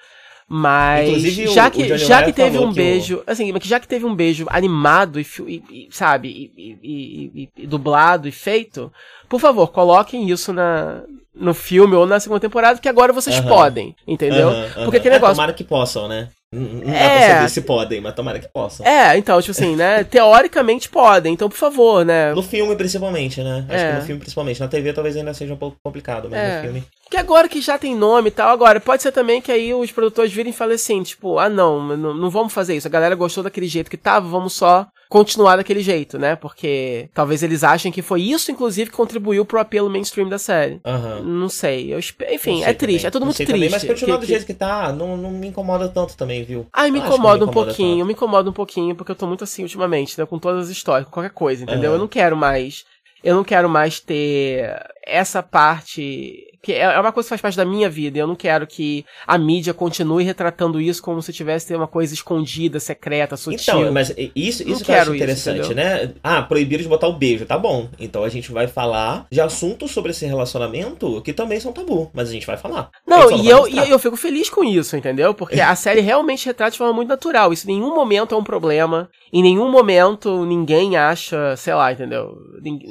Mas 0.47 1.07
Inclusive, 1.07 1.47
o- 1.47 1.53
já 1.53 1.67
o 1.67 1.71
que, 1.71 1.83
Johnny 1.87 1.97
já 1.97 2.23
que 2.23 2.33
teve 2.33 2.57
um 2.59 2.65
que 2.65 2.71
o- 2.71 2.73
beijo, 2.75 3.23
assim, 3.25 3.53
que 3.57 3.67
já 3.67 3.79
que 3.79 3.87
teve 3.87 4.05
um 4.05 4.13
beijo 4.13 4.45
animado 4.49 5.19
e, 5.19 5.25
e- 5.47 5.63
e, 5.71 5.87
sabe, 5.91 6.51
e, 6.83 7.49
e- 7.57 7.65
dublado 7.67 8.27
e 8.27 8.31
feito, 8.31 8.91
por 9.29 9.39
favor, 9.39 9.67
coloquem 9.71 10.29
isso 10.29 10.51
na, 10.51 11.03
no 11.33 11.53
filme 11.53 11.95
ou 11.95 12.05
na 12.05 12.19
segunda 12.19 12.41
temporada, 12.41 12.79
que 12.79 12.89
agora 12.89 13.13
vocês 13.13 13.37
Aham. 13.37 13.47
podem, 13.47 13.95
entendeu? 14.05 14.49
Aham. 14.49 14.83
Porque 14.83 14.97
aquele 14.97 15.15
É, 15.15 15.17
negócio. 15.17 15.35
tomara 15.35 15.53
que 15.53 15.63
possam, 15.63 16.07
né? 16.09 16.29
Não 16.53 16.81
dá 16.81 16.93
É. 16.93 17.17
pra 17.27 17.35
saber 17.37 17.49
se 17.49 17.61
podem, 17.61 18.01
mas 18.01 18.13
tomara 18.13 18.37
que 18.37 18.47
possam. 18.49 18.85
É, 18.85 19.15
então, 19.17 19.39
tipo 19.41 19.51
assim, 19.51 19.73
né? 19.73 20.03
Teoricamente 20.03 20.89
podem, 20.89 21.33
então, 21.33 21.47
por 21.47 21.55
favor, 21.55 22.03
né? 22.03 22.33
No 22.33 22.43
filme, 22.43 22.75
principalmente, 22.75 23.41
né? 23.41 23.65
Acho 23.69 23.77
É. 23.85 23.91
que 23.93 23.95
no 23.99 24.05
filme, 24.05 24.19
principalmente. 24.19 24.59
Na 24.59 24.67
TV 24.67 24.91
talvez 24.91 25.15
ainda 25.15 25.33
seja 25.33 25.53
um 25.53 25.57
pouco 25.57 25.77
complicado, 25.81 26.27
mas 26.29 26.37
É. 26.39 26.57
no 26.57 26.63
filme. 26.63 26.83
Que 27.09 27.15
agora 27.15 27.47
que 27.47 27.61
já 27.61 27.77
tem 27.77 27.95
nome 27.95 28.27
e 28.27 28.31
tal, 28.31 28.49
agora, 28.49 28.81
pode 28.81 29.01
ser 29.01 29.13
também 29.13 29.41
que 29.41 29.49
aí 29.51 29.73
os 29.73 29.91
produtores 29.93 30.31
virem 30.33 30.49
e 30.51 30.55
falem 30.55 30.75
assim, 30.75 31.01
tipo, 31.03 31.39
ah 31.39 31.47
não, 31.49 31.95
não, 31.95 32.13
não 32.13 32.29
vamos 32.29 32.51
fazer 32.51 32.75
isso. 32.75 32.87
A 32.87 32.91
galera 32.91 33.15
gostou 33.15 33.43
daquele 33.45 33.67
jeito 33.67 33.89
que 33.89 33.95
tava, 33.97 34.27
vamos 34.27 34.51
só 34.53 34.87
continuar 35.11 35.57
daquele 35.57 35.81
jeito, 35.83 36.17
né? 36.17 36.37
Porque 36.37 37.09
talvez 37.13 37.43
eles 37.43 37.65
achem 37.65 37.91
que 37.91 38.01
foi 38.01 38.21
isso, 38.21 38.49
inclusive, 38.49 38.89
que 38.89 38.95
contribuiu 38.95 39.43
pro 39.43 39.59
apelo 39.59 39.89
mainstream 39.89 40.29
da 40.29 40.37
série. 40.39 40.79
Aham. 40.85 41.19
Não 41.21 41.49
sei. 41.49 41.93
Eu 41.93 41.99
Enfim, 41.99 42.59
Não 42.59 42.61
é 42.61 42.65
sei 42.67 42.73
triste, 42.75 43.11
também. 43.11 43.21
é 43.21 43.25
muito 43.25 43.35
sei 43.35 43.45
triste. 43.45 43.51
também, 43.59 43.69
mas 43.69 43.83
continuar 43.83 44.15
Que- 44.19 44.25
do 44.25 44.27
jeito 44.29 44.45
que 44.45 44.53
tá, 44.53 44.93
não, 44.93 45.17
não 45.17 45.29
me 45.31 45.47
incomoda 45.49 45.89
tanto 45.89 46.15
também, 46.15 46.43
viu? 46.45 46.65
Ai, 46.71 46.89
me 46.91 47.01
que 47.01 47.05
não 47.05 47.13
incomoda 47.13 47.43
um 47.43 47.49
pouquinho, 47.49 47.97
tanto. 47.97 48.05
me 48.07 48.13
incomoda 48.13 48.49
um 48.49 48.53
pouquinho, 48.53 48.95
porque 48.95 49.11
eu 49.11 49.15
tô 49.15 49.27
muito 49.27 49.43
assim 49.43 49.63
ultimamente, 49.63 50.17
né? 50.17 50.25
Com 50.25 50.39
todas 50.39 50.65
as 50.67 50.69
histórias, 50.71 51.05
com 51.05 51.11
qualquer 51.11 51.31
coisa, 51.31 51.63
entendeu? 51.63 51.89
Aham. 51.91 51.95
Eu 51.95 51.99
não 51.99 52.07
quero 52.07 52.37
mais. 52.37 52.85
Eu 53.21 53.35
não 53.35 53.43
quero 53.43 53.69
mais 53.69 53.99
ter 53.99 54.81
essa 55.05 55.43
parte. 55.43 56.47
Que 56.61 56.73
é 56.73 56.91
é 56.91 56.99
uma 56.99 57.11
coisa 57.11 57.27
que 57.27 57.29
faz 57.29 57.41
parte 57.41 57.57
da 57.57 57.65
minha 57.65 57.89
vida. 57.89 58.17
e 58.17 58.21
Eu 58.21 58.27
não 58.27 58.35
quero 58.35 58.67
que 58.67 59.05
a 59.25 59.37
mídia 59.37 59.73
continue 59.73 60.23
retratando 60.23 60.79
isso 60.79 61.01
como 61.01 61.21
se 61.21 61.31
tivesse 61.33 61.73
uma 61.75 61.87
coisa 61.87 62.13
escondida, 62.13 62.79
secreta, 62.79 63.35
sutil. 63.37 63.79
Então, 63.79 63.91
mas 63.91 64.13
isso, 64.35 64.63
Não 64.65 64.73
isso 64.73 64.83
que 64.85 64.91
eu 64.91 64.95
acho 64.95 65.05
isso, 65.05 65.15
interessante, 65.15 65.65
entendeu? 65.65 65.75
né? 65.75 66.13
Ah, 66.23 66.41
proibiram 66.41 66.83
de 66.83 66.89
botar 66.89 67.07
o 67.07 67.13
beijo, 67.13 67.45
tá 67.45 67.57
bom. 67.57 67.89
Então 67.99 68.23
a 68.23 68.29
gente 68.29 68.51
vai 68.51 68.67
falar 68.67 69.25
de 69.31 69.39
assuntos 69.41 69.91
sobre 69.91 70.11
esse 70.11 70.25
relacionamento 70.25 71.21
que 71.21 71.33
também 71.33 71.59
são 71.59 71.71
tabu, 71.73 72.11
mas 72.13 72.29
a 72.29 72.31
gente 72.31 72.45
vai 72.45 72.57
falar. 72.57 72.89
Não, 73.07 73.29
só 73.29 73.35
e 73.35 73.49
eu, 73.49 73.57
mostrar. 73.59 73.87
e 73.87 73.89
eu 73.89 73.99
fico 73.99 74.17
feliz 74.17 74.49
com 74.49 74.63
isso, 74.63 74.95
entendeu? 74.95 75.33
Porque 75.33 75.59
a 75.59 75.73
série 75.75 76.01
realmente 76.01 76.45
retrata 76.45 76.71
de 76.71 76.77
forma 76.77 76.93
muito 76.93 77.09
natural. 77.09 77.51
Isso 77.53 77.69
em 77.69 77.75
nenhum 77.75 77.95
momento 77.95 78.35
é 78.35 78.37
um 78.37 78.43
problema. 78.43 79.09
Em 79.33 79.41
nenhum 79.41 79.71
momento 79.71 80.45
ninguém 80.45 80.97
acha, 80.97 81.55
sei 81.55 81.73
lá, 81.73 81.91
entendeu? 81.91 82.37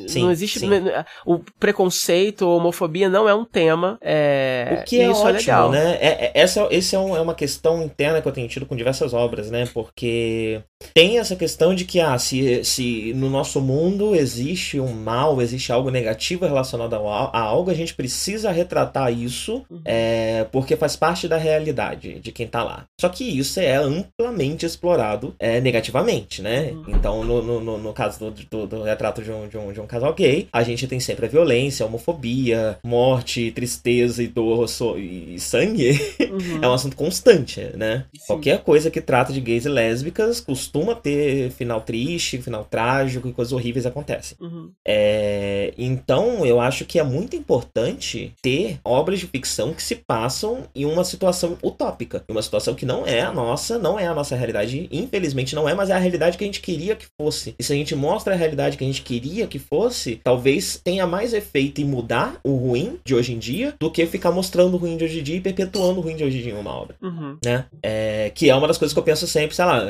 Sim, 0.08 0.24
não 0.24 0.30
existe. 0.30 0.58
sim. 0.58 0.68
O 1.26 1.40
preconceito, 1.58 2.44
a 2.44 2.56
homofobia 2.56 3.08
não 3.08 3.28
é 3.28 3.34
um 3.34 3.44
tema. 3.44 3.59
É, 4.00 4.64
O 4.66 4.76
que 4.84 5.00
é 5.00 5.06
e 5.06 5.10
isso 5.10 5.26
ótimo, 5.26 5.58
é 5.58 5.64
legal. 5.64 5.68
né? 5.68 5.96
É, 6.00 6.26
é- 6.26 6.32
essa 6.34 6.66
esse 6.70 6.94
é, 6.94 6.98
um- 6.98 7.16
é 7.16 7.20
uma 7.20 7.34
questão 7.34 7.82
interna 7.82 8.22
que 8.22 8.28
eu 8.28 8.32
tenho 8.32 8.48
tido 8.48 8.66
com 8.66 8.76
diversas 8.76 9.12
obras, 9.14 9.50
né? 9.50 9.66
Porque 9.66 10.62
tem 10.94 11.18
essa 11.18 11.36
questão 11.36 11.74
de 11.74 11.84
que, 11.84 12.00
ah, 12.00 12.18
se, 12.18 12.64
se 12.64 13.12
no 13.14 13.28
nosso 13.30 13.60
mundo 13.60 14.14
existe 14.14 14.80
um 14.80 14.92
mal, 14.92 15.40
existe 15.40 15.70
algo 15.72 15.90
negativo 15.90 16.44
relacionado 16.46 16.94
al- 16.94 17.30
a 17.32 17.38
algo, 17.40 17.70
a 17.70 17.74
gente 17.74 17.94
precisa 17.94 18.50
retratar 18.50 19.12
isso, 19.12 19.62
Uhum. 19.70 19.80
é, 19.84 20.44
porque 20.50 20.76
faz 20.76 20.96
parte 20.96 21.28
da 21.28 21.36
realidade 21.36 22.18
de 22.20 22.32
quem 22.32 22.46
tá 22.46 22.62
lá. 22.64 22.84
Só 23.00 23.08
que 23.08 23.24
isso 23.24 23.60
é 23.60 23.76
amplamente 23.76 24.64
explorado 24.66 25.34
é, 25.38 25.60
negativamente, 25.60 26.42
né? 26.42 26.70
Uhum. 26.72 26.84
Então, 26.88 27.24
no, 27.24 27.42
no, 27.42 27.60
no- 27.60 27.78
no 27.78 27.92
caso 27.92 28.18
do, 28.18 28.30
do- 28.30 28.66
do 28.66 28.82
retrato 28.82 29.22
de 29.22 29.30
um, 29.30 29.48
de, 29.48 29.56
um, 29.58 29.72
de 29.72 29.80
um 29.80 29.86
casal 29.86 30.12
gay, 30.14 30.48
a 30.52 30.62
gente 30.62 30.86
tem 30.86 30.98
sempre 30.98 31.26
a 31.26 31.28
violência, 31.28 31.84
a 31.84 31.86
homofobia, 31.88 32.78
morte, 32.84 33.50
tristeza 33.52 34.22
e 34.22 34.26
dor 34.26 34.68
so- 34.68 34.98
e 34.98 35.38
sangue. 35.38 35.90
Uhum. 36.30 36.60
É 36.62 36.68
um 36.68 36.72
assunto 36.72 36.94
constante, 36.96 37.60
né? 37.76 38.04
Sim. 38.16 38.24
Qualquer 38.28 38.58
coisa 38.62 38.88
que 38.90 39.00
trata 39.00 39.32
de 39.32 39.40
gays 39.40 39.64
e 39.64 39.68
lésbicas 39.68 40.40
costuma 40.40 40.69
ter 40.94 41.50
final 41.50 41.80
triste, 41.80 42.38
final 42.38 42.64
trágico 42.64 43.28
e 43.28 43.32
coisas 43.32 43.52
horríveis 43.52 43.86
acontecem. 43.86 44.36
Uhum. 44.40 44.70
É, 44.86 45.72
então, 45.76 46.44
eu 46.44 46.60
acho 46.60 46.84
que 46.84 46.98
é 46.98 47.02
muito 47.02 47.36
importante 47.36 48.32
ter 48.42 48.78
obras 48.84 49.18
de 49.20 49.26
ficção 49.26 49.72
que 49.72 49.82
se 49.82 49.96
passam 49.96 50.64
em 50.74 50.84
uma 50.84 51.04
situação 51.04 51.56
utópica. 51.62 52.24
Em 52.28 52.32
uma 52.32 52.42
situação 52.42 52.74
que 52.74 52.86
não 52.86 53.06
é 53.06 53.20
a 53.20 53.32
nossa, 53.32 53.78
não 53.78 53.98
é 53.98 54.06
a 54.06 54.14
nossa 54.14 54.36
realidade. 54.36 54.88
Infelizmente 54.90 55.54
não 55.54 55.68
é, 55.68 55.74
mas 55.74 55.90
é 55.90 55.94
a 55.94 55.98
realidade 55.98 56.36
que 56.36 56.44
a 56.44 56.46
gente 56.46 56.60
queria 56.60 56.96
que 56.96 57.06
fosse. 57.20 57.54
E 57.58 57.62
se 57.62 57.72
a 57.72 57.76
gente 57.76 57.94
mostra 57.94 58.34
a 58.34 58.36
realidade 58.36 58.76
que 58.76 58.84
a 58.84 58.86
gente 58.86 59.02
queria 59.02 59.46
que 59.46 59.58
fosse, 59.58 60.20
talvez 60.22 60.80
tenha 60.82 61.06
mais 61.06 61.32
efeito 61.32 61.80
em 61.80 61.84
mudar 61.84 62.38
o 62.44 62.54
ruim 62.54 62.98
de 63.04 63.14
hoje 63.14 63.32
em 63.32 63.38
dia 63.38 63.74
do 63.80 63.90
que 63.90 64.06
ficar 64.06 64.30
mostrando 64.30 64.74
o 64.74 64.76
ruim 64.76 64.96
de 64.96 65.04
hoje 65.04 65.20
em 65.20 65.22
dia 65.22 65.36
e 65.36 65.40
perpetuando 65.40 66.00
o 66.00 66.02
ruim 66.02 66.16
de 66.16 66.24
hoje 66.24 66.38
em 66.38 66.42
dia 66.42 66.52
em 66.52 66.56
uma 66.58 66.74
obra 66.74 66.96
Uhum. 67.00 67.38
né? 67.44 67.64
É, 67.82 68.30
que 68.34 68.50
é 68.50 68.54
uma 68.54 68.66
das 68.66 68.76
coisas 68.78 68.92
que 68.92 68.98
eu 68.98 69.04
penso 69.04 69.26
sempre, 69.26 69.54
sei 69.54 69.64
lá, 69.64 69.84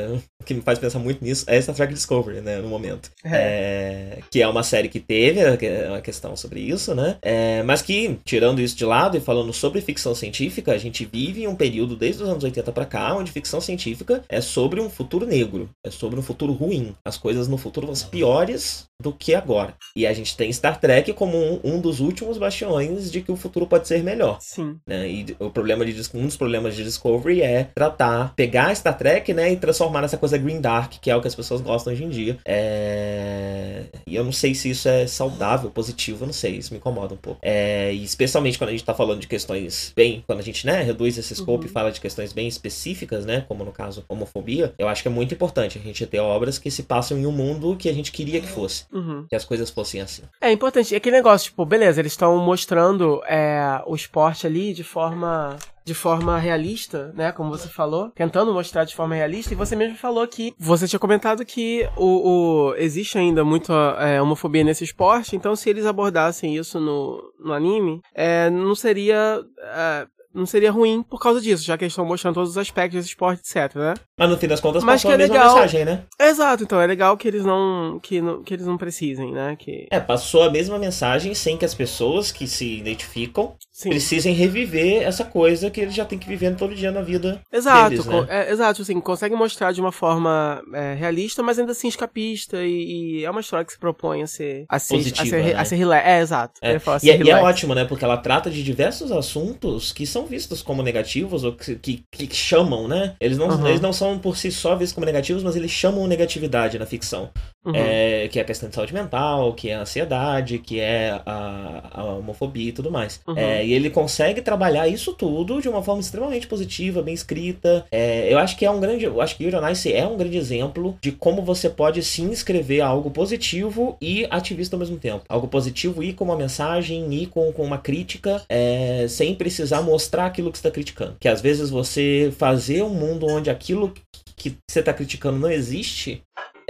que 0.45 0.53
me 0.53 0.61
faz 0.61 0.79
pensar 0.79 0.99
muito 0.99 1.23
nisso 1.23 1.45
é 1.47 1.61
Star 1.61 1.75
Trek 1.75 1.93
Discovery, 1.93 2.41
né, 2.41 2.57
no 2.57 2.67
momento. 2.67 3.11
É, 3.23 4.19
que 4.29 4.41
é 4.41 4.47
uma 4.47 4.63
série 4.63 4.89
que 4.89 4.99
teve 4.99 5.39
uma 5.87 6.01
questão 6.01 6.35
sobre 6.35 6.59
isso, 6.59 6.93
né? 6.95 7.17
É, 7.21 7.63
mas 7.63 7.81
que, 7.81 8.17
tirando 8.25 8.61
isso 8.61 8.75
de 8.75 8.85
lado 8.85 9.17
e 9.17 9.21
falando 9.21 9.53
sobre 9.53 9.81
ficção 9.81 10.13
científica, 10.15 10.71
a 10.71 10.77
gente 10.77 11.05
vive 11.05 11.43
em 11.43 11.47
um 11.47 11.55
período 11.55 11.95
desde 11.95 12.23
os 12.23 12.29
anos 12.29 12.43
80 12.43 12.71
pra 12.71 12.85
cá, 12.85 13.15
onde 13.15 13.31
ficção 13.31 13.61
científica 13.61 14.23
é 14.29 14.41
sobre 14.41 14.79
um 14.79 14.89
futuro 14.89 15.25
negro, 15.25 15.69
é 15.85 15.91
sobre 15.91 16.19
um 16.19 16.23
futuro 16.23 16.53
ruim. 16.53 16.95
As 17.05 17.17
coisas 17.17 17.47
no 17.47 17.57
futuro 17.57 17.87
vão 17.87 17.95
ser 17.95 18.07
piores 18.07 18.85
do 19.01 19.11
que 19.11 19.33
agora. 19.33 19.73
E 19.95 20.05
a 20.05 20.13
gente 20.13 20.35
tem 20.37 20.51
Star 20.51 20.79
Trek 20.79 21.13
como 21.13 21.37
um, 21.37 21.59
um 21.63 21.81
dos 21.81 21.99
últimos 21.99 22.37
bastiões 22.37 23.11
de 23.11 23.21
que 23.21 23.31
o 23.31 23.35
futuro 23.35 23.65
pode 23.65 23.87
ser 23.87 24.03
melhor 24.03 24.37
Sim. 24.39 24.77
né? 24.85 25.09
E 25.09 25.35
o 25.39 25.49
problema 25.49 25.85
de 25.85 25.91
um 26.13 26.25
dos 26.25 26.37
problemas 26.37 26.75
de 26.75 26.83
Discovery 26.83 27.41
é 27.41 27.63
tratar, 27.75 28.33
pegar 28.35 28.75
Star 28.75 28.97
Trek, 28.97 29.33
né, 29.33 29.51
e 29.51 29.57
transformar 29.57 30.01
nessa 30.01 30.17
coisa 30.17 30.37
green 30.37 30.61
dark, 30.61 30.93
que 31.01 31.09
é 31.09 31.15
o 31.15 31.21
que 31.21 31.27
as 31.27 31.35
pessoas 31.35 31.61
gostam 31.61 31.93
hoje 31.93 32.03
em 32.03 32.09
dia. 32.09 32.37
É... 32.45 33.83
E 34.05 34.15
eu 34.15 34.23
não 34.23 34.31
sei 34.31 34.53
se 34.53 34.69
isso 34.69 34.87
é 34.87 35.07
saudável, 35.07 35.69
positivo, 35.69 36.23
eu 36.23 36.27
não 36.27 36.33
sei, 36.33 36.57
isso 36.57 36.73
me 36.73 36.77
incomoda 36.77 37.13
um 37.13 37.17
pouco. 37.17 37.39
É... 37.41 37.93
E 37.93 38.03
especialmente 38.03 38.57
quando 38.57 38.69
a 38.69 38.73
gente 38.73 38.83
tá 38.83 38.93
falando 38.93 39.19
de 39.19 39.27
questões 39.27 39.93
bem, 39.95 40.23
quando 40.25 40.39
a 40.39 40.43
gente, 40.43 40.65
né, 40.65 40.81
reduz 40.81 41.17
esse 41.17 41.35
scope 41.35 41.65
Uhum. 41.65 41.69
e 41.69 41.73
fala 41.73 41.91
de 41.91 41.99
questões 41.99 42.33
bem 42.33 42.47
específicas, 42.47 43.25
né, 43.25 43.45
como 43.47 43.63
no 43.63 43.71
caso 43.71 44.03
homofobia, 44.07 44.73
eu 44.77 44.87
acho 44.87 45.01
que 45.01 45.07
é 45.07 45.11
muito 45.11 45.33
importante 45.33 45.77
a 45.77 45.81
gente 45.81 46.05
ter 46.05 46.19
obras 46.19 46.57
que 46.57 46.71
se 46.71 46.83
passam 46.83 47.17
em 47.17 47.25
um 47.25 47.31
mundo 47.31 47.75
que 47.77 47.89
a 47.89 47.93
gente 47.93 48.11
queria 48.11 48.39
que 48.41 48.47
fosse, 48.47 48.85
Uhum. 48.93 49.25
que 49.29 49.35
as 49.35 49.45
coisas 49.45 49.69
fossem 49.69 50.01
assim. 50.01 50.23
É 50.41 50.51
importante. 50.51 50.93
E 50.93 50.97
aquele 50.97 51.15
negócio, 51.17 51.49
tipo, 51.49 51.65
beleza, 51.65 51.99
eles 52.01 52.11
estão 52.13 52.37
mostrando 52.37 53.21
é, 53.25 53.81
o 53.85 53.95
esporte 53.95 54.45
ali 54.45 54.73
de 54.73 54.83
forma. 54.83 55.55
De 55.83 55.95
forma 55.95 56.37
realista, 56.37 57.11
né? 57.15 57.31
Como 57.31 57.49
você 57.49 57.67
falou, 57.67 58.11
tentando 58.11 58.53
mostrar 58.53 58.85
de 58.85 58.95
forma 58.95 59.15
realista, 59.15 59.51
e 59.51 59.57
você 59.57 59.75
mesmo 59.75 59.97
falou 59.97 60.27
que 60.27 60.53
você 60.59 60.87
tinha 60.87 60.99
comentado 60.99 61.43
que 61.43 61.89
o, 61.97 62.67
o- 62.69 62.75
existe 62.75 63.17
ainda 63.17 63.43
muita 63.43 63.73
é, 63.99 64.21
homofobia 64.21 64.63
nesse 64.63 64.83
esporte, 64.83 65.35
então 65.35 65.55
se 65.55 65.69
eles 65.71 65.87
abordassem 65.87 66.55
isso 66.55 66.79
no, 66.79 67.19
no 67.39 67.51
anime, 67.51 67.99
é, 68.13 68.47
não 68.51 68.75
seria. 68.75 69.41
é, 69.59 70.05
não 70.33 70.45
seria 70.45 70.71
ruim 70.71 71.03
por 71.03 71.19
causa 71.19 71.41
disso, 71.41 71.63
já 71.63 71.77
que 71.77 71.83
eles 71.83 71.93
estão 71.93 72.05
mostrando 72.05 72.35
todos 72.35 72.51
os 72.51 72.57
aspectos 72.57 72.97
desse 72.97 73.09
esporte, 73.09 73.41
etc, 73.41 73.75
né? 73.75 73.93
Mas 74.17 74.29
no 74.29 74.37
fim 74.37 74.47
das 74.47 74.59
contas, 74.59 74.83
Mas 74.83 75.01
passou 75.01 75.09
que 75.09 75.13
é 75.13 75.15
a 75.15 75.17
mesma 75.17 75.33
legal. 75.35 75.55
mensagem, 75.55 75.85
né? 75.85 76.03
Exato, 76.19 76.63
então 76.63 76.79
é 76.79 76.87
legal 76.87 77.17
que 77.17 77.27
eles 77.27 77.43
não 77.43 77.99
que, 78.01 78.21
não, 78.21 78.43
que 78.43 78.53
eles 78.53 78.65
não 78.65 78.77
precisem, 78.77 79.31
né? 79.31 79.55
Que 79.57 79.87
É, 79.91 79.99
passou 79.99 80.43
a 80.43 80.49
mesma 80.49 80.77
mensagem 80.79 81.33
sem 81.33 81.57
que 81.57 81.65
as 81.65 81.73
pessoas 81.73 82.31
que 82.31 82.47
se 82.47 82.77
identificam 82.77 83.55
sim. 83.71 83.89
precisem 83.89 84.33
reviver 84.33 85.03
essa 85.03 85.23
coisa 85.23 85.69
que 85.69 85.81
eles 85.81 85.93
já 85.93 86.05
têm 86.05 86.19
que 86.19 86.27
viver 86.27 86.55
todo 86.55 86.75
dia 86.75 86.91
na 86.91 87.01
vida. 87.01 87.41
Exato, 87.51 87.89
deles, 87.89 88.05
né? 88.05 88.25
é, 88.29 88.51
exato, 88.51 88.81
assim, 88.81 88.99
consegue 88.99 89.35
mostrar 89.35 89.71
de 89.71 89.81
uma 89.81 89.91
forma 89.91 90.61
é, 90.73 90.93
realista, 90.93 91.43
mas 91.43 91.59
ainda 91.59 91.71
assim 91.71 91.87
escapista 91.87 92.63
e, 92.63 93.19
e 93.19 93.25
é 93.25 93.29
uma 93.29 93.41
história 93.41 93.65
que 93.65 93.73
se 93.73 93.79
propõe 93.79 94.23
a 94.23 94.27
ser 94.27 94.65
a 94.69 94.79
ser, 94.79 94.95
Positiva, 94.95 95.23
a 95.23 95.25
ser, 95.25 95.43
né? 95.43 95.53
a 95.55 95.65
ser 95.65 95.81
É, 96.05 96.19
exato. 96.19 96.59
É. 96.61 96.77
E, 97.03 97.09
é, 97.09 97.23
e 97.23 97.29
é 97.29 97.35
ótimo, 97.41 97.73
né? 97.73 97.85
Porque 97.85 98.03
ela 98.03 98.17
trata 98.17 98.49
de 98.49 98.63
diversos 98.63 99.11
assuntos 99.11 99.91
que 99.91 100.05
são 100.05 100.20
vistos 100.25 100.61
como 100.61 100.81
negativos 100.83 101.43
ou 101.43 101.53
que, 101.53 101.75
que, 101.75 102.03
que 102.11 102.35
chamam, 102.35 102.87
né? 102.87 103.15
Eles 103.19 103.37
não, 103.37 103.47
Uhum. 103.49 103.67
eles 103.67 103.81
não 103.81 103.91
são 103.93 104.17
por 104.19 104.37
si 104.37 104.51
só 104.51 104.75
vistos 104.75 104.93
como 104.93 105.05
negativos, 105.05 105.43
mas 105.43 105.55
eles 105.55 105.71
chamam 105.71 106.07
negatividade 106.07 106.77
na 106.79 106.85
ficção. 106.85 107.29
Uhum. 107.63 107.73
É, 107.75 108.27
que 108.29 108.39
é 108.39 108.41
a 108.41 108.45
questão 108.45 108.69
de 108.69 108.75
saúde 108.75 108.93
mental, 108.93 109.53
que 109.53 109.69
é 109.69 109.75
a 109.75 109.81
ansiedade, 109.81 110.57
que 110.57 110.79
é 110.79 111.21
a, 111.25 111.83
a 111.91 112.03
homofobia 112.03 112.69
e 112.69 112.71
tudo 112.71 112.89
mais. 112.89 113.21
Uhum. 113.27 113.37
É, 113.37 113.65
e 113.65 113.73
ele 113.73 113.89
consegue 113.89 114.41
trabalhar 114.41 114.87
isso 114.87 115.13
tudo 115.13 115.61
de 115.61 115.69
uma 115.69 115.83
forma 115.83 116.01
extremamente 116.01 116.47
positiva, 116.47 117.03
bem 117.03 117.13
escrita. 117.13 117.85
É, 117.91 118.31
eu 118.33 118.39
acho 118.39 118.57
que 118.57 118.65
é 118.65 118.71
um 118.71 118.79
grande. 118.79 119.05
Eu 119.05 119.21
acho 119.21 119.35
que 119.35 119.43
Yuri 119.43 119.55
on 119.55 119.69
Ice 119.69 119.93
é 119.93 120.05
um 120.07 120.17
grande 120.17 120.37
exemplo 120.37 120.97
de 121.01 121.11
como 121.11 121.43
você 121.43 121.69
pode 121.69 122.01
sim 122.03 122.31
escrever 122.31 122.81
algo 122.81 123.11
positivo 123.11 123.95
e 124.01 124.25
ativista 124.31 124.75
ao 124.75 124.79
mesmo 124.79 124.97
tempo. 124.97 125.23
Algo 125.29 125.47
positivo 125.47 126.03
e 126.03 126.13
com 126.13 126.25
uma 126.25 126.35
mensagem 126.35 127.13
e 127.13 127.27
com, 127.27 127.51
com 127.53 127.63
uma 127.63 127.77
crítica, 127.77 128.41
é, 128.49 129.05
sem 129.07 129.35
precisar 129.35 129.81
mostrar 129.81 130.25
aquilo 130.25 130.51
que 130.51 130.57
você 130.57 130.67
está 130.67 130.71
criticando. 130.71 131.15
Que 131.19 131.27
às 131.27 131.41
vezes 131.41 131.69
você 131.69 132.33
fazer 132.37 132.81
um 132.83 132.89
mundo 132.89 133.27
onde 133.27 133.49
aquilo 133.49 133.93
que 134.35 134.57
você 134.67 134.79
está 134.79 134.91
criticando 134.91 135.37
não 135.37 135.51
existe 135.51 136.23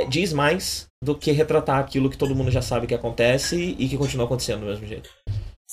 diz 0.10 0.34
mais 0.34 0.88
do 1.04 1.16
que 1.16 1.32
retratar 1.32 1.80
aquilo 1.80 2.10
que 2.10 2.18
todo 2.18 2.36
mundo 2.36 2.52
já 2.52 2.62
sabe 2.62 2.88
que 2.88 2.96
acontece 2.96 3.76
e 3.78 3.88
que 3.88 3.98
continua 3.98 4.26
acontecendo 4.26 4.62
do 4.62 4.68
mesmo 4.68 4.86
jeito. 4.86 5.10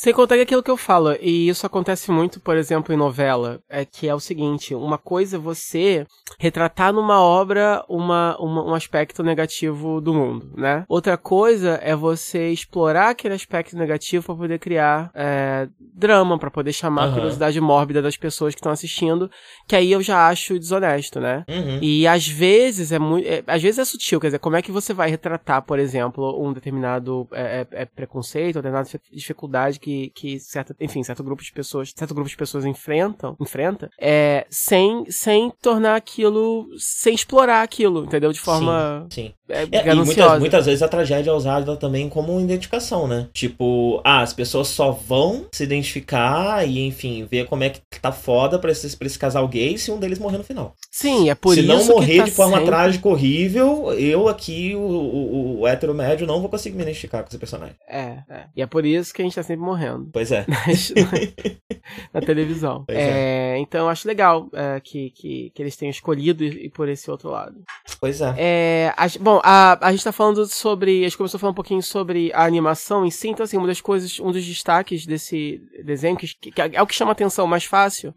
Sem 0.00 0.12
contar 0.14 0.36
aquilo 0.36 0.62
que 0.62 0.70
eu 0.70 0.76
falo, 0.76 1.12
e 1.20 1.48
isso 1.48 1.66
acontece 1.66 2.08
muito, 2.12 2.38
por 2.38 2.56
exemplo, 2.56 2.94
em 2.94 2.96
novela, 2.96 3.58
é 3.68 3.84
que 3.84 4.06
é 4.08 4.14
o 4.14 4.20
seguinte, 4.20 4.72
uma 4.72 4.96
coisa 4.96 5.34
é 5.34 5.40
você 5.40 6.06
retratar 6.38 6.92
numa 6.92 7.20
obra 7.20 7.84
uma, 7.88 8.36
uma- 8.38 8.62
um 8.64 8.74
aspecto 8.74 9.24
negativo 9.24 10.00
do 10.00 10.14
mundo, 10.14 10.52
né? 10.56 10.84
Outra 10.88 11.16
coisa 11.18 11.80
é 11.82 11.96
você 11.96 12.48
explorar 12.50 13.08
aquele 13.08 13.34
aspecto 13.34 13.76
negativo 13.76 14.24
para 14.24 14.36
poder 14.36 14.58
criar 14.60 15.10
é, 15.16 15.66
drama, 15.80 16.38
para 16.38 16.48
poder 16.48 16.72
chamar 16.72 17.02
a 17.02 17.04
Aham. 17.06 17.14
curiosidade 17.14 17.60
mórbida 17.60 18.00
das 18.00 18.16
pessoas 18.16 18.54
que 18.54 18.60
estão 18.60 18.70
assistindo, 18.70 19.28
que 19.66 19.74
aí 19.74 19.90
eu 19.90 20.00
já 20.00 20.28
acho 20.28 20.60
desonesto, 20.60 21.18
né? 21.18 21.44
Uhum. 21.48 21.80
E 21.82 22.06
às 22.06 22.24
vezes 22.24 22.92
é 22.92 23.00
muito. 23.00 23.26
é- 23.26 23.42
às 23.48 23.60
vezes 23.60 23.80
é 23.80 23.84
sutil, 23.84 24.20
quer 24.20 24.28
dizer, 24.28 24.38
como 24.38 24.54
é 24.54 24.62
que 24.62 24.70
você 24.70 24.94
vai 24.94 25.10
retratar, 25.10 25.60
por 25.62 25.80
exemplo, 25.80 26.40
um 26.40 26.52
determinado 26.52 27.26
é, 27.32 27.66
é- 27.72 27.82
é 27.82 27.84
preconceito, 27.84 28.54
uma 28.54 28.62
determinada 28.62 28.84
difi- 28.84 29.00
dificuldade 29.12 29.80
que, 29.80 29.87
que 30.14 30.38
certa, 30.38 30.74
enfim, 30.80 31.02
certo 31.02 31.22
grupo 31.22 31.42
de 31.42 31.52
pessoas, 31.52 31.92
certo 31.94 32.14
grupo 32.14 32.28
de 32.28 32.36
pessoas 32.36 32.64
enfrentam, 32.64 33.36
enfrenta, 33.40 33.90
é, 34.00 34.46
sem, 34.50 35.04
sem 35.10 35.50
tornar 35.62 35.96
aquilo, 35.96 36.68
sem 36.78 37.14
explorar 37.14 37.62
aquilo, 37.62 38.04
entendeu? 38.04 38.32
De 38.32 38.40
forma 38.40 39.06
Sim. 39.10 39.32
É, 39.48 39.62
É, 39.70 39.92
e 39.92 39.94
muitas, 39.94 40.38
muitas 40.38 40.66
vezes 40.66 40.82
a 40.82 40.88
tragédia 40.88 41.30
é 41.30 41.34
usada 41.34 41.76
também 41.76 42.08
como 42.08 42.40
identificação, 42.40 43.06
né? 43.08 43.28
Tipo, 43.32 44.00
ah, 44.04 44.20
as 44.20 44.32
pessoas 44.32 44.68
só 44.68 44.90
vão 44.90 45.46
se 45.52 45.64
identificar 45.64 46.66
e, 46.66 46.86
enfim, 46.86 47.26
ver 47.30 47.46
como 47.46 47.64
é 47.64 47.70
que 47.70 47.80
tá 48.00 48.12
foda 48.12 48.58
pra 48.58 48.70
esse, 48.70 48.96
pra 48.96 49.06
esse 49.06 49.18
casal 49.18 49.46
gay 49.48 49.76
se 49.78 49.90
um 49.90 49.98
deles 49.98 50.18
morrer 50.18 50.38
no 50.38 50.44
final. 50.44 50.74
Sim, 50.90 51.30
é 51.30 51.34
por 51.34 51.54
se 51.54 51.60
isso 51.60 51.68
não 51.68 51.80
que 51.80 51.88
morrer 51.92 52.18
tá 52.18 52.24
de 52.24 52.30
forma 52.30 52.52
sempre- 52.56 52.66
trágica, 52.66 53.08
horrível, 53.08 53.92
eu 53.94 54.28
aqui, 54.28 54.74
o, 54.74 54.80
o, 54.80 55.60
o 55.60 55.66
hétero 55.68 55.94
médio, 55.94 56.26
não 56.26 56.40
vou 56.40 56.48
conseguir 56.48 56.76
me 56.76 56.82
identificar 56.82 57.22
com 57.22 57.28
esse 57.28 57.38
personagem. 57.38 57.74
É, 57.88 58.18
é. 58.28 58.44
E 58.56 58.62
é 58.62 58.66
por 58.66 58.84
isso 58.84 59.12
que 59.14 59.22
a 59.22 59.24
gente 59.24 59.34
tá 59.34 59.42
sempre 59.42 59.64
morrendo. 59.64 60.08
Pois 60.12 60.30
é. 60.32 60.44
na 62.12 62.20
televisão. 62.20 62.84
Pois 62.86 62.98
É, 62.98 63.56
então 63.58 63.80
eu 63.82 63.88
acho 63.88 64.06
legal 64.06 64.48
é, 64.52 64.80
que, 64.80 65.10
que, 65.10 65.50
que 65.54 65.62
eles 65.62 65.76
tenham 65.76 65.90
escolhido 65.90 66.44
ir, 66.44 66.66
ir 66.66 66.70
por 66.70 66.88
esse 66.88 67.10
outro 67.10 67.30
lado. 67.30 67.54
Pois 68.00 68.20
é. 68.20 68.34
É, 68.36 68.94
a, 68.96 69.06
bom, 69.20 69.37
a, 69.42 69.78
a 69.80 69.90
gente 69.90 70.04
tá 70.04 70.12
falando 70.12 70.46
sobre. 70.46 71.00
A 71.00 71.08
gente 71.08 71.16
começou 71.16 71.38
a 71.38 71.40
falar 71.40 71.50
um 71.52 71.54
pouquinho 71.54 71.82
sobre 71.82 72.32
a 72.32 72.44
animação 72.44 73.04
em 73.04 73.10
si, 73.10 73.28
então 73.28 73.44
assim, 73.44 73.56
uma 73.56 73.66
das 73.66 73.80
coisas, 73.80 74.18
um 74.20 74.30
dos 74.30 74.44
destaques 74.44 75.06
desse 75.06 75.62
desenho, 75.84 76.16
que, 76.16 76.26
que 76.28 76.60
é 76.60 76.82
o 76.82 76.86
que 76.86 76.94
chama 76.94 77.12
atenção 77.12 77.46
mais 77.46 77.64
fácil, 77.64 78.14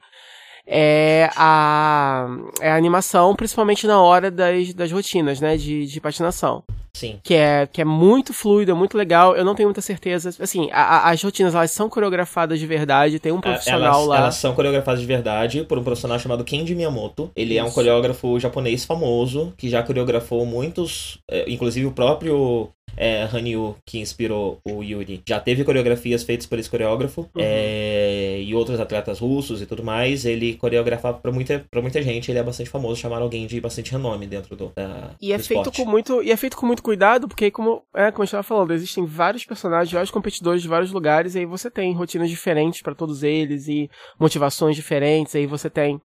é 0.73 1.29
a, 1.35 2.27
é 2.61 2.71
a 2.71 2.75
animação, 2.77 3.35
principalmente 3.35 3.85
na 3.85 4.01
hora 4.01 4.31
das, 4.31 4.73
das 4.73 4.91
rotinas, 4.91 5.41
né, 5.41 5.57
de, 5.57 5.85
de 5.85 5.99
patinação. 5.99 6.63
Sim. 6.93 7.19
Que 7.23 7.33
é, 7.35 7.67
que 7.71 7.81
é 7.81 7.85
muito 7.85 8.33
fluido, 8.33 8.71
é 8.71 8.73
muito 8.73 8.97
legal. 8.97 9.33
Eu 9.33 9.45
não 9.45 9.55
tenho 9.55 9.67
muita 9.69 9.79
certeza. 9.81 10.29
Assim, 10.41 10.69
a- 10.73 10.81
a- 11.07 11.09
as 11.11 11.23
rotinas 11.23 11.55
elas 11.55 11.71
são 11.71 11.89
coreografadas 11.89 12.59
de 12.59 12.67
verdade. 12.67 13.17
Tem 13.17 13.31
um 13.31 13.39
profissional 13.39 13.81
É, 13.81 13.85
elas, 13.95 14.07
lá. 14.07 14.17
elas 14.17 14.35
são 14.35 14.53
coreografadas 14.53 14.99
de 14.99 15.07
verdade 15.07 15.63
por 15.63 15.77
um 15.79 15.83
profissional 15.85 16.19
chamado 16.19 16.43
Kenji 16.43 16.75
Miyamoto. 16.75 17.31
Ele 17.33 17.57
é 17.57 17.63
um 17.63 17.67
Isso. 17.67 17.75
coreógrafo 17.75 18.37
japonês 18.41 18.83
famoso, 18.83 19.53
que 19.57 19.69
já 19.69 19.81
coreografou 19.81 20.45
muitos, 20.45 21.17
é, 21.29 21.49
inclusive 21.49 21.85
o 21.85 21.93
próprio 21.93 22.69
é, 22.97 23.23
Hanyu, 23.23 23.75
que 23.85 23.99
inspirou 23.99 24.59
o 24.65 24.83
Yuri, 24.83 25.21
já 25.27 25.39
teve 25.39 25.63
coreografias 25.63 26.23
feitas 26.23 26.45
por 26.45 26.59
esse 26.59 26.69
coreógrafo, 26.69 27.21
Uhum. 27.35 27.41
é, 27.43 28.41
e 28.41 28.53
outros 28.55 28.79
atletas 28.79 29.19
russos 29.19 29.61
e 29.61 29.65
tudo 29.65 29.83
mais. 29.83 30.25
Ele 30.25 30.55
coreografava 30.55 31.17
pra 31.19 31.31
muita, 31.31 31.65
pra 31.69 31.81
muita 31.81 32.01
gente, 32.01 32.31
ele 32.31 32.39
é 32.39 32.43
bastante 32.43 32.69
famoso, 32.69 32.99
chamaram 32.99 33.23
alguém 33.23 33.47
de 33.47 33.59
bastante 33.61 33.91
renome 33.91 34.27
dentro 34.27 34.55
do, 34.55 34.71
da, 34.75 35.11
E 35.21 35.31
é 35.33 35.37
do 35.37 35.43
feito 35.43 35.61
esporte. 35.69 35.83
com 35.83 35.89
muito 35.89 36.21
e 36.23 36.31
é 36.31 36.37
feito 36.37 36.57
com 36.57 36.65
muito 36.65 36.83
cuidado, 36.83 37.27
porque 37.27 37.49
como 37.51 37.83
é, 37.95 38.11
como 38.11 38.23
a 38.23 38.25
gente 38.25 38.31
tava 38.31 38.43
falando, 38.43 38.73
existem 38.73 39.05
vários 39.05 39.45
personagens, 39.45 39.91
vários 39.91 40.11
competidores 40.11 40.61
de 40.61 40.67
vários 40.67 40.91
lugares, 40.91 41.35
e 41.35 41.39
aí 41.39 41.45
você 41.45 41.69
tem 41.69 41.93
rotinas 41.93 42.29
diferentes 42.29 42.81
pra 42.81 42.95
todos 42.95 43.23
eles 43.23 43.67
e 43.67 43.89
motivações 44.19 44.75
diferentes, 44.75 45.35
aí 45.35 45.45
você 45.45 45.69
tem 45.69 45.99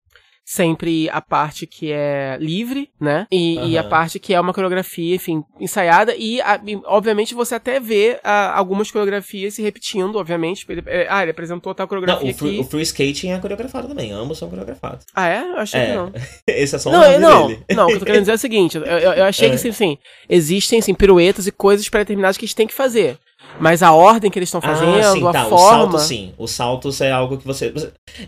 sempre 0.45 1.09
a 1.09 1.21
parte 1.21 1.65
que 1.65 1.91
é 1.91 2.37
livre, 2.39 2.89
né? 2.99 3.25
E, 3.31 3.55
e 3.71 3.77
a 3.77 3.83
parte 3.83 4.19
que 4.19 4.33
é 4.33 4.39
uma 4.39 4.53
coreografia, 4.53 5.15
enfim, 5.15 5.43
ensaiada. 5.59 6.15
E, 6.15 6.41
a- 6.41 6.59
e, 6.65 6.75
obviamente, 6.85 7.33
você 7.33 7.55
até 7.55 7.79
vê 7.79 8.19
ah, 8.23 8.57
algumas 8.57 8.91
coreografias 8.91 9.53
se 9.53 9.61
repetindo, 9.61 10.15
obviamente. 10.17 10.65
Ele, 10.67 10.83
é, 10.87 11.07
ah, 11.09 11.21
ele 11.21 11.31
apresentou 11.31 11.73
tal 11.73 11.85
Não, 11.85 11.89
coreografia 11.89 12.31
o, 12.31 12.33
free, 12.33 12.49
aqui. 12.49 12.59
o 12.59 12.63
free 12.65 12.81
skating 12.83 13.29
é 13.31 13.39
coreografado 13.39 13.87
também, 13.87 14.11
ambos 14.11 14.37
são 14.37 14.49
coreografados. 14.49 15.05
Ah, 15.15 15.27
é? 15.29 15.41
Eu 15.41 15.57
achei 15.57 15.79
É, 15.79 15.85
que 15.87 15.93
não. 15.95 16.11
Esse 16.47 16.75
é 16.75 16.79
só 16.79 16.89
um 16.89 16.93
Não, 16.93 17.03
eu- 17.03 17.19
não, 17.19 17.47
dele. 17.47 17.65
não, 17.73 17.83
o 17.85 17.87
que 17.87 17.93
eu 17.95 17.99
tô 17.99 18.05
querendo 18.05 18.21
dizer 18.21 18.31
é 18.33 18.35
o 18.35 18.39
seguinte, 18.39 18.77
eu, 18.77 18.83
eu- 18.83 19.13
eu 19.13 19.23
achei 19.25 19.47
É. 19.47 19.49
que 19.49 19.55
assim, 19.55 19.69
assim, 19.69 19.97
existem 20.29 20.79
assim, 20.79 20.93
piruetas 20.93 21.47
e 21.47 21.51
coisas 21.51 21.87
pré-determinadas 21.87 22.37
que 22.37 22.43
eles 22.45 22.53
têm 22.53 22.67
que 22.67 22.73
fazer. 22.73 23.17
Mas 23.59 23.83
a 23.83 23.91
ordem 23.93 24.31
que 24.31 24.39
eles 24.39 24.47
estão 24.49 24.59
fazendo, 24.61 24.95
ah, 24.95 25.03
sim, 25.13 25.27
a 25.27 25.31
tá. 25.31 25.45
O 25.45 25.49
forma. 25.49 25.69
salto, 25.69 25.99
sim. 25.99 26.33
O 26.37 26.47
saltos 26.47 26.99
é 27.01 27.11
algo 27.11 27.37
que 27.37 27.45
você, 27.45 27.71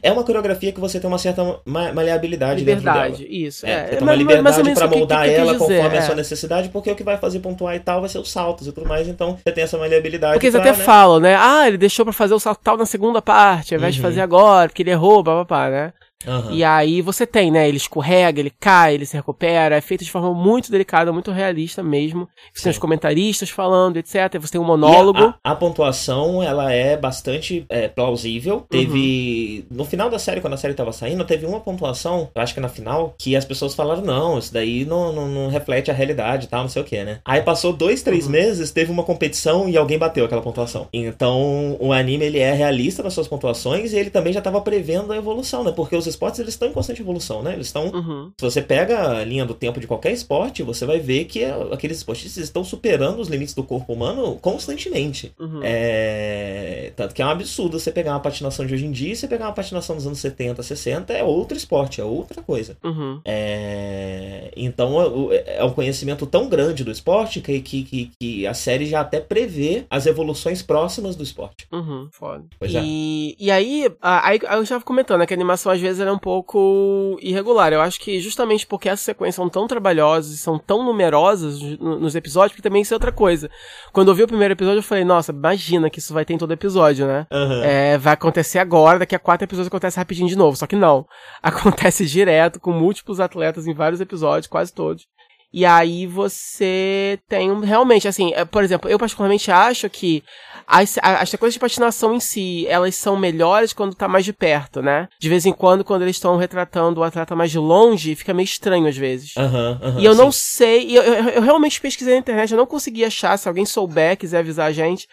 É 0.01 0.11
uma 0.11 0.23
coreografia 0.23 0.71
que 0.71 0.79
você 0.79 0.99
tem 0.99 1.07
uma 1.09 1.17
certa 1.17 1.43
ma- 1.65 1.91
maleabilidade 1.91 2.63
dentro 2.63 2.79
Liberdade, 2.85 3.23
dela. 3.23 3.27
isso. 3.29 3.65
É, 3.65 3.71
É, 3.71 3.85
você 3.87 3.95
tem 3.95 4.01
uma 4.03 4.15
liberdade 4.15 4.59
o 4.61 4.63
que- 4.89 4.97
moldar 4.97 5.23
que 5.23 5.29
quis 5.29 5.39
ela 5.39 5.53
dizer, 5.53 5.57
conforme 5.65 5.97
a 5.97 5.99
é. 5.99 6.01
sua 6.03 6.15
necessidade, 6.15 6.69
porque 6.69 6.91
o 6.91 6.95
que 6.95 7.03
vai 7.03 7.17
fazer 7.17 7.39
pontuar 7.39 7.75
e 7.75 7.79
tal 7.79 7.99
vai 8.01 8.09
ser 8.09 8.19
os 8.19 8.31
saltos 8.31 8.67
e 8.67 8.71
tudo 8.71 8.87
mais. 8.87 9.07
Então 9.07 9.37
você 9.43 9.51
tem 9.51 9.63
essa 9.63 9.77
maleabilidade. 9.77 10.33
Porque 10.33 10.47
eles 10.47 10.59
pra, 10.59 10.69
até 10.69 10.77
né? 10.77 10.83
falam, 10.85 11.19
né? 11.19 11.35
Ah, 11.35 11.67
ele 11.67 11.77
deixou 11.77 12.05
pra 12.05 12.13
fazer 12.13 12.33
o 12.33 12.39
salto 12.39 12.59
tal 12.63 12.77
na 12.77 12.85
segunda 12.85 13.21
parte, 13.21 13.73
ao 13.73 13.79
invés 13.79 13.95
de 13.95 14.01
Uhum. 14.01 14.07
fazer 14.07 14.21
agora, 14.21 14.69
porque 14.69 14.83
ele 14.83 14.91
errou, 14.91 15.23
papapá, 15.23 15.69
né? 15.69 15.93
Aham. 16.27 16.51
E 16.53 16.63
aí 16.63 17.01
você 17.01 17.25
tem, 17.27 17.51
né? 17.51 17.67
Ele 17.67 17.77
escorrega, 17.77 18.39
ele 18.39 18.49
cai, 18.49 18.93
ele 18.95 19.05
se 19.05 19.15
recupera, 19.15 19.75
é 19.75 19.81
feito 19.81 20.03
de 20.03 20.09
forma 20.11 20.33
muito 20.33 20.71
delicada, 20.71 21.11
muito 21.13 21.31
realista 21.31 21.83
mesmo. 21.83 22.27
Você 22.53 22.63
tem 22.63 22.69
os 22.71 22.75
Sim. 22.75 22.81
comentaristas 22.81 23.49
falando, 23.49 23.97
etc. 23.97 24.39
Você 24.39 24.53
tem 24.53 24.61
um 24.61 24.63
monólogo. 24.63 25.19
A, 25.19 25.37
a- 25.43 25.51
a 25.51 25.55
pontuação, 25.55 26.41
ela 26.41 26.71
é 26.71 26.97
bastante 26.97 27.65
é, 27.69 27.87
plausível. 27.87 28.61
Teve. 28.69 29.65
Uhum. 29.69 29.77
No 29.77 29.85
final 29.85 30.09
da 30.09 30.17
série, 30.17 30.41
quando 30.41 30.53
a 30.53 30.57
série 30.57 30.73
tava 30.73 30.91
saindo, 30.93 31.23
teve 31.25 31.45
uma 31.45 31.59
pontuação, 31.59 32.29
eu 32.33 32.41
acho 32.41 32.53
que 32.53 32.59
na 32.59 32.69
final, 32.69 33.13
que 33.19 33.35
as 33.35 33.45
pessoas 33.45 33.75
falaram: 33.75 34.01
não, 34.01 34.39
isso 34.39 34.53
daí 34.53 34.83
não, 34.85 35.11
não, 35.13 35.27
não 35.27 35.49
reflete 35.49 35.91
a 35.91 35.93
realidade 35.93 36.45
e 36.45 36.49
tal, 36.49 36.61
não 36.61 36.69
sei 36.69 36.81
o 36.81 36.85
que, 36.85 37.03
né? 37.03 37.19
Aí 37.25 37.41
passou 37.41 37.71
dois, 37.73 38.01
três 38.01 38.25
Uhum. 38.25 38.31
meses, 38.31 38.71
teve 38.71 38.91
uma 38.91 39.03
competição 39.03 39.69
e 39.69 39.77
alguém 39.77 39.97
bateu 39.99 40.25
aquela 40.25 40.41
pontuação. 40.41 40.87
Então, 40.91 41.77
o 41.79 41.91
anime, 41.93 42.25
ele 42.25 42.39
é 42.39 42.53
realista 42.53 43.03
nas 43.03 43.13
suas 43.13 43.27
pontuações 43.27 43.93
e 43.93 43.97
ele 43.97 44.09
também 44.09 44.33
já 44.33 44.41
tava 44.41 44.61
prevendo 44.61 45.11
a 45.13 45.17
evolução, 45.17 45.63
né? 45.63 45.71
Porque 45.71 45.95
os 45.95 46.04
esportes, 46.07 46.39
eles 46.39 46.53
estão 46.53 46.67
em 46.67 46.71
constante 46.73 47.01
evolução, 47.01 47.41
né? 47.41 47.53
Eles 47.53 47.67
estão 47.67 47.85
Uhum. 47.87 48.31
se 48.37 48.43
você 48.43 48.61
pega 48.61 49.19
a 49.19 49.23
linha 49.23 49.45
do 49.45 49.53
tempo 49.53 49.79
de 49.79 49.87
qualquer 49.87 50.11
esporte, 50.11 50.63
você 50.63 50.85
vai 50.85 50.99
ver 50.99 51.25
que 51.25 51.43
é- 51.43 51.55
aqueles 51.71 51.97
esportistas 51.97 52.43
estão 52.43 52.63
superando 52.63 53.19
os 53.19 53.27
limites 53.27 53.53
do 53.53 53.63
corpo 53.63 53.93
humano 53.93 54.37
constantemente. 54.41 55.33
Uhum. 55.39 55.59
É... 55.63 56.91
Tanto 56.95 57.13
que 57.13 57.21
é 57.21 57.25
um 57.25 57.29
absurdo 57.29 57.79
você 57.79 57.91
pegar 57.91 58.11
uma 58.11 58.19
patinação 58.19 58.65
de 58.65 58.73
hoje 58.73 58.85
em 58.85 58.91
dia 58.91 59.13
e 59.13 59.15
você 59.15 59.27
pegar 59.27 59.45
uma 59.45 59.53
patinação 59.53 59.95
dos 59.95 60.05
anos 60.05 60.19
70, 60.19 60.61
60, 60.63 61.13
é 61.13 61.23
outro 61.23 61.57
esporte, 61.57 62.01
é 62.01 62.03
outra 62.03 62.41
coisa. 62.41 62.77
Uhum. 62.83 63.19
É... 63.25 64.51
então 64.55 64.95
é 65.31 65.63
um 65.63 65.71
conhecimento 65.71 66.25
tão 66.25 66.47
grande 66.47 66.83
do 66.83 66.91
esporte 66.91 67.41
que, 67.41 67.59
que, 67.61 67.83
que, 67.83 68.11
que, 68.19 68.47
a 68.47 68.53
série 68.53 68.85
já 68.85 69.01
até 69.01 69.19
prevê 69.19 69.85
as 69.89 70.05
evoluções 70.05 70.61
próximas 70.61 71.15
do 71.15 71.23
esporte. 71.23 71.67
Uhum, 71.71 72.07
foda. 72.11 72.45
Pois 72.59 72.71
e, 72.71 72.77
é. 72.77 73.43
e 73.43 73.51
aí, 73.51 73.87
aí, 74.01 74.39
eu 74.41 74.57
já 74.57 74.61
estava 74.63 74.83
comentando 74.83 75.19
né, 75.19 75.25
que 75.25 75.33
a 75.33 75.37
animação 75.37 75.71
às 75.71 75.79
vezes 75.79 75.94
é 75.99 76.11
um 76.11 76.17
pouco 76.17 77.17
irregular. 77.21 77.73
Eu 77.73 77.81
acho 77.81 77.99
que 77.99 78.19
justamente 78.19 78.65
porque 78.65 78.89
essas 78.89 79.05
sequências 79.05 79.35
são 79.35 79.49
tão 79.49 79.67
trabalhosas 79.67 80.33
e 80.33 80.37
são 80.37 80.57
tão 80.57 80.83
numerosas 80.83 81.61
nos 81.79 82.15
episódios, 82.15 82.53
porque 82.53 82.67
também 82.67 82.81
isso 82.81 82.93
é 82.93 82.95
outra 82.95 83.11
coisa. 83.11 83.49
Quando 83.91 84.09
eu 84.09 84.15
vi 84.15 84.23
o 84.23 84.27
primeiro 84.27 84.53
episódio, 84.53 84.79
eu 84.79 84.83
falei, 84.83 85.03
nossa, 85.03 85.31
imagina 85.31 85.89
que 85.89 85.99
isso 85.99 86.13
vai 86.13 86.25
ter 86.25 86.33
em 86.33 86.37
todo 86.37 86.51
episódio, 86.53 87.07
né? 87.07 87.27
Uhum. 87.31 87.63
É, 87.63 87.97
vai 87.97 88.13
acontecer 88.13 88.59
agora, 88.59 88.99
daqui 88.99 89.15
a 89.15 89.19
quatro 89.19 89.45
episódios 89.45 89.67
acontece 89.67 89.97
rapidinho 89.97 90.27
de 90.27 90.35
novo. 90.35 90.57
Só 90.57 90.67
que 90.67 90.75
não. 90.75 91.05
Acontece 91.41 92.05
direto, 92.05 92.59
com 92.59 92.71
múltiplos 92.71 93.19
atletas 93.19 93.67
em 93.67 93.73
vários 93.73 94.01
episódios, 94.01 94.47
quase 94.47 94.73
todos. 94.73 95.07
E 95.55 95.63
aí 95.65 96.05
você 96.05 97.17
tem 97.29 97.63
realmente, 97.63 98.09
assim, 98.09 98.33
é, 98.33 98.43
por 98.43 98.61
exemplo, 98.61 98.89
eu 98.89 98.99
particularmente 98.99 99.49
acho 99.49 99.89
que 99.89 100.21
as, 100.67 100.97
as 101.01 101.29
sequências 101.29 101.53
de 101.53 101.59
patinação 101.61 102.13
em 102.13 102.19
si, 102.19 102.67
elas 102.67 102.93
são 102.95 103.15
melhores 103.15 103.71
quando 103.71 103.95
tá 103.95 104.05
mais 104.05 104.25
de 104.25 104.33
perto, 104.33 104.81
né? 104.81 105.07
De 105.17 105.29
vez 105.29 105.45
em 105.45 105.53
quando, 105.53 105.85
quando 105.85 106.01
eles 106.01 106.17
estão 106.17 106.35
retratando 106.35 106.99
o 106.99 107.03
atleta 107.05 107.37
mais 107.37 107.51
de 107.51 107.57
longe, 107.57 108.15
fica 108.15 108.33
meio 108.33 108.43
estranho 108.43 108.85
às 108.85 108.97
vezes. 108.97 109.33
Uhum, 109.37 109.93
uhum, 109.93 109.99
e 110.01 110.03
eu 110.03 110.11
sim. 110.11 110.17
não 110.17 110.29
sei, 110.29 110.97
eu, 110.97 111.01
eu, 111.01 111.29
eu 111.29 111.41
realmente 111.41 111.79
pesquisei 111.79 112.15
na 112.15 112.19
internet, 112.19 112.51
eu 112.51 112.57
não 112.57 112.65
consegui 112.65 113.05
achar, 113.05 113.37
se 113.37 113.47
alguém 113.47 113.65
souber, 113.65 114.17
quiser 114.17 114.39
avisar 114.39 114.67
a 114.67 114.73
gente, 114.73 115.07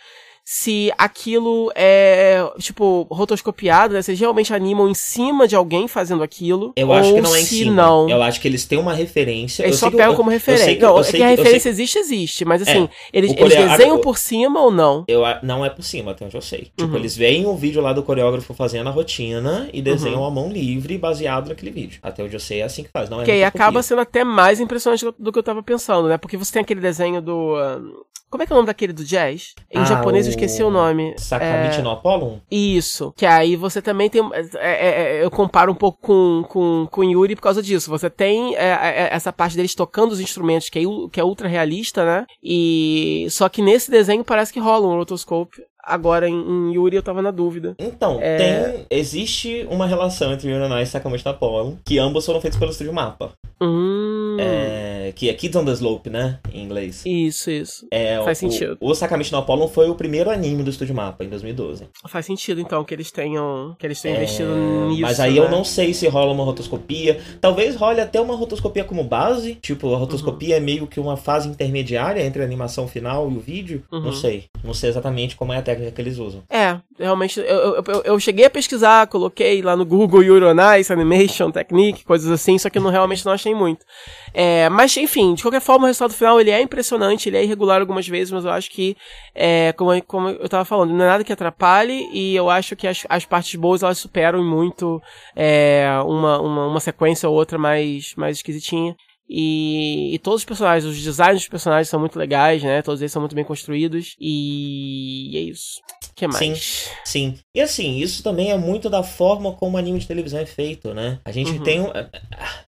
se 0.44 0.92
aquilo 0.98 1.70
é, 1.74 2.44
tipo, 2.58 3.06
rotoscopiado, 3.10 3.94
né? 3.94 4.02
Se 4.02 4.10
eles 4.10 4.20
realmente 4.20 4.52
animam 4.52 4.88
em 4.88 4.94
cima 4.94 5.46
de 5.46 5.54
alguém 5.54 5.86
fazendo 5.86 6.22
aquilo. 6.22 6.72
Eu 6.76 6.92
acho 6.92 7.14
que 7.14 7.20
não 7.20 7.34
é 7.34 7.40
em 7.40 7.44
cima. 7.44 7.72
Não. 7.72 8.10
Eu 8.10 8.22
acho 8.22 8.40
que 8.40 8.48
eles 8.48 8.64
têm 8.64 8.78
uma 8.78 8.92
referência. 8.92 9.62
Eles 9.62 9.78
só 9.78 9.90
pegam 9.90 10.16
como 10.16 10.30
referência. 10.30 10.74
Que, 10.74 10.82
não, 10.82 10.98
é 10.98 11.04
que, 11.04 11.12
que 11.12 11.22
a 11.22 11.28
referência 11.28 11.68
existe, 11.68 11.98
existe. 11.98 12.44
Mas 12.44 12.62
assim, 12.62 12.84
é, 12.84 12.88
eles, 13.12 13.32
eles 13.36 13.54
desenham 13.54 14.00
por 14.00 14.18
cima 14.18 14.60
ou 14.60 14.70
não? 14.70 15.04
Eu, 15.06 15.22
não 15.42 15.64
é 15.64 15.70
por 15.70 15.84
cima, 15.84 16.10
até 16.10 16.24
onde 16.24 16.36
eu 16.36 16.42
sei. 16.42 16.72
Tipo, 16.76 16.84
uhum. 16.84 16.96
eles 16.96 17.16
veem 17.16 17.46
o 17.46 17.54
vídeo 17.54 17.80
lá 17.80 17.92
do 17.92 18.02
coreógrafo 18.02 18.52
fazendo 18.52 18.88
a 18.88 18.92
rotina 18.92 19.68
e 19.72 19.80
desenham 19.80 20.20
uhum. 20.20 20.26
a 20.26 20.30
mão 20.30 20.50
livre 20.50 20.98
baseado 20.98 21.48
naquele 21.48 21.70
vídeo. 21.70 22.00
Até 22.02 22.24
onde 22.24 22.34
eu 22.34 22.40
sei 22.40 22.60
é 22.60 22.64
assim 22.64 22.82
que 22.82 22.90
faz. 22.90 23.08
Não 23.08 23.22
é 23.22 23.24
que 23.24 23.30
aí 23.30 23.44
acaba 23.44 23.82
sendo 23.82 24.00
até 24.00 24.24
mais 24.24 24.58
impressionante 24.58 25.06
do 25.16 25.32
que 25.32 25.38
eu 25.38 25.42
tava 25.42 25.62
pensando, 25.62 26.08
né? 26.08 26.18
Porque 26.18 26.36
você 26.36 26.52
tem 26.52 26.62
aquele 26.62 26.80
desenho 26.80 27.22
do. 27.22 27.54
Um 27.56 28.12
como 28.32 28.42
é 28.42 28.46
que 28.46 28.52
é 28.52 28.54
o 28.54 28.56
nome 28.56 28.66
daquele 28.66 28.94
do 28.94 29.04
jazz? 29.04 29.54
Em 29.70 29.80
ah, 29.80 29.84
japonês 29.84 30.24
eu 30.24 30.31
esqueci 30.32 30.62
o 30.62 30.70
nome. 30.70 31.14
Sakamichi 31.16 31.80
é... 31.80 32.40
Isso. 32.50 33.12
Que 33.16 33.26
aí 33.26 33.56
você 33.56 33.80
também 33.80 34.10
tem. 34.10 34.22
É, 34.32 34.40
é, 34.56 35.18
é, 35.18 35.24
eu 35.24 35.30
comparo 35.30 35.72
um 35.72 35.74
pouco 35.74 35.98
com, 36.00 36.44
com, 36.48 36.88
com 36.90 37.04
Yuri 37.04 37.36
por 37.36 37.42
causa 37.42 37.62
disso. 37.62 37.90
Você 37.90 38.10
tem 38.10 38.54
é, 38.56 38.68
é, 38.68 39.08
essa 39.12 39.32
parte 39.32 39.56
deles 39.56 39.74
tocando 39.74 40.12
os 40.12 40.20
instrumentos, 40.20 40.68
que 40.68 40.78
é, 40.78 40.82
que 41.10 41.20
é 41.20 41.24
ultra 41.24 41.48
realista, 41.48 42.04
né? 42.04 42.26
E. 42.42 43.26
Só 43.30 43.48
que 43.48 43.62
nesse 43.62 43.90
desenho 43.90 44.24
parece 44.24 44.52
que 44.52 44.60
rola 44.60 44.86
um 44.86 44.96
rotoscope 44.96 45.62
Agora, 45.84 46.28
em, 46.28 46.34
em, 46.34 46.72
Yuri, 46.74 46.94
eu 46.94 47.02
tava 47.02 47.20
na 47.20 47.32
dúvida. 47.32 47.74
Então, 47.76 48.18
é... 48.20 48.36
tem, 48.36 48.86
existe 48.88 49.66
uma 49.68 49.84
relação 49.84 50.32
entre 50.32 50.48
Yuri 50.48 50.80
e 50.80 50.86
Sakamoto 50.86 51.28
Apollo, 51.28 51.78
que 51.84 51.98
ambos 51.98 52.24
foram 52.24 52.40
feitos 52.40 52.58
pelo 52.58 52.70
estúdio 52.70 52.92
Mapa. 52.92 53.32
Hum. 53.60 54.36
É, 54.38 54.71
que 55.14 55.28
é 55.28 55.34
Kids 55.34 55.56
on 55.56 55.64
the 55.64 55.72
Slope, 55.72 56.10
né? 56.10 56.38
Em 56.52 56.62
inglês. 56.62 57.02
Isso, 57.04 57.50
isso. 57.50 57.86
É, 57.90 58.22
Faz 58.22 58.38
o, 58.38 58.40
sentido. 58.40 58.76
O, 58.80 58.94
Sakamichi 58.94 59.32
no 59.32 59.38
Apollo 59.38 59.68
foi 59.68 59.88
o 59.88 59.94
primeiro 59.94 60.30
anime 60.30 60.62
do 60.62 60.70
estúdio 60.70 60.94
Mapa, 60.94 61.24
em 61.24 61.28
2012. 61.28 61.88
Faz 62.06 62.26
sentido, 62.26 62.60
então, 62.60 62.84
que 62.84 62.94
eles 62.94 63.10
tenham, 63.10 63.76
que 63.78 63.86
eles 63.86 64.00
tenham 64.00 64.16
é... 64.16 64.18
investido 64.18 64.54
nisso. 64.88 65.02
Mas 65.02 65.20
aí 65.20 65.34
né? 65.34 65.38
eu 65.38 65.50
não 65.50 65.64
sei 65.64 65.94
se 65.94 66.08
rola 66.08 66.32
uma 66.32 66.44
rotoscopia. 66.44 67.20
Talvez 67.40 67.76
role 67.76 68.00
até 68.00 68.20
uma 68.20 68.34
rotoscopia 68.34 68.84
como 68.84 69.04
base. 69.04 69.54
Tipo, 69.56 69.94
a 69.94 69.98
rotoscopia 69.98 70.56
uhum. 70.56 70.62
é 70.62 70.64
meio 70.64 70.86
que 70.86 71.00
uma 71.00 71.16
fase 71.16 71.48
intermediária 71.48 72.22
entre 72.22 72.42
a 72.42 72.44
animação 72.44 72.88
final 72.88 73.30
e 73.30 73.36
o 73.36 73.40
vídeo. 73.40 73.82
Uhum. 73.90 74.00
Não 74.00 74.12
sei. 74.12 74.44
Não 74.64 74.74
sei 74.74 74.90
exatamente 74.90 75.36
como 75.36 75.52
é 75.52 75.58
a 75.58 75.62
técnica 75.62 75.92
que 75.92 76.00
eles 76.00 76.18
usam. 76.18 76.42
É, 76.48 76.78
realmente, 76.98 77.40
eu, 77.40 77.44
eu, 77.44 77.84
eu, 77.86 78.02
eu 78.04 78.20
cheguei 78.20 78.44
a 78.44 78.50
pesquisar, 78.50 79.06
coloquei 79.06 79.62
lá 79.62 79.76
no 79.76 79.84
Google 79.84 80.22
Euronice, 80.22 80.92
Animation 80.92 81.50
Technique, 81.50 82.04
coisas 82.04 82.30
assim, 82.30 82.58
só 82.58 82.70
que 82.70 82.78
eu 82.78 82.82
não, 82.82 82.90
realmente 82.90 83.24
não 83.24 83.32
achei 83.32 83.54
muito. 83.54 83.84
É, 84.32 84.68
mas, 84.68 84.92
enfim, 85.02 85.34
de 85.34 85.42
qualquer 85.42 85.60
forma, 85.60 85.84
o 85.84 85.86
resultado 85.86 86.14
final 86.14 86.40
ele 86.40 86.50
é 86.50 86.60
impressionante, 86.60 87.28
ele 87.28 87.36
é 87.36 87.44
irregular 87.44 87.80
algumas 87.80 88.06
vezes, 88.06 88.30
mas 88.30 88.44
eu 88.44 88.50
acho 88.50 88.70
que, 88.70 88.96
é, 89.34 89.72
como, 89.72 90.02
como 90.04 90.28
eu 90.28 90.48
tava 90.48 90.64
falando, 90.64 90.92
não 90.92 91.04
é 91.04 91.08
nada 91.08 91.24
que 91.24 91.32
atrapalhe, 91.32 92.08
e 92.12 92.34
eu 92.34 92.48
acho 92.48 92.76
que 92.76 92.86
as, 92.86 93.04
as 93.08 93.24
partes 93.24 93.54
boas 93.56 93.82
elas 93.82 93.98
superam 93.98 94.44
muito 94.44 95.02
é, 95.34 95.86
uma, 96.04 96.40
uma, 96.40 96.66
uma 96.68 96.80
sequência 96.80 97.28
ou 97.28 97.34
outra 97.34 97.58
mais, 97.58 98.14
mais 98.16 98.36
esquisitinha. 98.36 98.94
E, 99.34 100.14
e, 100.14 100.18
todos 100.18 100.42
os 100.42 100.44
personagens, 100.44 100.84
os 100.84 101.00
designs 101.00 101.36
dos 101.36 101.48
personagens 101.48 101.88
são 101.88 101.98
muito 101.98 102.18
legais, 102.18 102.62
né? 102.62 102.82
Todos 102.82 103.00
eles 103.00 103.10
são 103.10 103.22
muito 103.22 103.34
bem 103.34 103.44
construídos. 103.44 104.14
E, 104.20 105.30
e 105.32 105.38
é 105.38 105.40
isso. 105.40 105.80
O 106.10 106.14
que 106.14 106.26
mais? 106.26 106.38
Sim, 106.38 106.94
sim. 107.02 107.38
E 107.54 107.60
assim, 107.62 107.96
isso 107.96 108.22
também 108.22 108.50
é 108.50 108.58
muito 108.58 108.90
da 108.90 109.02
forma 109.02 109.52
como 109.52 109.76
o 109.76 109.78
anime 109.78 109.98
de 109.98 110.06
televisão 110.06 110.38
é 110.38 110.44
feito, 110.44 110.92
né? 110.92 111.18
A 111.24 111.32
gente 111.32 111.52
uhum. 111.52 111.62
tem 111.62 111.80
um 111.80 111.90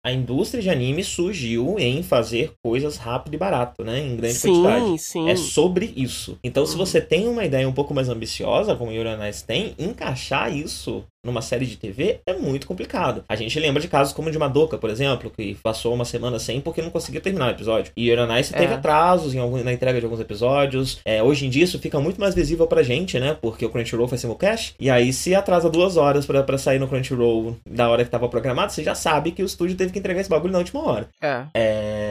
a 0.07 0.11
indústria 0.13 0.63
de 0.63 0.69
anime 0.69 1.03
surgiu 1.03 1.75
em 1.77 2.01
fazer 2.01 2.53
coisas 2.63 2.95
rápido 2.95 3.33
e 3.33 3.37
barato, 3.37 3.83
né? 3.83 3.99
Em 3.99 4.15
grande 4.15 4.35
sim, 4.35 4.63
quantidade. 4.63 4.97
Sim. 4.99 5.29
É 5.29 5.35
sobre 5.35 5.91
isso. 5.97 6.39
Então, 6.41 6.63
uhum. 6.63 6.67
se 6.67 6.77
você 6.77 7.01
tem 7.01 7.27
uma 7.27 7.43
ideia 7.43 7.67
um 7.67 7.73
pouco 7.73 7.93
mais 7.93 8.07
ambiciosa, 8.07 8.73
como 8.73 8.89
o 8.89 8.97
Uranais 8.97 9.41
tem, 9.41 9.75
encaixar 9.77 10.55
isso 10.55 11.03
numa 11.27 11.41
série 11.41 11.65
de 11.65 11.75
TV 11.75 12.19
é 12.25 12.33
muito 12.33 12.65
complicado. 12.65 13.23
A 13.27 13.35
gente 13.35 13.59
lembra 13.59 13.81
de 13.81 13.87
casos 13.87 14.13
como 14.13 14.29
o 14.29 14.31
de 14.31 14.39
Madoka, 14.39 14.77
por 14.77 14.89
exemplo, 14.89 15.29
que 15.29 15.55
passou 15.55 15.93
uma 15.93 16.05
semana 16.05 16.39
sem 16.39 16.61
porque 16.61 16.81
não 16.81 16.89
conseguia 16.89 17.19
terminar 17.19 17.47
o 17.47 17.51
episódio. 17.51 17.91
E 17.95 18.09
Uranais 18.11 18.51
é. 18.51 18.57
teve 18.57 18.73
atrasos 18.73 19.35
em 19.35 19.39
algum, 19.39 19.61
na 19.61 19.73
entrega 19.73 19.99
de 19.99 20.05
alguns 20.05 20.21
episódios. 20.21 20.99
É, 21.03 21.21
hoje 21.21 21.45
em 21.45 21.49
dia 21.49 21.65
isso 21.65 21.77
fica 21.79 21.99
muito 21.99 22.19
mais 22.19 22.33
visível 22.33 22.65
pra 22.65 22.81
gente, 22.81 23.19
né? 23.19 23.37
Porque 23.41 23.65
o 23.65 23.69
Crunchyroll 23.69 24.07
faz 24.07 24.21
simulcast. 24.21 24.75
E 24.79 24.89
aí, 24.89 25.11
se 25.11 25.35
atrasa 25.35 25.69
duas 25.69 25.97
horas 25.97 26.25
para 26.25 26.57
sair 26.57 26.79
no 26.79 26.87
Crunchyroll 26.87 27.57
da 27.69 27.89
hora 27.89 28.05
que 28.05 28.09
tava 28.09 28.29
programado, 28.29 28.71
você 28.71 28.83
já 28.83 28.95
sabe 28.95 29.31
que 29.31 29.43
o 29.43 29.45
estúdio 29.45 29.75
teve 29.75 29.91
que 29.91 29.96
que 29.97 29.99
entregar 29.99 30.21
esse 30.21 30.29
bagulho 30.29 30.53
na 30.53 30.59
última 30.59 30.81
hora. 30.83 31.09
É. 31.21 31.45
é... 31.53 32.06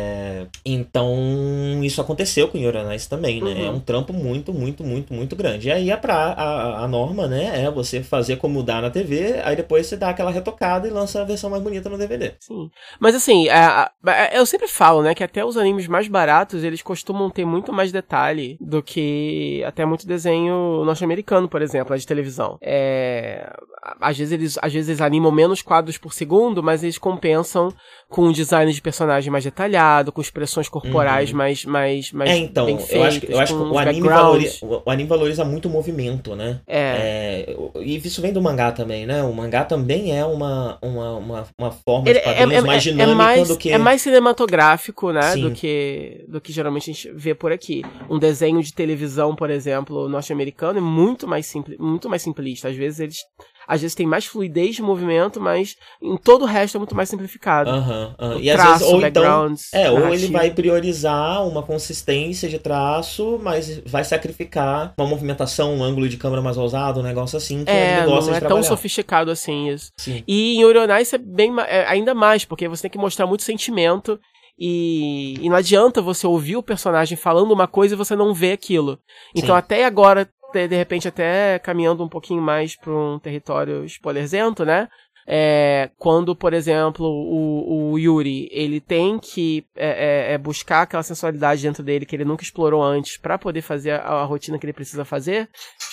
Então, 0.64 1.80
isso 1.82 2.00
aconteceu 2.00 2.48
com 2.48 2.58
Uranais 2.58 3.06
também, 3.06 3.40
né? 3.42 3.52
Uhum. 3.52 3.66
É 3.66 3.70
um 3.70 3.80
trampo 3.80 4.12
muito, 4.12 4.52
muito, 4.52 4.84
muito, 4.84 5.12
muito 5.14 5.36
grande. 5.36 5.68
E 5.68 5.72
aí 5.72 5.90
a, 5.90 5.96
pra, 5.96 6.32
a, 6.32 6.84
a 6.84 6.88
norma, 6.88 7.26
né, 7.26 7.64
é 7.64 7.70
você 7.70 8.02
fazer 8.02 8.36
como 8.36 8.62
dá 8.62 8.80
na 8.80 8.90
TV, 8.90 9.40
aí 9.44 9.56
depois 9.56 9.86
você 9.86 9.96
dá 9.96 10.10
aquela 10.10 10.30
retocada 10.30 10.86
e 10.86 10.90
lança 10.90 11.20
a 11.20 11.24
versão 11.24 11.50
mais 11.50 11.62
bonita 11.62 11.88
no 11.88 11.98
DVD. 11.98 12.34
Sim. 12.40 12.70
Mas 12.98 13.14
assim, 13.14 13.48
é, 13.48 13.88
é, 14.06 14.38
eu 14.38 14.46
sempre 14.46 14.68
falo, 14.68 15.02
né, 15.02 15.14
que 15.14 15.24
até 15.24 15.44
os 15.44 15.56
animes 15.56 15.86
mais 15.86 16.08
baratos, 16.08 16.64
eles 16.64 16.82
costumam 16.82 17.30
ter 17.30 17.44
muito 17.44 17.72
mais 17.72 17.92
detalhe 17.92 18.56
do 18.60 18.82
que 18.82 19.62
até 19.64 19.84
muito 19.84 20.06
desenho 20.06 20.84
norte-americano, 20.84 21.48
por 21.48 21.62
exemplo, 21.62 21.96
de 21.96 22.06
televisão. 22.06 22.58
É, 22.60 23.52
às 24.00 24.16
vezes 24.16 24.32
eles, 24.32 24.58
às 24.60 24.72
vezes 24.72 24.88
eles 24.88 25.00
animam 25.00 25.30
menos 25.30 25.62
quadros 25.62 25.98
por 25.98 26.12
segundo, 26.12 26.62
mas 26.62 26.82
eles 26.82 26.98
compensam 26.98 27.72
com 28.08 28.26
um 28.26 28.32
design 28.32 28.72
de 28.72 28.82
personagem 28.82 29.30
mais 29.30 29.44
detalhado, 29.44 30.12
com 30.12 30.20
expressões 30.36 30.68
corporais 30.68 31.30
uhum. 31.30 31.36
mais, 31.36 31.64
mais, 31.64 32.12
mais 32.12 32.30
é, 32.30 32.36
então, 32.36 32.66
bem 32.66 32.78
feitas, 32.78 32.94
eu 32.94 33.02
acho, 33.02 33.26
eu 33.26 33.38
acho 33.38 33.56
que 33.56 33.62
o 33.62 33.78
anime, 33.78 34.08
valoriza, 34.08 34.66
o 34.66 34.90
anime 34.90 35.08
valoriza 35.08 35.44
muito 35.44 35.68
o 35.68 35.70
movimento, 35.70 36.36
né? 36.36 36.60
É. 36.66 37.46
é. 37.48 37.56
E 37.80 37.96
isso 37.96 38.20
vem 38.20 38.32
do 38.32 38.42
mangá 38.42 38.70
também, 38.72 39.06
né? 39.06 39.22
O 39.22 39.32
mangá 39.32 39.64
também 39.64 40.16
é 40.16 40.24
uma, 40.24 40.78
uma, 40.82 41.12
uma, 41.16 41.46
uma 41.58 41.70
forma 41.70 42.04
de 42.04 42.18
é, 42.18 42.20
quadrinhos 42.20 42.52
é, 42.52 42.56
é, 42.56 42.60
mais 42.60 42.82
dinâmica 42.82 43.12
é 43.12 43.14
mais, 43.14 43.48
do 43.48 43.56
que... 43.56 43.72
É 43.72 43.78
mais 43.78 44.02
cinematográfico, 44.02 45.12
né? 45.12 45.36
Do 45.36 45.50
que, 45.52 46.24
do 46.28 46.40
que 46.40 46.52
geralmente 46.52 46.90
a 46.90 46.92
gente 46.92 47.10
vê 47.12 47.34
por 47.34 47.50
aqui. 47.52 47.82
Um 48.10 48.18
desenho 48.18 48.62
de 48.62 48.72
televisão, 48.72 49.34
por 49.34 49.50
exemplo, 49.50 50.08
norte-americano 50.08 50.78
é 50.78 50.82
muito 50.82 51.26
mais, 51.26 51.46
simples, 51.46 51.78
muito 51.78 52.08
mais 52.08 52.22
simplista. 52.22 52.68
Às 52.68 52.76
vezes 52.76 53.00
eles 53.00 53.18
às 53.66 53.80
vezes 53.80 53.94
tem 53.94 54.06
mais 54.06 54.24
fluidez 54.24 54.76
de 54.76 54.82
movimento, 54.82 55.40
mas 55.40 55.76
em 56.02 56.16
todo 56.16 56.42
o 56.42 56.46
resto 56.46 56.76
é 56.76 56.78
muito 56.78 56.94
mais 56.94 57.08
simplificado. 57.08 57.70
Aham, 57.70 58.14
uhum, 58.18 58.28
uhum. 58.28 58.40
E 58.40 58.52
traço, 58.52 58.72
às 58.72 58.78
vezes, 58.78 58.92
ou 58.94 59.06
então, 59.06 59.54
é, 59.72 59.90
ou 59.90 60.14
ele 60.14 60.28
vai 60.28 60.50
priorizar 60.50 61.46
uma 61.46 61.62
consistência 61.62 62.48
de 62.48 62.58
traço, 62.58 63.38
mas 63.42 63.80
vai 63.86 64.04
sacrificar 64.04 64.94
uma 64.98 65.06
movimentação, 65.06 65.74
um 65.74 65.82
ângulo 65.82 66.08
de 66.08 66.16
câmera 66.16 66.42
mais 66.42 66.56
ousado, 66.56 67.00
um 67.00 67.02
negócio 67.02 67.36
assim, 67.36 67.64
que 67.64 67.70
é, 67.70 67.98
ele 67.98 68.06
gosta 68.06 68.30
não 68.30 68.36
é 68.36 68.40
tão 68.40 68.62
sofisticado 68.62 69.30
assim 69.30 69.68
isso. 69.68 69.90
Sim. 69.96 70.22
E 70.26 70.56
em 70.56 70.64
Orionais 70.64 71.12
é 71.12 71.18
bem 71.18 71.54
é, 71.66 71.86
ainda 71.86 72.14
mais, 72.14 72.44
porque 72.44 72.68
você 72.68 72.82
tem 72.82 72.90
que 72.90 72.98
mostrar 72.98 73.26
muito 73.26 73.42
sentimento 73.42 74.18
e, 74.58 75.34
e, 75.40 75.48
não 75.50 75.56
adianta 75.56 76.00
você 76.00 76.26
ouvir 76.26 76.56
o 76.56 76.62
personagem 76.62 77.16
falando 77.16 77.52
uma 77.52 77.66
coisa 77.66 77.94
e 77.94 77.96
você 77.96 78.16
não 78.16 78.32
ver 78.32 78.52
aquilo. 78.52 78.98
Então, 79.34 79.54
Sim. 79.54 79.58
até 79.58 79.84
agora, 79.84 80.26
de, 80.56 80.68
de 80.68 80.76
repente 80.76 81.06
até 81.06 81.58
caminhando 81.58 82.02
um 82.02 82.08
pouquinho 82.08 82.40
mais 82.40 82.74
para 82.74 82.92
um 82.92 83.18
território 83.18 83.84
spoilerzento, 83.84 84.64
né? 84.64 84.88
É, 85.28 85.90
quando, 85.98 86.36
por 86.36 86.54
exemplo, 86.54 87.04
o, 87.04 87.90
o, 87.90 87.98
Yuri 87.98 88.48
ele 88.52 88.80
tem 88.80 89.18
que 89.18 89.66
é, 89.74 90.28
é, 90.30 90.34
é, 90.34 90.38
buscar 90.38 90.82
aquela 90.82 91.02
sensualidade 91.02 91.62
dentro 91.62 91.82
dele 91.82 92.06
que 92.06 92.14
ele 92.14 92.24
nunca 92.24 92.44
explorou 92.44 92.80
antes 92.80 93.16
para 93.16 93.36
poder 93.36 93.60
fazer 93.60 93.90
a, 93.90 94.02
a, 94.02 94.24
rotina 94.24 94.56
que 94.56 94.64
ele 94.64 94.72
precisa 94.72 95.04
fazer, 95.04 95.48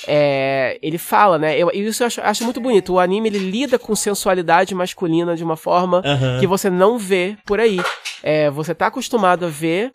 é, 0.07 0.77
ele 0.83 0.99
fala, 0.99 1.39
né? 1.39 1.57
Eu, 1.57 1.71
isso 1.73 2.03
eu 2.03 2.07
acho, 2.07 2.21
acho, 2.21 2.43
muito 2.43 2.61
bonito. 2.61 2.93
O 2.93 2.99
anime 2.99 3.27
ele 3.27 3.39
lida 3.39 3.79
com 3.79 3.95
sensualidade 3.95 4.75
masculina 4.75 5.35
de 5.35 5.43
uma 5.43 5.57
forma 5.57 6.03
uhum. 6.05 6.39
que 6.39 6.45
você 6.45 6.69
não 6.69 6.99
vê 6.99 7.35
por 7.43 7.59
aí. 7.59 7.79
É, 8.21 8.51
você 8.51 8.75
tá 8.75 8.85
acostumado 8.85 9.47
a 9.47 9.49
ver. 9.49 9.91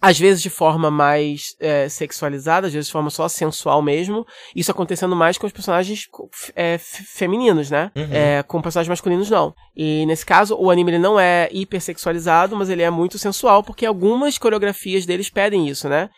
Às 0.00 0.18
vezes 0.18 0.40
de 0.40 0.48
forma 0.48 0.90
mais 0.90 1.56
é, 1.58 1.88
sexualizada, 1.88 2.68
às 2.68 2.72
vezes 2.72 2.86
de 2.86 2.92
forma 2.92 3.10
só 3.10 3.28
sensual 3.28 3.82
mesmo. 3.82 4.24
Isso 4.54 4.70
acontecendo 4.70 5.16
mais 5.16 5.36
com 5.36 5.46
os 5.46 5.52
personagens 5.52 6.06
é, 6.54 6.78
femininos, 6.78 7.70
né? 7.70 7.90
Uhum. 7.96 8.08
É, 8.10 8.42
com 8.44 8.62
personagens 8.62 8.88
masculinos, 8.88 9.28
não. 9.28 9.52
E 9.76 10.06
nesse 10.06 10.24
caso, 10.24 10.56
o 10.56 10.70
anime 10.70 10.92
ele 10.92 10.98
não 10.98 11.18
é 11.18 11.48
hipersexualizado, 11.52 12.56
mas 12.56 12.70
ele 12.70 12.82
é 12.82 12.90
muito 12.90 13.18
sensual, 13.18 13.62
porque 13.62 13.84
algumas 13.84 14.38
coreografias 14.38 15.04
deles 15.04 15.28
pedem 15.30 15.68
isso, 15.68 15.88
né? 15.88 16.08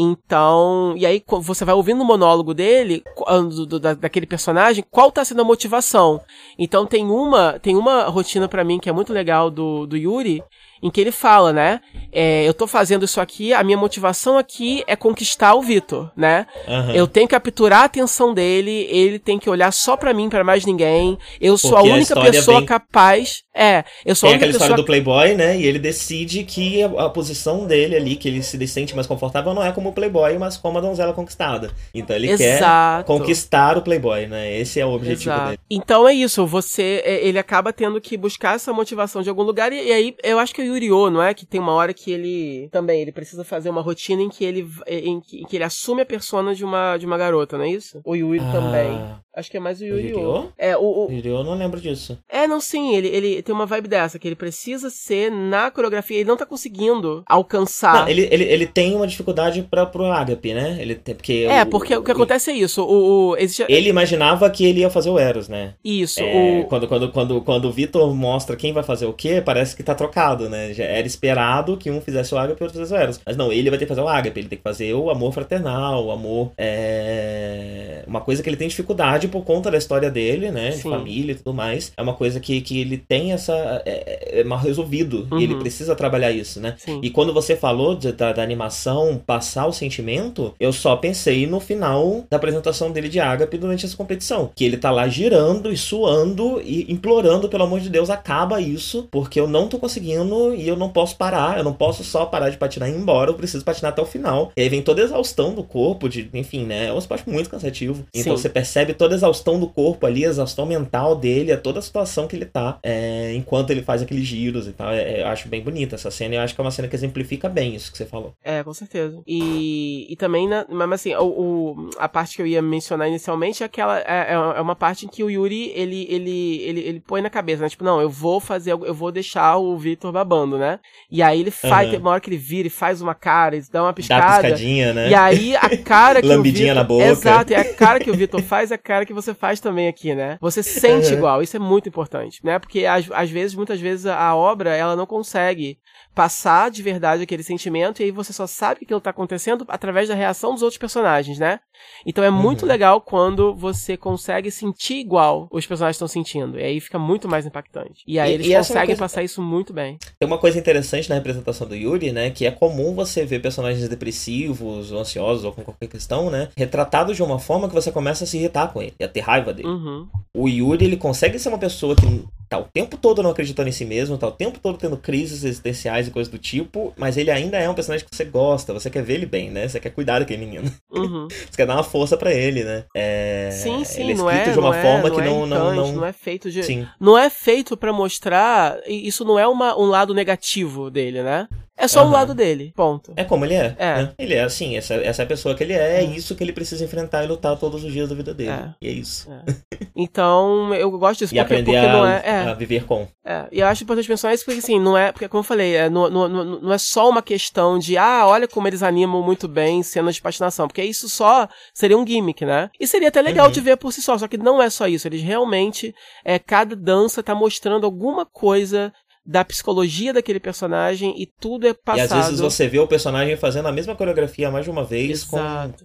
Então, 0.00 0.94
e 0.96 1.04
aí 1.04 1.22
você 1.42 1.64
vai 1.64 1.74
ouvindo 1.74 2.02
o 2.02 2.04
monólogo 2.04 2.54
dele, 2.54 3.02
do, 3.26 3.66
do, 3.66 3.80
daquele 3.80 4.26
personagem, 4.26 4.84
qual 4.90 5.10
tá 5.10 5.24
sendo 5.24 5.40
a 5.40 5.44
motivação. 5.44 6.20
Então 6.58 6.86
tem 6.86 7.04
uma, 7.04 7.58
tem 7.58 7.74
uma 7.74 8.04
rotina 8.04 8.46
para 8.46 8.62
mim 8.62 8.78
que 8.78 8.88
é 8.88 8.92
muito 8.92 9.12
legal 9.12 9.50
do, 9.50 9.86
do 9.86 9.96
Yuri, 9.96 10.42
em 10.82 10.90
que 10.90 11.00
ele 11.00 11.12
fala, 11.12 11.52
né? 11.52 11.80
É, 12.12 12.46
eu 12.46 12.54
tô 12.54 12.66
fazendo 12.66 13.04
isso 13.04 13.20
aqui, 13.20 13.52
a 13.52 13.62
minha 13.62 13.76
motivação 13.76 14.38
aqui 14.38 14.82
é 14.86 14.96
conquistar 14.96 15.54
o 15.54 15.62
Vitor, 15.62 16.10
né? 16.16 16.46
Uhum. 16.66 16.92
Eu 16.92 17.06
tenho 17.06 17.26
que 17.26 17.34
capturar 17.34 17.82
a 17.82 17.84
atenção 17.84 18.32
dele, 18.32 18.86
ele 18.90 19.18
tem 19.18 19.38
que 19.38 19.50
olhar 19.50 19.72
só 19.72 19.96
para 19.96 20.14
mim, 20.14 20.28
para 20.28 20.44
mais 20.44 20.64
ninguém. 20.64 21.18
Eu 21.40 21.54
Porque 21.54 21.68
sou 21.68 21.76
a 21.76 21.82
única 21.82 22.18
a 22.18 22.22
pessoa 22.22 22.64
capaz. 22.64 23.42
É, 23.58 23.84
eu 24.06 24.14
sou 24.14 24.28
tem 24.28 24.36
aquela 24.36 24.52
pessoa... 24.52 24.66
história 24.66 24.82
do 24.82 24.86
Playboy, 24.86 25.34
né? 25.34 25.58
E 25.58 25.66
ele 25.66 25.80
decide 25.80 26.44
que 26.44 26.80
a, 26.80 26.86
a, 27.06 27.10
posição 27.10 27.66
dele 27.66 27.96
ali, 27.96 28.14
que 28.14 28.28
ele 28.28 28.40
se 28.40 28.68
sente 28.68 28.94
mais 28.94 29.06
confortável, 29.08 29.52
não 29.52 29.64
é 29.64 29.72
como 29.72 29.88
o 29.88 29.92
Playboy, 29.92 30.38
mas 30.38 30.56
como 30.56 30.78
a 30.78 30.80
donzela 30.80 31.12
conquistada. 31.12 31.72
Então 31.92 32.14
ele 32.14 32.30
Exato. 32.30 33.04
quer 33.04 33.04
conquistar 33.04 33.76
o 33.76 33.82
Playboy, 33.82 34.28
né? 34.28 34.56
Esse 34.56 34.78
é 34.78 34.86
o 34.86 34.90
objetivo 34.90 35.34
Exato. 35.34 35.46
dele. 35.46 35.58
Então 35.68 36.08
é 36.08 36.14
isso, 36.14 36.46
você, 36.46 37.02
é, 37.04 37.26
ele 37.26 37.36
acaba 37.36 37.72
tendo 37.72 38.00
que 38.00 38.16
buscar 38.16 38.54
essa 38.54 38.72
motivação 38.72 39.22
de 39.22 39.28
algum 39.28 39.42
lugar, 39.42 39.72
e, 39.72 39.88
e 39.88 39.92
aí 39.92 40.14
eu 40.22 40.38
acho 40.38 40.54
que 40.54 40.62
Yuri-Oh, 40.62 41.10
não 41.10 41.20
é? 41.20 41.34
Que 41.34 41.44
tem 41.44 41.60
uma 41.60 41.72
hora 41.72 41.92
que 41.92 42.12
ele 42.12 42.68
também 42.70 43.02
ele 43.02 43.10
precisa 43.10 43.42
fazer 43.42 43.70
uma 43.70 43.82
rotina 43.82 44.22
em 44.22 44.28
que 44.28 44.44
ele 44.44 44.68
em 44.86 45.18
em 45.32 45.44
que 45.46 45.56
ele 45.56 45.64
assume 45.64 46.02
a 46.02 46.06
persona 46.06 46.54
de 46.54 46.64
uma 46.64 46.96
de 46.96 47.06
uma 47.06 47.18
garota, 47.18 47.58
não 47.58 47.64
é 47.64 47.70
isso? 47.70 48.00
O 48.04 48.14
Yuri 48.14 48.38
ah. 48.38 48.52
também. 48.52 49.18
Acho 49.38 49.52
que 49.52 49.56
é 49.56 49.60
mais 49.60 49.80
o 49.80 49.84
Yuri. 49.84 50.14
O 50.14 50.48
É, 50.58 50.76
o, 50.76 51.06
o... 51.06 51.44
Não 51.44 51.54
lembro 51.54 51.80
disso. 51.80 52.18
É, 52.28 52.48
não, 52.48 52.60
sim, 52.60 52.96
ele, 52.96 53.06
ele 53.06 53.40
tem 53.40 53.54
uma 53.54 53.66
vibe 53.66 53.86
dessa, 53.86 54.18
que 54.18 54.26
ele 54.26 54.34
precisa 54.34 54.90
ser 54.90 55.30
na 55.30 55.70
coreografia, 55.70 56.16
ele 56.18 56.28
não 56.28 56.36
tá 56.36 56.44
conseguindo 56.44 57.22
alcançar. 57.24 58.00
Não, 58.00 58.08
ele, 58.08 58.28
ele, 58.32 58.42
ele 58.42 58.66
tem 58.66 58.96
uma 58.96 59.06
dificuldade 59.06 59.62
pra, 59.62 59.86
pro 59.86 60.06
Agape, 60.06 60.52
né? 60.52 60.76
Ele 60.80 60.96
tem, 60.96 61.14
porque 61.14 61.46
é, 61.48 61.62
o, 61.62 61.66
porque 61.66 61.94
o, 61.94 62.00
o 62.00 62.02
que 62.02 62.10
acontece 62.10 62.50
é 62.50 62.54
isso. 62.54 62.82
O, 62.82 63.36
existe... 63.36 63.64
Ele 63.68 63.88
imaginava 63.88 64.50
que 64.50 64.66
ele 64.66 64.80
ia 64.80 64.90
fazer 64.90 65.08
o 65.08 65.18
Eros, 65.20 65.48
né? 65.48 65.74
Isso. 65.84 66.20
É. 66.20 66.64
Quando, 66.68 66.88
quando, 66.88 67.12
quando, 67.12 67.40
quando 67.40 67.64
o 67.66 67.72
Vitor 67.72 68.12
mostra 68.12 68.56
quem 68.56 68.72
vai 68.72 68.82
fazer 68.82 69.06
o 69.06 69.12
quê, 69.12 69.40
parece 69.40 69.76
que 69.76 69.84
tá 69.84 69.94
trocado, 69.94 70.48
né? 70.48 70.72
Já 70.72 70.82
era 70.82 71.06
esperado 71.06 71.76
que 71.76 71.92
um 71.92 72.00
fizesse 72.00 72.34
o 72.34 72.38
Agape 72.38 72.60
e 72.60 72.62
o 72.62 72.66
outro 72.66 72.80
fizesse 72.80 72.92
o 72.92 73.00
Eros. 73.00 73.20
Mas 73.24 73.36
não, 73.36 73.52
ele 73.52 73.70
vai 73.70 73.78
ter 73.78 73.84
que 73.84 73.90
fazer 73.90 74.00
o 74.00 74.08
Agape, 74.08 74.40
ele 74.40 74.48
tem 74.48 74.58
que 74.58 74.64
fazer 74.64 74.92
o 74.94 75.10
amor 75.10 75.32
fraternal, 75.32 76.06
o 76.06 76.10
amor. 76.10 76.50
É... 76.58 78.02
Uma 78.04 78.20
coisa 78.20 78.42
que 78.42 78.48
ele 78.48 78.56
tem 78.56 78.66
dificuldade 78.66 79.27
por 79.28 79.44
conta 79.44 79.70
da 79.70 79.78
história 79.78 80.10
dele, 80.10 80.50
né? 80.50 80.70
De 80.70 80.82
família 80.82 81.32
e 81.32 81.34
tudo 81.34 81.54
mais. 81.54 81.92
É 81.96 82.02
uma 82.02 82.14
coisa 82.14 82.40
que, 82.40 82.60
que 82.60 82.80
ele 82.80 82.96
tem 82.96 83.32
essa. 83.32 83.82
É, 83.84 83.90
é, 84.36 84.40
é 84.40 84.44
mal 84.44 84.58
resolvido. 84.58 85.26
Uhum. 85.30 85.38
E 85.38 85.44
ele 85.44 85.54
uhum. 85.54 85.60
precisa 85.60 85.94
trabalhar 85.94 86.30
isso, 86.30 86.60
né? 86.60 86.74
Sim. 86.78 87.00
E 87.02 87.10
quando 87.10 87.32
você 87.32 87.56
falou 87.56 87.94
de, 87.94 88.12
da, 88.12 88.32
da, 88.32 88.42
animação 88.42 89.20
passar 89.24 89.66
o 89.66 89.72
sentimento, 89.72 90.54
eu 90.58 90.72
só 90.72 90.96
pensei 90.96 91.46
no 91.46 91.60
final 91.60 92.24
da 92.30 92.36
apresentação 92.36 92.90
dele 92.90 93.08
de 93.08 93.20
Agape 93.20 93.58
durante 93.58 93.84
essa 93.84 93.96
competição. 93.96 94.50
Que 94.54 94.64
ele 94.64 94.76
tá 94.76 94.90
lá 94.90 95.08
girando 95.08 95.72
e 95.72 95.76
suando 95.76 96.60
e 96.64 96.90
implorando, 96.92 97.48
pelo 97.48 97.64
amor 97.64 97.80
de 97.80 97.90
Deus, 97.90 98.10
acaba 98.10 98.60
isso, 98.60 99.08
porque 99.10 99.38
eu 99.38 99.48
não 99.48 99.68
tô 99.68 99.78
conseguindo 99.78 100.54
e 100.54 100.66
eu 100.66 100.76
não 100.76 100.88
posso 100.88 101.16
parar. 101.16 101.58
Eu 101.58 101.64
não 101.64 101.72
posso 101.72 102.04
só 102.04 102.26
parar 102.26 102.50
de 102.50 102.56
patinar 102.56 102.88
e 102.88 102.92
ir 102.92 102.96
embora. 102.96 103.30
Eu 103.30 103.34
preciso 103.34 103.64
patinar 103.64 103.92
até 103.92 104.02
o 104.02 104.06
final. 104.06 104.52
E 104.56 104.62
aí 104.62 104.68
vem 104.68 104.82
toda 104.82 105.02
a 105.02 105.04
exaustão 105.04 105.54
do 105.54 105.62
corpo, 105.62 106.08
de, 106.08 106.28
enfim, 106.32 106.64
né? 106.64 106.86
É 106.86 106.92
um 106.92 106.98
esporte 106.98 107.28
muito 107.28 107.50
cansativo. 107.50 108.04
Então 108.14 108.36
Sim. 108.36 108.42
você 108.42 108.48
percebe 108.48 108.94
toda 108.94 109.14
exaustão 109.18 109.58
do 109.58 109.68
corpo 109.68 110.06
ali, 110.06 110.24
a 110.24 110.28
exaustão 110.28 110.66
mental 110.66 111.14
dele, 111.14 111.52
a 111.52 111.58
toda 111.58 111.78
a 111.78 111.82
situação 111.82 112.26
que 112.26 112.36
ele 112.36 112.46
tá 112.46 112.78
é, 112.82 113.32
enquanto 113.34 113.70
ele 113.70 113.82
faz 113.82 114.02
aqueles 114.02 114.24
giros 114.24 114.66
e 114.66 114.72
tal. 114.72 114.90
É, 114.90 115.02
é, 115.02 115.22
eu 115.22 115.26
acho 115.26 115.48
bem 115.48 115.62
bonita 115.62 115.94
essa 115.94 116.10
cena 116.10 116.34
e 116.34 116.38
eu 116.38 116.42
acho 116.42 116.54
que 116.54 116.60
é 116.60 116.64
uma 116.64 116.70
cena 116.70 116.88
que 116.88 116.96
exemplifica 116.96 117.48
bem 117.48 117.74
isso 117.74 117.90
que 117.90 117.98
você 117.98 118.06
falou. 118.06 118.32
É, 118.42 118.62
com 118.62 118.72
certeza. 118.72 119.20
E, 119.26 120.06
e 120.10 120.16
também, 120.16 120.48
na, 120.48 120.64
mas 120.68 120.92
assim, 120.92 121.14
o, 121.14 121.24
o, 121.24 121.90
a 121.98 122.08
parte 122.08 122.36
que 122.36 122.42
eu 122.42 122.46
ia 122.46 122.62
mencionar 122.62 123.08
inicialmente 123.08 123.62
é 123.62 123.66
aquela. 123.66 123.98
É, 124.00 124.28
é, 124.30 124.32
é 124.32 124.60
uma 124.60 124.76
parte 124.76 125.06
em 125.06 125.08
que 125.08 125.22
o 125.22 125.30
Yuri 125.30 125.72
ele, 125.74 126.06
ele, 126.08 126.62
ele, 126.62 126.80
ele 126.80 127.00
põe 127.00 127.20
na 127.20 127.30
cabeça, 127.30 127.62
né? 127.62 127.68
Tipo, 127.68 127.84
não, 127.84 128.00
eu 128.00 128.10
vou 128.10 128.40
fazer, 128.40 128.72
eu 128.72 128.94
vou 128.94 129.12
deixar 129.12 129.56
o 129.56 129.76
Victor 129.76 130.12
babando, 130.12 130.58
né? 130.58 130.78
E 131.10 131.22
aí 131.22 131.40
ele 131.40 131.50
faz, 131.50 131.92
uhum. 131.92 132.00
uma 132.00 132.10
hora 132.10 132.20
que 132.20 132.30
ele 132.30 132.36
vira 132.36 132.68
e 132.68 132.70
faz 132.70 133.00
uma 133.00 133.14
cara, 133.14 133.56
e 133.56 133.62
dá 133.70 133.82
uma 133.82 133.92
piscada. 133.92 134.42
Dá 134.42 134.42
piscadinha, 134.42 134.92
né? 134.92 135.10
E 135.10 135.14
aí 135.14 135.56
a 135.56 135.76
cara 135.76 136.20
que 136.20 136.28
Lambidinha 136.28 136.72
o 136.72 136.74
Victor, 136.74 136.74
na 136.74 136.84
boca. 136.84 137.04
Exato, 137.04 137.52
e 137.52 137.56
a 137.56 137.74
cara 137.74 138.00
que 138.00 138.10
o 138.10 138.14
Victor 138.14 138.42
faz 138.42 138.70
é 138.70 138.74
a 138.74 138.78
cara 138.78 138.97
que 139.06 139.12
você 139.12 139.34
faz 139.34 139.60
também 139.60 139.88
aqui, 139.88 140.14
né? 140.14 140.38
Você 140.40 140.62
sente 140.62 141.08
uhum. 141.08 141.18
igual, 141.18 141.42
isso 141.42 141.56
é 141.56 141.60
muito 141.60 141.88
importante, 141.88 142.40
né? 142.44 142.58
Porque 142.58 142.84
às, 142.86 143.10
às 143.10 143.30
vezes, 143.30 143.54
muitas 143.54 143.80
vezes, 143.80 144.06
a 144.06 144.34
obra, 144.34 144.74
ela 144.74 144.96
não 144.96 145.06
consegue 145.06 145.78
passar 146.18 146.68
de 146.68 146.82
verdade 146.82 147.22
aquele 147.22 147.44
sentimento 147.44 148.02
e 148.02 148.06
aí 148.06 148.10
você 148.10 148.32
só 148.32 148.44
sabe 148.44 148.80
que 148.80 148.86
aquilo 148.86 149.00
tá 149.00 149.10
acontecendo 149.10 149.64
através 149.68 150.08
da 150.08 150.16
reação 150.16 150.52
dos 150.52 150.62
outros 150.62 150.76
personagens, 150.76 151.38
né? 151.38 151.60
Então 152.04 152.24
é 152.24 152.30
muito 152.30 152.62
uhum. 152.62 152.68
legal 152.68 153.00
quando 153.00 153.54
você 153.54 153.96
consegue 153.96 154.50
sentir 154.50 154.94
igual 154.94 155.46
os 155.52 155.64
personagens 155.64 155.94
estão 155.94 156.08
sentindo. 156.08 156.58
E 156.58 156.64
aí 156.64 156.80
fica 156.80 156.98
muito 156.98 157.28
mais 157.28 157.46
impactante. 157.46 158.02
E 158.04 158.18
aí 158.18 158.32
e, 158.32 158.34
eles 158.34 158.48
e 158.48 158.52
conseguem 158.56 158.86
coisa... 158.86 158.98
passar 158.98 159.22
isso 159.22 159.40
muito 159.40 159.72
bem. 159.72 159.96
Tem 160.18 160.26
uma 160.26 160.38
coisa 160.38 160.58
interessante 160.58 161.08
na 161.08 161.14
representação 161.14 161.68
do 161.68 161.76
Yuri, 161.76 162.10
né? 162.10 162.30
Que 162.30 162.46
é 162.46 162.50
comum 162.50 162.96
você 162.96 163.24
ver 163.24 163.40
personagens 163.40 163.88
depressivos, 163.88 164.90
ou 164.90 164.98
ansiosos, 164.98 165.44
ou 165.44 165.52
com 165.52 165.62
qualquer 165.62 165.86
questão, 165.86 166.30
né? 166.30 166.48
Retratados 166.56 167.14
de 167.14 167.22
uma 167.22 167.38
forma 167.38 167.68
que 167.68 167.74
você 167.76 167.92
começa 167.92 168.24
a 168.24 168.26
se 168.26 168.38
irritar 168.38 168.72
com 168.72 168.82
ele, 168.82 168.94
e 168.98 169.04
a 169.04 169.08
ter 169.08 169.20
raiva 169.20 169.54
dele. 169.54 169.68
Uhum. 169.68 170.08
O 170.36 170.48
Yuri, 170.48 170.84
ele 170.84 170.96
consegue 170.96 171.38
ser 171.38 171.48
uma 171.48 171.58
pessoa 171.58 171.94
que 171.94 172.26
tá 172.48 172.58
o 172.58 172.64
tempo 172.64 172.96
todo 172.96 173.22
não 173.22 173.30
acreditando 173.30 173.68
em 173.68 173.72
si 173.72 173.84
mesmo, 173.84 174.16
tá 174.16 174.26
o 174.26 174.32
tempo 174.32 174.58
todo 174.58 174.78
tendo 174.78 174.96
crises 174.96 175.44
existenciais 175.44 176.08
e 176.08 176.10
coisas 176.10 176.30
do 176.30 176.38
tipo, 176.38 176.92
mas 176.96 177.16
ele 177.16 177.30
ainda 177.30 177.58
é 177.58 177.68
um 177.68 177.74
personagem 177.74 178.06
que 178.06 178.14
você 178.14 178.24
gosta, 178.24 178.72
você 178.72 178.88
quer 178.88 179.02
ver 179.02 179.14
ele 179.14 179.26
bem, 179.26 179.50
né? 179.50 179.68
Você 179.68 179.78
quer 179.78 179.90
cuidar 179.90 180.18
daquele 180.18 180.44
menino. 180.44 180.72
Uhum. 180.90 181.28
você 181.28 181.56
quer 181.56 181.66
dar 181.66 181.74
uma 181.74 181.84
força 181.84 182.16
para 182.16 182.32
ele, 182.32 182.64
né? 182.64 182.84
É... 182.94 183.50
Sim, 183.52 183.84
sim, 183.84 184.02
ele 184.02 184.12
é 184.12 184.14
não 184.16 184.30
é, 184.30 184.44
de 184.44 184.58
uma 184.58 184.74
não 184.74 184.82
forma 184.82 185.08
é, 185.08 185.10
que 185.10 185.20
não, 185.22 185.46
não, 185.46 185.74
não, 185.74 185.92
não 185.92 186.04
é 186.04 186.12
feito 186.12 186.50
de 186.50 186.62
sim. 186.62 186.86
não 186.98 187.16
é 187.16 187.28
feito 187.28 187.76
para 187.76 187.92
mostrar, 187.92 188.80
isso 188.86 189.24
não 189.24 189.38
é 189.38 189.46
uma, 189.46 189.78
um 189.78 189.86
lado 189.86 190.14
negativo 190.14 190.90
dele, 190.90 191.22
né? 191.22 191.48
É 191.78 191.86
só 191.86 192.02
uhum. 192.02 192.08
o 192.08 192.12
lado 192.12 192.34
dele, 192.34 192.72
ponto. 192.74 193.12
É 193.14 193.22
como 193.22 193.44
ele 193.44 193.54
é. 193.54 193.76
é. 193.78 193.94
Né? 194.02 194.12
Ele 194.18 194.34
é 194.34 194.42
assim, 194.42 194.76
essa, 194.76 194.94
essa 194.94 195.22
é 195.22 195.24
a 195.24 195.28
pessoa 195.28 195.54
que 195.54 195.62
ele 195.62 195.74
é, 195.74 195.98
é 195.98 196.02
isso 196.02 196.34
que 196.34 196.42
ele 196.42 196.52
precisa 196.52 196.84
enfrentar 196.84 197.22
e 197.22 197.28
lutar 197.28 197.56
todos 197.56 197.84
os 197.84 197.92
dias 197.92 198.08
da 198.08 198.16
vida 198.16 198.34
dele. 198.34 198.50
É. 198.50 198.74
E 198.82 198.88
é 198.88 198.90
isso. 198.90 199.30
É. 199.30 199.54
Então, 199.94 200.74
eu 200.74 200.90
gosto 200.92 201.20
disso 201.20 201.34
e 201.34 201.38
porque, 201.38 201.54
aprender 201.54 201.72
porque 201.72 201.86
a, 201.86 201.92
não 201.92 202.06
é, 202.06 202.22
é. 202.24 202.38
a 202.48 202.54
viver 202.54 202.84
com. 202.84 203.06
É. 203.24 203.46
E 203.52 203.60
eu 203.60 203.66
acho 203.66 203.84
importante 203.84 204.08
pensar 204.08 204.34
isso 204.34 204.44
porque, 204.44 204.58
assim, 204.58 204.80
não 204.80 204.96
é. 204.96 205.12
Porque, 205.12 205.28
como 205.28 205.40
eu 205.40 205.44
falei, 205.44 205.76
é, 205.76 205.88
não, 205.88 206.08
não, 206.08 206.28
não 206.28 206.72
é 206.72 206.78
só 206.78 207.08
uma 207.08 207.22
questão 207.22 207.78
de, 207.78 207.96
ah, 207.96 208.26
olha 208.26 208.48
como 208.48 208.66
eles 208.66 208.82
animam 208.82 209.22
muito 209.22 209.46
bem 209.46 209.82
cenas 209.82 210.16
de 210.16 210.22
patinação. 210.22 210.66
Porque 210.66 210.82
isso 210.82 211.08
só 211.08 211.48
seria 211.74 211.96
um 211.96 212.06
gimmick, 212.06 212.44
né? 212.44 212.70
E 212.78 212.86
seria 212.86 213.08
até 213.08 213.22
legal 213.22 213.46
uhum. 213.46 213.52
de 213.52 213.60
ver 213.60 213.76
por 213.76 213.92
si 213.92 214.02
só. 214.02 214.18
Só 214.18 214.26
que 214.26 214.38
não 214.38 214.60
é 214.60 214.68
só 214.68 214.88
isso. 214.88 215.06
Eles 215.06 215.22
realmente. 215.22 215.94
É, 216.24 216.38
cada 216.38 216.74
dança 216.74 217.22
tá 217.22 217.34
mostrando 217.34 217.84
alguma 217.84 218.24
coisa 218.24 218.92
da 219.28 219.44
psicologia 219.44 220.10
daquele 220.10 220.40
personagem 220.40 221.14
e 221.18 221.26
tudo 221.26 221.68
é 221.68 221.74
passado. 221.74 221.98
E 221.98 222.20
às 222.20 222.26
vezes 222.28 222.40
você 222.40 222.66
vê 222.66 222.78
o 222.78 222.86
personagem 222.86 223.36
fazendo 223.36 223.68
a 223.68 223.72
mesma 223.72 223.94
coreografia 223.94 224.50
mais 224.50 224.64
de 224.64 224.70
uma 224.70 224.82
vez 224.82 225.22
com, 225.22 225.38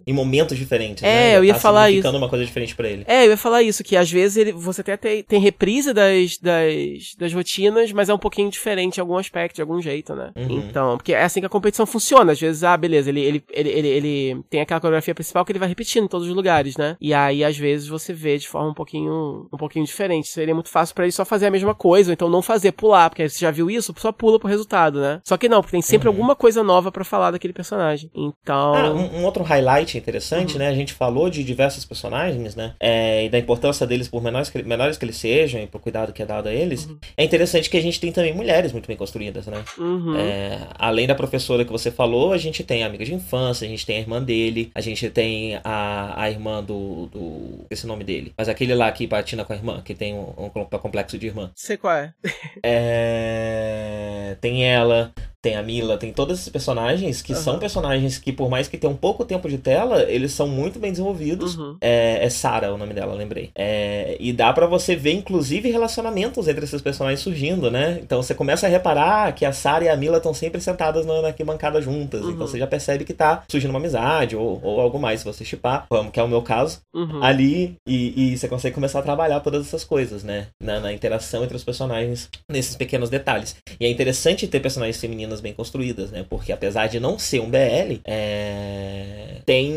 em 0.07 0.13
momentos 0.13 0.57
diferentes. 0.57 1.03
É, 1.03 1.07
né? 1.07 1.37
eu 1.37 1.43
ia 1.43 1.53
tá 1.53 1.59
falar 1.59 1.91
isso. 1.91 2.09
uma 2.09 2.29
coisa 2.29 2.45
diferente 2.45 2.73
para 2.73 2.87
ele. 2.87 3.03
É, 3.05 3.25
eu 3.25 3.31
ia 3.31 3.37
falar 3.37 3.61
isso, 3.61 3.83
que 3.83 3.97
às 3.97 4.09
vezes 4.09 4.37
ele, 4.37 4.53
você 4.53 4.79
até 4.79 4.95
tem, 4.95 5.23
tem 5.23 5.41
reprise 5.41 5.91
das, 5.91 6.37
das, 6.37 7.15
das 7.17 7.33
rotinas, 7.33 7.91
mas 7.91 8.07
é 8.07 8.13
um 8.13 8.17
pouquinho 8.17 8.49
diferente 8.49 8.97
em 8.97 9.01
algum 9.01 9.17
aspecto, 9.17 9.55
de 9.55 9.61
algum 9.61 9.81
jeito, 9.81 10.15
né? 10.15 10.31
Uhum. 10.37 10.59
Então, 10.59 10.95
porque 10.95 11.11
é 11.11 11.23
assim 11.23 11.41
que 11.41 11.45
a 11.45 11.49
competição 11.49 11.85
funciona. 11.85 12.31
Às 12.31 12.39
vezes, 12.39 12.63
ah, 12.63 12.77
beleza, 12.77 13.09
ele, 13.09 13.19
ele, 13.19 13.43
ele, 13.51 13.69
ele, 13.69 13.87
ele 13.89 14.43
tem 14.49 14.61
aquela 14.61 14.79
coreografia 14.79 15.13
principal 15.13 15.43
que 15.43 15.51
ele 15.51 15.59
vai 15.59 15.67
repetindo 15.67 16.05
em 16.05 16.07
todos 16.07 16.29
os 16.29 16.33
lugares, 16.33 16.77
né? 16.77 16.95
E 17.01 17.13
aí, 17.13 17.43
às 17.43 17.57
vezes, 17.57 17.89
você 17.89 18.13
vê 18.13 18.37
de 18.37 18.47
forma 18.47 18.69
um 18.69 18.73
pouquinho, 18.73 19.49
um 19.51 19.57
pouquinho 19.57 19.83
diferente. 19.83 20.29
Seria 20.29 20.53
muito 20.53 20.69
fácil 20.69 20.95
para 20.95 21.03
ele 21.03 21.11
só 21.11 21.25
fazer 21.25 21.47
a 21.47 21.51
mesma 21.51 21.75
coisa, 21.75 22.11
ou 22.11 22.13
então 22.13 22.29
não 22.29 22.41
fazer, 22.41 22.71
pular, 22.71 23.09
porque 23.09 23.32
você 23.33 23.45
já 23.45 23.51
viu 23.51 23.69
isso, 23.69 23.93
só 23.97 24.11
pula 24.11 24.39
pro 24.39 24.49
resultado, 24.49 25.01
né? 25.01 25.21
Só 25.23 25.37
que 25.37 25.49
não, 25.49 25.61
porque 25.61 25.73
tem 25.73 25.81
sempre 25.81 26.07
uhum. 26.07 26.13
alguma 26.13 26.35
coisa 26.35 26.63
nova 26.63 26.91
para 26.91 27.03
falar 27.03 27.31
daquele 27.31 27.53
personagem. 27.53 28.09
Então. 28.15 28.75
Ah, 28.75 28.91
um, 28.91 29.19
um, 29.19 29.25
outro 29.25 29.43
highlight 29.43 29.97
interessante, 29.97 30.53
uhum. 30.53 30.59
né? 30.59 30.67
A 30.69 30.75
gente 30.75 30.93
falou 30.93 31.29
de 31.29 31.43
diversos 31.43 31.85
personagens, 31.85 32.55
né? 32.55 32.73
É, 32.79 33.25
e 33.25 33.29
da 33.29 33.39
importância 33.39 33.85
deles, 33.85 34.07
por 34.07 34.21
menores 34.21 34.49
que, 34.49 34.61
menores 34.63 34.97
que 34.97 35.05
eles 35.05 35.17
sejam, 35.17 35.61
e 35.61 35.67
por 35.67 35.81
cuidado 35.81 36.13
que 36.13 36.21
é 36.21 36.25
dado 36.25 36.47
a 36.47 36.53
eles. 36.53 36.85
Uhum. 36.85 36.97
É 37.17 37.23
interessante 37.23 37.69
que 37.69 37.77
a 37.77 37.81
gente 37.81 37.99
tem 37.99 38.11
também 38.11 38.33
mulheres 38.33 38.71
muito 38.71 38.87
bem 38.87 38.97
construídas, 38.97 39.47
né? 39.47 39.63
Uhum. 39.77 40.15
É, 40.17 40.67
além 40.77 41.07
da 41.07 41.15
professora 41.15 41.65
que 41.65 41.71
você 41.71 41.91
falou, 41.91 42.33
a 42.33 42.37
gente 42.37 42.63
tem 42.63 42.83
a 42.83 42.87
amiga 42.87 43.05
de 43.05 43.13
infância, 43.13 43.65
a 43.65 43.69
gente 43.69 43.85
tem 43.85 43.97
a 43.97 43.99
irmã 43.99 44.21
dele, 44.21 44.71
a 44.75 44.81
gente 44.81 45.09
tem 45.09 45.59
a, 45.63 46.21
a 46.23 46.29
irmã 46.29 46.63
do, 46.63 47.07
do. 47.07 47.65
Esse 47.69 47.87
nome 47.87 48.03
dele. 48.03 48.33
Mas 48.37 48.49
aquele 48.49 48.75
lá 48.75 48.91
que 48.91 49.07
patina 49.07 49.43
com 49.43 49.53
a 49.53 49.55
irmã, 49.55 49.81
que 49.83 49.93
tem 49.93 50.13
um, 50.13 50.33
um 50.37 50.49
complexo 50.49 51.17
de 51.17 51.27
irmã. 51.27 51.51
Sei 51.55 51.77
qual 51.77 51.95
é. 51.95 52.13
é 52.61 53.12
É... 53.13 54.37
Tem 54.41 54.65
ela, 54.65 55.13
tem 55.43 55.57
a 55.57 55.61
Mila, 55.61 55.97
tem 55.97 56.13
todos 56.13 56.39
esses 56.39 56.49
personagens 56.49 57.21
que 57.21 57.33
uhum. 57.33 57.39
são 57.39 57.59
personagens 57.59 58.17
que, 58.17 58.31
por 58.31 58.49
mais 58.49 58.69
que 58.69 58.77
tenham 58.77 58.95
pouco 58.95 59.25
tempo 59.25 59.49
de 59.49 59.57
tela, 59.57 60.03
eles 60.03 60.31
são 60.31 60.47
muito 60.47 60.79
bem 60.79 60.91
desenvolvidos. 60.91 61.57
Uhum. 61.57 61.75
É, 61.81 62.25
é 62.25 62.29
Sarah 62.29 62.73
o 62.73 62.77
nome 62.77 62.93
dela, 62.93 63.13
lembrei. 63.13 63.51
É, 63.53 64.15
e 64.21 64.31
dá 64.31 64.53
para 64.53 64.65
você 64.65 64.95
ver, 64.95 65.11
inclusive, 65.11 65.69
relacionamentos 65.69 66.47
entre 66.47 66.63
esses 66.63 66.81
personagens 66.81 67.19
surgindo, 67.19 67.69
né? 67.69 67.99
Então 68.01 68.23
você 68.23 68.33
começa 68.33 68.67
a 68.67 68.69
reparar 68.69 69.33
que 69.33 69.43
a 69.43 69.51
Sarah 69.51 69.83
e 69.83 69.89
a 69.89 69.97
Mila 69.97 70.15
estão 70.15 70.33
sempre 70.33 70.61
sentadas 70.61 71.05
na, 71.05 71.21
na 71.21 71.33
bancada 71.43 71.81
juntas. 71.81 72.21
Uhum. 72.21 72.31
Então 72.31 72.47
você 72.47 72.57
já 72.57 72.65
percebe 72.65 73.03
que 73.03 73.13
tá 73.13 73.43
surgindo 73.49 73.71
uma 73.71 73.79
amizade 73.79 74.37
ou, 74.37 74.61
ou 74.63 74.79
algo 74.79 74.97
mais, 74.97 75.19
se 75.19 75.25
você 75.25 75.43
chipar, 75.43 75.87
que 76.13 76.19
é 76.21 76.23
o 76.23 76.27
meu 76.27 76.41
caso, 76.41 76.79
uhum. 76.95 77.21
ali. 77.21 77.75
E, 77.85 78.31
e, 78.31 78.37
você 78.37 78.47
consegue 78.47 78.75
começar 78.75 78.99
a 78.99 79.03
trabalhar 79.03 79.41
todas 79.41 79.67
essas 79.67 79.83
coisas, 79.83 80.23
né? 80.23 80.47
Na, 80.61 80.79
na 80.79 80.93
interação 80.93 81.43
entre 81.43 81.57
os 81.57 81.65
personagens, 81.65 82.29
nesses 82.49 82.77
pequenos 82.77 83.09
detalhes. 83.09 83.57
E 83.77 83.85
é 83.85 83.89
interessante 83.89 84.47
ter 84.47 84.61
personagens 84.61 85.01
femininos 85.01 85.32
cenas 85.33 85.41
bem 85.41 85.53
construídas, 85.53 86.11
né? 86.11 86.25
Porque 86.29 86.51
apesar 86.51 86.87
de 86.87 86.99
não 86.99 87.17
ser 87.17 87.39
um 87.39 87.49
BL, 87.49 87.99
é... 88.05 89.37
tem, 89.45 89.71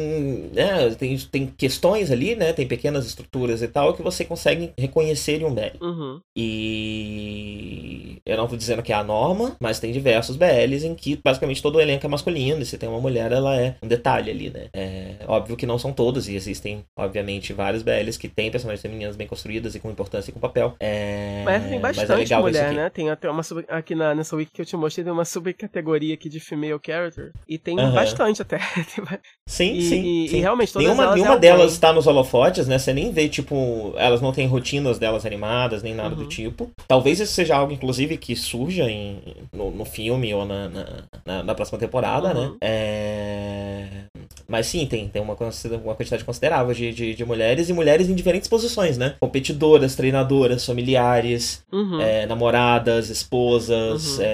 né? 0.53 0.91
tem, 0.99 1.17
tem 1.19 1.47
questões 1.47 2.11
ali, 2.11 2.37
né? 2.37 2.53
Tem 2.53 2.67
pequenas 2.67 3.07
estruturas 3.07 3.63
e 3.63 3.69
tal 3.69 3.95
que 3.95 4.03
você 4.03 4.25
consegue 4.25 4.73
reconhecer 4.79 5.41
em 5.41 5.45
um 5.45 5.55
BL. 5.55 5.77
Uhum. 5.81 6.21
E 6.37 8.19
eu 8.25 8.37
não 8.37 8.47
tô 8.47 8.57
dizendo 8.57 8.83
que 8.83 8.93
é 8.93 8.97
a 8.97 9.05
norma, 9.05 9.57
mas 9.61 9.81
tem 9.81 9.93
diversos 9.93 10.37
BLs 10.37 10.87
em 10.87 10.95
que 10.95 11.19
basicamente 11.23 11.63
todo 11.63 11.77
o 11.77 11.81
elenco 11.81 12.05
é 12.05 12.09
masculino 12.09 12.61
e 12.61 12.67
se 12.67 12.77
tem 12.77 12.89
uma 12.89 13.01
mulher, 13.01 13.33
ela 13.33 13.57
é 13.57 13.77
um 13.83 13.89
detalhe 13.89 14.31
ali, 14.31 14.51
né? 14.51 14.67
É 14.73 15.17
óbvio 15.27 15.57
que 15.57 15.67
não 15.67 15.79
são 15.79 15.93
todos 15.93 16.29
e 16.29 16.35
existem, 16.35 16.85
obviamente, 16.97 17.53
vários 17.53 17.83
BLs 17.83 18.19
que 18.19 18.29
têm 18.29 18.51
personagens 18.51 18.83
femininas 18.83 19.17
bem 19.17 19.27
construídas 19.27 19.75
e 19.75 19.81
com 19.81 19.91
importância 19.91 20.31
e 20.31 20.35
com 20.35 20.41
papel. 20.41 20.75
É... 20.81 21.43
Mas 21.45 21.65
tem 21.69 21.81
bastante 21.81 22.09
mas 22.09 22.31
é 22.31 22.39
mulher, 22.39 22.73
né? 22.73 22.91
Tem 22.91 23.11
até 23.11 23.31
uma 23.31 23.43
aqui 23.69 23.95
na, 23.95 24.15
nessa 24.15 24.37
wiki 24.37 24.53
que 24.53 24.63
eu 24.63 24.67
te 24.67 24.77
mostrei, 24.77 25.05
tem 25.05 25.13
uma 25.13 25.25
sub 25.25 25.46
subcategoria 25.47 26.15
aqui 26.15 26.29
de 26.29 26.41
female 26.41 26.79
character. 26.85 27.33
E 27.49 27.59
tem 27.59 27.79
uhum. 27.79 27.93
bastante 27.93 28.43
até. 28.43 28.59
sim, 29.47 29.75
e, 29.75 29.83
sim, 29.83 30.25
e, 30.25 30.29
sim. 30.29 30.37
E 30.37 30.41
realmente 30.41 30.73
todas 30.73 30.87
nenhuma, 30.87 31.05
elas 31.05 31.15
nenhuma 31.15 31.35
é 31.35 31.39
delas 31.39 31.73
está 31.73 31.93
nos 31.93 32.07
holofotes, 32.07 32.67
né? 32.67 32.79
Você 32.79 32.93
nem 32.93 33.13
vê, 33.13 33.29
tipo, 33.29 33.95
elas 33.97 34.21
não 34.21 34.33
têm 34.33 34.47
rotinas 34.47 34.99
delas 34.99 35.25
animadas, 35.25 35.83
nem 35.83 35.95
nada 35.95 36.15
uhum. 36.15 36.23
do 36.23 36.29
tipo. 36.29 36.71
Talvez 36.89 37.21
isso 37.21 37.33
seja 37.33 37.57
algo, 37.57 37.73
inclusive, 37.73 38.17
que 38.17 38.35
surja 38.35 38.91
em, 38.91 39.21
no, 39.53 39.71
no 39.71 39.85
filme 39.85 40.33
ou 40.35 40.45
na, 40.45 40.69
na, 40.69 40.87
na, 41.25 41.43
na 41.43 41.55
próxima 41.55 41.79
temporada, 41.79 42.35
né? 42.35 42.41
uhum. 42.41 42.51
né? 42.51 42.57
É... 42.61 43.87
Mas 44.49 44.67
sim, 44.67 44.87
tem, 44.87 45.09
tem 45.09 45.21
uma, 45.21 45.37
uma 45.83 45.95
quantidade 45.95 46.25
considerável 46.25 46.73
de, 46.73 46.93
de, 46.93 47.15
de, 47.15 47.25
mulheres 47.25 47.69
e 47.69 47.73
mulheres 47.73 48.09
em 48.09 48.15
diferentes 48.15 48.49
posições, 48.49 48.97
né? 48.97 49.17
Competidoras, 49.19 49.97
treinadoras, 49.97 50.65
familiares, 50.65 51.65
uhum. 51.73 52.01
é, 52.01 52.27
namoradas, 52.27 53.11
esposas, 53.11 54.19
uhum. 54.19 54.25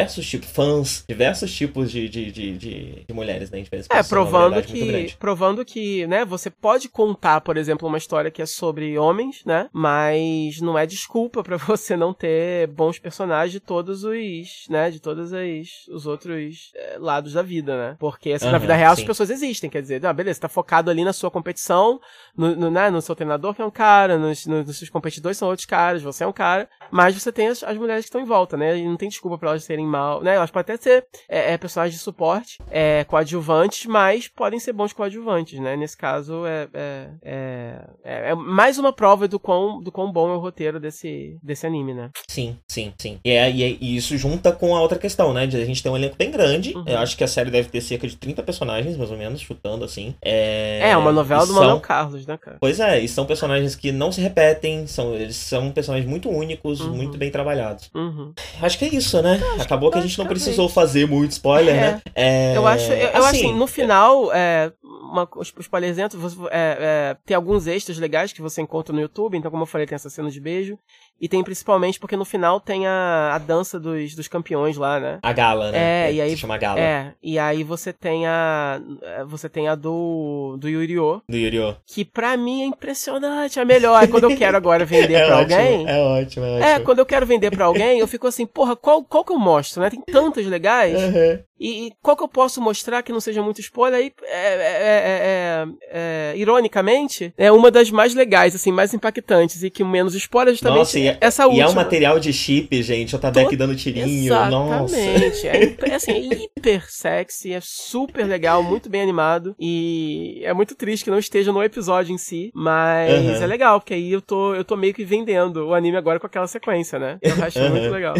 Diversos 0.00 0.26
tipos, 0.26 0.50
fãs, 0.50 1.04
diversos 1.08 1.54
tipos 1.54 1.90
de, 1.90 2.08
de, 2.08 2.32
de, 2.32 2.58
de, 2.58 3.04
de 3.06 3.14
mulheres, 3.14 3.50
né? 3.50 3.64
é, 3.90 4.02
provando 4.02 4.62
que, 4.62 5.14
provando 5.18 5.64
que, 5.64 6.06
né, 6.06 6.24
você 6.24 6.50
pode 6.50 6.88
contar, 6.88 7.40
por 7.40 7.56
exemplo, 7.56 7.88
uma 7.88 7.98
história 7.98 8.30
que 8.30 8.42
é 8.42 8.46
sobre 8.46 8.98
homens, 8.98 9.44
né? 9.44 9.68
Mas 9.72 10.60
não 10.60 10.78
é 10.78 10.86
desculpa 10.86 11.42
para 11.42 11.56
você 11.58 11.96
não 11.96 12.12
ter 12.12 12.66
bons 12.68 12.98
personagens 12.98 13.52
de 13.52 13.60
todos 13.60 14.04
os, 14.04 14.66
né? 14.68 14.90
De 14.90 15.00
todos 15.00 15.32
os, 15.32 15.88
os 15.88 16.06
outros 16.06 16.72
é, 16.74 16.96
lados 16.98 17.34
da 17.34 17.42
vida, 17.42 17.76
né? 17.76 17.96
Porque 17.98 18.32
assim, 18.32 18.46
uhum, 18.46 18.52
na 18.52 18.58
vida 18.58 18.74
real 18.74 18.92
as 18.92 19.02
pessoas 19.02 19.30
existem. 19.30 19.70
Quer 19.70 19.82
dizer, 19.82 20.04
ah, 20.06 20.12
beleza, 20.12 20.36
você 20.36 20.40
tá 20.42 20.48
focado 20.48 20.90
ali 20.90 21.04
na 21.04 21.12
sua 21.12 21.30
competição, 21.30 22.00
no, 22.36 22.56
no, 22.56 22.70
né, 22.70 22.90
no 22.90 23.02
seu 23.02 23.14
treinador 23.14 23.54
que 23.54 23.62
é 23.62 23.64
um 23.64 23.70
cara, 23.70 24.18
nos, 24.18 24.46
nos, 24.46 24.76
seus 24.76 24.90
competidores 24.90 25.36
são 25.36 25.48
outros 25.48 25.66
caras, 25.66 26.02
você 26.02 26.24
é 26.24 26.26
um 26.26 26.32
cara, 26.32 26.68
mas 26.90 27.14
você 27.14 27.32
tem 27.32 27.48
as, 27.48 27.62
as 27.62 27.76
mulheres 27.76 28.04
que 28.04 28.08
estão 28.08 28.20
em 28.20 28.24
volta, 28.24 28.56
né? 28.56 28.78
E 28.78 28.84
não 28.84 28.96
tem 28.96 29.08
desculpa 29.08 29.38
para 29.38 29.50
elas 29.50 29.64
serem 29.64 29.86
mal, 29.86 30.22
né? 30.22 30.34
Elas 30.34 30.50
podem 30.50 30.74
até 30.74 30.82
ser 30.82 31.06
é, 31.28 31.52
é, 31.52 31.58
personagens 31.58 31.96
de 31.96 32.02
suporte, 32.02 32.58
é, 32.70 33.04
coadjuvantes, 33.04 33.86
mas 33.86 34.28
podem 34.28 34.58
ser 34.58 34.72
bons 34.72 34.92
coadjuvantes, 34.92 35.58
né? 35.60 35.76
Nesse 35.76 35.96
caso, 35.96 36.46
é, 36.46 36.68
é, 36.72 37.10
é, 37.22 37.84
é, 38.04 38.30
é 38.30 38.34
mais 38.34 38.78
uma 38.78 38.92
prova 38.92 39.26
do 39.26 39.38
quão, 39.38 39.80
do 39.82 39.92
quão 39.92 40.12
bom 40.12 40.30
é 40.30 40.36
o 40.36 40.40
roteiro 40.40 40.78
desse, 40.78 41.38
desse 41.42 41.66
anime, 41.66 41.94
né? 41.94 42.10
Sim, 42.28 42.56
sim, 42.68 42.92
sim. 42.98 43.18
E, 43.24 43.30
é, 43.30 43.50
e, 43.50 43.78
e 43.80 43.96
isso 43.96 44.16
junta 44.16 44.52
com 44.52 44.76
a 44.76 44.80
outra 44.80 44.98
questão, 44.98 45.32
né? 45.32 45.46
De 45.46 45.56
a 45.56 45.64
gente 45.64 45.82
ter 45.82 45.88
um 45.88 45.96
elenco 45.96 46.16
bem 46.16 46.30
grande. 46.30 46.74
Uhum. 46.74 46.84
Eu 46.86 46.98
acho 46.98 47.16
que 47.16 47.24
a 47.24 47.28
série 47.28 47.50
deve 47.50 47.68
ter 47.68 47.80
cerca 47.80 48.06
de 48.06 48.16
30 48.16 48.42
personagens 48.42 48.60
personagens, 48.60 48.96
mais 48.96 49.10
ou 49.10 49.16
menos, 49.16 49.40
chutando 49.40 49.84
assim. 49.84 50.14
É, 50.22 50.90
é 50.90 50.96
uma 50.96 51.12
novela 51.12 51.42
do 51.42 51.52
são... 51.52 51.56
Manuel 51.56 51.80
Carlos, 51.80 52.26
né, 52.26 52.36
cara? 52.36 52.58
Pois 52.60 52.78
é, 52.80 53.00
e 53.00 53.08
são 53.08 53.26
personagens 53.26 53.74
que 53.74 53.90
não 53.90 54.12
se 54.12 54.20
repetem, 54.20 54.86
são, 54.86 55.14
eles 55.14 55.36
são 55.36 55.70
personagens 55.70 56.08
muito 56.08 56.28
únicos, 56.28 56.79
uhum. 56.82 56.94
muito 56.94 57.18
bem 57.18 57.30
trabalhados. 57.30 57.90
Uhum. 57.94 58.32
Acho 58.60 58.78
que 58.78 58.84
é 58.84 58.88
isso, 58.88 59.20
né? 59.22 59.40
Acabou 59.58 59.90
que 59.90 59.98
a 59.98 60.02
gente 60.02 60.18
não 60.18 60.26
precisou 60.26 60.68
fazer 60.68 61.06
muito 61.06 61.32
spoiler, 61.32 61.74
é. 61.74 61.80
né? 61.80 62.02
É... 62.14 62.56
Eu 62.56 62.66
acho, 62.66 62.90
eu, 62.92 63.08
eu 63.08 63.24
assim, 63.24 63.46
assim, 63.46 63.54
no 63.54 63.66
final, 63.66 64.32
é, 64.32 64.72
uma, 64.82 65.28
spoilerzento, 65.58 66.18
é, 66.50 66.76
é, 66.80 67.16
tem 67.24 67.34
alguns 67.36 67.66
extras 67.66 67.98
legais 67.98 68.32
que 68.32 68.42
você 68.42 68.62
encontra 68.62 68.94
no 68.94 69.00
YouTube, 69.00 69.36
então 69.36 69.50
como 69.50 69.62
eu 69.62 69.66
falei, 69.66 69.86
tem 69.86 69.96
essa 69.96 70.10
cena 70.10 70.30
de 70.30 70.40
beijo, 70.40 70.78
e 71.20 71.28
tem 71.28 71.44
principalmente 71.44 72.00
porque 72.00 72.16
no 72.16 72.24
final 72.24 72.58
tem 72.58 72.86
a, 72.86 73.32
a 73.34 73.38
dança 73.38 73.78
dos, 73.78 74.14
dos 74.14 74.26
campeões 74.26 74.76
lá, 74.76 74.98
né? 74.98 75.18
A 75.22 75.32
gala, 75.32 75.70
né? 75.70 76.08
É, 76.08 76.12
e 76.12 76.20
aí. 76.20 76.30
Se 76.30 76.38
chama 76.38 76.56
gala. 76.56 76.80
É, 76.80 77.12
e 77.22 77.38
aí 77.38 77.62
você 77.62 77.92
tem 77.92 78.26
a. 78.26 78.80
Você 79.26 79.48
tem 79.48 79.68
a 79.68 79.74
do. 79.74 80.56
Do 80.58 80.68
Yuri-O. 80.68 81.22
Do 81.28 81.36
Yuri-O. 81.36 81.76
Que 81.86 82.04
pra 82.04 82.36
mim 82.36 82.62
é 82.62 82.66
impressionante, 82.66 83.60
é 83.60 83.64
melhor. 83.64 84.08
Quando 84.08 84.30
eu 84.30 84.36
quero 84.36 84.56
agora 84.56 84.84
vender 84.84 85.14
é 85.14 85.26
pra 85.26 85.38
ótimo, 85.40 85.54
alguém. 85.58 85.88
É 85.88 85.98
ótimo, 85.98 86.46
é 86.46 86.50
ótimo. 86.52 86.64
É, 86.64 86.80
quando 86.80 86.98
eu 87.00 87.06
quero 87.06 87.26
vender 87.26 87.50
pra 87.50 87.66
alguém, 87.66 87.98
eu 87.98 88.08
fico 88.08 88.26
assim, 88.26 88.46
porra, 88.46 88.74
qual, 88.74 89.04
qual 89.04 89.24
que 89.24 89.32
eu 89.32 89.38
mostro, 89.38 89.82
né? 89.82 89.90
Tem 89.90 90.00
tantas 90.00 90.46
legais. 90.46 90.98
Uhum. 90.98 91.38
E, 91.60 91.88
e, 91.88 91.92
qual 92.02 92.16
que 92.16 92.22
eu 92.22 92.28
posso 92.28 92.58
mostrar 92.58 93.02
que 93.02 93.12
não 93.12 93.20
seja 93.20 93.42
muito 93.42 93.60
spoiler? 93.60 94.00
Aí, 94.00 94.12
é, 94.24 94.54
é, 94.54 95.66
é, 95.90 96.34
ironicamente, 96.36 97.34
é 97.36 97.52
uma 97.52 97.70
das 97.70 97.90
mais 97.90 98.14
legais, 98.14 98.54
assim, 98.54 98.72
mais 98.72 98.94
impactantes 98.94 99.62
e 99.62 99.68
que 99.68 99.84
menos 99.84 100.14
spoiler 100.14 100.54
justamente 100.54 100.78
Nossa, 100.78 100.98
e, 100.98 101.16
essa 101.20 101.44
última. 101.44 101.62
E 101.62 101.66
é 101.66 101.68
um 101.68 101.74
material 101.74 102.18
de 102.18 102.32
chip, 102.32 102.82
gente. 102.82 103.14
O 103.14 103.18
Tabeck 103.18 103.54
dando 103.56 103.76
tirinho. 103.76 104.32
Exatamente. 104.32 105.46
É, 105.46 105.76
é, 105.90 105.94
assim, 105.94 106.30
hiper 106.32 106.90
sexy, 106.90 107.52
é 107.52 107.60
super 107.62 108.24
legal, 108.26 108.62
muito 108.62 108.88
bem 108.88 109.02
animado. 109.02 109.54
E 109.60 110.40
é 110.44 110.54
muito 110.54 110.74
triste 110.74 111.04
que 111.04 111.10
não 111.10 111.18
esteja 111.18 111.52
no 111.52 111.62
episódio 111.62 112.14
em 112.14 112.18
si. 112.18 112.50
Mas 112.54 113.12
uhum. 113.12 113.34
é 113.34 113.46
legal, 113.46 113.80
porque 113.80 113.92
aí 113.92 114.10
eu 114.10 114.22
tô, 114.22 114.54
eu 114.54 114.64
tô 114.64 114.76
meio 114.76 114.94
que 114.94 115.04
vendendo 115.04 115.66
o 115.66 115.74
anime 115.74 115.98
agora 115.98 116.18
com 116.18 116.26
aquela 116.26 116.46
sequência, 116.46 116.98
né? 116.98 117.18
Eu 117.20 117.44
acho 117.44 117.58
uhum. 117.58 117.70
muito 117.70 117.90
legal. 117.90 118.14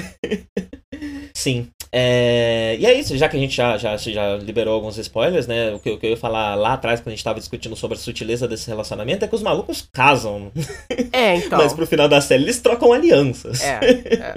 Sim. 1.32 1.68
É... 1.92 2.76
E 2.78 2.86
é 2.86 2.94
isso, 2.94 3.16
já 3.16 3.28
que 3.28 3.36
a 3.36 3.40
gente 3.40 3.54
já, 3.54 3.76
já, 3.76 3.96
já 3.96 4.36
liberou 4.36 4.74
alguns 4.74 4.96
spoilers, 4.98 5.46
né? 5.46 5.74
O 5.74 5.80
que, 5.80 5.90
o 5.90 5.98
que 5.98 6.06
eu 6.06 6.10
ia 6.10 6.16
falar 6.16 6.54
lá 6.54 6.74
atrás, 6.74 7.00
quando 7.00 7.08
a 7.08 7.10
gente 7.10 7.24
tava 7.24 7.38
discutindo 7.38 7.74
sobre 7.74 7.96
a 7.96 8.00
sutileza 8.00 8.46
desse 8.46 8.68
relacionamento, 8.68 9.24
é 9.24 9.28
que 9.28 9.34
os 9.34 9.42
malucos 9.42 9.88
casam. 9.92 10.52
É, 11.12 11.36
então. 11.36 11.58
Mas 11.58 11.72
pro 11.72 11.86
final 11.86 12.08
da 12.08 12.20
série 12.20 12.44
eles 12.44 12.60
trocam 12.60 12.92
alianças. 12.92 13.60
É. 13.62 13.80
é. 14.14 14.34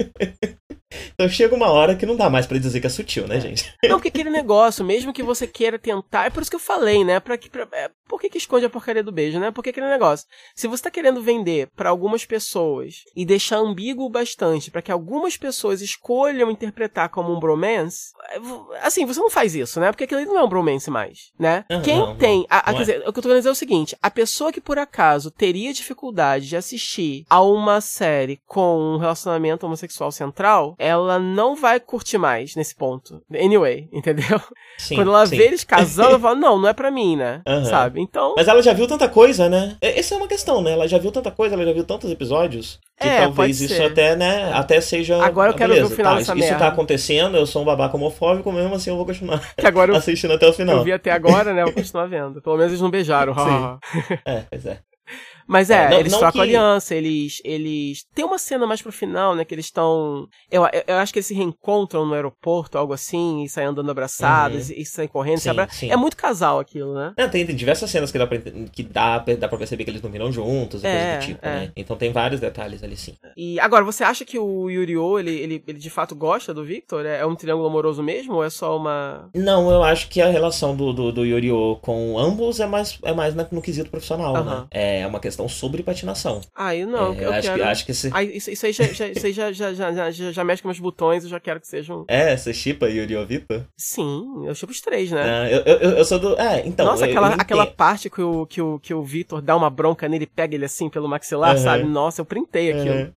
Então 1.14 1.28
chega 1.28 1.54
uma 1.54 1.70
hora 1.70 1.94
que 1.94 2.06
não 2.06 2.16
dá 2.16 2.30
mais 2.30 2.46
para 2.46 2.58
dizer 2.58 2.80
que 2.80 2.86
é 2.86 2.90
sutil, 2.90 3.26
né, 3.26 3.36
é. 3.36 3.40
gente? 3.40 3.72
Não, 3.84 3.96
porque 3.96 4.08
aquele 4.08 4.30
negócio, 4.30 4.84
mesmo 4.84 5.12
que 5.12 5.22
você 5.22 5.46
queira 5.46 5.78
tentar, 5.78 6.26
é 6.26 6.30
por 6.30 6.42
isso 6.42 6.50
que 6.50 6.56
eu 6.56 6.60
falei, 6.60 7.04
né? 7.04 7.20
Pra, 7.20 7.36
pra, 7.38 7.68
é, 7.72 7.90
por 8.08 8.20
que, 8.20 8.28
que 8.28 8.38
esconde 8.38 8.66
a 8.66 8.70
porcaria 8.70 9.02
do 9.02 9.12
beijo, 9.12 9.38
né? 9.38 9.50
Porque 9.50 9.70
aquele 9.70 9.88
negócio. 9.88 10.26
Se 10.54 10.68
você 10.68 10.82
tá 10.82 10.90
querendo 10.90 11.22
vender 11.22 11.68
para 11.74 11.90
algumas 11.90 12.24
pessoas 12.24 13.04
e 13.14 13.24
deixar 13.24 13.58
ambíguo 13.58 14.08
bastante 14.08 14.70
para 14.70 14.82
que 14.82 14.92
algumas 14.92 15.36
pessoas 15.36 15.80
escolham 15.80 16.50
interpretar 16.50 17.08
como 17.08 17.34
um 17.34 17.40
bromance, 17.40 18.12
é, 18.30 18.86
assim, 18.86 19.04
você 19.06 19.20
não 19.20 19.30
faz 19.30 19.54
isso, 19.54 19.80
né? 19.80 19.90
Porque 19.90 20.04
aquilo 20.04 20.24
não 20.24 20.38
é 20.38 20.44
um 20.44 20.48
bromance 20.48 20.90
mais, 20.90 21.32
né? 21.38 21.64
Uhum, 21.70 21.82
Quem 21.82 21.98
não, 21.98 22.16
tem. 22.16 22.46
A, 22.48 22.58
a, 22.58 22.72
quer 22.72 22.76
é. 22.76 22.78
dizer, 22.80 22.98
o 23.08 23.12
que 23.12 23.18
eu 23.18 23.22
tô 23.22 23.22
querendo 23.22 23.38
dizer 23.38 23.48
é 23.48 23.52
o 23.52 23.56
seguinte: 23.56 23.96
a 24.02 24.10
pessoa 24.10 24.52
que 24.52 24.60
por 24.60 24.78
acaso 24.78 25.30
teria 25.30 25.72
dificuldade 25.72 26.48
de 26.48 26.56
assistir 26.56 27.24
a 27.28 27.40
uma 27.42 27.80
série 27.80 28.40
com 28.46 28.94
um 28.94 28.98
relacionamento 28.98 29.66
homossexual 29.66 30.12
central, 30.12 30.74
ela 30.78 31.18
não 31.18 31.54
vai 31.54 31.80
curtir 31.80 32.18
mais 32.18 32.54
nesse 32.54 32.74
ponto. 32.74 33.22
Anyway, 33.32 33.88
entendeu? 33.92 34.40
Sim, 34.78 34.96
Quando 34.96 35.10
ela 35.10 35.26
sim. 35.26 35.36
vê 35.36 35.46
eles 35.46 35.64
casando, 35.64 36.10
ela 36.10 36.18
fala, 36.20 36.34
não, 36.34 36.58
não 36.58 36.68
é 36.68 36.72
pra 36.72 36.90
mim, 36.90 37.16
né? 37.16 37.42
Uhum. 37.46 37.64
Sabe? 37.64 37.93
Então. 38.00 38.34
Mas 38.36 38.48
ela 38.48 38.62
já 38.62 38.72
viu 38.72 38.86
tanta 38.86 39.08
coisa, 39.08 39.48
né? 39.48 39.76
Essa 39.80 40.14
é 40.14 40.18
uma 40.18 40.28
questão, 40.28 40.62
né? 40.62 40.72
Ela 40.72 40.88
já 40.88 40.98
viu 40.98 41.10
tanta 41.10 41.30
coisa, 41.30 41.54
ela 41.54 41.64
já 41.64 41.72
viu 41.72 41.84
tantos 41.84 42.10
episódios. 42.10 42.78
Que 42.98 43.08
é, 43.08 43.20
talvez 43.22 43.60
isso 43.60 43.82
até, 43.82 44.14
né, 44.14 44.52
até 44.52 44.80
seja. 44.80 45.22
Agora 45.22 45.50
eu 45.50 45.54
quero 45.54 45.72
beleza, 45.72 45.88
ver 45.88 45.94
o 45.94 45.96
final 45.96 46.12
tá, 46.12 46.18
dessa 46.18 46.32
Isso 46.32 46.40
merda. 46.40 46.58
tá 46.58 46.68
acontecendo, 46.68 47.36
eu 47.36 47.46
sou 47.46 47.62
um 47.62 47.64
babaca 47.64 47.96
homofóbico, 47.96 48.52
mesmo 48.52 48.74
assim 48.74 48.90
eu 48.90 48.96
vou 48.96 49.04
continuar 49.04 49.40
que 49.58 49.66
agora 49.66 49.92
eu, 49.92 49.96
assistindo 49.96 50.32
até 50.32 50.46
o 50.46 50.52
final. 50.52 50.76
Eu 50.76 50.84
vi 50.84 50.92
até 50.92 51.10
agora, 51.10 51.52
né? 51.52 51.62
Eu 51.62 51.66
vou 51.66 51.74
continuar 51.74 52.06
vendo. 52.06 52.40
Pelo 52.40 52.56
menos 52.56 52.70
eles 52.70 52.80
não 52.80 52.90
beijaram. 52.90 53.34
É, 54.24 54.44
pois 54.48 54.66
é. 54.66 54.78
Mas 55.46 55.70
é, 55.70 55.84
É, 55.84 55.90
não- 55.90 55.98
eles 56.00 56.12
não 56.12 56.18
trocam 56.20 56.32
que- 56.40 56.48
aliança, 56.48 56.94
eles. 56.94 57.40
eles. 57.44 58.04
Tem 58.14 58.24
uma 58.24 58.38
cena 58.38 58.66
mais 58.66 58.80
pro 58.80 58.92
final, 58.92 59.34
né? 59.34 59.44
Que 59.44 59.54
eles 59.54 59.66
estão. 59.66 60.26
Eu, 60.50 60.62
eu, 60.86 60.96
acho 60.96 61.12
que 61.12 61.18
eles 61.18 61.26
se 61.26 61.34
reencontram 61.34 62.04
no 62.06 62.14
aeroporto, 62.14 62.78
algo 62.78 62.92
assim, 62.92 63.42
e 63.42 63.48
saem 63.48 63.68
andando 63.68 63.90
abraçados, 63.90 64.70
e, 64.70 64.80
e 64.80 64.86
saem 64.86 65.08
correndo, 65.08 65.38
se 65.38 65.48
Uhum. 65.48 65.54
Sim, 65.54 65.60
abra... 65.60 65.72
sim. 65.72 65.90
É 65.90 65.96
muito 65.96 66.16
casal 66.16 66.58
aquilo, 66.58 66.94
né? 66.94 67.12
Não, 67.18 67.28
tem, 67.28 67.44
tem 67.46 67.54
diversas 67.54 67.90
cenas 67.90 68.10
que 68.12 68.18
dá 68.18 68.26
pra, 68.26 68.38
que 68.38 68.82
dá, 68.82 69.18
dá 69.18 69.48
pra 69.48 69.58
perceber 69.58 69.84
que 69.84 69.90
eles 69.90 70.02
não 70.02 70.10
viram 70.10 70.30
juntos 70.32 70.82
e 70.82 70.86
É, 70.86 70.90
coisa 70.90 71.18
do 71.18 71.26
tipo, 71.26 71.46
é. 71.46 71.50
né? 71.60 71.72
Então 71.76 71.96
tem 71.96 72.12
vários 72.12 72.40
detalhes 72.40 72.82
ali 72.82 72.96
sim. 72.96 73.14
E 73.36 73.58
agora, 73.60 73.84
você 73.84 74.04
acha 74.04 74.24
que 74.24 74.38
o 74.38 74.70
Yuri-O, 74.70 75.18
ele, 75.18 75.30
ele, 75.32 75.64
ele 75.66 75.78
de 75.78 75.90
fato 75.90 76.14
gosta 76.14 76.54
do 76.54 76.64
Victor? 76.64 77.04
É 77.06 77.14
é 77.24 77.26
um 77.26 77.34
triângulo 77.34 77.68
amoroso 77.68 78.02
mesmo? 78.02 78.34
Ou 78.34 78.44
é 78.44 78.50
só 78.50 78.76
uma. 78.76 79.30
Não, 79.34 79.70
eu 79.70 79.82
acho 79.82 80.08
que 80.08 80.20
a 80.20 80.28
relação 80.28 80.76
do, 80.76 80.92
do, 80.92 81.10
do 81.12 81.24
Yorio 81.24 81.78
com 81.80 82.18
ambos 82.18 82.60
é 82.60 82.66
mais, 82.66 82.98
é 83.02 83.12
mais 83.12 83.34
no 83.50 83.62
quesito 83.62 83.88
profissional, 83.90 84.32
né? 84.34 84.40
Aham. 84.40 84.66
É 84.70 85.06
uma 85.06 85.20
questão 85.20 85.33
sobre 85.48 85.82
patinação. 85.82 86.40
Ah, 86.54 86.74
eu 86.74 86.86
não, 86.86 87.12
É, 87.14 87.24
eu 87.24 87.32
acho, 87.32 87.42
quero. 87.42 87.62
que, 87.62 87.68
acho 87.68 87.84
que 87.86 87.90
esse... 87.92 88.10
Ah, 88.12 88.22
isso, 88.22 88.50
isso 88.50 88.66
aí, 88.66 88.72
já, 88.72 88.84
já, 88.84 89.08
isso 89.08 89.26
aí 89.26 89.32
já, 89.32 89.52
já, 89.52 89.72
já, 89.74 90.10
já, 90.10 90.32
já, 90.32 90.44
mexe 90.44 90.62
com 90.62 90.68
meus 90.68 90.78
botões, 90.78 91.24
eu 91.24 91.30
já 91.30 91.40
quero 91.40 91.60
que 91.60 91.66
sejam. 91.66 92.04
É, 92.08 92.36
você 92.36 92.52
chipa 92.54 92.88
Yorio 92.88 93.26
Vitor? 93.26 93.64
Sim, 93.76 94.44
eu 94.46 94.54
chupo 94.54 94.72
os 94.72 94.80
três, 94.80 95.10
né? 95.10 95.22
Ah, 95.22 95.50
eu, 95.50 95.60
eu, 95.62 95.90
eu 95.98 96.04
sou 96.04 96.18
do. 96.18 96.38
É, 96.40 96.66
então. 96.66 96.86
Nossa, 96.86 97.04
aquela, 97.04 97.32
eu 97.32 97.40
aquela 97.40 97.66
parte 97.66 98.08
que 98.08 98.22
o, 98.22 98.46
que, 98.46 98.60
o, 98.60 98.78
que 98.78 98.94
o 98.94 99.02
Vitor 99.02 99.40
dá 99.42 99.56
uma 99.56 99.70
bronca 99.70 100.08
nele 100.08 100.24
e 100.24 100.26
pega 100.26 100.54
ele 100.54 100.64
assim 100.64 100.88
pelo 100.88 101.08
maxilar, 101.08 101.50
Aham. 101.52 101.58
sabe? 101.58 101.84
Nossa, 101.84 102.20
eu 102.20 102.24
printei 102.24 102.72
aquilo. 102.72 102.94
É. 102.94 103.10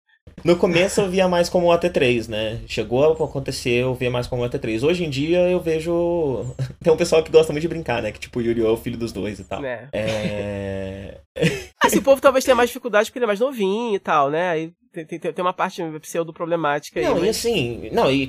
No 0.45 0.57
começo 0.57 1.01
eu 1.01 1.09
via 1.09 1.27
mais 1.27 1.49
como 1.49 1.67
o 1.67 1.71
AT3, 1.71 2.29
né? 2.29 2.61
Chegou 2.67 3.05
a 3.05 3.25
acontecer, 3.25 3.83
eu 3.83 3.95
via 3.95 4.11
mais 4.11 4.27
como 4.27 4.43
o 4.43 4.49
AT3. 4.49 4.83
Hoje 4.83 5.05
em 5.05 5.11
dia 5.11 5.41
eu 5.49 5.61
vejo. 5.61 6.55
Tem 6.83 6.93
um 6.93 6.97
pessoal 6.97 7.23
que 7.23 7.33
gosta 7.33 7.53
muito 7.53 7.63
de 7.63 7.69
brincar, 7.69 8.03
né? 8.03 8.13
Que 8.13 8.21
tipo, 8.21 8.39
o 8.39 8.43
Yuri 8.43 8.65
é 8.65 8.69
o 8.69 8.77
filho 8.77 8.97
dos 8.97 9.13
dois 9.13 9.41
e 9.41 9.45
tal. 9.45 9.61
Né? 9.61 9.89
É. 9.93 11.19
Assim, 11.83 11.99
o 11.99 12.03
povo 12.03 12.21
talvez 12.21 12.45
tenha 12.45 12.55
mais 12.55 12.69
dificuldade 12.69 13.09
porque 13.09 13.19
ele 13.19 13.25
é 13.25 13.27
mais 13.27 13.41
novinho 13.41 13.95
e 13.95 13.99
tal, 13.99 14.31
né? 14.31 14.51
Aí 14.51 14.73
tem, 15.05 15.19
tem, 15.19 15.33
tem 15.33 15.45
uma 15.45 15.53
parte 15.53 15.83
pseudo-problemática 16.01 17.01
aí. 17.01 17.07
Não, 17.07 17.19
e 17.19 17.21
mas- 17.27 17.37
assim, 17.39 17.89
não, 17.93 18.11
e 18.11 18.29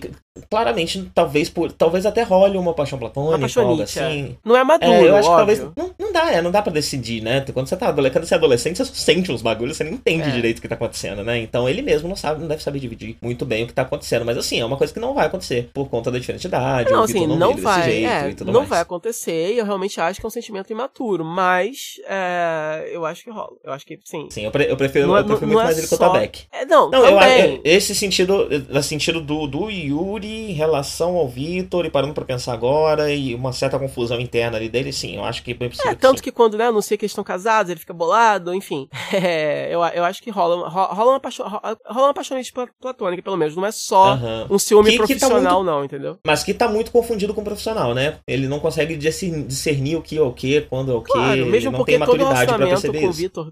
claramente, 0.50 1.10
talvez 1.14 1.50
por. 1.50 1.72
Talvez 1.72 2.06
até 2.06 2.24
role 2.24 2.58
uma 2.58 2.74
paixão 2.74 2.98
platônica, 3.00 3.38
Uma 3.38 3.64
algo 3.70 3.82
assim. 3.82 4.38
Não 4.44 4.56
é 4.56 4.64
maduro, 4.64 4.92
É, 4.92 5.10
eu 5.10 5.16
acho 5.16 5.30
óbvio. 5.30 5.56
que 5.56 5.62
talvez. 5.62 5.76
Não, 5.78 5.96
não 6.08 6.14
dá, 6.14 6.32
é, 6.32 6.42
não 6.42 6.52
dá 6.52 6.62
pra 6.62 6.72
decidir, 6.72 7.22
né? 7.22 7.44
Quando 7.54 7.68
você 7.68 7.76
tá 7.78 7.88
adolescente, 7.90 8.26
você 8.28 8.34
é 8.34 8.38
adolescente, 8.38 8.78
você 8.78 8.86
só 8.86 8.94
sente 8.94 9.32
uns 9.32 9.42
bagulhos, 9.42 9.78
você 9.78 9.84
não 9.84 9.92
entende 9.94 10.28
É. 10.28 10.32
direito 10.32 10.60
o 10.60 10.62
que 10.62 10.68
tá 10.68 10.76
acontecendo, 10.76 11.24
né? 11.24 11.38
Então 11.40 11.68
ele 11.68 11.82
mesmo 11.82 12.08
não 12.08 12.16
sabe, 12.16 12.42
não 12.42 12.48
deve 12.48 12.62
saber 12.64 12.80
dividir 12.80 13.18
muito 13.22 13.46
bem 13.46 13.64
o 13.64 13.68
que 13.68 13.74
tá 13.74 13.82
acontecendo. 13.84 14.26
Mas 14.26 14.38
assim, 14.38 14.60
é 14.60 14.66
uma 14.66 14.78
coisa 14.78 14.94
que 14.94 15.00
não 15.00 15.14
vai 15.14 15.26
acontecer 15.28 15.70
por 15.74 15.90
conta 15.90 16.12
da 16.12 16.20
diferente 16.20 16.46
idade, 16.48 16.92
Não, 16.92 17.02
o 17.02 17.04
assim, 17.04 17.26
não, 17.28 17.36
não 17.36 17.56
vai, 17.58 17.78
desse 17.78 17.92
jeito 17.92 18.10
é, 18.10 18.30
e 18.30 18.36
tudo 18.36 18.52
não 18.52 18.60
mais. 18.62 18.70
vai 18.70 18.80
acontecer 18.82 19.54
e 19.54 19.58
eu 19.58 19.66
realmente 19.66 20.00
acho 20.00 20.20
que 20.20 20.26
é 20.26 20.28
um 20.28 20.32
sentimento 20.32 20.72
imaturo, 20.72 21.24
mas 21.26 21.96
é, 22.08 22.90
eu 22.92 23.06
acho 23.06 23.24
que 23.24 23.30
rola. 23.30 23.56
Eu 23.64 23.72
acho 23.74 23.86
que 23.86 24.00
sim. 24.06 24.28
Sim, 24.30 24.46
eu, 24.46 24.52
pre- 24.52 24.70
eu 24.70 24.78
prefiro, 24.78 25.08
Não 25.08 25.18
é- 25.18 25.22
eu 25.22 25.26
prefiro 25.26 25.48
não 25.48 25.54
muito 25.54 25.62
é 25.62 25.66
mais 25.66 25.78
ele 25.78 25.88
que 25.88 25.94
o 25.94 25.98
só- 25.98 26.10
Tabeck. 26.12 26.46
É, 26.52 26.57
não, 26.66 26.90
Não, 26.90 27.06
eu, 27.06 27.20
também. 27.20 27.56
eu- 27.56 27.62
esse 27.64 27.94
sentido, 27.96 28.48
no 28.70 28.84
sentido 28.84 29.22
do, 29.22 29.46
do 29.48 29.70
Yuri 29.70 30.52
em 30.52 30.54
relação 30.54 31.16
ao 31.16 31.28
Vitor, 31.28 31.86
e 31.86 31.90
parando 31.90 32.14
pra 32.14 32.26
pensar 32.26 32.54
agora, 32.54 33.14
e 33.14 33.34
uma 33.36 33.52
certa 33.54 33.78
confusão 33.80 34.20
interna 34.20 34.58
ali 34.58 34.70
dele, 34.70 34.92
sim, 34.94 35.16
eu 35.16 35.24
acho 35.24 35.44
que 35.44 35.52
é 35.52 35.54
bem 35.54 35.70
possível. 35.70 35.92
É, 35.92 35.96
tanto 35.96 36.22
que 36.24 36.32
quando, 36.32 36.58
né, 36.58 36.66
anuncia 36.68 36.98
que 36.98 37.04
eles 37.06 37.12
estão 37.12 37.24
casados, 37.24 37.70
ele 37.70 37.80
fica 37.80 37.94
bolado, 37.94 38.54
enfim. 38.54 38.88
É, 39.28 39.74
eu, 39.74 39.80
eu 39.84 40.04
acho 40.04 40.22
que 40.22 40.30
rola, 40.30 40.68
ro- 40.70 40.94
rola, 40.94 41.12
uma 41.14 41.20
paixão, 41.20 41.48
ro- 41.48 41.60
rola 41.88 42.08
uma 42.08 42.14
pla- 42.14 42.68
platônica, 42.80 43.24
pelo 43.24 43.36
menos. 43.38 43.56
Não 43.56 43.66
é 43.66 43.72
só 43.72 44.12
Aham. 44.14 44.48
um 44.50 44.60
ciúme 44.60 44.86
Que- 44.86 44.92
que 44.92 45.16
tá 45.16 45.28
profissional, 45.28 45.64
não, 45.64 45.84
entendeu? 45.84 46.18
Mas 46.26 46.44
que 46.44 46.54
tá 46.54 46.68
muito 46.68 46.92
confundido 46.92 47.34
com 47.34 47.42
o 47.42 47.44
profissional, 47.44 47.94
né? 47.94 48.18
Ele 48.28 48.48
não 48.48 48.60
consegue 48.60 48.96
discernir, 48.96 49.96
o 49.96 50.02
que 50.02 50.18
é 50.18 50.22
o 50.22 50.32
que, 50.32 50.62
quando 50.62 50.92
é 50.92 50.96
o 50.96 51.02
que, 51.02 51.12
Claro, 51.12 51.34
ele 51.42 51.46
mesmo 51.50 51.72
não 51.72 51.80
porque 51.80 51.94
tem 51.94 52.00
todo 52.00 52.20
maturidade 52.20 52.46
pra 52.46 52.58
relacionamento 52.58 52.82
perceber 52.82 53.30
com 53.30 53.42
o 53.42 53.52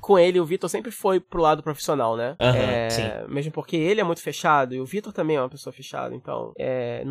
com 0.00 0.18
ele, 0.18 0.40
o 0.40 0.44
Vitor 0.44 0.68
sempre 0.68 0.90
foi 0.90 1.20
pro 1.20 1.40
lado 1.40 1.62
profissional, 1.62 2.16
né? 2.16 2.34
Aham, 2.40 2.56
É. 2.56 3.24
Mesmo 3.28 3.52
porque 3.52 3.76
ele 3.76 4.00
é 4.00 4.04
muito 4.04 4.22
fechado 4.22 4.74
e 4.74 4.80
o 4.80 4.84
Vitor 4.84 5.12
também 5.12 5.36
é 5.36 5.40
uma 5.40 5.48
pessoa 5.48 5.72
fechada, 5.72 6.14
então, 6.14 6.52
é, 6.58 7.02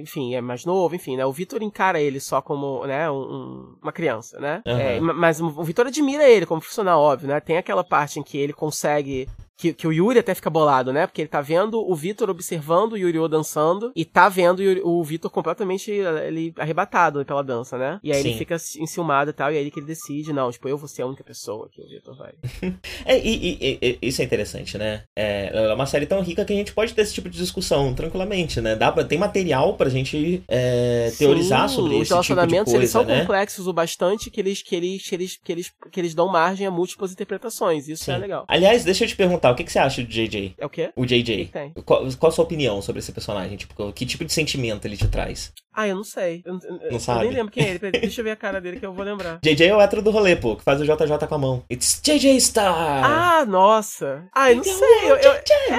enfim, 0.00 0.34
é 0.34 0.40
mais 0.40 0.64
novo, 0.64 0.94
enfim, 0.94 1.16
né? 1.16 1.24
O 1.26 1.32
Vitor 1.32 1.62
encara 1.62 2.00
ele 2.00 2.18
só 2.20 2.40
como, 2.40 2.84
né, 2.86 3.10
um- 3.10 3.14
um- 3.16 3.76
uma 3.82 3.92
criança, 3.92 4.40
né? 4.40 4.62
Aham. 4.66 4.80
É, 4.80 5.00
ma- 5.00 5.12
mas 5.12 5.40
o 5.40 5.50
Vitor 5.62 5.86
admira 5.86 6.28
ele 6.28 6.46
como 6.46 6.60
profissional, 6.60 7.00
óbvio, 7.00 7.28
né? 7.28 7.38
Tem 7.40 7.56
aquela 7.56 7.84
parte 7.84 8.18
em 8.18 8.22
que 8.22 8.38
ele 8.38 8.52
consegue 8.52 9.28
que, 9.56 9.72
que 9.72 9.86
o 9.86 9.92
Yuri 9.92 10.18
até 10.18 10.34
fica 10.34 10.50
bolado, 10.50 10.92
né? 10.92 11.06
Porque 11.06 11.22
ele 11.22 11.28
tá 11.28 11.40
vendo 11.40 11.80
o 11.80 11.94
Vitor 11.94 12.28
observando 12.30 12.92
o 12.92 12.96
Yuri 12.98 13.16
dançando 13.28 13.90
e 13.96 14.04
tá 14.04 14.28
vendo 14.28 14.60
o, 14.84 15.00
o 15.00 15.04
Vitor 15.04 15.30
completamente 15.30 15.90
ele, 15.90 16.52
arrebatado 16.58 17.24
pela 17.24 17.42
dança, 17.42 17.78
né? 17.78 17.98
E 18.02 18.12
aí 18.12 18.20
ele 18.20 18.32
Sim. 18.32 18.38
fica 18.38 18.56
enciumado 18.78 19.30
e 19.30 19.32
tal, 19.32 19.52
e 19.52 19.56
aí 19.56 19.70
que 19.70 19.80
ele 19.80 19.86
decide, 19.86 20.32
não, 20.32 20.50
tipo, 20.50 20.68
eu 20.68 20.76
vou 20.76 20.86
ser 20.88 21.02
a 21.02 21.06
única 21.06 21.24
pessoa 21.24 21.68
que 21.70 21.80
o 21.80 21.88
Vitor 21.88 22.16
vai. 22.16 22.32
É, 23.04 23.18
e, 23.18 23.56
e- 23.60 23.78
e- 23.80 23.98
isso 24.02 24.20
é 24.20 24.24
interessante, 24.24 24.76
né? 24.76 25.04
É, 25.16 25.50
é 25.70 25.74
uma 25.74 25.86
série 25.86 26.06
tão 26.06 26.20
rica 26.20 26.44
que 26.44 26.52
a 26.52 26.56
gente 26.56 26.72
pode 26.72 26.92
ter 26.92 27.02
esse 27.02 27.14
tipo 27.14 27.28
de 27.28 27.38
discussão 27.38 27.94
tranquilamente, 27.94 28.60
né? 28.60 28.74
Dá 28.74 28.90
pra, 28.90 29.04
tem 29.04 29.16
material 29.18 29.74
pra 29.74 29.88
gente 29.88 30.42
é, 30.48 31.12
teorizar 31.16 31.68
Sim, 31.68 31.76
sobre 31.76 31.94
os 31.94 32.00
esse 32.02 32.08
tipo 32.08 32.08
de 32.08 32.12
relacionamentos 32.14 32.74
eles 32.74 32.92
coisa, 32.92 32.92
são 32.92 33.04
né? 33.04 33.20
complexos 33.20 33.66
o 33.66 33.72
bastante 33.72 34.30
que 34.30 34.40
eles, 34.40 34.62
que 34.62 34.74
eles, 34.74 35.08
que 35.08 35.14
eles, 35.14 35.36
que 35.42 35.52
eles, 35.52 35.72
que 35.92 36.00
eles 36.00 36.14
dão 36.14 36.28
margem 36.28 36.66
a 36.66 36.70
múltiplas 36.70 37.12
interpretações. 37.12 37.88
Isso 37.88 38.10
é 38.10 38.14
Sim. 38.14 38.20
legal. 38.20 38.44
Aliás, 38.48 38.84
deixa 38.84 39.04
eu 39.04 39.08
te 39.08 39.16
perguntar, 39.16 39.45
o 39.50 39.54
que, 39.54 39.64
que 39.64 39.72
você 39.72 39.78
acha 39.78 40.02
do 40.02 40.08
JJ? 40.08 40.54
É 40.58 40.66
o 40.66 40.68
quê? 40.70 40.90
O 40.96 41.04
JJ. 41.06 41.46
que 41.46 41.72
que? 41.74 41.82
Qual, 41.82 42.06
qual 42.18 42.30
a 42.30 42.32
sua 42.34 42.44
opinião 42.44 42.80
sobre 42.82 43.00
esse 43.00 43.12
personagem? 43.12 43.56
Tipo, 43.56 43.92
que 43.92 44.04
tipo 44.06 44.24
de 44.24 44.32
sentimento 44.32 44.84
ele 44.86 44.96
te 44.96 45.08
traz? 45.08 45.52
Ah, 45.74 45.86
eu 45.86 45.94
não 45.96 46.04
sei. 46.04 46.42
Eu, 46.44 46.58
eu- 46.62 46.80
eu 46.92 47.00
sabe? 47.00 47.24
nem 47.26 47.34
lembro 47.34 47.52
quem 47.52 47.64
é 47.64 47.70
ele. 47.70 47.78
Deixa 47.92 48.20
eu 48.20 48.24
ver 48.24 48.30
a 48.30 48.36
cara 48.36 48.60
dele 48.60 48.78
que 48.80 48.86
eu 48.86 48.92
vou 48.94 49.04
lembrar. 49.04 49.38
JJ 49.42 49.66
é 49.68 49.74
o 49.76 49.80
hétero 49.80 50.00
do 50.02 50.10
rolê, 50.10 50.34
pô, 50.36 50.56
que 50.56 50.62
faz 50.64 50.80
o 50.80 50.84
JJ 50.84 51.26
com 51.28 51.34
a 51.34 51.38
mão. 51.38 51.64
It's 51.70 52.00
JJ 52.02 52.40
Star! 52.40 53.04
Ah, 53.04 53.44
nossa. 53.44 54.26
Ah, 54.34 54.50
eu 54.50 54.56
não 54.56 54.62
Então, 54.62 54.78
sei. 54.78 55.10
Eu, 55.10 55.16
eu- 55.16 55.32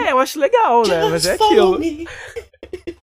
é, 0.08 0.12
eu 0.12 0.20
acho 0.20 0.40
legal, 0.40 0.86
né? 0.88 1.10
Mas 1.10 1.26
é 1.26 1.34
aquilo. 1.34 1.80
me. 1.80 2.06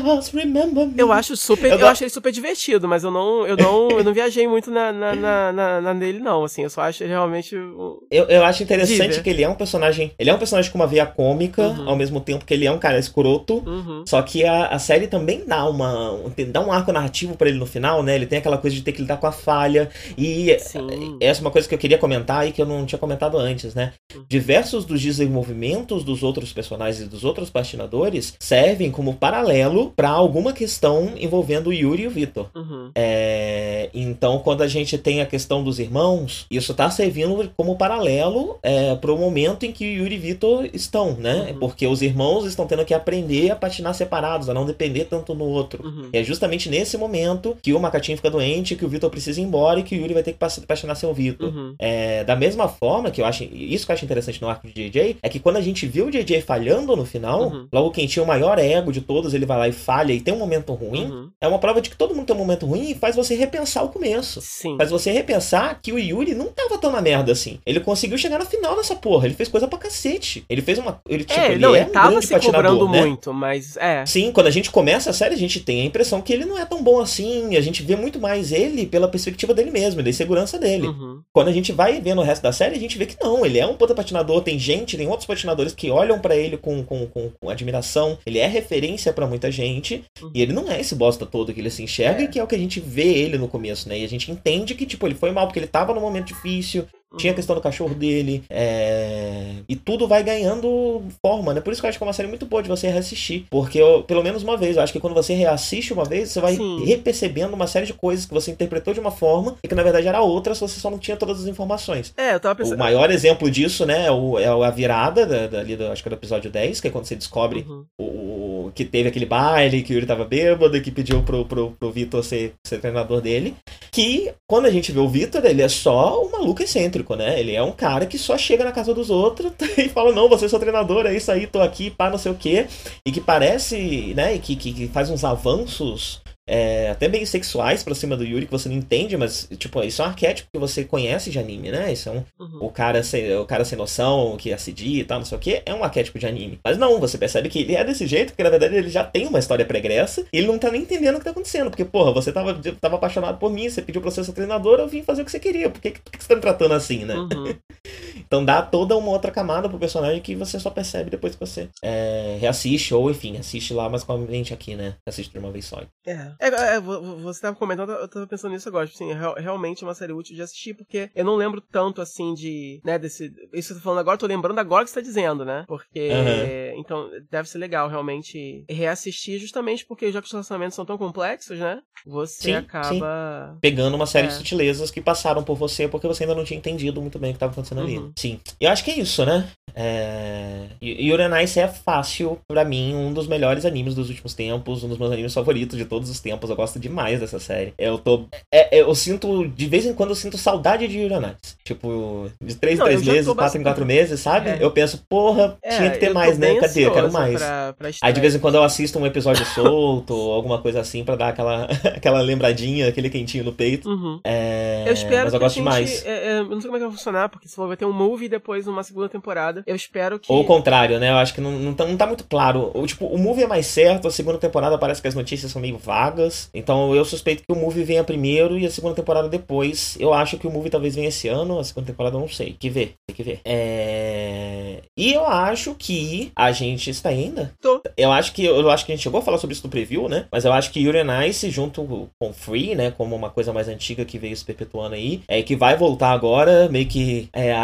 Just 0.00 0.32
remember 0.34 0.86
me. 0.86 0.94
Eu 0.96 1.12
acho 1.12 1.36
super, 1.36 1.70
Eu 1.72 1.78
eu, 1.78 1.86
acho 1.88 2.02
ele 2.04 2.10
super 2.10 2.32
divertido, 2.32 2.86
mas 2.88 3.04
eu 3.04 3.10
não, 3.10 3.46
eu 3.46 3.56
não, 3.56 3.88
eu 3.90 4.04
não 4.04 4.12
viajei 4.14 4.46
muito 4.46 4.70
na, 4.70 4.92
na, 4.92 5.14
na, 5.14 5.52
na, 5.52 5.80
na 5.80 5.94
nele 5.94 6.18
não, 6.18 6.44
assim, 6.44 6.62
eu 6.62 6.70
só 6.70 6.82
acho 6.82 7.02
ele 7.02 7.10
realmente 7.10 7.56
um- 7.56 7.98
Eu, 8.10 8.24
eu 8.24 8.44
acho 8.44 8.62
interessante 8.62 9.08
Diver. 9.08 9.22
que 9.22 9.30
ele 9.30 9.42
é 9.42 9.48
um 9.48 9.54
personagem. 9.54 10.12
Ele 10.18 10.30
é 10.30 10.34
um 10.34 10.38
personagem 10.38 10.70
com 10.70 10.78
uma 10.78 10.86
veia 10.86 11.06
cômica, 11.06 11.62
Uhum. 11.68 11.88
ao 11.88 11.96
mesmo 11.96 12.20
tempo 12.20 12.44
que 12.44 12.52
ele 12.54 12.66
é 12.66 12.70
um 12.70 12.78
cara 12.78 12.98
escroto. 12.98 13.62
uhum. 13.66 14.04
Só 14.06 14.20
que 14.22 14.44
a, 14.44 14.66
a 14.66 14.78
série 14.78 15.06
também 15.06 15.44
dá 15.46 15.68
uma. 15.68 16.12
um- 16.12 16.32
dá 16.50 16.60
um 16.60 16.72
arco 16.72 16.92
narrativo 16.92 17.36
pra 17.36 17.48
ele 17.48 17.58
no 17.58 17.66
final, 17.66 18.02
né? 18.02 18.14
Ele 18.14 18.26
tem 18.26 18.38
aquela 18.38 18.58
coisa 18.58 18.74
de 18.76 18.82
ter 18.82 18.92
que 18.92 19.00
lidar 19.02 19.16
com 19.18 19.26
a 19.26 19.32
falha. 19.32 19.88
E 20.18 20.56
Sim. 20.58 21.16
essa 21.20 21.40
é 21.40 21.42
uma 21.42 21.50
coisa 21.50 21.68
que 21.68 21.74
eu 21.74 21.78
queria 21.78 21.98
comentar 21.98 22.46
e 22.46 22.52
que 22.52 22.60
eu 22.60 22.66
não 22.66 22.84
tinha 22.86 22.98
comentado 22.98 23.38
antes, 23.38 23.74
né? 23.74 23.92
Uhum. 24.14 24.24
Diversos 24.28 24.84
dos 24.84 25.00
desenvolvimentos 25.00 26.04
dos 26.04 26.22
outros 26.22 26.52
personagens 26.52 27.00
e 27.04 27.08
dos 27.08 27.24
outros 27.24 27.50
patinadores 27.50 28.34
servem 28.38 28.90
como 28.90 29.14
paralelo 29.14 29.83
pra 29.94 30.10
alguma 30.10 30.52
questão 30.52 31.12
envolvendo 31.18 31.68
o 31.68 31.72
Yuri 31.72 32.02
e 32.02 32.06
o 32.06 32.10
Vitor. 32.10 32.48
Uhum. 32.54 32.90
É, 32.94 33.90
então, 33.94 34.38
quando 34.38 34.62
a 34.62 34.68
gente 34.68 34.96
tem 34.98 35.20
a 35.20 35.26
questão 35.26 35.62
dos 35.62 35.78
irmãos, 35.78 36.46
isso 36.50 36.74
tá 36.74 36.90
servindo 36.90 37.50
como 37.56 37.76
paralelo 37.76 38.58
é, 38.62 38.94
pro 38.96 39.16
momento 39.16 39.64
em 39.64 39.72
que 39.72 39.84
Yuri 39.84 40.14
e 40.14 40.18
Vitor 40.18 40.68
estão, 40.72 41.12
né? 41.12 41.50
Uhum. 41.52 41.58
Porque 41.58 41.86
os 41.86 42.02
irmãos 42.02 42.46
estão 42.46 42.66
tendo 42.66 42.84
que 42.84 42.94
aprender 42.94 43.50
a 43.50 43.56
patinar 43.56 43.94
separados, 43.94 44.48
a 44.48 44.54
não 44.54 44.64
depender 44.64 45.04
tanto 45.04 45.34
no 45.34 45.44
outro. 45.44 45.84
Uhum. 45.86 46.08
E 46.12 46.18
é 46.18 46.24
justamente 46.24 46.68
nesse 46.68 46.96
momento 46.96 47.56
que 47.62 47.72
o 47.72 47.80
Macatinho 47.80 48.16
fica 48.16 48.30
doente, 48.30 48.74
que 48.76 48.84
o 48.84 48.88
Vitor 48.88 49.10
precisa 49.10 49.40
ir 49.40 49.44
embora 49.44 49.80
e 49.80 49.82
que 49.82 49.94
o 49.96 50.00
Yuri 50.00 50.14
vai 50.14 50.22
ter 50.22 50.32
que 50.32 50.38
patinar 50.38 50.96
sem 50.96 51.08
o 51.08 51.14
Vitor. 51.14 51.48
Uhum. 51.48 51.74
É, 51.78 52.24
da 52.24 52.36
mesma 52.36 52.68
forma 52.68 53.10
que 53.10 53.20
eu 53.20 53.24
acho. 53.24 53.44
Isso 53.44 53.86
que 53.86 53.92
eu 53.92 53.94
acho 53.94 54.04
interessante 54.04 54.40
no 54.40 54.48
arco 54.48 54.66
de 54.66 54.90
JJ 54.90 55.16
é 55.22 55.28
que 55.28 55.38
quando 55.38 55.56
a 55.56 55.60
gente 55.60 55.86
vê 55.86 56.02
o 56.02 56.10
JJ 56.10 56.40
falhando 56.42 56.96
no 56.96 57.04
final, 57.04 57.44
Uhum. 57.44 57.66
logo 57.72 57.90
quem 57.90 58.06
tinha 58.06 58.22
o 58.22 58.26
maior 58.26 58.58
ego 58.58 58.92
de 58.92 59.00
todos, 59.00 59.34
ele 59.34 59.46
vai 59.46 59.58
lá 59.58 59.68
e 59.68 59.72
falha 59.74 60.12
e 60.12 60.20
tem 60.20 60.32
um 60.32 60.38
momento 60.38 60.72
ruim, 60.72 61.04
Uhum. 61.04 61.30
é 61.40 61.46
uma 61.48 61.58
prova 61.58 61.80
de 61.80 61.90
que 61.90 61.96
todo 61.96 62.14
mundo 62.14 62.26
tem 62.26 62.34
um 62.34 62.38
momento 62.38 62.66
ruim 62.66 62.90
e 62.90 62.94
faz 62.94 63.14
você 63.16 63.34
repensar 63.34 63.82
o 63.84 63.88
começo. 63.88 64.40
Sim. 64.40 64.76
Faz 64.76 64.90
você 64.90 65.10
repensar 65.12 65.78
que 65.82 65.92
o 65.92 65.98
Yuri 65.98 66.34
não 66.34 66.46
tava 66.46 66.78
tão 66.78 66.90
na 66.90 67.00
merda 67.02 67.32
assim. 67.32 67.58
Ele 67.66 67.80
conseguiu 67.80 68.16
chegar 68.16 68.38
na 68.38 68.44
final 68.44 68.76
dessa 68.76 68.94
porra. 68.94 69.26
Ele 69.26 69.34
fez 69.34 69.48
coisa 69.48 69.66
pra 69.68 69.78
cacete. 69.78 70.44
Ele 70.48 70.62
fez 70.62 70.78
uma. 70.78 71.00
Ele, 71.08 71.24
tipo, 71.24 71.38
É, 71.38 71.52
ele 71.52 71.60
não, 71.60 71.74
é 71.74 71.80
ele 71.80 71.90
um 71.90 71.92
tava 71.92 72.10
grande 72.12 72.26
se 72.26 72.38
cobrando 72.40 72.88
né? 72.88 73.00
muito, 73.04 73.32
mas 73.32 73.76
é. 73.76 74.04
Sim, 74.06 74.32
quando 74.32 74.46
a 74.46 74.50
gente 74.50 74.70
começa 74.70 75.10
a 75.10 75.12
série, 75.12 75.34
a 75.34 75.38
gente 75.38 75.60
tem 75.60 75.82
a 75.82 75.84
impressão 75.84 76.20
que 76.22 76.32
ele 76.32 76.44
não 76.44 76.58
é 76.58 76.64
tão 76.64 76.82
bom 76.82 77.00
assim. 77.00 77.56
A 77.56 77.60
gente 77.60 77.82
vê 77.82 77.96
muito 77.96 78.18
mais 78.20 78.52
ele 78.52 78.86
pela 78.86 79.08
perspectiva 79.08 79.52
dele 79.52 79.70
mesmo, 79.70 80.02
da 80.02 80.10
insegurança 80.10 80.58
dele. 80.58 80.86
Uhum. 80.88 81.20
Quando 81.32 81.48
a 81.48 81.52
gente 81.52 81.72
vai 81.72 82.00
vendo 82.00 82.20
o 82.20 82.24
resto 82.24 82.42
da 82.42 82.52
série, 82.52 82.76
a 82.76 82.78
gente 82.78 82.96
vê 82.98 83.06
que 83.06 83.16
não, 83.22 83.44
ele 83.44 83.58
é 83.58 83.66
um 83.66 83.74
puta 83.74 83.94
patinador, 83.94 84.40
tem 84.42 84.58
gente, 84.58 84.96
tem 84.96 85.06
outros 85.08 85.26
patinadores 85.26 85.74
que 85.74 85.90
olham 85.90 86.18
pra 86.18 86.36
ele 86.36 86.56
com, 86.56 86.82
com, 86.84 87.06
com, 87.06 87.30
com 87.40 87.50
admiração, 87.50 88.18
ele 88.24 88.38
é 88.38 88.46
referência 88.46 89.12
pra 89.12 89.26
muita 89.26 89.50
gente. 89.50 89.63
Gente. 89.64 90.04
Uhum. 90.22 90.30
E 90.34 90.42
ele 90.42 90.52
não 90.52 90.70
é 90.70 90.80
esse 90.80 90.94
bosta 90.94 91.26
todo 91.26 91.52
que 91.52 91.60
ele 91.60 91.70
se 91.70 91.82
enxerga 91.82 92.22
é. 92.22 92.24
e 92.24 92.28
que 92.28 92.38
é 92.38 92.42
o 92.44 92.46
que 92.46 92.54
a 92.54 92.58
gente 92.58 92.80
vê 92.80 93.12
ele 93.18 93.38
no 93.38 93.48
começo, 93.48 93.88
né? 93.88 93.98
E 93.98 94.04
a 94.04 94.08
gente 94.08 94.30
entende 94.30 94.74
que, 94.74 94.86
tipo, 94.86 95.06
ele 95.06 95.14
foi 95.14 95.30
mal 95.30 95.46
porque 95.46 95.58
ele 95.58 95.66
tava 95.66 95.94
num 95.94 96.00
momento 96.00 96.28
difícil, 96.28 96.86
tinha 97.16 97.32
a 97.32 97.36
questão 97.36 97.54
do 97.54 97.62
cachorro 97.62 97.94
dele. 97.94 98.42
É... 98.50 99.54
E 99.68 99.76
tudo 99.76 100.06
vai 100.06 100.22
ganhando 100.22 101.02
forma, 101.24 101.54
né? 101.54 101.60
Por 101.60 101.72
isso 101.72 101.80
que 101.80 101.86
eu 101.86 101.88
acho 101.88 101.98
que 101.98 102.04
é 102.04 102.06
uma 102.06 102.12
série 102.12 102.28
muito 102.28 102.46
boa 102.46 102.62
de 102.62 102.68
você 102.68 102.88
reassistir. 102.88 103.44
Porque, 103.50 103.78
eu, 103.78 104.02
pelo 104.02 104.22
menos 104.22 104.42
uma 104.42 104.56
vez, 104.56 104.76
eu 104.76 104.82
acho 104.82 104.92
que 104.92 105.00
quando 105.00 105.14
você 105.14 105.34
reassiste 105.34 105.92
uma 105.92 106.04
vez, 106.04 106.30
você 106.30 106.40
vai 106.40 106.56
Sim. 106.56 106.84
repercebendo 106.84 107.54
uma 107.54 107.66
série 107.66 107.86
de 107.86 107.94
coisas 107.94 108.26
que 108.26 108.34
você 108.34 108.50
interpretou 108.50 108.94
de 108.94 109.00
uma 109.00 109.10
forma 109.10 109.56
e 109.62 109.68
que 109.68 109.74
na 109.74 109.82
verdade 109.82 110.08
era 110.08 110.20
outra, 110.20 110.54
se 110.54 110.60
você 110.60 110.80
só 110.80 110.90
não 110.90 110.98
tinha 110.98 111.16
todas 111.16 111.40
as 111.40 111.46
informações. 111.46 112.12
É, 112.16 112.34
eu 112.34 112.40
tava 112.40 112.54
pensando. 112.54 112.76
O 112.76 112.78
maior 112.78 113.10
exemplo 113.10 113.50
disso, 113.50 113.84
né, 113.86 114.06
é, 114.06 114.10
o, 114.10 114.38
é 114.38 114.46
a 114.46 114.70
virada 114.70 115.26
da, 115.26 115.46
da, 115.46 115.60
ali 115.60 115.76
do, 115.76 115.86
acho 115.88 116.02
que 116.02 116.08
é 116.08 116.10
do 116.10 116.16
episódio 116.16 116.50
10, 116.50 116.80
que 116.80 116.88
é 116.88 116.90
quando 116.90 117.04
você 117.04 117.14
descobre 117.14 117.64
uhum. 117.68 117.84
o, 117.98 118.04
o, 118.04 118.72
que 118.74 118.84
teve 118.84 119.08
aquele 119.08 119.26
baile, 119.26 119.82
que 119.82 119.92
o 119.92 119.94
Yuri 119.94 120.06
tava 120.06 120.24
bêbado 120.24 120.76
e 120.76 120.80
que 120.80 120.90
pediu 120.90 121.22
pro, 121.22 121.44
pro, 121.44 121.72
pro 121.78 121.90
Vitor 121.90 122.24
ser, 122.24 122.54
ser 122.66 122.80
treinador 122.80 123.20
dele. 123.20 123.54
Que 123.90 124.32
quando 124.48 124.66
a 124.66 124.70
gente 124.70 124.90
vê 124.90 125.00
o 125.00 125.08
Vitor, 125.08 125.44
ele 125.44 125.62
é 125.62 125.68
só 125.68 126.22
um 126.24 126.30
maluco 126.30 126.62
excêntrico, 126.62 127.03
né? 127.14 127.38
Ele 127.38 127.54
é 127.54 127.62
um 127.62 127.72
cara 127.72 128.06
que 128.06 128.18
só 128.18 128.38
chega 128.38 128.64
na 128.64 128.72
casa 128.72 128.94
dos 128.94 129.10
outros 129.10 129.52
e 129.76 129.88
fala: 129.90 130.12
Não, 130.12 130.28
você 130.28 130.46
é 130.46 130.48
seu 130.48 130.58
treinador, 130.58 131.04
é 131.04 131.14
isso 131.14 131.30
aí, 131.30 131.46
tô 131.46 131.60
aqui, 131.60 131.90
pá, 131.90 132.08
não 132.08 132.18
sei 132.18 132.32
o 132.32 132.34
quê. 132.34 132.66
E 133.04 133.12
que 133.12 133.20
parece, 133.20 134.14
né, 134.16 134.38
que, 134.38 134.56
que, 134.56 134.72
que 134.72 134.88
faz 134.88 135.10
uns 135.10 135.24
avanços 135.24 136.23
é, 136.46 136.90
até 136.90 137.08
bem 137.08 137.24
sexuais 137.24 137.82
pra 137.82 137.94
cima 137.94 138.16
do 138.16 138.24
Yuri 138.24 138.46
que 138.46 138.52
você 138.52 138.68
não 138.68 138.76
entende, 138.76 139.16
mas, 139.16 139.48
tipo, 139.58 139.82
isso 139.82 140.02
é 140.02 140.04
um 140.04 140.08
arquétipo 140.08 140.48
que 140.52 140.58
você 140.58 140.84
conhece 140.84 141.30
de 141.30 141.38
anime, 141.38 141.70
né? 141.70 141.92
Isso 141.92 142.08
é 142.08 142.12
um, 142.12 142.24
uhum. 142.38 142.58
o, 142.66 142.70
cara 142.70 143.02
sem, 143.02 143.34
o 143.36 143.46
cara 143.46 143.64
sem 143.64 143.78
noção, 143.78 144.36
que 144.36 144.52
assedia 144.52 145.00
e 145.00 145.04
tal, 145.04 145.18
não 145.18 145.24
sei 145.24 145.38
o 145.38 145.40
que, 145.40 145.62
é 145.64 145.74
um 145.74 145.82
arquétipo 145.82 146.18
de 146.18 146.26
anime. 146.26 146.60
Mas 146.62 146.76
não, 146.76 147.00
você 147.00 147.16
percebe 147.16 147.48
que 147.48 147.60
ele 147.60 147.74
é 147.74 147.82
desse 147.84 148.06
jeito, 148.06 148.30
porque 148.30 148.42
na 148.42 148.50
verdade 148.50 148.74
ele 148.76 148.90
já 148.90 149.04
tem 149.04 149.26
uma 149.26 149.38
história 149.38 149.64
pregressa 149.64 150.26
e 150.32 150.38
ele 150.38 150.46
não 150.46 150.58
tá 150.58 150.70
nem 150.70 150.82
entendendo 150.82 151.16
o 151.16 151.18
que 151.18 151.24
tá 151.24 151.30
acontecendo. 151.30 151.70
Porque, 151.70 151.84
porra, 151.84 152.12
você 152.12 152.30
tava, 152.30 152.54
tava 152.80 152.96
apaixonado 152.96 153.38
por 153.38 153.50
mim, 153.50 153.68
você 153.68 153.80
pediu 153.80 154.02
pra 154.02 154.10
ser 154.10 154.24
seu 154.24 154.34
treinador, 154.34 154.78
eu 154.80 154.88
vim 154.88 155.02
fazer 155.02 155.22
o 155.22 155.24
que 155.24 155.30
você 155.30 155.40
queria. 155.40 155.70
Por 155.70 155.80
que, 155.80 155.92
por 155.92 156.12
que 156.12 156.22
você 156.22 156.28
tá 156.28 156.34
me 156.34 156.40
tratando 156.40 156.74
assim, 156.74 157.04
né? 157.04 157.14
Uhum. 157.14 157.54
então 158.26 158.44
dá 158.44 158.60
toda 158.60 158.96
uma 158.96 159.10
outra 159.10 159.30
camada 159.30 159.68
pro 159.68 159.78
personagem 159.78 160.20
que 160.20 160.34
você 160.34 160.60
só 160.60 160.70
percebe 160.70 161.10
depois 161.10 161.34
que 161.34 161.40
você 161.40 161.68
é, 161.82 162.36
reassiste, 162.40 162.94
ou 162.94 163.10
enfim, 163.10 163.38
assiste 163.38 163.72
lá, 163.72 163.88
mas 163.88 164.04
com 164.04 164.12
a 164.12 164.18
mente 164.18 164.52
aqui, 164.52 164.74
né? 164.74 164.94
Assiste 165.06 165.32
de 165.32 165.38
uma 165.38 165.50
vez 165.50 165.64
só. 165.64 165.80
É. 166.06 166.33
É, 166.40 166.48
é, 166.48 166.80
você 166.80 167.40
tava 167.40 167.56
comentando, 167.56 167.90
eu 167.92 168.08
tava 168.08 168.26
pensando 168.26 168.52
nisso 168.52 168.68
agora. 168.68 168.86
Tipo 168.86 169.02
assim, 169.02 169.12
é 169.12 169.40
realmente 169.40 169.82
é 169.82 169.86
uma 169.86 169.94
série 169.94 170.12
útil 170.12 170.34
de 170.34 170.42
assistir, 170.42 170.74
porque 170.74 171.10
eu 171.14 171.24
não 171.24 171.36
lembro 171.36 171.60
tanto 171.60 172.00
assim 172.00 172.34
de. 172.34 172.80
né, 172.84 172.98
desse. 172.98 173.32
Isso 173.52 173.68
que 173.68 173.74
eu 173.74 173.78
tô 173.78 173.82
falando 173.82 174.00
agora, 174.00 174.18
tô 174.18 174.26
lembrando 174.26 174.58
agora 174.58 174.84
que 174.84 174.90
você 174.90 175.00
tá 175.00 175.06
dizendo, 175.06 175.44
né? 175.44 175.64
Porque. 175.66 176.08
Uhum. 176.10 176.80
Então, 176.80 177.10
deve 177.30 177.48
ser 177.48 177.58
legal 177.58 177.88
realmente 177.88 178.64
reassistir, 178.68 179.38
justamente 179.38 179.84
porque 179.84 180.10
já 180.10 180.20
que 180.20 180.26
os 180.26 180.32
relacionamentos 180.32 180.74
são 180.74 180.84
tão 180.84 180.98
complexos, 180.98 181.58
né? 181.58 181.80
Você 182.06 182.42
sim, 182.42 182.54
acaba. 182.54 183.52
Sim. 183.52 183.58
Pegando 183.60 183.94
uma 183.94 184.06
série 184.06 184.26
é. 184.26 184.30
de 184.30 184.36
sutilezas 184.36 184.90
que 184.90 185.00
passaram 185.00 185.42
por 185.42 185.56
você 185.56 185.88
porque 185.88 186.06
você 186.06 186.24
ainda 186.24 186.34
não 186.34 186.44
tinha 186.44 186.58
entendido 186.58 187.00
muito 187.00 187.18
bem 187.18 187.30
o 187.30 187.34
que 187.34 187.40
tava 187.40 187.52
acontecendo 187.52 187.78
uhum. 187.78 187.84
ali. 187.84 188.12
Sim. 188.16 188.40
Eu 188.60 188.70
acho 188.70 188.84
que 188.84 188.90
é 188.90 188.98
isso, 188.98 189.24
né? 189.24 189.48
É... 189.74 190.66
Yuri 190.82 191.28
Nice 191.28 191.58
é 191.58 191.66
fácil, 191.66 192.38
para 192.46 192.64
mim, 192.64 192.94
um 192.94 193.12
dos 193.12 193.26
melhores 193.26 193.64
animes 193.64 193.94
dos 193.94 194.08
últimos 194.08 194.34
tempos, 194.34 194.84
um 194.84 194.88
dos 194.88 194.98
meus 194.98 195.12
animes 195.12 195.34
favoritos 195.34 195.76
de 195.76 195.84
todos 195.84 196.08
os 196.08 196.20
tempos. 196.20 196.48
Eu 196.48 196.56
gosto 196.56 196.78
demais 196.78 197.20
dessa 197.20 197.38
série. 197.38 197.74
Eu 197.76 197.98
tô. 197.98 198.26
É, 198.52 198.78
é, 198.78 198.82
eu 198.82 198.94
sinto. 198.94 199.46
De 199.48 199.66
vez 199.66 199.86
em 199.86 199.94
quando 199.94 200.10
eu 200.10 200.16
sinto 200.16 200.38
saudade 200.38 200.86
de 200.86 200.98
Yuri 200.98 201.14
Nice. 201.14 201.56
Tipo, 201.64 202.30
de 202.40 202.54
3 202.54 202.78
em 202.78 202.84
3 202.84 203.02
meses, 203.02 203.32
4 203.32 203.60
em 203.60 203.62
4 203.62 203.86
meses, 203.86 204.20
sabe? 204.20 204.50
É. 204.50 204.58
Eu 204.60 204.70
penso, 204.70 205.04
porra, 205.08 205.56
é, 205.62 205.76
tinha 205.76 205.90
que 205.90 205.98
ter 205.98 206.12
mais, 206.12 206.38
né? 206.38 206.54
Cadê? 206.60 206.86
Eu 206.86 206.92
quero 206.92 207.12
mais. 207.12 207.36
Pra, 207.36 207.72
pra 207.72 207.90
Aí 208.02 208.12
de 208.12 208.20
vez 208.20 208.34
em 208.34 208.38
quando 208.38 208.56
eu 208.56 208.62
assisto 208.62 208.98
um 208.98 209.06
episódio 209.06 209.44
solto, 209.46 210.14
ou 210.14 210.32
alguma 210.32 210.60
coisa 210.60 210.80
assim, 210.80 211.04
pra 211.04 211.16
dar 211.16 211.28
aquela, 211.28 211.64
aquela 211.96 212.20
lembradinha, 212.20 212.88
aquele 212.88 213.10
quentinho 213.10 213.44
no 213.44 213.52
peito. 213.52 213.88
Uhum. 213.88 214.20
É... 214.24 214.84
Eu 214.86 214.92
espero 214.92 215.24
Mas 215.24 215.34
eu 215.34 215.40
gosto 215.40 215.56
gente, 215.56 215.64
demais. 215.64 216.04
eu 216.06 216.44
não 216.44 216.60
sei 216.60 216.68
como 216.68 216.76
é 216.76 216.80
que 216.80 216.86
vai 216.86 216.96
funcionar, 216.96 217.28
porque 217.28 217.48
se 217.48 217.56
vai 217.56 217.76
ter 217.76 217.84
um 217.84 217.92
movie 217.92 218.28
depois 218.28 218.66
uma 218.66 218.82
segunda 218.82 219.08
temporada. 219.08 219.63
Eu 219.66 219.76
espero 219.76 220.18
que. 220.18 220.30
Ou 220.30 220.40
o 220.40 220.44
contrário, 220.44 220.98
né? 220.98 221.10
Eu 221.10 221.16
acho 221.16 221.34
que 221.34 221.40
não, 221.40 221.52
não, 221.52 221.74
tá, 221.74 221.84
não 221.86 221.96
tá 221.96 222.06
muito 222.06 222.24
claro. 222.24 222.70
O, 222.74 222.86
tipo, 222.86 223.06
o 223.06 223.18
movie 223.18 223.44
é 223.44 223.46
mais 223.46 223.66
certo, 223.66 224.08
a 224.08 224.10
segunda 224.10 224.38
temporada 224.38 224.78
parece 224.78 225.00
que 225.00 225.08
as 225.08 225.14
notícias 225.14 225.50
são 225.50 225.60
meio 225.60 225.78
vagas. 225.78 226.50
Então 226.54 226.94
eu 226.94 227.04
suspeito 227.04 227.42
que 227.42 227.52
o 227.52 227.56
movie 227.56 227.84
venha 227.84 228.04
primeiro 228.04 228.58
e 228.58 228.66
a 228.66 228.70
segunda 228.70 228.94
temporada 228.94 229.28
depois. 229.28 229.96
Eu 229.98 230.12
acho 230.12 230.38
que 230.38 230.46
o 230.46 230.50
movie 230.50 230.70
talvez 230.70 230.94
venha 230.94 231.08
esse 231.08 231.28
ano, 231.28 231.58
a 231.58 231.64
segunda 231.64 231.86
temporada 231.86 232.16
eu 232.16 232.20
não 232.20 232.28
sei. 232.28 232.48
Tem 232.48 232.56
que 232.58 232.70
ver, 232.70 232.94
tem 233.06 233.16
que 233.16 233.22
ver. 233.22 233.40
É... 233.44 234.82
E 234.96 235.12
eu 235.12 235.26
acho 235.26 235.74
que 235.74 236.30
a 236.36 236.52
gente 236.52 236.90
está 236.90 237.08
ainda. 237.08 237.52
Tô. 237.60 237.82
Eu 237.96 238.12
acho 238.12 238.32
que 238.32 238.44
eu 238.44 238.70
acho 238.70 238.84
que 238.84 238.92
a 238.92 238.94
gente 238.94 239.02
chegou 239.02 239.20
a 239.20 239.22
falar 239.22 239.38
sobre 239.38 239.54
isso 239.54 239.66
no 239.66 239.70
preview, 239.70 240.08
né? 240.08 240.26
Mas 240.30 240.44
eu 240.44 240.52
acho 240.52 240.70
que 240.70 240.80
Yuri 240.80 241.02
Nice 241.04 241.50
junto 241.50 242.08
com 242.18 242.32
Free, 242.32 242.74
né, 242.74 242.90
como 242.90 243.14
uma 243.14 243.30
coisa 243.30 243.52
mais 243.52 243.68
antiga 243.68 244.04
que 244.04 244.18
veio 244.18 244.36
se 244.36 244.44
perpetuando 244.44 244.94
aí, 244.94 245.22
é 245.28 245.42
que 245.42 245.56
vai 245.56 245.76
voltar 245.76 246.10
agora, 246.10 246.68
meio 246.68 246.86
que 246.86 247.28
é 247.32 247.54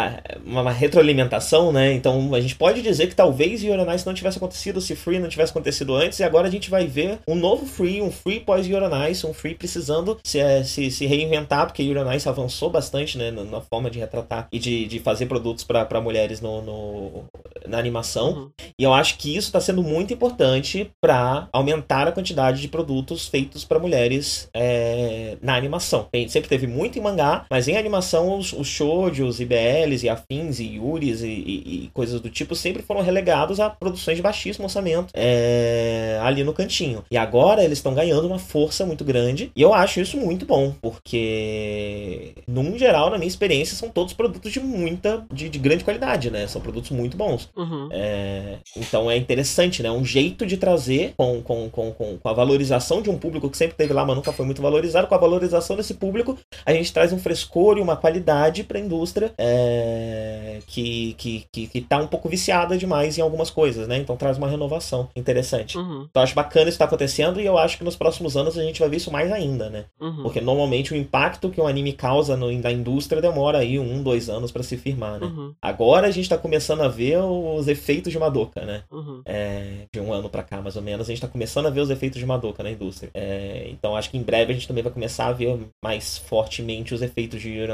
uma 0.45 0.71
retroalimentação, 0.71 1.71
né? 1.71 1.90
Então 1.93 2.33
a 2.33 2.41
gente 2.41 2.55
pode 2.55 2.81
dizer 2.81 3.07
que 3.07 3.15
talvez 3.15 3.63
Yoronice 3.63 4.05
não 4.05 4.13
tivesse 4.13 4.37
acontecido 4.37 4.81
se 4.81 4.95
Free 4.95 5.19
não 5.19 5.29
tivesse 5.29 5.51
acontecido 5.51 5.95
antes, 5.95 6.19
e 6.19 6.23
agora 6.23 6.47
a 6.47 6.51
gente 6.51 6.69
vai 6.69 6.87
ver 6.87 7.19
um 7.27 7.35
novo 7.35 7.65
Free, 7.65 8.01
um 8.01 8.11
Free 8.11 8.39
pós 8.39 8.67
Yoronice, 8.67 9.25
um 9.25 9.33
Free 9.33 9.55
precisando 9.55 10.17
se, 10.23 10.39
é, 10.39 10.63
se, 10.63 10.89
se 10.91 11.05
reinventar, 11.05 11.65
porque 11.65 11.83
Yoronice 11.83 12.27
avançou 12.27 12.69
bastante 12.69 13.17
né, 13.17 13.31
na, 13.31 13.61
forma 13.61 13.89
de 13.89 13.99
retratar 13.99 14.47
e 14.51 14.59
de, 14.59 14.85
de 14.85 14.99
fazer 14.99 15.25
produtos 15.25 15.63
para 15.63 16.01
mulheres 16.01 16.41
no, 16.41 16.61
no, 16.61 17.23
na 17.67 17.77
animação. 17.77 18.31
Uhum. 18.31 18.51
E 18.77 18.83
eu 18.83 18.93
acho 18.93 19.17
que 19.17 19.35
isso 19.35 19.47
está 19.47 19.59
sendo 19.59 19.83
muito 19.83 20.13
importante 20.13 20.91
para 21.01 21.47
aumentar 21.51 22.07
a 22.07 22.11
quantidade 22.11 22.61
de 22.61 22.67
produtos 22.67 23.27
feitos 23.27 23.63
para 23.63 23.79
mulheres 23.79 24.49
é, 24.53 25.37
na 25.41 25.55
animação. 25.55 26.07
A 26.13 26.17
gente 26.17 26.31
sempre 26.31 26.49
teve 26.49 26.67
muito 26.67 26.97
em 26.97 27.01
mangá, 27.01 27.45
mas 27.49 27.67
em 27.67 27.77
animação 27.77 28.37
os, 28.37 28.53
os 28.53 28.67
shoujos, 28.67 29.39
IBLs 29.39 30.05
e 30.05 30.09
afins 30.09 30.59
e 30.59 30.75
yuris 30.75 31.21
e, 31.21 31.27
e, 31.27 31.80
e 31.83 31.87
coisas 31.87 32.19
do 32.21 32.29
tipo 32.29 32.55
sempre 32.55 32.83
foram 32.83 33.01
relegados 33.01 33.59
a 33.59 33.69
produções 33.69 34.17
de 34.17 34.23
baixíssimo 34.23 34.65
orçamento 34.65 35.11
é, 35.13 36.19
ali 36.21 36.43
no 36.43 36.53
cantinho. 36.53 37.03
E 37.09 37.17
agora 37.17 37.63
eles 37.63 37.79
estão 37.79 37.93
ganhando 37.93 38.27
uma 38.27 38.39
força 38.39 38.85
muito 38.85 39.03
grande 39.03 39.51
e 39.55 39.61
eu 39.61 39.73
acho 39.73 39.99
isso 39.99 40.17
muito 40.17 40.45
bom, 40.45 40.73
porque 40.81 42.33
num 42.47 42.77
geral, 42.77 43.09
na 43.09 43.17
minha 43.17 43.27
experiência, 43.27 43.75
são 43.75 43.89
todos 43.89 44.13
produtos 44.13 44.51
de 44.51 44.59
muita, 44.59 45.25
de, 45.31 45.49
de 45.49 45.59
grande 45.59 45.83
qualidade, 45.83 46.29
né? 46.29 46.47
São 46.47 46.61
produtos 46.61 46.91
muito 46.91 47.17
bons. 47.17 47.49
Uhum. 47.55 47.89
É, 47.91 48.57
então 48.75 49.09
é 49.09 49.17
interessante, 49.17 49.81
né? 49.81 49.91
Um 49.91 50.05
jeito 50.05 50.45
de 50.45 50.57
trazer 50.57 51.13
com, 51.17 51.41
com, 51.41 51.69
com, 51.69 51.91
com, 51.91 52.17
com 52.17 52.29
a 52.29 52.33
valorização 52.33 53.01
de 53.01 53.09
um 53.09 53.17
público 53.17 53.49
que 53.49 53.57
sempre 53.57 53.75
teve 53.75 53.93
lá, 53.93 54.05
mas 54.05 54.15
nunca 54.15 54.31
foi 54.31 54.45
muito 54.45 54.61
valorizado, 54.61 55.07
com 55.07 55.15
a 55.15 55.17
valorização 55.17 55.75
desse 55.75 55.93
público, 55.93 56.37
a 56.65 56.73
gente 56.73 56.91
traz 56.91 57.13
um 57.13 57.19
frescor 57.19 57.77
e 57.77 57.81
uma 57.81 57.95
qualidade 57.95 58.63
para 58.63 58.77
a 58.77 58.81
indústria 58.81 59.33
é, 59.37 60.59
que, 60.67 61.13
que, 61.17 61.45
que, 61.51 61.70
que 61.71 61.79
tá 61.79 61.97
um 61.97 62.07
pouco 62.07 62.27
viciada 62.27 62.77
demais 62.77 63.17
em 63.17 63.21
algumas 63.21 63.49
coisas, 63.49 63.87
né? 63.87 63.97
Então 63.97 64.17
traz 64.17 64.37
uma 64.37 64.47
renovação 64.47 65.07
interessante. 65.15 65.77
Uhum. 65.77 66.05
Então 66.09 66.21
acho 66.21 66.35
bacana 66.35 66.67
isso 66.67 66.77
tá 66.77 66.83
acontecendo 66.83 67.39
e 67.39 67.45
eu 67.45 67.57
acho 67.57 67.77
que 67.77 67.83
nos 67.83 67.95
próximos 67.95 68.35
anos 68.35 68.57
a 68.57 68.63
gente 68.63 68.81
vai 68.81 68.89
ver 68.89 68.97
isso 68.97 69.09
mais 69.09 69.31
ainda, 69.31 69.69
né? 69.69 69.85
Uhum. 69.97 70.21
Porque 70.21 70.41
normalmente 70.41 70.93
o 70.93 70.97
impacto 70.97 71.49
que 71.49 71.61
um 71.61 71.67
anime 71.67 71.93
causa 71.93 72.35
no, 72.35 72.51
na 72.51 72.71
indústria 72.71 73.21
demora 73.21 73.59
aí 73.59 73.79
um, 73.79 74.03
dois 74.03 74.29
anos 74.29 74.51
para 74.51 74.63
se 74.63 74.75
firmar, 74.75 75.17
né? 75.21 75.27
Uhum. 75.27 75.53
Agora 75.61 76.07
a 76.07 76.11
gente 76.11 76.27
tá 76.27 76.37
começando 76.37 76.81
a 76.81 76.89
ver 76.89 77.19
os 77.19 77.69
efeitos 77.69 78.11
de 78.11 78.19
Madoka, 78.19 78.65
né? 78.65 78.83
Uhum. 78.91 79.21
É, 79.23 79.85
de 79.93 80.01
um 80.01 80.11
ano 80.11 80.29
para 80.29 80.43
cá, 80.43 80.61
mais 80.61 80.75
ou 80.75 80.81
menos, 80.81 81.07
a 81.07 81.09
gente 81.09 81.21
tá 81.21 81.27
começando 81.29 81.67
a 81.67 81.69
ver 81.69 81.79
os 81.79 81.89
efeitos 81.89 82.19
de 82.19 82.25
Madoka 82.25 82.61
na 82.61 82.71
indústria. 82.71 83.11
É, 83.13 83.67
então 83.69 83.95
acho 83.95 84.09
que 84.09 84.17
em 84.17 84.23
breve 84.23 84.51
a 84.51 84.55
gente 84.55 84.67
também 84.67 84.83
vai 84.83 84.91
começar 84.91 85.27
a 85.27 85.31
ver 85.31 85.57
mais 85.81 86.17
fortemente 86.17 86.93
os 86.93 87.01
efeitos 87.01 87.41
de 87.41 87.49
Yuri 87.49 87.71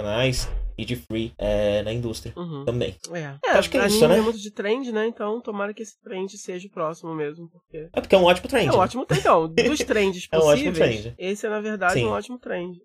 e 0.77 0.85
de 0.85 0.95
Free 0.95 1.33
é, 1.37 1.81
na 1.81 1.91
indústria 1.91 2.33
uhum. 2.35 2.63
também. 2.65 2.95
É. 3.11 3.35
é 3.45 3.51
acho 3.51 3.69
que 3.69 3.77
é 3.77 3.87
isso, 3.87 4.07
né? 4.07 4.17
é 4.17 4.21
muito 4.21 4.39
de 4.39 4.51
trend, 4.51 4.91
né? 4.91 5.07
Então 5.07 5.41
tomara 5.41 5.73
que 5.73 5.81
esse 5.81 5.99
trend 6.01 6.37
seja 6.37 6.67
o 6.67 6.71
próximo 6.71 7.15
mesmo. 7.15 7.49
Porque... 7.49 7.89
É 7.91 8.01
porque 8.01 8.15
é 8.15 8.17
um 8.17 8.25
ótimo 8.25 8.47
trend. 8.47 8.67
É 8.67 8.71
um 8.71 8.75
né? 8.75 8.79
ótimo 8.79 9.05
trend. 9.05 9.21
Então, 9.21 9.47
dos 9.47 9.79
trends 9.85 10.27
é 10.31 10.37
um 10.37 10.41
ótimo 10.41 10.73
trend. 10.73 11.15
esse 11.17 11.45
é, 11.45 11.49
na 11.49 11.59
verdade, 11.59 11.93
Sim. 11.93 12.05
um 12.05 12.09
ótimo 12.09 12.37
trend. 12.37 12.79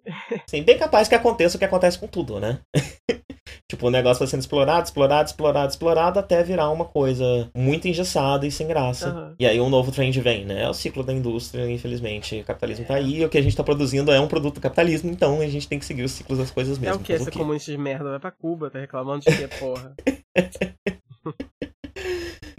Sim, 0.47 0.63
bem 0.63 0.79
capaz 0.79 1.09
que 1.09 1.15
aconteça 1.15 1.57
o 1.57 1.59
que 1.59 1.65
acontece 1.65 1.99
com 1.99 2.07
tudo, 2.07 2.41
né? 2.41 2.61
Tipo, 3.71 3.89
o 3.89 3.91
negócio 3.91 4.21
vai 4.21 4.29
sendo 4.29 4.41
explorado, 4.41 4.85
explorado, 4.85 5.29
explorado, 5.29 5.71
explorado, 5.71 6.19
até 6.19 6.43
virar 6.43 6.71
uma 6.71 6.85
coisa 6.85 7.49
muito 7.57 7.89
engessada 7.89 8.47
e 8.47 8.51
sem 8.51 8.67
graça. 8.67 9.13
Uhum. 9.13 9.35
E 9.39 9.47
aí 9.47 9.61
um 9.61 9.69
novo 9.69 9.91
trend 9.91 10.19
vem, 10.21 10.45
né? 10.45 10.63
É 10.63 10.69
o 10.69 10.75
ciclo 10.75 11.03
da 11.03 11.13
indústria, 11.13 11.71
infelizmente. 11.71 12.41
O 12.41 12.45
capitalismo 12.45 12.85
tá 12.85 12.95
aí, 12.95 13.25
o 13.25 13.29
que 13.29 13.39
a 13.39 13.43
gente 13.43 13.57
tá 13.57 13.65
produzindo 13.65 14.13
é 14.13 14.21
um 14.21 14.29
produto 14.29 14.57
do 14.57 14.61
capitalismo, 14.61 15.11
então 15.11 15.41
a 15.41 15.49
gente 15.49 15.69
tem 15.69 15.79
que 15.79 15.85
seguir 15.85 16.03
os 16.03 16.13
ciclos 16.13 16.39
das 16.39 16.51
coisas 16.51 16.79
mesmo. 16.79 16.95
É 16.95 16.97
o 16.97 17.01
que? 17.01 17.13
Essa 17.13 17.31
comunista 17.31 17.71
de 17.71 17.79
merda 17.79 18.11
vai 18.11 18.19
pra 18.19 18.31
Cuba, 18.31 18.71
tá 18.71 18.79
reclamando 18.79 19.25
de 19.25 19.37
que, 19.37 19.49
porra. 19.59 19.95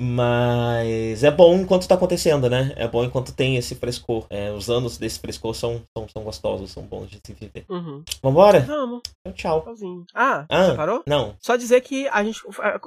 Mas 0.03 1.23
é 1.23 1.31
bom 1.31 1.55
enquanto 1.55 1.87
tá 1.87 1.95
acontecendo, 1.95 2.49
né? 2.49 2.73
É 2.75 2.87
bom 2.87 3.03
enquanto 3.03 3.33
tem 3.33 3.55
esse 3.57 3.75
frescor. 3.75 4.25
É, 4.29 4.51
os 4.51 4.69
anos 4.69 4.97
desse 4.97 5.19
frescor 5.19 5.53
são, 5.55 5.81
são, 5.95 6.07
são 6.07 6.23
gostosos, 6.23 6.71
são 6.71 6.83
bons 6.83 7.09
de 7.09 7.19
se 7.23 7.33
viver. 7.33 7.65
Uhum. 7.69 8.03
Vambora? 8.21 8.59
Vamos, 8.61 9.01
Então, 9.21 9.33
tchau. 9.33 9.61
tchauzinho. 9.61 10.05
Ah, 10.13 10.45
Ah. 10.49 10.65
você 10.69 10.75
parou? 10.75 11.03
Não. 11.07 11.35
Só 11.39 11.55
dizer 11.55 11.81
que 11.81 12.07
a 12.09 12.23
gente 12.23 12.41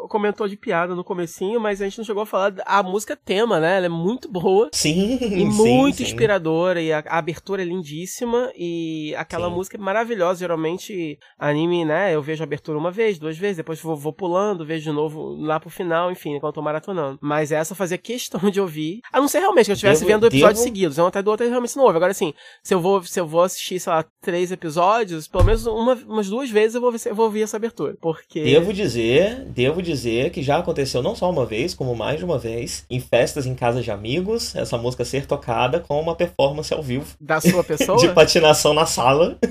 comentou 0.09 0.49
de 0.49 0.57
piada 0.57 0.95
no 0.95 1.05
comecinho, 1.05 1.61
mas 1.61 1.81
a 1.81 1.85
gente 1.85 1.99
não 1.99 2.05
chegou 2.05 2.23
a 2.23 2.27
falar 2.27 2.55
a 2.65 2.83
música 2.83 3.17
tema, 3.17 3.59
né? 3.61 3.77
Ela 3.77 3.87
é 3.87 3.91
muito 3.91 4.31
boa. 4.31 4.69
Sim, 4.73 5.19
E 5.21 5.45
muito 5.45 5.99
sim. 5.99 6.03
inspiradora, 6.05 6.81
e 6.81 6.93
a, 6.93 7.03
a 7.07 7.19
abertura 7.19 7.63
é 7.63 7.65
lindíssima, 7.65 8.51
e 8.57 9.15
aquela 9.17 9.49
Sim. 9.49 9.55
música 9.55 9.77
é 9.77 9.81
maravilhosa. 9.81 10.41
Geralmente, 10.41 11.19
anime, 11.39 11.85
né? 11.85 12.15
Eu 12.15 12.23
vejo 12.23 12.43
a 12.43 12.47
abertura 12.47 12.79
uma 12.79 12.91
vez, 12.91 13.19
duas 13.19 13.37
vezes, 13.37 13.57
depois 13.59 13.81
vou, 13.81 13.97
vou 13.97 14.13
pulando, 14.13 14.65
vejo 14.65 14.85
de 14.85 14.93
novo 14.93 15.35
lá 15.41 15.59
pro 15.61 15.71
final, 15.71 16.11
enfim, 16.11 16.35
enquanto 16.37 16.53
eu 16.57 16.63
tô 16.63 16.63
maratonando. 17.07 17.19
Mas 17.23 17.53
essa 17.53 17.73
eu 17.73 17.77
fazia 17.77 17.99
questão 17.99 18.51
de 18.51 18.61
ouvir. 18.61 19.01
A 19.13 19.21
não 19.21 19.29
ser 19.29 19.39
realmente 19.41 19.67
que 19.67 19.73
eu 19.73 19.75
estivesse 19.75 20.05
vendo 20.05 20.27
episódios 20.27 20.59
devo- 20.61 20.65
seguidos, 20.65 20.99
um 20.99 21.07
atrás 21.07 21.25
do 21.25 21.31
outro, 21.31 21.47
eu 21.47 21.51
realmente 21.51 21.77
não 21.77 21.85
ouve. 21.85 21.97
Agora, 21.97 22.11
assim, 22.13 22.33
se 22.63 22.75
eu 22.75 22.81
vou, 22.81 23.03
se 23.03 23.19
eu 23.21 23.27
vou 23.27 23.43
assistir, 23.43 23.79
sei 23.81 23.93
lá, 23.93 24.05
três 24.21 24.51
episódios, 24.53 25.29
pelo 25.29 25.45
menos 25.45 25.67
uma, 25.67 25.95
umas 26.07 26.29
duas 26.29 26.51
vezes 26.51 26.75
eu 26.75 26.81
vou, 26.81 26.91
ver, 26.93 27.01
eu 27.07 27.15
vou 27.15 27.27
ouvir 27.27 27.43
essa 27.43 27.57
abertura. 27.57 27.95
Porque. 28.01 28.43
Devo 28.43 28.73
dizer, 28.73 29.45
devo 29.47 29.81
dizer 29.83 30.31
que 30.31 30.43
já 30.43 30.59
aconteceu 30.59 31.03
não 31.03 31.15
só 31.15 31.31
uma 31.31 31.47
vez, 31.47 31.75
como 31.75 31.95
mais 31.95 32.19
de 32.19 32.25
uma 32.25 32.39
vez, 32.39 32.85
em 32.91 33.01
festas 33.01 33.47
em 33.47 33.55
casa 33.55 33.83
de 33.83 33.91
amigos, 33.91 34.55
essa 34.55 34.77
música 34.79 35.05
ser 35.05 35.27
tocada 35.27 35.81
com 35.81 36.01
uma 36.01 36.15
performance 36.15 36.73
ao 36.73 36.83
vivo 36.83 37.07
Da 37.21 37.41
sua 37.41 37.63
pessoa? 37.65 37.99
de 37.99 38.09
patinação 38.13 38.73
na 38.75 38.87
sala. 38.87 39.39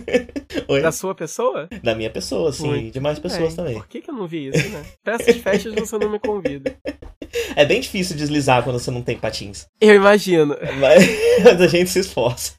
Da 0.81 0.91
sua 0.91 1.13
pessoa? 1.13 1.67
Da 1.83 1.93
minha 1.93 2.09
pessoa, 2.09 2.51
sim, 2.51 2.67
Muito 2.67 2.87
e 2.87 2.91
de 2.91 2.99
mais 2.99 3.19
pessoas 3.19 3.47
bem. 3.49 3.55
também. 3.55 3.73
Por 3.75 3.87
que, 3.87 4.01
que 4.01 4.09
eu 4.09 4.15
não 4.15 4.25
vi 4.25 4.47
isso, 4.47 4.69
né? 4.69 4.83
Pra 5.03 5.15
essas 5.15 5.35
festas 5.37 5.73
você 5.73 5.97
não 5.97 6.09
me 6.09 6.17
convida. 6.19 6.75
É 7.55 7.65
bem 7.65 7.79
difícil 7.79 8.15
deslizar 8.15 8.63
quando 8.63 8.79
você 8.79 8.91
não 8.91 9.01
tem 9.01 9.17
patins. 9.17 9.67
Eu 9.79 9.95
imagino. 9.95 10.57
Mas 10.79 11.03
a 11.61 11.67
gente 11.67 11.89
se 11.89 11.99
esforça. 11.99 12.53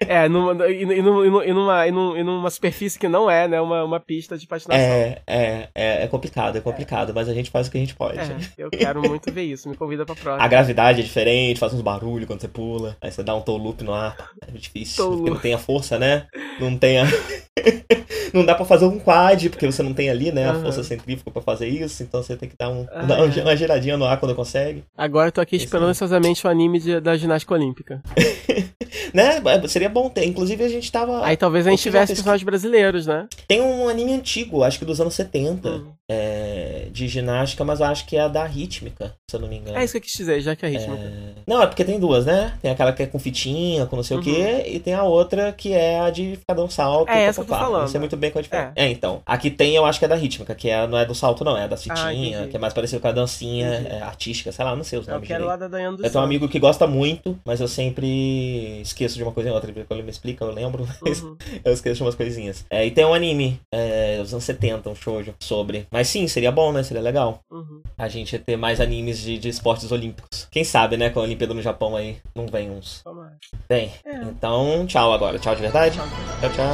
É, 0.00 0.28
numa, 0.28 0.68
e, 0.68 0.82
e 0.82 1.02
numa, 1.02 1.44
e 1.46 1.52
numa, 1.52 1.86
e 1.86 2.22
numa, 2.22 2.50
superfície 2.50 2.98
que 2.98 3.08
não 3.08 3.30
é, 3.30 3.48
né? 3.48 3.60
Uma, 3.60 3.84
uma 3.84 4.00
pista 4.00 4.36
de 4.36 4.46
patinação. 4.46 4.84
É, 4.84 5.22
é, 5.26 5.68
é, 5.74 6.02
é 6.04 6.06
complicado, 6.08 6.56
é 6.56 6.60
complicado, 6.60 7.12
mas 7.14 7.28
a 7.28 7.34
gente 7.34 7.50
faz 7.50 7.66
o 7.66 7.70
que 7.70 7.76
a 7.76 7.80
gente 7.80 7.94
pode. 7.94 8.18
É, 8.18 8.36
eu 8.58 8.70
quero 8.70 9.00
muito 9.02 9.32
ver 9.32 9.44
isso. 9.44 9.68
Me 9.68 9.76
convida 9.76 10.04
pra 10.04 10.14
próxima. 10.14 10.44
A 10.44 10.48
gravidade 10.48 11.00
é 11.00 11.04
diferente, 11.04 11.60
faz 11.60 11.72
uns 11.72 11.82
barulhos 11.82 12.26
quando 12.26 12.40
você 12.40 12.48
pula. 12.48 12.96
Aí 13.00 13.10
você 13.10 13.22
dá 13.22 13.34
um 13.34 13.40
toe 13.40 13.58
loop 13.58 13.82
no 13.82 13.92
ar. 13.92 14.16
É 14.46 14.50
difícil. 14.50 15.04
Toe 15.04 15.16
Porque 15.16 15.30
não 15.30 15.38
tem 15.38 15.54
a 15.54 15.58
força, 15.58 15.98
né? 15.98 16.26
Não 16.60 16.76
tem 16.76 16.98
a. 16.98 17.04
não 18.32 18.44
dá 18.44 18.54
pra 18.54 18.64
fazer 18.64 18.84
um 18.84 18.98
quad, 18.98 19.48
porque 19.50 19.66
você 19.66 19.82
não 19.82 19.94
tem 19.94 20.10
ali, 20.10 20.32
né? 20.32 20.46
A 20.46 20.50
Aham. 20.50 20.62
força 20.62 20.82
centrífuga 20.82 21.30
pra 21.30 21.42
fazer 21.42 21.68
isso. 21.68 22.02
Então 22.02 22.22
você 22.22 22.36
tem 22.36 22.48
que 22.48 22.56
dar, 22.56 22.70
um, 22.70 22.86
Ah, 22.92 23.02
dar 23.02 23.18
é. 23.18 23.42
uma 23.42 23.56
giradinha 23.56 23.85
no 23.94 24.06
ar 24.06 24.18
quando 24.18 24.34
consegue. 24.34 24.82
Agora 24.96 25.28
eu 25.28 25.32
tô 25.32 25.42
aqui 25.42 25.56
Esse 25.56 25.66
esperando 25.66 25.84
aí. 25.84 25.90
ansiosamente 25.90 26.46
o 26.46 26.48
anime 26.50 26.80
de- 26.80 26.98
da 27.00 27.14
ginástica 27.16 27.52
olímpica. 27.52 28.02
Né? 29.12 29.40
É, 29.44 29.68
Seria 29.68 29.88
bom 29.88 30.08
ter. 30.08 30.24
Inclusive 30.24 30.64
a 30.64 30.68
gente 30.68 30.90
tava. 30.90 31.24
Aí 31.24 31.36
talvez 31.36 31.66
a 31.66 31.70
gente 31.70 31.82
tivesse 31.82 32.08
pesquisa- 32.12 32.22
personagens 32.22 32.44
brasileiros, 32.44 33.06
né? 33.06 33.26
Tem 33.46 33.60
um 33.60 33.88
anime 33.88 34.12
antigo, 34.12 34.62
acho 34.62 34.78
que 34.78 34.84
dos 34.84 35.00
anos 35.00 35.14
70, 35.14 35.68
Hum. 35.68 35.92
É, 36.10 36.86
de 36.90 37.08
ginástica, 37.08 37.64
mas 37.64 37.80
eu 37.80 37.86
acho 37.86 38.06
que 38.06 38.16
é 38.16 38.20
a 38.20 38.28
da 38.28 38.44
rítmica, 38.44 39.14
se 39.30 39.36
eu 39.36 39.40
não 39.40 39.48
me 39.48 39.56
engano. 39.56 39.76
É 39.76 39.84
isso 39.84 39.92
que 39.92 39.98
eu 39.98 40.02
quis 40.02 40.12
dizer, 40.12 40.40
já 40.40 40.54
que 40.56 40.64
é 40.64 40.68
rítmica. 40.68 41.00
É, 41.02 41.10
Não, 41.46 41.62
é 41.62 41.66
porque 41.66 41.84
tem 41.84 41.98
duas, 41.98 42.24
né? 42.26 42.54
Tem 42.62 42.70
aquela 42.70 42.92
que 42.92 43.02
é 43.02 43.06
com 43.06 43.18
fitinha, 43.18 43.86
com 43.86 43.96
não 43.96 44.02
sei 44.02 44.16
Uhum. 44.16 44.22
o 44.22 44.24
quê, 44.24 44.64
e 44.68 44.78
tem 44.80 44.94
a 44.94 45.02
outra 45.04 45.52
que 45.52 45.72
é 45.72 45.98
a 46.00 46.10
de 46.10 46.36
ficar 46.36 46.54
dando 46.54 46.70
salto. 46.70 47.08
É 47.10 47.22
essa 47.24 47.40
que 47.40 47.40
eu 47.40 47.44
tô 47.46 47.50
papapá. 47.50 47.66
falando. 47.66 47.80
Não 47.82 47.88
sei 47.88 48.00
muito 48.00 48.16
bem 48.16 48.30
qual 48.30 48.38
é 48.38 48.40
a 48.40 48.42
diferença. 48.42 48.72
É. 48.76 48.88
então. 48.90 49.20
Aqui 49.26 49.50
tem, 49.50 49.74
eu 49.74 49.84
acho 49.84 49.98
que 49.98 50.04
é 50.04 50.08
da 50.08 50.14
rítmica, 50.16 50.54
que 50.54 50.70
é, 50.70 50.86
não 50.86 50.96
é 50.98 51.04
do 51.04 51.14
salto, 51.14 51.44
não, 51.44 51.56
é 51.56 51.66
da 51.68 51.76
fitinha, 51.76 52.44
Ah, 52.44 52.46
que 52.48 52.56
é 52.56 52.58
mais 52.58 52.72
parecido 52.72 53.00
com 53.00 53.08
a 53.08 53.12
dancinha 53.12 53.66
é, 53.66 54.00
artística, 54.02 54.50
sei 54.52 54.64
lá, 54.64 54.74
não 54.76 54.84
sei 54.84 54.98
os 54.98 55.06
Eu 55.08 55.14
nomes 55.14 55.28
quero 55.28 55.44
direito. 55.44 55.60
lá 55.60 55.68
da 55.68 55.90
do 55.90 56.04
Eu 56.04 56.10
tenho 56.10 56.22
um 56.22 56.24
amigo 56.24 56.48
que 56.48 56.58
gosta 56.58 56.86
muito, 56.86 57.38
mas 57.44 57.60
eu 57.60 57.68
sempre 57.68 58.80
esqueço 58.80 59.16
de 59.16 59.22
uma 59.22 59.32
coisa 59.32 59.50
em 59.50 59.52
outra. 59.52 59.72
Quando 59.72 59.92
ele 59.98 60.02
me 60.04 60.10
explica, 60.10 60.44
eu 60.44 60.52
lembro, 60.52 60.86
mas 61.02 61.22
Uhum. 61.22 61.36
eu 61.64 61.72
esqueço 61.72 61.96
de 61.96 62.02
umas 62.02 62.14
coisinhas. 62.14 62.64
É, 62.70 62.86
e 62.86 62.90
tem 62.90 63.04
um 63.04 63.12
anime 63.14 63.60
é, 63.72 64.18
dos 64.18 64.32
anos 64.32 64.44
70, 64.44 64.88
um 64.90 64.94
shoujo, 64.94 65.34
sobre. 65.40 65.86
Mas 65.96 66.08
sim, 66.08 66.28
seria 66.28 66.52
bom, 66.52 66.72
né? 66.72 66.82
Seria 66.82 67.02
legal 67.02 67.40
Uhum. 67.50 67.80
a 67.96 68.06
gente 68.06 68.38
ter 68.38 68.54
mais 68.54 68.82
animes 68.82 69.18
de, 69.18 69.38
de 69.38 69.48
esportes 69.48 69.90
olímpicos. 69.90 70.46
Quem 70.50 70.62
sabe, 70.62 70.94
né? 70.98 71.08
Com 71.08 71.20
a 71.20 71.22
Olimpíada 71.22 71.54
no 71.54 71.62
Japão 71.62 71.96
aí, 71.96 72.18
não 72.34 72.46
vem 72.46 72.70
uns. 72.70 73.00
Tomara. 73.02 73.38
Bem, 73.66 73.90
É. 74.04 74.16
então 74.24 74.84
tchau 74.86 75.10
agora. 75.14 75.38
Tchau 75.38 75.54
de 75.54 75.62
verdade? 75.62 75.96
Tchau. 75.96 76.06
Tchau, 76.42 76.50
tchau. 76.50 76.66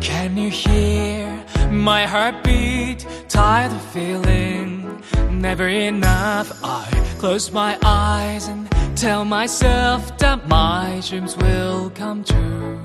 Can 0.00 0.36
you 0.36 0.50
hear 0.50 1.44
my 1.70 2.06
heartbeat? 2.06 3.06
Tired 3.28 3.72
of 3.72 3.82
feeling 3.92 5.00
never 5.30 5.68
enough. 5.68 6.60
I 6.62 6.84
close 7.18 7.50
my 7.52 7.78
eyes 7.84 8.48
and 8.48 8.68
tell 8.96 9.24
myself 9.24 10.16
that 10.18 10.46
my 10.48 11.00
dreams 11.06 11.36
will 11.36 11.90
come 11.90 12.24
true. 12.24 12.78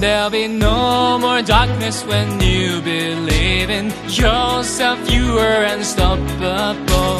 There'll 0.00 0.30
be 0.30 0.46
no 0.48 1.18
more 1.18 1.42
darkness 1.42 2.04
when 2.04 2.40
you 2.40 2.80
believe 2.82 3.70
in 3.70 3.86
yourself. 4.08 4.98
You 5.10 5.38
are 5.38 5.62
unstoppable. 5.74 7.18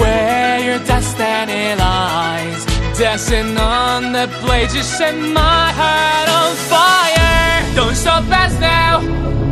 Where 0.00 0.58
your 0.68 0.78
destiny 0.84 1.74
lies, 1.76 2.64
dancing 2.98 3.56
on 3.56 4.12
the 4.12 4.26
blade, 4.42 4.72
you 4.72 4.82
set 4.82 5.16
my 5.16 5.72
heart 5.80 6.28
on 6.40 6.50
fire. 6.72 7.74
Don't 7.76 7.94
stop 7.94 8.24
us 8.42 8.54
now. 8.60 9.00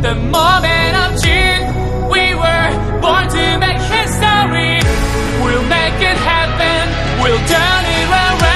The 0.01 0.15
moment 0.15 0.93
of 1.03 1.09
June, 1.23 1.63
we 2.13 2.35
were 2.41 2.67
born 3.01 3.25
to 3.37 3.45
make 3.63 3.81
history. 3.97 4.77
We'll 5.43 5.67
make 5.77 5.99
it 6.11 6.19
happen. 6.33 6.83
We'll 7.23 7.43
turn 7.47 7.83
it 7.97 8.09
around. 8.11 8.46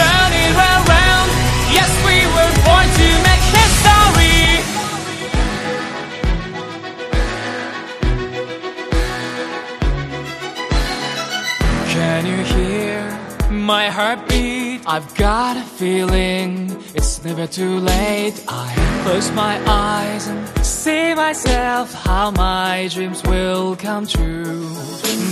Turn 0.00 0.30
it 0.44 0.54
around. 0.72 1.28
Yes, 1.76 1.90
we 2.06 2.16
were 2.34 2.52
born 2.66 2.86
to 3.00 3.08
make 3.26 3.44
history. 3.58 4.38
Can 11.94 12.20
you 12.32 12.40
hear 12.54 13.00
my 13.50 13.86
heartbeat? 13.90 14.82
I've 14.86 15.10
got 15.16 15.56
a 15.56 15.66
feeling 15.80 16.70
it's 16.94 17.22
never 17.24 17.46
too 17.46 17.78
late. 17.78 18.36
I 18.48 18.68
close 19.02 19.30
my 19.32 19.54
eyes 19.66 20.28
and 20.28 20.40
see 20.88 21.14
myself 21.14 21.92
how 21.92 22.30
my 22.30 22.88
dreams 22.94 23.20
will 23.24 23.76
come 23.76 24.06
true. 24.06 24.64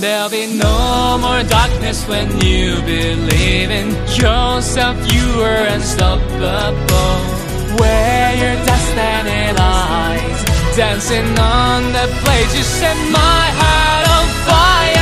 There'll 0.03 0.29
be 0.29 0.47
no 0.67 1.17
more 1.25 1.43
darkness 1.45 1.99
when 2.11 2.27
you 2.49 2.67
believe 2.95 3.71
in 3.81 3.89
yourself. 4.21 4.97
You 5.15 5.27
are 5.49 5.65
unstoppable. 5.77 7.17
Where 7.81 8.33
your 8.43 8.57
destiny 8.71 9.45
lies, 9.63 10.39
dancing 10.77 11.31
on 11.39 11.81
the 11.97 12.07
blade, 12.21 12.51
you 12.59 12.65
set 12.81 12.99
my 13.21 13.45
heart 13.61 14.05
on 14.17 14.27
fire. 14.49 14.96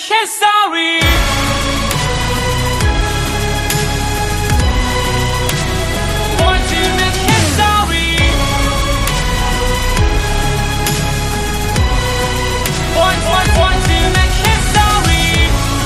history. 0.00 1.00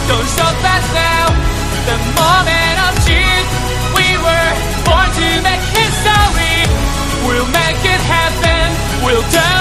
Don't 0.07 0.29
now 0.93 1.27
the 1.89 1.97
moment 2.21 2.77
of 2.87 2.93
truth. 3.05 3.49
We 3.97 4.09
were 4.25 4.51
born 4.85 5.09
to 5.19 5.29
make 5.43 5.65
history. 5.75 6.69
We'll 7.27 7.49
make 7.49 7.81
it 7.85 8.01
happen. 8.05 9.05
We'll 9.05 9.23
turn. 9.31 9.54